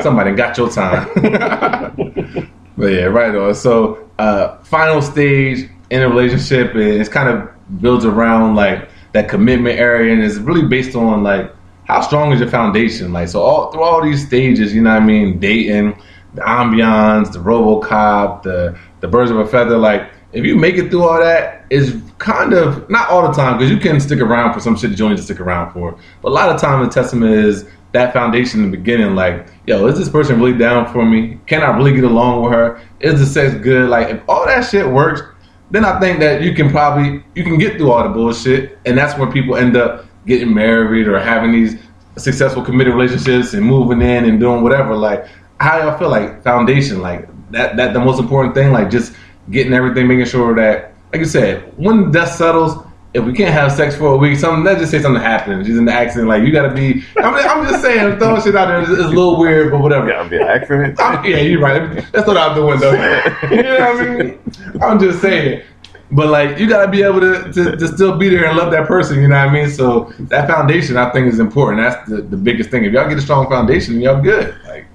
somebody 0.02 0.32
got 0.32 0.56
your 0.56 0.70
time. 0.70 1.08
but 2.76 2.86
yeah, 2.86 3.04
right 3.04 3.34
on. 3.34 3.54
So 3.54 4.08
uh, 4.18 4.58
final 4.58 5.02
stage 5.02 5.68
in 5.90 6.02
a 6.02 6.08
relationship 6.08 6.74
it's 6.74 7.08
kind 7.08 7.28
of 7.28 7.80
builds 7.80 8.04
around 8.04 8.54
like 8.54 8.88
that 9.12 9.28
commitment 9.28 9.78
area, 9.78 10.12
and 10.12 10.22
it's 10.22 10.36
really 10.36 10.66
based 10.66 10.96
on 10.96 11.22
like 11.22 11.54
how 11.84 12.00
strong 12.00 12.32
is 12.32 12.40
your 12.40 12.48
foundation. 12.48 13.12
Like 13.12 13.28
so, 13.28 13.42
all 13.42 13.72
through 13.72 13.82
all 13.82 14.02
these 14.02 14.26
stages, 14.26 14.74
you 14.74 14.82
know 14.82 14.94
what 14.94 15.02
I 15.02 15.06
mean, 15.06 15.38
dating, 15.38 16.00
the 16.34 16.42
ambiance, 16.42 17.32
the 17.32 17.38
RoboCop, 17.38 18.42
the 18.42 18.78
the 19.00 19.08
birds 19.08 19.30
of 19.30 19.38
a 19.38 19.46
feather. 19.46 19.76
Like 19.76 20.10
if 20.36 20.44
you 20.44 20.54
make 20.54 20.76
it 20.76 20.90
through 20.90 21.02
all 21.02 21.18
that, 21.18 21.64
it's 21.70 21.96
kind 22.18 22.52
of 22.52 22.88
not 22.90 23.08
all 23.08 23.26
the 23.26 23.32
time 23.32 23.56
because 23.56 23.70
you 23.70 23.78
can 23.78 23.98
stick 24.00 24.20
around 24.20 24.52
for 24.52 24.60
some 24.60 24.76
shit 24.76 24.90
that 24.90 24.98
you 24.98 25.08
need 25.08 25.16
to 25.16 25.22
stick 25.22 25.40
around 25.40 25.72
for. 25.72 25.98
But 26.20 26.28
a 26.28 26.34
lot 26.34 26.54
of 26.54 26.60
time, 26.60 26.84
the 26.84 26.90
testament 26.90 27.32
is 27.32 27.66
that 27.92 28.12
foundation 28.12 28.62
in 28.62 28.70
the 28.70 28.76
beginning. 28.76 29.14
Like, 29.14 29.48
yo, 29.66 29.86
is 29.86 29.98
this 29.98 30.10
person 30.10 30.38
really 30.38 30.56
down 30.58 30.92
for 30.92 31.06
me? 31.06 31.40
Can 31.46 31.62
I 31.62 31.74
really 31.74 31.94
get 31.94 32.04
along 32.04 32.42
with 32.42 32.52
her? 32.52 32.82
Is 33.00 33.18
the 33.18 33.24
sex 33.24 33.54
good? 33.54 33.88
Like, 33.88 34.10
if 34.10 34.20
all 34.28 34.44
that 34.44 34.60
shit 34.60 34.86
works, 34.86 35.22
then 35.70 35.86
I 35.86 35.98
think 36.00 36.20
that 36.20 36.42
you 36.42 36.54
can 36.54 36.70
probably 36.70 37.24
you 37.34 37.42
can 37.42 37.56
get 37.56 37.78
through 37.78 37.90
all 37.90 38.02
the 38.02 38.10
bullshit, 38.10 38.78
and 38.84 38.96
that's 38.96 39.18
where 39.18 39.32
people 39.32 39.56
end 39.56 39.74
up 39.74 40.04
getting 40.26 40.52
married 40.52 41.08
or 41.08 41.18
having 41.18 41.50
these 41.50 41.80
successful 42.18 42.62
committed 42.62 42.92
relationships 42.92 43.54
and 43.54 43.64
moving 43.64 44.02
in 44.02 44.26
and 44.26 44.38
doing 44.38 44.62
whatever. 44.62 44.94
Like, 44.94 45.26
how 45.60 45.78
y'all 45.78 45.98
feel 45.98 46.10
like 46.10 46.42
foundation? 46.44 47.00
Like 47.00 47.26
that 47.52 47.78
that 47.78 47.94
the 47.94 48.00
most 48.00 48.20
important 48.20 48.54
thing? 48.54 48.70
Like 48.70 48.90
just 48.90 49.14
getting 49.50 49.72
everything, 49.72 50.08
making 50.08 50.26
sure 50.26 50.54
that, 50.54 50.94
like 51.12 51.20
you 51.20 51.26
said, 51.26 51.72
when 51.76 52.10
dust 52.10 52.38
settles. 52.38 52.82
If 53.14 53.24
we 53.24 53.32
can't 53.32 53.54
have 53.54 53.72
sex 53.72 53.96
for 53.96 54.12
a 54.12 54.16
week, 54.18 54.36
something 54.36 54.62
let's 54.62 54.78
just 54.78 54.90
say 54.90 55.00
something 55.00 55.22
happened. 55.22 55.64
She's 55.64 55.78
in 55.78 55.86
the 55.86 55.92
accident. 55.92 56.28
Like 56.28 56.42
you 56.42 56.52
gotta 56.52 56.74
be. 56.74 57.02
I 57.16 57.30
mean, 57.30 57.48
I'm 57.48 57.66
just 57.66 57.82
saying, 57.82 58.18
throwing 58.18 58.42
shit 58.42 58.54
out 58.54 58.66
there 58.66 58.82
is, 58.82 58.90
a 58.90 59.08
little 59.08 59.38
weird, 59.38 59.72
but 59.72 59.80
whatever. 59.80 60.06
Gotta 60.06 60.28
be 60.28 60.36
an 60.36 60.42
accident. 60.42 61.00
I'm, 61.00 61.24
yeah, 61.24 61.38
you're 61.38 61.60
right. 61.60 62.04
That's 62.12 62.26
what 62.26 62.36
out 62.36 62.54
the 62.54 62.66
window. 62.66 62.90
you 63.50 63.62
know 63.62 63.78
what 63.78 64.00
I 64.00 64.16
mean? 64.16 64.40
I'm 64.82 65.00
just 65.00 65.22
saying. 65.22 65.62
But 66.10 66.28
like, 66.28 66.58
you 66.58 66.68
gotta 66.68 66.90
be 66.90 67.02
able 67.02 67.20
to, 67.20 67.50
to, 67.52 67.76
to 67.76 67.88
still 67.88 68.18
be 68.18 68.28
there 68.28 68.44
and 68.44 68.58
love 68.58 68.70
that 68.72 68.86
person. 68.86 69.22
You 69.22 69.28
know 69.28 69.38
what 69.38 69.48
I 69.48 69.52
mean? 69.52 69.70
So 69.70 70.12
that 70.18 70.46
foundation, 70.46 70.98
I 70.98 71.10
think, 71.10 71.26
is 71.26 71.40
important. 71.40 71.82
That's 71.82 72.10
the, 72.10 72.20
the 72.20 72.36
biggest 72.36 72.70
thing. 72.70 72.84
If 72.84 72.92
y'all 72.92 73.08
get 73.08 73.16
a 73.16 73.22
strong 73.22 73.48
foundation, 73.48 74.00
y'all 74.00 74.20
good. 74.20 74.54
Like, 74.66 74.86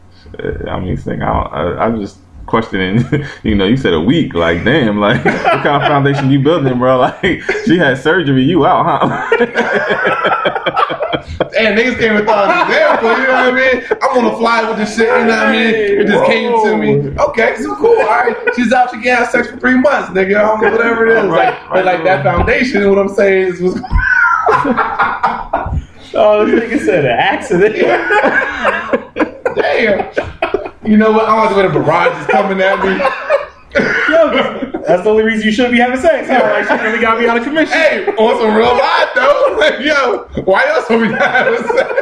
I 0.67 0.79
mean, 0.79 0.95
think 0.95 1.21
I, 1.21 1.27
I, 1.27 1.85
I'm 1.85 1.99
just 1.99 2.19
questioning. 2.45 3.03
You 3.43 3.55
know, 3.55 3.65
you 3.65 3.75
said 3.77 3.93
a 3.93 3.99
week. 3.99 4.33
Like, 4.33 4.63
damn. 4.63 4.99
Like, 4.99 5.23
what 5.25 5.63
kind 5.63 5.81
of 5.81 5.83
foundation 5.83 6.29
you 6.31 6.39
building, 6.41 6.77
bro? 6.77 6.99
Like, 6.99 7.41
she 7.65 7.77
had 7.77 7.97
surgery. 7.97 8.43
You 8.43 8.65
out, 8.65 8.85
huh? 8.85 9.27
and 11.57 11.77
niggas 11.77 11.97
came 11.99 12.15
and 12.15 12.25
thought 12.25 12.49
of 12.49 12.55
an 12.55 12.61
example. 12.67 13.09
You 13.09 13.27
know 13.27 13.33
what 13.33 13.53
I 13.53 13.55
mean? 13.55 13.83
I'm 14.01 14.17
on 14.17 14.23
the 14.31 14.37
fly 14.37 14.67
with 14.69 14.77
this 14.77 14.95
shit. 14.95 15.07
You 15.07 15.25
know 15.25 15.27
what 15.27 15.47
I 15.47 15.51
mean? 15.51 15.73
It 15.73 16.07
just 16.07 16.25
came 16.25 16.51
to 16.51 16.77
me. 16.77 17.09
Okay, 17.19 17.55
so 17.57 17.75
cool. 17.75 17.97
All 17.99 18.05
right, 18.05 18.35
she's 18.55 18.71
out. 18.71 18.91
She 18.91 19.01
can't 19.01 19.19
have 19.19 19.29
sex 19.29 19.49
for 19.49 19.57
three 19.57 19.77
months, 19.79 20.09
nigga. 20.09 20.35
I 20.37 20.41
don't 20.41 20.61
know 20.61 20.71
whatever 20.71 21.05
it 21.07 21.17
is. 21.17 21.25
Right, 21.29 21.49
Like, 21.49 21.69
but 21.69 21.85
like 21.85 22.03
that 22.03 22.23
foundation. 22.23 22.87
What 22.89 22.99
I'm 22.99 23.09
saying 23.09 23.47
is 23.53 23.61
was. 23.61 23.75
Oh, 26.13 26.45
this 26.45 26.59
nigga 26.61 26.79
said 26.85 27.05
an 27.05 27.11
accident. 27.11 27.75
You 30.91 30.97
know 30.97 31.13
what? 31.13 31.23
I 31.23 31.27
don't 31.27 31.45
like 31.45 31.55
the 31.55 31.55
way 31.55 31.67
the 31.67 31.85
barrage 31.85 32.19
is 32.19 32.27
coming 32.27 32.59
at 32.59 32.77
me. 32.83 32.91
Yo, 34.11 34.71
that's 34.85 35.03
the 35.03 35.09
only 35.09 35.23
reason 35.23 35.45
you 35.45 35.53
shouldn't 35.53 35.73
be 35.73 35.79
having 35.79 36.01
sex. 36.01 36.27
Huh? 36.27 36.41
Like, 36.43 36.67
shit 36.67 36.81
really 36.81 36.99
got 36.99 37.17
me 37.17 37.27
out 37.27 37.37
of 37.37 37.45
commission. 37.45 37.71
Hey, 37.71 38.05
on 38.07 38.41
some 38.41 38.53
real 38.53 38.77
life 38.77 39.09
though. 39.15 39.47
Like, 39.61 39.79
yo, 39.81 40.23
why 40.43 40.65
else 40.65 40.89
are 40.89 40.97
we 40.97 41.07
not 41.07 41.21
having 41.21 41.63
sex? 41.63 42.01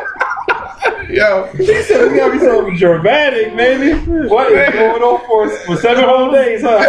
Yo, 1.09 1.49
she 1.57 1.65
said 1.83 2.01
it's 2.01 2.15
gotta 2.15 2.31
be 2.31 2.39
something 2.39 2.77
dramatic, 2.77 3.55
baby. 3.57 3.99
What 4.29 4.51
is 4.51 4.73
going 4.73 5.01
on 5.01 5.25
for, 5.25 5.49
for 5.65 5.75
seven 5.75 6.05
whole 6.05 6.31
days, 6.31 6.61
huh? 6.63 6.79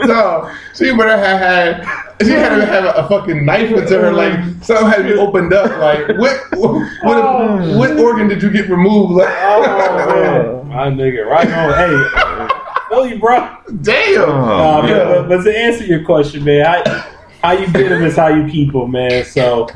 no, 0.00 0.54
she 0.74 0.90
better 0.90 1.16
have 1.16 1.38
had. 1.38 2.06
She 2.22 2.32
had 2.32 2.56
to 2.56 2.66
have 2.66 2.84
a, 2.84 2.92
a 2.92 3.08
fucking 3.08 3.46
knife 3.46 3.72
into 3.72 3.98
her. 3.98 4.12
Like 4.12 4.38
something 4.62 4.88
had 4.88 4.96
to 4.96 5.04
be 5.04 5.14
opened 5.14 5.54
up. 5.54 5.70
Like 5.78 6.18
what? 6.18 6.40
What, 6.58 6.72
what 7.02 7.90
oh. 7.92 8.04
organ 8.04 8.28
did 8.28 8.42
you 8.42 8.50
get 8.50 8.68
removed? 8.68 9.14
Like, 9.14 9.28
Oh, 9.30 10.20
man. 10.20 10.59
My 10.70 10.88
nigga, 10.88 11.26
right 11.26 11.46
on. 11.50 11.74
Hey, 11.74 12.48
Philly, 12.88 13.18
bro. 13.18 13.56
damn. 13.82 14.28
Nah, 14.28 14.86
Yeah. 14.86 15.04
but, 15.04 15.28
but 15.28 15.42
to 15.44 15.58
answer 15.58 15.84
your 15.84 16.04
question, 16.04 16.44
man, 16.44 16.64
how, 16.64 17.10
how 17.42 17.52
you 17.52 17.66
get 17.72 17.88
them 17.88 18.02
is 18.04 18.16
how 18.16 18.28
you 18.28 18.48
keep 18.48 18.72
them, 18.72 18.92
man. 18.92 19.24
So, 19.24 19.68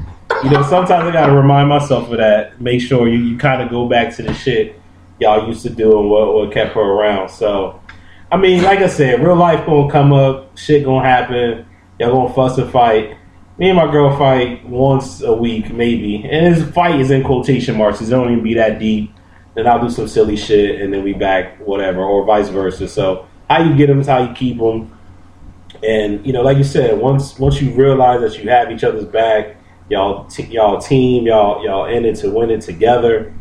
you 0.45 0.51
know, 0.51 0.63
sometimes 0.63 1.09
I 1.09 1.11
got 1.13 1.27
to 1.27 1.33
remind 1.35 1.69
myself 1.69 2.11
of 2.11 2.19
that. 2.19 2.61
Make 2.61 2.81
sure 2.81 3.09
you, 3.09 3.19
you 3.19 3.37
kind 3.37 3.61
of 3.61 3.71
go 3.71 3.89
back 3.89 4.15
to 4.17 4.23
the 4.23 4.33
shit 4.35 4.81
y'all 5.21 5.47
used 5.49 5.63
to 5.63 5.71
do 5.71 5.99
and 6.01 6.11
what, 6.11 6.33
what 6.35 6.53
kept 6.53 6.75
her 6.75 6.81
around. 6.81 7.29
So, 7.29 7.81
I 8.31 8.37
mean, 8.37 8.63
like 8.63 8.81
I 8.81 8.89
said, 8.89 9.21
real 9.21 9.37
life 9.37 9.65
gonna 9.67 9.91
come 9.91 10.13
up, 10.13 10.57
shit 10.59 10.85
gonna 10.85 11.09
happen, 11.09 11.67
y'all 12.01 12.13
gonna 12.13 12.35
fuss 12.35 12.59
and 12.59 12.71
fight. 12.71 13.17
Me 13.59 13.69
and 13.69 13.77
my 13.77 13.91
girl 13.91 14.17
fight 14.19 14.65
once 14.69 15.23
a 15.23 15.33
week, 15.33 15.73
maybe. 15.73 16.25
And 16.29 16.53
his 16.55 16.69
fight 16.73 17.01
is 17.01 17.13
in 17.13 17.23
quotation 17.23 17.77
marks. 17.77 18.01
It 18.01 18.07
don't 18.11 18.31
even 18.33 18.43
be 18.43 18.55
that 18.55 18.81
deep. 18.81 19.14
Then 19.55 19.67
I'll 19.67 19.81
do 19.81 19.89
some 19.91 20.09
silly 20.09 20.37
shit, 20.37 20.81
and 20.81 20.93
then 20.93 21.05
we 21.05 21.13
back, 21.13 21.59
whatever, 21.59 22.03
or 22.03 22.25
vice 22.25 22.49
versa. 22.49 22.89
So 22.89 23.27
how 23.49 23.63
you 23.63 23.77
get 23.77 23.87
them 23.87 24.01
is 24.01 24.07
how 24.07 24.23
you 24.23 24.35
keep 24.35 24.59
them. 24.59 24.97
And 25.83 26.25
you 26.27 26.33
know, 26.33 26.43
like 26.43 26.57
you 26.57 26.65
said, 26.65 26.99
once 26.99 27.39
once 27.39 27.61
you 27.61 27.73
realize 27.75 28.21
that 28.21 28.43
you 28.43 28.51
have 28.51 28.71
each 28.71 28.85
other's 28.85 29.05
back, 29.05 29.57
y'all 29.89 30.27
t- 30.27 30.47
y'all 30.47 30.81
team, 30.81 31.27
y'all 31.27 31.65
y'all 31.65 31.87
in 31.87 32.05
it 32.05 32.17
to 32.17 32.31
win 32.31 32.51
it 32.51 32.63
together. 32.63 33.33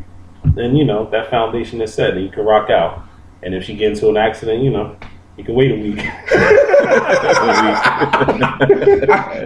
Then 0.45 0.75
you 0.75 0.85
know 0.85 1.09
that 1.09 1.29
foundation 1.29 1.81
is 1.81 1.93
set, 1.93 2.11
and 2.11 2.23
you 2.23 2.29
can 2.29 2.45
rock 2.45 2.69
out. 2.69 3.03
And 3.41 3.55
if 3.55 3.63
she 3.63 3.75
get 3.75 3.91
into 3.91 4.09
an 4.09 4.17
accident, 4.17 4.63
you 4.63 4.69
know, 4.71 4.95
you 5.37 5.43
can 5.43 5.55
wait 5.55 5.71
a 5.71 5.75
week. 5.75 5.99
I, 5.99 6.65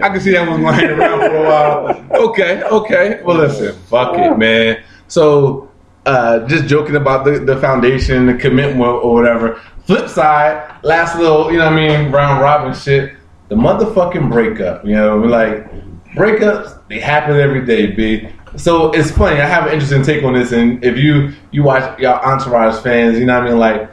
I 0.02 0.08
can 0.10 0.20
see 0.20 0.32
that 0.32 0.46
one 0.48 0.62
lying 0.62 0.90
around 0.90 1.20
for 1.20 1.36
a 1.36 1.42
while. 1.44 2.06
Okay, 2.28 2.62
okay. 2.62 3.22
Well, 3.22 3.38
listen, 3.38 3.74
fuck 3.84 4.16
it, 4.18 4.36
man. 4.36 4.82
So, 5.08 5.67
uh, 6.08 6.46
just 6.46 6.64
joking 6.64 6.96
about 6.96 7.26
the, 7.26 7.38
the 7.38 7.60
foundation, 7.60 8.24
the 8.24 8.34
commitment 8.34 8.82
or 8.82 9.12
whatever. 9.12 9.60
Flip 9.84 10.08
side, 10.08 10.74
last 10.82 11.18
little, 11.18 11.52
you 11.52 11.58
know 11.58 11.66
what 11.66 11.74
I 11.74 11.76
mean, 11.76 12.10
round 12.10 12.40
robin 12.40 12.72
shit. 12.74 13.14
The 13.48 13.54
motherfucking 13.54 14.30
breakup, 14.30 14.86
you 14.86 14.94
know, 14.94 15.18
like 15.18 15.70
breakups, 16.14 16.80
they 16.88 16.98
happen 16.98 17.36
every 17.36 17.64
day, 17.64 17.92
B. 17.92 18.28
So 18.56 18.90
it's 18.92 19.10
funny. 19.10 19.38
I 19.38 19.44
have 19.44 19.66
an 19.66 19.74
interesting 19.74 20.02
take 20.02 20.24
on 20.24 20.32
this, 20.32 20.52
and 20.52 20.82
if 20.82 20.96
you 20.96 21.34
you 21.50 21.62
watch 21.62 21.98
y'all 21.98 22.20
Entourage 22.24 22.82
fans, 22.82 23.18
you 23.18 23.26
know 23.26 23.34
what 23.34 23.46
I 23.46 23.50
mean, 23.50 23.58
like 23.58 23.90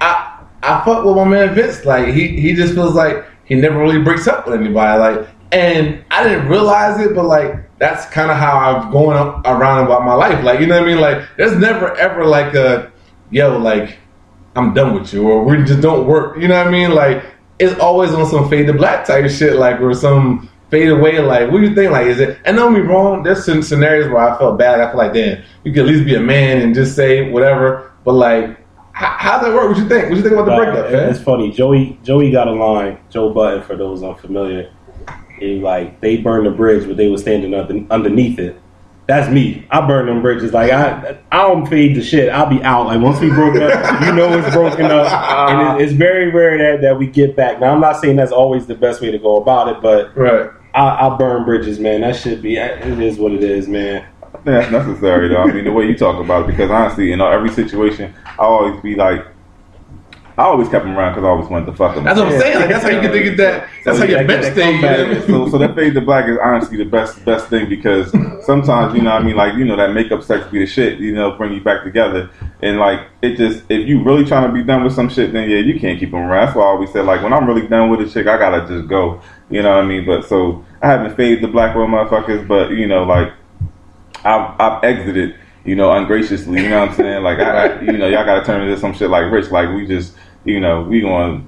I 0.00 0.40
I 0.62 0.84
fuck 0.84 1.04
with 1.04 1.14
my 1.14 1.24
man 1.24 1.54
Vince. 1.54 1.84
Like 1.84 2.08
he 2.08 2.40
he 2.40 2.54
just 2.54 2.74
feels 2.74 2.94
like 2.94 3.24
he 3.44 3.54
never 3.54 3.78
really 3.78 4.02
breaks 4.02 4.26
up 4.26 4.46
with 4.46 4.60
anybody. 4.60 4.98
Like 4.98 5.28
and 5.54 6.04
I 6.10 6.24
didn't 6.24 6.48
realize 6.48 7.00
it, 7.00 7.14
but 7.14 7.24
like 7.24 7.78
that's 7.78 8.06
kind 8.06 8.30
of 8.30 8.36
how 8.36 8.58
I've 8.58 8.90
going 8.90 9.16
up, 9.16 9.46
around 9.46 9.84
about 9.84 10.04
my 10.04 10.14
life. 10.14 10.42
Like 10.44 10.58
you 10.58 10.66
know 10.66 10.80
what 10.80 10.88
I 10.88 10.92
mean? 10.92 11.00
Like 11.00 11.22
there's 11.36 11.56
never 11.56 11.94
ever 11.96 12.24
like 12.26 12.54
a 12.54 12.92
yo 13.30 13.56
like 13.56 13.96
I'm 14.56 14.74
done 14.74 14.94
with 14.94 15.12
you 15.12 15.28
or 15.28 15.44
we 15.44 15.62
just 15.64 15.80
don't 15.80 16.06
work. 16.06 16.38
You 16.38 16.48
know 16.48 16.58
what 16.58 16.66
I 16.66 16.70
mean? 16.70 16.90
Like 16.90 17.24
it's 17.60 17.78
always 17.78 18.12
on 18.12 18.26
some 18.26 18.50
fade 18.50 18.66
to 18.66 18.72
black 18.72 19.06
type 19.06 19.30
shit, 19.30 19.54
like 19.54 19.80
or 19.80 19.94
some 19.94 20.50
fade 20.70 20.88
away. 20.88 21.20
Like 21.20 21.52
what 21.52 21.60
do 21.60 21.68
you 21.68 21.74
think? 21.74 21.92
Like 21.92 22.08
is 22.08 22.18
it? 22.18 22.36
And 22.44 22.56
don't 22.56 22.74
be 22.74 22.80
wrong. 22.80 23.22
There's 23.22 23.44
some 23.44 23.62
scenarios 23.62 24.10
where 24.10 24.28
I 24.28 24.36
felt 24.36 24.58
bad. 24.58 24.80
I 24.80 24.90
feel 24.90 24.98
like 24.98 25.12
damn, 25.12 25.44
you 25.62 25.72
could 25.72 25.82
at 25.82 25.86
least 25.86 26.04
be 26.04 26.16
a 26.16 26.20
man 26.20 26.62
and 26.62 26.74
just 26.74 26.96
say 26.96 27.30
whatever. 27.30 27.92
But 28.04 28.14
like, 28.14 28.58
how, 28.90 29.16
how's 29.18 29.42
that 29.42 29.54
work? 29.54 29.68
What 29.68 29.78
you 29.78 29.88
think? 29.88 30.08
What 30.08 30.16
you 30.16 30.22
think 30.22 30.34
about 30.34 30.46
the 30.46 30.56
breakup, 30.56 30.90
man? 30.90 31.10
It's 31.10 31.20
funny. 31.20 31.52
Joey 31.52 32.00
Joey 32.02 32.32
got 32.32 32.48
a 32.48 32.52
line. 32.52 32.98
Joe 33.08 33.32
Budden, 33.32 33.62
for 33.62 33.76
those 33.76 34.02
unfamiliar, 34.02 34.72
he 35.38 35.60
like 35.60 36.00
they 36.00 36.16
burned 36.18 36.46
the 36.46 36.50
bridge, 36.50 36.86
but 36.86 36.96
they 36.96 37.08
were 37.08 37.18
standing 37.18 37.54
under, 37.54 37.84
underneath 37.92 38.38
it. 38.38 38.60
That's 39.06 39.30
me. 39.30 39.66
I 39.70 39.86
burn 39.86 40.06
them 40.06 40.22
bridges. 40.22 40.52
Like 40.52 40.72
I, 40.72 41.18
I 41.30 41.36
don't 41.48 41.66
fade 41.66 41.94
the 41.94 42.02
shit. 42.02 42.30
I'll 42.30 42.48
be 42.48 42.62
out. 42.62 42.86
Like 42.86 43.00
once 43.00 43.20
we 43.20 43.28
broke 43.28 43.56
up, 43.56 44.00
you 44.02 44.14
know 44.14 44.38
it's 44.38 44.54
broken 44.54 44.86
up, 44.86 45.12
and 45.50 45.80
it, 45.80 45.84
it's 45.84 45.92
very 45.92 46.30
rare 46.30 46.56
that 46.56 46.82
that 46.82 46.98
we 46.98 47.06
get 47.06 47.36
back. 47.36 47.60
Now 47.60 47.74
I'm 47.74 47.80
not 47.80 48.00
saying 48.00 48.16
that's 48.16 48.32
always 48.32 48.66
the 48.66 48.74
best 48.74 49.02
way 49.02 49.10
to 49.10 49.18
go 49.18 49.36
about 49.36 49.68
it, 49.68 49.82
but 49.82 50.16
Right. 50.16 50.50
I, 50.74 51.08
I 51.08 51.16
burn 51.18 51.44
bridges, 51.44 51.78
man. 51.78 52.00
That 52.00 52.16
should 52.16 52.40
be. 52.42 52.56
It 52.56 52.98
is 53.00 53.18
what 53.18 53.32
it 53.32 53.44
is, 53.44 53.68
man. 53.68 54.06
I 54.22 54.26
think 54.30 54.44
that's 54.46 54.72
necessary 54.72 55.28
though. 55.28 55.42
I 55.42 55.52
mean, 55.52 55.64
the 55.64 55.72
way 55.72 55.84
you 55.84 55.96
talk 55.96 56.18
about 56.22 56.44
it, 56.44 56.52
because 56.52 56.70
honestly, 56.70 57.08
you 57.10 57.16
know, 57.16 57.30
every 57.30 57.50
situation, 57.50 58.14
I 58.26 58.42
always 58.42 58.80
be 58.80 58.94
like, 58.94 59.24
I 60.36 60.42
always 60.44 60.68
kept 60.68 60.84
him 60.84 60.96
around 60.98 61.12
because 61.12 61.24
I 61.24 61.28
always 61.28 61.48
wanted 61.48 61.66
to 61.66 61.72
fuck 61.74 61.96
him. 61.96 62.02
That's 62.02 62.18
what 62.18 62.32
I'm 62.32 62.40
saying. 62.40 62.56
Like 62.58 62.68
that's 62.68 62.82
how 62.82 62.90
you 62.90 63.00
get 63.00 63.12
to 63.12 63.22
get 63.22 63.36
that. 63.36 63.68
That's 63.84 63.98
how 63.98 64.04
your 64.04 64.20
Yeah, 64.20 64.26
bench 64.26 64.42
that 64.42 64.52
stay. 64.52 64.74
You 64.74 64.82
know 64.82 64.88
what 64.88 65.00
I 65.00 65.14
mean? 65.14 65.26
so, 65.26 65.48
so 65.50 65.58
that 65.58 65.76
fade 65.76 65.94
to 65.94 66.00
black 66.00 66.28
is 66.28 66.38
honestly 66.42 66.76
the 66.76 66.84
best 66.84 67.24
best 67.24 67.48
thing 67.48 67.68
because 67.68 68.10
sometimes 68.44 68.94
you 68.94 69.02
know 69.02 69.10
what 69.10 69.22
I 69.22 69.24
mean 69.24 69.36
like 69.36 69.54
you 69.54 69.64
know 69.64 69.76
that 69.76 69.92
makeup 69.92 70.22
sex 70.22 70.46
be 70.48 70.58
the 70.58 70.66
shit 70.66 70.98
you 70.98 71.14
know 71.14 71.36
bring 71.36 71.52
you 71.52 71.60
back 71.60 71.84
together 71.84 72.30
and 72.62 72.78
like 72.78 73.00
it 73.22 73.36
just 73.36 73.62
if 73.68 73.88
you 73.88 74.02
really 74.02 74.24
trying 74.24 74.46
to 74.48 74.52
be 74.52 74.62
done 74.64 74.82
with 74.82 74.92
some 74.92 75.08
shit 75.08 75.32
then 75.32 75.48
yeah 75.48 75.58
you 75.58 75.78
can't 75.78 75.98
keep 76.00 76.10
them 76.10 76.20
around 76.20 76.46
that's 76.46 76.56
why 76.56 76.64
I 76.64 76.66
always 76.66 76.92
said 76.92 77.04
like 77.04 77.22
when 77.22 77.32
I'm 77.32 77.46
really 77.46 77.66
done 77.66 77.90
with 77.90 78.00
a 78.00 78.08
chick 78.10 78.26
I 78.26 78.36
gotta 78.36 78.66
just 78.66 78.88
go 78.88 79.20
you 79.50 79.62
know 79.62 79.76
what 79.76 79.84
I 79.84 79.86
mean 79.86 80.04
but 80.04 80.24
so 80.26 80.64
I 80.82 80.88
haven't 80.88 81.16
faded 81.16 81.42
the 81.42 81.48
black 81.48 81.76
with 81.76 81.86
motherfuckers 81.86 82.46
but 82.46 82.70
you 82.70 82.86
know 82.86 83.04
like 83.04 83.32
I've, 84.24 84.60
I've 84.60 84.84
exited 84.84 85.36
you 85.64 85.76
know 85.76 85.92
ungraciously 85.92 86.62
you 86.62 86.68
know 86.68 86.80
what 86.80 86.90
I'm 86.90 86.94
saying 86.96 87.22
like 87.22 87.38
I, 87.38 87.66
I 87.66 87.80
you 87.80 87.96
know 87.96 88.08
y'all 88.08 88.24
gotta 88.24 88.44
turn 88.44 88.62
into 88.62 88.78
some 88.78 88.94
shit 88.94 89.10
like 89.10 89.30
rich 89.30 89.50
like 89.50 89.74
we 89.74 89.86
just 89.86 90.14
you 90.44 90.60
know 90.60 90.82
we 90.82 91.00
gonna 91.00 91.42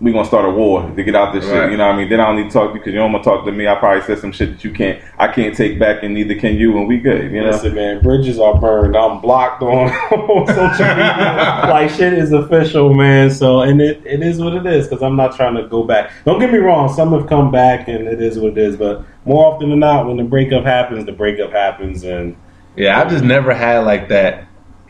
we 0.00 0.10
gonna 0.12 0.26
start 0.26 0.44
a 0.44 0.50
war 0.50 0.90
to 0.96 1.02
get 1.04 1.14
out 1.14 1.32
this 1.32 1.44
Right. 1.44 1.52
shit. 1.62 1.70
You 1.70 1.76
know 1.76 1.86
what 1.86 1.94
I 1.94 1.98
mean? 1.98 2.08
Then 2.08 2.18
I 2.18 2.26
don't 2.26 2.34
need 2.34 2.48
to 2.48 2.50
talk 2.50 2.70
to 2.70 2.74
you 2.74 2.80
because 2.80 2.92
you 2.92 2.98
don't 2.98 3.12
want 3.12 3.22
to 3.22 3.30
talk 3.30 3.44
to 3.44 3.52
me. 3.52 3.68
I 3.68 3.76
probably 3.76 4.02
said 4.02 4.18
some 4.18 4.32
shit 4.32 4.50
that 4.50 4.64
you 4.64 4.72
can't, 4.72 5.00
I 5.16 5.28
can't 5.28 5.56
take 5.56 5.78
back, 5.78 6.02
and 6.02 6.12
neither 6.12 6.34
can 6.34 6.56
you, 6.56 6.76
and 6.76 6.88
we 6.88 6.98
good. 6.98 7.30
You 7.30 7.40
know? 7.40 7.50
Listen, 7.50 7.72
man, 7.76 8.02
bridges 8.02 8.40
are 8.40 8.58
burned. 8.60 8.96
I'm 8.96 9.20
blocked 9.20 9.62
on, 9.62 9.90
on 9.90 10.46
social 10.48 10.86
media. 10.88 11.66
like 11.70 11.88
shit 11.88 12.14
is 12.14 12.32
official, 12.32 12.92
man. 12.94 13.30
So, 13.30 13.60
and 13.60 13.80
it, 13.80 14.02
it 14.04 14.24
is 14.24 14.40
what 14.40 14.54
it 14.54 14.66
is 14.66 14.88
because 14.88 15.04
I'm 15.04 15.14
not 15.14 15.36
trying 15.36 15.54
to 15.54 15.68
go 15.68 15.84
back. 15.84 16.10
Don't 16.24 16.40
get 16.40 16.50
me 16.50 16.58
wrong. 16.58 16.92
Some 16.92 17.12
have 17.12 17.28
come 17.28 17.52
back, 17.52 17.86
and 17.86 18.08
it 18.08 18.20
is 18.20 18.40
what 18.40 18.52
it 18.52 18.58
is. 18.58 18.76
But 18.76 19.04
more 19.24 19.54
often 19.54 19.70
than 19.70 19.78
not, 19.78 20.08
when 20.08 20.16
the 20.16 20.24
breakup 20.24 20.64
happens, 20.64 21.06
the 21.06 21.12
breakup 21.12 21.52
happens, 21.52 22.02
and 22.02 22.34
Yeah, 22.74 23.00
I've 23.00 23.08
just 23.08 23.22
never 23.22 23.54
had 23.54 23.84
like 23.84 24.08
that 24.08 24.48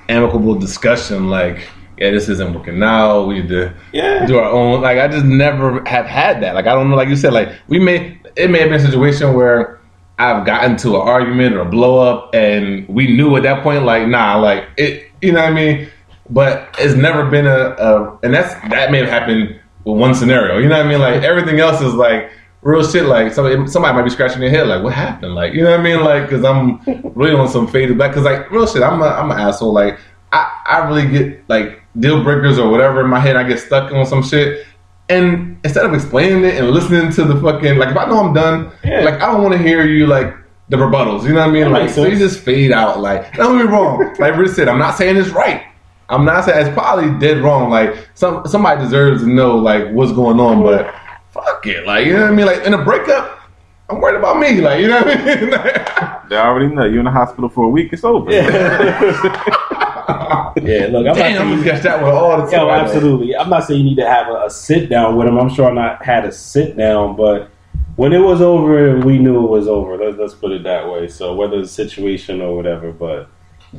amicable 0.08 0.54
discussion. 0.54 1.28
Like, 1.28 1.68
yeah, 2.02 2.10
this 2.10 2.28
isn't 2.28 2.52
working 2.52 2.82
out. 2.82 3.28
We 3.28 3.40
need 3.40 3.48
to 3.50 3.72
yeah, 3.92 4.26
do 4.26 4.36
our 4.36 4.50
own. 4.50 4.80
Like, 4.80 4.98
I 4.98 5.06
just 5.06 5.24
never 5.24 5.84
have 5.86 6.04
had 6.04 6.42
that. 6.42 6.56
Like, 6.56 6.66
I 6.66 6.74
don't 6.74 6.90
know. 6.90 6.96
Like 6.96 7.08
you 7.08 7.14
said, 7.14 7.32
like 7.32 7.50
we 7.68 7.78
may 7.78 8.20
it 8.34 8.50
may 8.50 8.58
have 8.58 8.70
been 8.70 8.80
a 8.80 8.84
situation 8.84 9.34
where 9.34 9.80
I've 10.18 10.44
gotten 10.44 10.76
to 10.78 10.96
an 10.96 11.02
argument 11.02 11.54
or 11.54 11.60
a 11.60 11.64
blow 11.64 12.00
up, 12.00 12.34
and 12.34 12.88
we 12.88 13.06
knew 13.16 13.36
at 13.36 13.44
that 13.44 13.62
point, 13.62 13.84
like, 13.84 14.08
nah, 14.08 14.36
like 14.36 14.64
it. 14.76 15.10
You 15.22 15.30
know 15.30 15.42
what 15.42 15.52
I 15.52 15.54
mean? 15.54 15.88
But 16.28 16.74
it's 16.80 16.94
never 16.94 17.30
been 17.30 17.46
a, 17.46 17.76
a 17.78 18.18
and 18.24 18.34
that's 18.34 18.52
that 18.70 18.90
may 18.90 18.98
have 18.98 19.08
happened 19.08 19.60
with 19.84 19.96
one 19.96 20.14
scenario. 20.16 20.58
You 20.58 20.68
know 20.68 20.78
what 20.78 20.86
I 20.86 20.88
mean? 20.88 20.98
Like 20.98 21.22
everything 21.22 21.60
else 21.60 21.80
is 21.80 21.94
like 21.94 22.32
real 22.62 22.84
shit. 22.84 23.04
Like 23.04 23.32
somebody 23.32 23.68
somebody 23.68 23.94
might 23.94 24.02
be 24.02 24.10
scratching 24.10 24.40
their 24.40 24.50
head, 24.50 24.66
like 24.66 24.82
what 24.82 24.92
happened? 24.92 25.36
Like 25.36 25.54
you 25.54 25.62
know 25.62 25.70
what 25.70 25.78
I 25.78 25.82
mean? 25.84 26.02
Like 26.02 26.24
because 26.24 26.44
I'm 26.44 26.80
really 27.14 27.36
on 27.36 27.46
some 27.46 27.68
faded 27.68 27.96
back. 27.96 28.10
Because 28.10 28.24
like 28.24 28.50
real 28.50 28.66
shit, 28.66 28.82
I'm 28.82 29.00
a 29.00 29.06
I'm 29.06 29.30
an 29.30 29.38
asshole. 29.38 29.72
Like 29.72 30.00
I 30.32 30.62
I 30.66 30.88
really 30.88 31.06
get 31.08 31.48
like 31.48 31.82
deal 31.98 32.22
breakers 32.24 32.58
or 32.58 32.70
whatever 32.70 33.00
in 33.02 33.08
my 33.08 33.20
head. 33.20 33.36
I 33.36 33.42
get 33.44 33.58
stuck 33.58 33.92
on 33.92 34.06
some 34.06 34.22
shit. 34.22 34.66
And 35.08 35.58
instead 35.64 35.84
of 35.84 35.92
explaining 35.92 36.44
it 36.44 36.54
and 36.54 36.70
listening 36.70 37.12
to 37.12 37.24
the 37.24 37.38
fucking 37.40 37.76
like, 37.76 37.90
if 37.90 37.96
I 37.96 38.06
know 38.06 38.18
I'm 38.24 38.32
done, 38.32 38.72
Yeah. 38.84 39.00
like 39.02 39.14
I 39.20 39.30
don't 39.32 39.42
want 39.42 39.52
to 39.52 39.58
hear 39.58 39.84
you 39.86 40.06
like 40.06 40.34
the 40.70 40.76
rebuttals. 40.78 41.24
You 41.24 41.30
know 41.34 41.40
what 41.40 41.48
I 41.50 41.52
mean? 41.52 41.70
Like, 41.70 41.90
so 41.90 42.06
you 42.06 42.16
just 42.16 42.40
fade 42.40 42.72
out. 42.72 43.00
Like, 43.00 43.34
don't 43.34 43.58
get 43.58 43.66
me 43.66 43.70
wrong. 43.72 44.14
Like 44.18 44.36
Rich 44.36 44.52
said, 44.52 44.68
I'm 44.68 44.78
not 44.78 44.96
saying 44.96 45.16
it's 45.16 45.28
right. 45.28 45.64
I'm 46.08 46.24
not 46.24 46.44
saying 46.44 46.66
it's 46.66 46.74
probably 46.74 47.10
dead 47.18 47.42
wrong. 47.42 47.68
Like, 47.68 47.94
some 48.14 48.46
somebody 48.46 48.80
deserves 48.82 49.22
to 49.22 49.28
know 49.28 49.56
like 49.58 49.90
what's 49.90 50.12
going 50.12 50.40
on. 50.40 50.62
But 50.62 50.94
fuck 51.30 51.66
it. 51.66 51.86
Like, 51.86 52.06
you 52.06 52.14
know 52.14 52.22
what 52.22 52.30
I 52.32 52.34
mean? 52.34 52.46
Like 52.46 52.64
in 52.64 52.72
a 52.74 52.82
breakup, 52.82 53.40
I'm 53.90 54.00
worried 54.00 54.16
about 54.18 54.38
me. 54.38 54.60
Like, 54.62 54.80
you 54.80 54.88
know 54.88 55.02
what 55.02 55.16
I 55.18 55.24
mean? 55.24 56.18
They 56.32 56.38
already 56.38 56.74
know 56.74 56.84
you're 56.86 57.00
in 57.00 57.04
the 57.04 57.10
hospital 57.10 57.50
for 57.50 57.64
a 57.64 57.68
week. 57.68 57.92
It's 57.92 58.04
over. 58.04 58.32
yeah. 58.32 59.82
Yeah, 60.62 60.88
look, 60.90 61.06
I'm 61.06 61.14
damn, 61.14 61.42
I'm 61.42 61.56
not 61.56 61.64
gonna 61.66 61.80
that 61.80 62.02
one 62.02 62.12
all 62.14 62.36
the 62.44 62.50
time. 62.50 62.66
Yo, 62.66 62.70
absolutely. 62.70 63.36
I'm 63.36 63.48
not 63.50 63.64
saying 63.64 63.80
you 63.80 63.84
need 63.86 63.96
to 63.96 64.08
have 64.08 64.28
a, 64.28 64.46
a 64.46 64.50
sit 64.50 64.88
down 64.88 65.16
with 65.16 65.28
him. 65.28 65.38
I'm 65.38 65.48
sure 65.48 65.70
I 65.70 65.72
not 65.74 66.04
had 66.04 66.24
a 66.24 66.32
sit 66.32 66.76
down, 66.76 67.16
but 67.16 67.50
when 67.96 68.12
it 68.12 68.18
was 68.20 68.40
over, 68.40 68.98
we 69.00 69.18
knew 69.18 69.44
it 69.44 69.50
was 69.50 69.68
over. 69.68 69.96
Let's, 69.96 70.16
let's 70.18 70.34
put 70.34 70.52
it 70.52 70.62
that 70.64 70.90
way. 70.90 71.08
So 71.08 71.34
whether 71.34 71.58
it's 71.60 71.70
a 71.70 71.74
situation 71.74 72.40
or 72.40 72.56
whatever, 72.56 72.92
but 72.92 73.28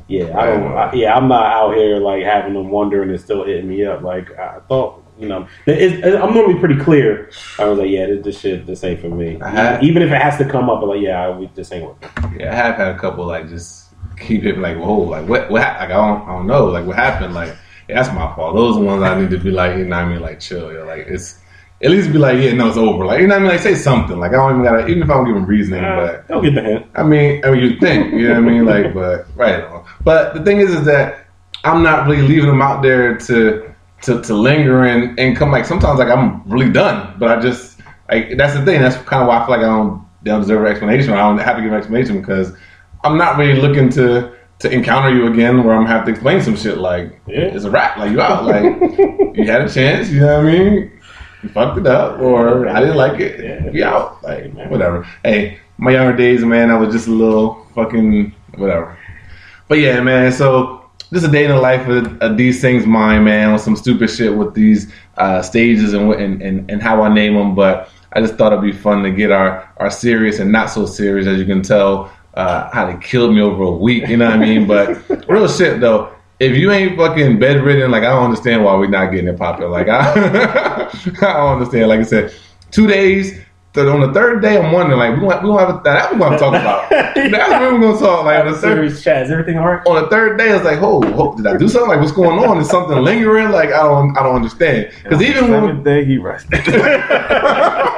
Yeah, 0.08 0.38
I 0.38 0.46
don't. 0.48 0.64
I, 0.78 0.94
yeah, 0.94 1.16
I'm 1.16 1.28
not 1.28 1.46
out 1.46 1.76
here 1.76 1.98
like 1.98 2.24
having 2.24 2.54
them 2.54 2.70
wondering 2.70 3.10
and 3.10 3.20
still 3.20 3.44
hitting 3.44 3.70
me 3.70 3.86
up. 3.86 4.02
Like 4.02 4.32
I 4.38 4.60
thought, 4.68 5.04
you 5.20 5.28
know, 5.28 5.48
it, 5.68 6.04
it, 6.04 6.16
I'm 6.16 6.34
normally 6.34 6.60
pretty 6.60 6.80
clear. 6.80 7.30
I 7.60 7.66
was 7.66 7.78
like, 7.78 7.90
yeah, 7.90 8.08
this, 8.08 8.24
this 8.24 8.40
shit, 8.40 8.66
this 8.66 8.84
ain't 8.84 9.00
for 9.02 9.10
me. 9.10 9.38
Had- 9.40 9.84
Even 9.84 10.02
if 10.02 10.12
it 10.12 10.20
has 10.22 10.38
to 10.40 10.46
come 10.50 10.70
up, 10.70 10.82
I'm 10.82 10.90
like, 10.90 11.02
yeah, 11.02 11.30
we 11.38 11.48
this 11.54 11.72
ain't 11.72 11.86
working. 11.86 12.40
Yeah, 12.40 12.52
I 12.52 12.56
have 12.56 12.76
had 12.76 12.88
a 12.96 12.98
couple 12.98 13.26
like 13.26 13.48
just 13.50 13.83
keep 14.18 14.44
it 14.44 14.58
like, 14.58 14.78
whoa, 14.78 15.00
like 15.00 15.28
what, 15.28 15.50
what, 15.50 15.62
like 15.62 15.80
I 15.80 15.88
don't, 15.88 16.22
I 16.24 16.32
don't 16.34 16.48
know, 16.48 16.66
like 16.66 16.86
what 16.86 16.96
happened, 16.96 17.34
like 17.34 17.56
yeah, 17.88 18.02
that's 18.02 18.14
my 18.14 18.34
fault. 18.36 18.56
Those 18.56 18.78
are 18.78 18.80
the 18.80 18.86
ones 18.86 19.04
I 19.04 19.20
need 19.20 19.30
to 19.32 19.38
be 19.38 19.52
like, 19.52 19.78
you 19.78 19.86
know 19.86 19.98
what 19.98 20.06
I 20.06 20.10
mean, 20.10 20.22
like 20.22 20.40
chill, 20.40 20.72
yo, 20.72 20.86
like 20.86 21.08
it's 21.08 21.40
at 21.82 21.92
least 21.92 22.14
be 22.14 22.18
like, 22.18 22.40
yeah, 22.40 22.54
no, 22.54 22.70
it's 22.70 22.78
over, 22.78 23.06
like 23.06 23.20
you 23.20 23.28
know 23.28 23.36
what 23.36 23.42
I 23.42 23.44
mean, 23.44 23.52
like 23.52 23.62
say 23.62 23.76
something, 23.76 24.20
like 24.20 24.32
I 24.32 24.36
don't 24.36 24.52
even 24.52 24.64
gotta, 24.64 24.88
even 24.88 25.04
if 25.04 25.10
I 25.10 25.14
don't 25.14 25.26
give 25.26 25.36
them 25.36 25.46
reasoning, 25.46 25.84
uh, 25.84 25.96
but 25.96 26.28
Don't 26.28 26.44
get 26.44 26.56
the 26.56 26.62
hint. 26.62 26.86
I 26.96 27.04
mean, 27.04 27.44
I 27.46 27.52
mean, 27.52 27.62
you 27.62 27.80
think, 27.80 28.14
you 28.14 28.28
know 28.28 28.42
what 28.42 28.50
I 28.50 28.52
mean, 28.52 28.66
like, 28.66 28.94
but 28.96 29.28
right 29.36 29.64
on. 29.64 29.86
But 30.04 30.34
the 30.34 30.44
thing 30.44 30.60
is, 30.60 30.72
is 30.72 30.86
that 30.86 31.28
I'm 31.64 31.84
not 31.84 32.08
really 32.08 32.28
leaving 32.28 32.50
them 32.50 32.62
out 32.62 32.82
there 32.82 33.18
to 33.18 33.74
to, 34.04 34.22
to 34.22 34.34
linger 34.34 34.84
and, 34.84 35.18
and 35.18 35.36
come 35.36 35.52
like 35.52 35.66
sometimes 35.66 36.00
like 36.00 36.10
I'm 36.10 36.44
really 36.50 36.72
done, 36.72 37.16
but 37.18 37.38
I 37.38 37.42
just 37.42 37.80
like 38.10 38.38
that's 38.38 38.54
the 38.54 38.66
thing. 38.66 38.82
That's 38.82 38.98
kind 39.04 39.22
of 39.22 39.28
why 39.28 39.42
I 39.42 39.46
feel 39.46 39.56
like 39.56 39.66
I 39.66 39.70
don't 39.70 40.06
they 40.24 40.32
don't 40.32 40.42
deserve 40.42 40.62
an 40.62 40.68
explanation. 40.68 41.14
I 41.14 41.18
don't 41.18 41.38
have 41.38 41.56
to 41.56 41.62
give 41.62 41.72
an 41.72 41.78
explanation 41.78 42.20
because 42.20 42.54
I'm 43.04 43.18
not 43.18 43.38
really 43.38 43.60
looking 43.62 43.90
to 43.92 44.34
to 44.60 44.72
encounter 44.72 45.14
you 45.14 45.28
again 45.28 45.64
where 45.64 45.74
I'm 45.76 45.84
gonna 45.84 45.94
have 45.96 46.06
to 46.06 46.12
explain 46.12 46.42
some 46.42 46.56
shit 46.56 46.78
like 46.78 47.20
Yeah. 47.28 47.40
it's 47.56 47.66
a 47.66 47.72
wrap, 47.72 47.98
like 47.98 48.12
you 48.12 48.22
out, 48.22 48.46
like 48.46 48.64
you 49.36 49.46
had 49.46 49.62
a 49.62 49.70
chance, 49.70 50.10
you 50.10 50.22
know 50.22 50.38
what 50.42 50.46
I 50.50 50.52
mean? 50.60 50.92
You 51.42 51.50
fucked 51.50 51.78
it 51.80 51.88
up, 51.88 52.20
or 52.22 52.70
I 52.70 52.80
didn't 52.80 52.96
like 52.96 53.20
it. 53.20 53.44
Yeah. 53.44 53.70
We 53.72 53.84
out, 53.84 54.24
like 54.24 54.54
whatever. 54.70 55.06
Hey, 55.24 55.60
my 55.78 55.92
younger 55.92 56.16
days, 56.16 56.46
man, 56.46 56.70
I 56.72 56.78
was 56.78 56.94
just 56.94 57.08
a 57.08 57.12
little 57.12 57.68
fucking 57.76 58.34
whatever. 58.56 58.98
But 59.68 59.80
yeah, 59.80 60.00
man. 60.02 60.32
So 60.32 60.90
just 61.12 61.26
a 61.26 61.30
day 61.30 61.44
in 61.44 61.52
the 61.52 61.58
life 61.60 61.86
of, 61.90 62.18
of 62.22 62.38
these 62.38 62.62
things, 62.62 62.86
mine, 62.86 63.26
man, 63.26 63.52
with 63.52 63.62
some 63.62 63.76
stupid 63.76 64.10
shit 64.10 64.34
with 64.34 64.54
these 64.54 64.92
uh, 65.18 65.42
stages 65.42 65.92
and, 65.94 66.14
and 66.14 66.42
and 66.42 66.72
and 66.72 66.82
how 66.82 67.02
I 67.02 67.14
name 67.14 67.34
them. 67.36 67.54
But 67.56 67.90
I 68.14 68.22
just 68.22 68.36
thought 68.36 68.54
it'd 68.54 68.64
be 68.64 68.72
fun 68.72 69.04
to 69.04 69.12
get 69.12 69.30
our 69.32 69.68
our 69.78 69.90
serious 69.92 70.40
and 70.40 70.52
not 70.54 70.68
so 70.70 70.86
serious, 70.86 71.28
as 71.28 71.38
you 71.38 71.46
can 71.46 71.62
tell. 71.62 72.10
Uh, 72.34 72.70
how 72.72 72.88
they 72.88 72.98
killed 72.98 73.34
me 73.34 73.42
over 73.42 73.64
a 73.64 73.72
week, 73.72 74.08
you 74.08 74.18
know 74.18 74.26
what 74.26 74.36
I 74.36 74.38
mean? 74.38 74.66
But 74.66 75.28
real 75.28 75.48
shit 75.48 75.80
though. 75.80 76.12
If 76.40 76.58
you 76.58 76.72
ain't 76.72 76.98
fucking 76.98 77.40
bedridden, 77.40 77.92
like 77.92 78.04
I 78.04 78.10
don't 78.10 78.26
understand 78.26 78.64
why 78.64 78.76
we're 78.76 78.88
not 78.90 79.12
getting 79.12 79.28
it 79.28 79.38
popular. 79.38 79.70
Like 79.70 79.88
I, 79.88 80.90
I 80.90 81.34
don't 81.34 81.54
understand. 81.54 81.90
Like 81.90 82.00
I 82.00 82.04
said, 82.04 82.34
two 82.72 82.88
days. 82.88 83.40
So 83.76 83.92
on 83.92 84.02
the 84.02 84.14
third 84.14 84.44
day, 84.44 84.60
I'm 84.60 84.72
wondering, 84.72 85.00
like, 85.00 85.16
we 85.16 85.28
don't, 85.28 85.42
we 85.42 85.50
don't 85.50 85.58
have 85.58 85.70
a, 85.70 85.82
that's 85.84 86.12
what 86.12 86.20
we're 86.20 86.28
going 86.28 86.34
to 86.34 86.38
talk 86.38 86.54
about. 86.54 86.90
That's 87.16 87.50
what 87.50 87.74
we're 87.74 87.80
going 87.80 87.94
to 87.94 88.00
talk. 88.00 88.26
Like 88.26 88.46
on 88.46 88.52
the 88.52 88.58
third, 88.58 88.76
Serious 88.76 89.04
chat. 89.04 89.24
Is 89.24 89.32
everything 89.32 89.58
all 89.58 89.68
right? 89.68 89.88
on 89.88 90.04
the 90.04 90.10
third 90.10 90.38
day, 90.38 90.56
it's 90.56 90.64
like, 90.64 90.78
oh, 90.80 91.02
oh, 91.04 91.36
did 91.36 91.48
I 91.48 91.58
do 91.58 91.68
something? 91.68 91.90
Like, 91.90 92.00
what's 92.00 92.12
going 92.12 92.38
on? 92.38 92.60
Is 92.60 92.70
something 92.70 92.98
lingering? 92.98 93.50
Like, 93.50 93.70
I 93.70 93.82
don't, 93.82 94.16
I 94.16 94.22
don't 94.22 94.36
understand. 94.36 94.92
Because 95.02 95.24
even 95.24 95.50
when, 95.50 95.84
day 95.84 96.06
he 96.06 96.20
rested. 96.20 96.60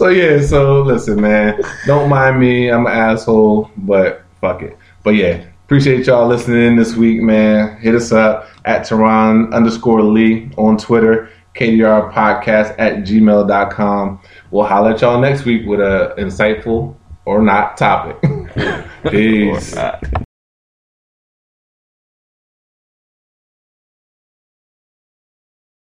so 0.00 0.08
yeah, 0.08 0.40
so 0.40 0.80
listen, 0.80 1.20
man, 1.20 1.60
don't 1.84 2.08
mind 2.08 2.40
me. 2.40 2.70
I'm 2.70 2.86
an 2.86 2.92
asshole, 2.92 3.70
but 3.76 4.24
fuck 4.40 4.62
it. 4.62 4.78
But 5.04 5.10
yeah, 5.10 5.44
appreciate 5.66 6.06
y'all 6.06 6.26
listening 6.26 6.76
this 6.76 6.96
week, 6.96 7.20
man. 7.20 7.76
Hit 7.82 7.94
us 7.94 8.10
up 8.10 8.48
at 8.64 8.86
Tehran 8.86 9.52
underscore 9.52 10.02
Lee 10.02 10.50
on 10.56 10.78
Twitter, 10.78 11.28
KDR 11.54 12.10
podcast 12.14 12.74
at 12.78 13.04
gmail.com. 13.04 14.20
We'll 14.50 14.64
holler 14.64 14.92
at 14.92 15.02
y'all 15.02 15.20
next 15.20 15.44
week 15.44 15.66
with 15.66 15.80
a 15.80 16.14
insightful 16.16 16.96
or 17.26 17.42
not 17.42 17.76
topic. 17.76 18.16
Peace. 19.10 19.76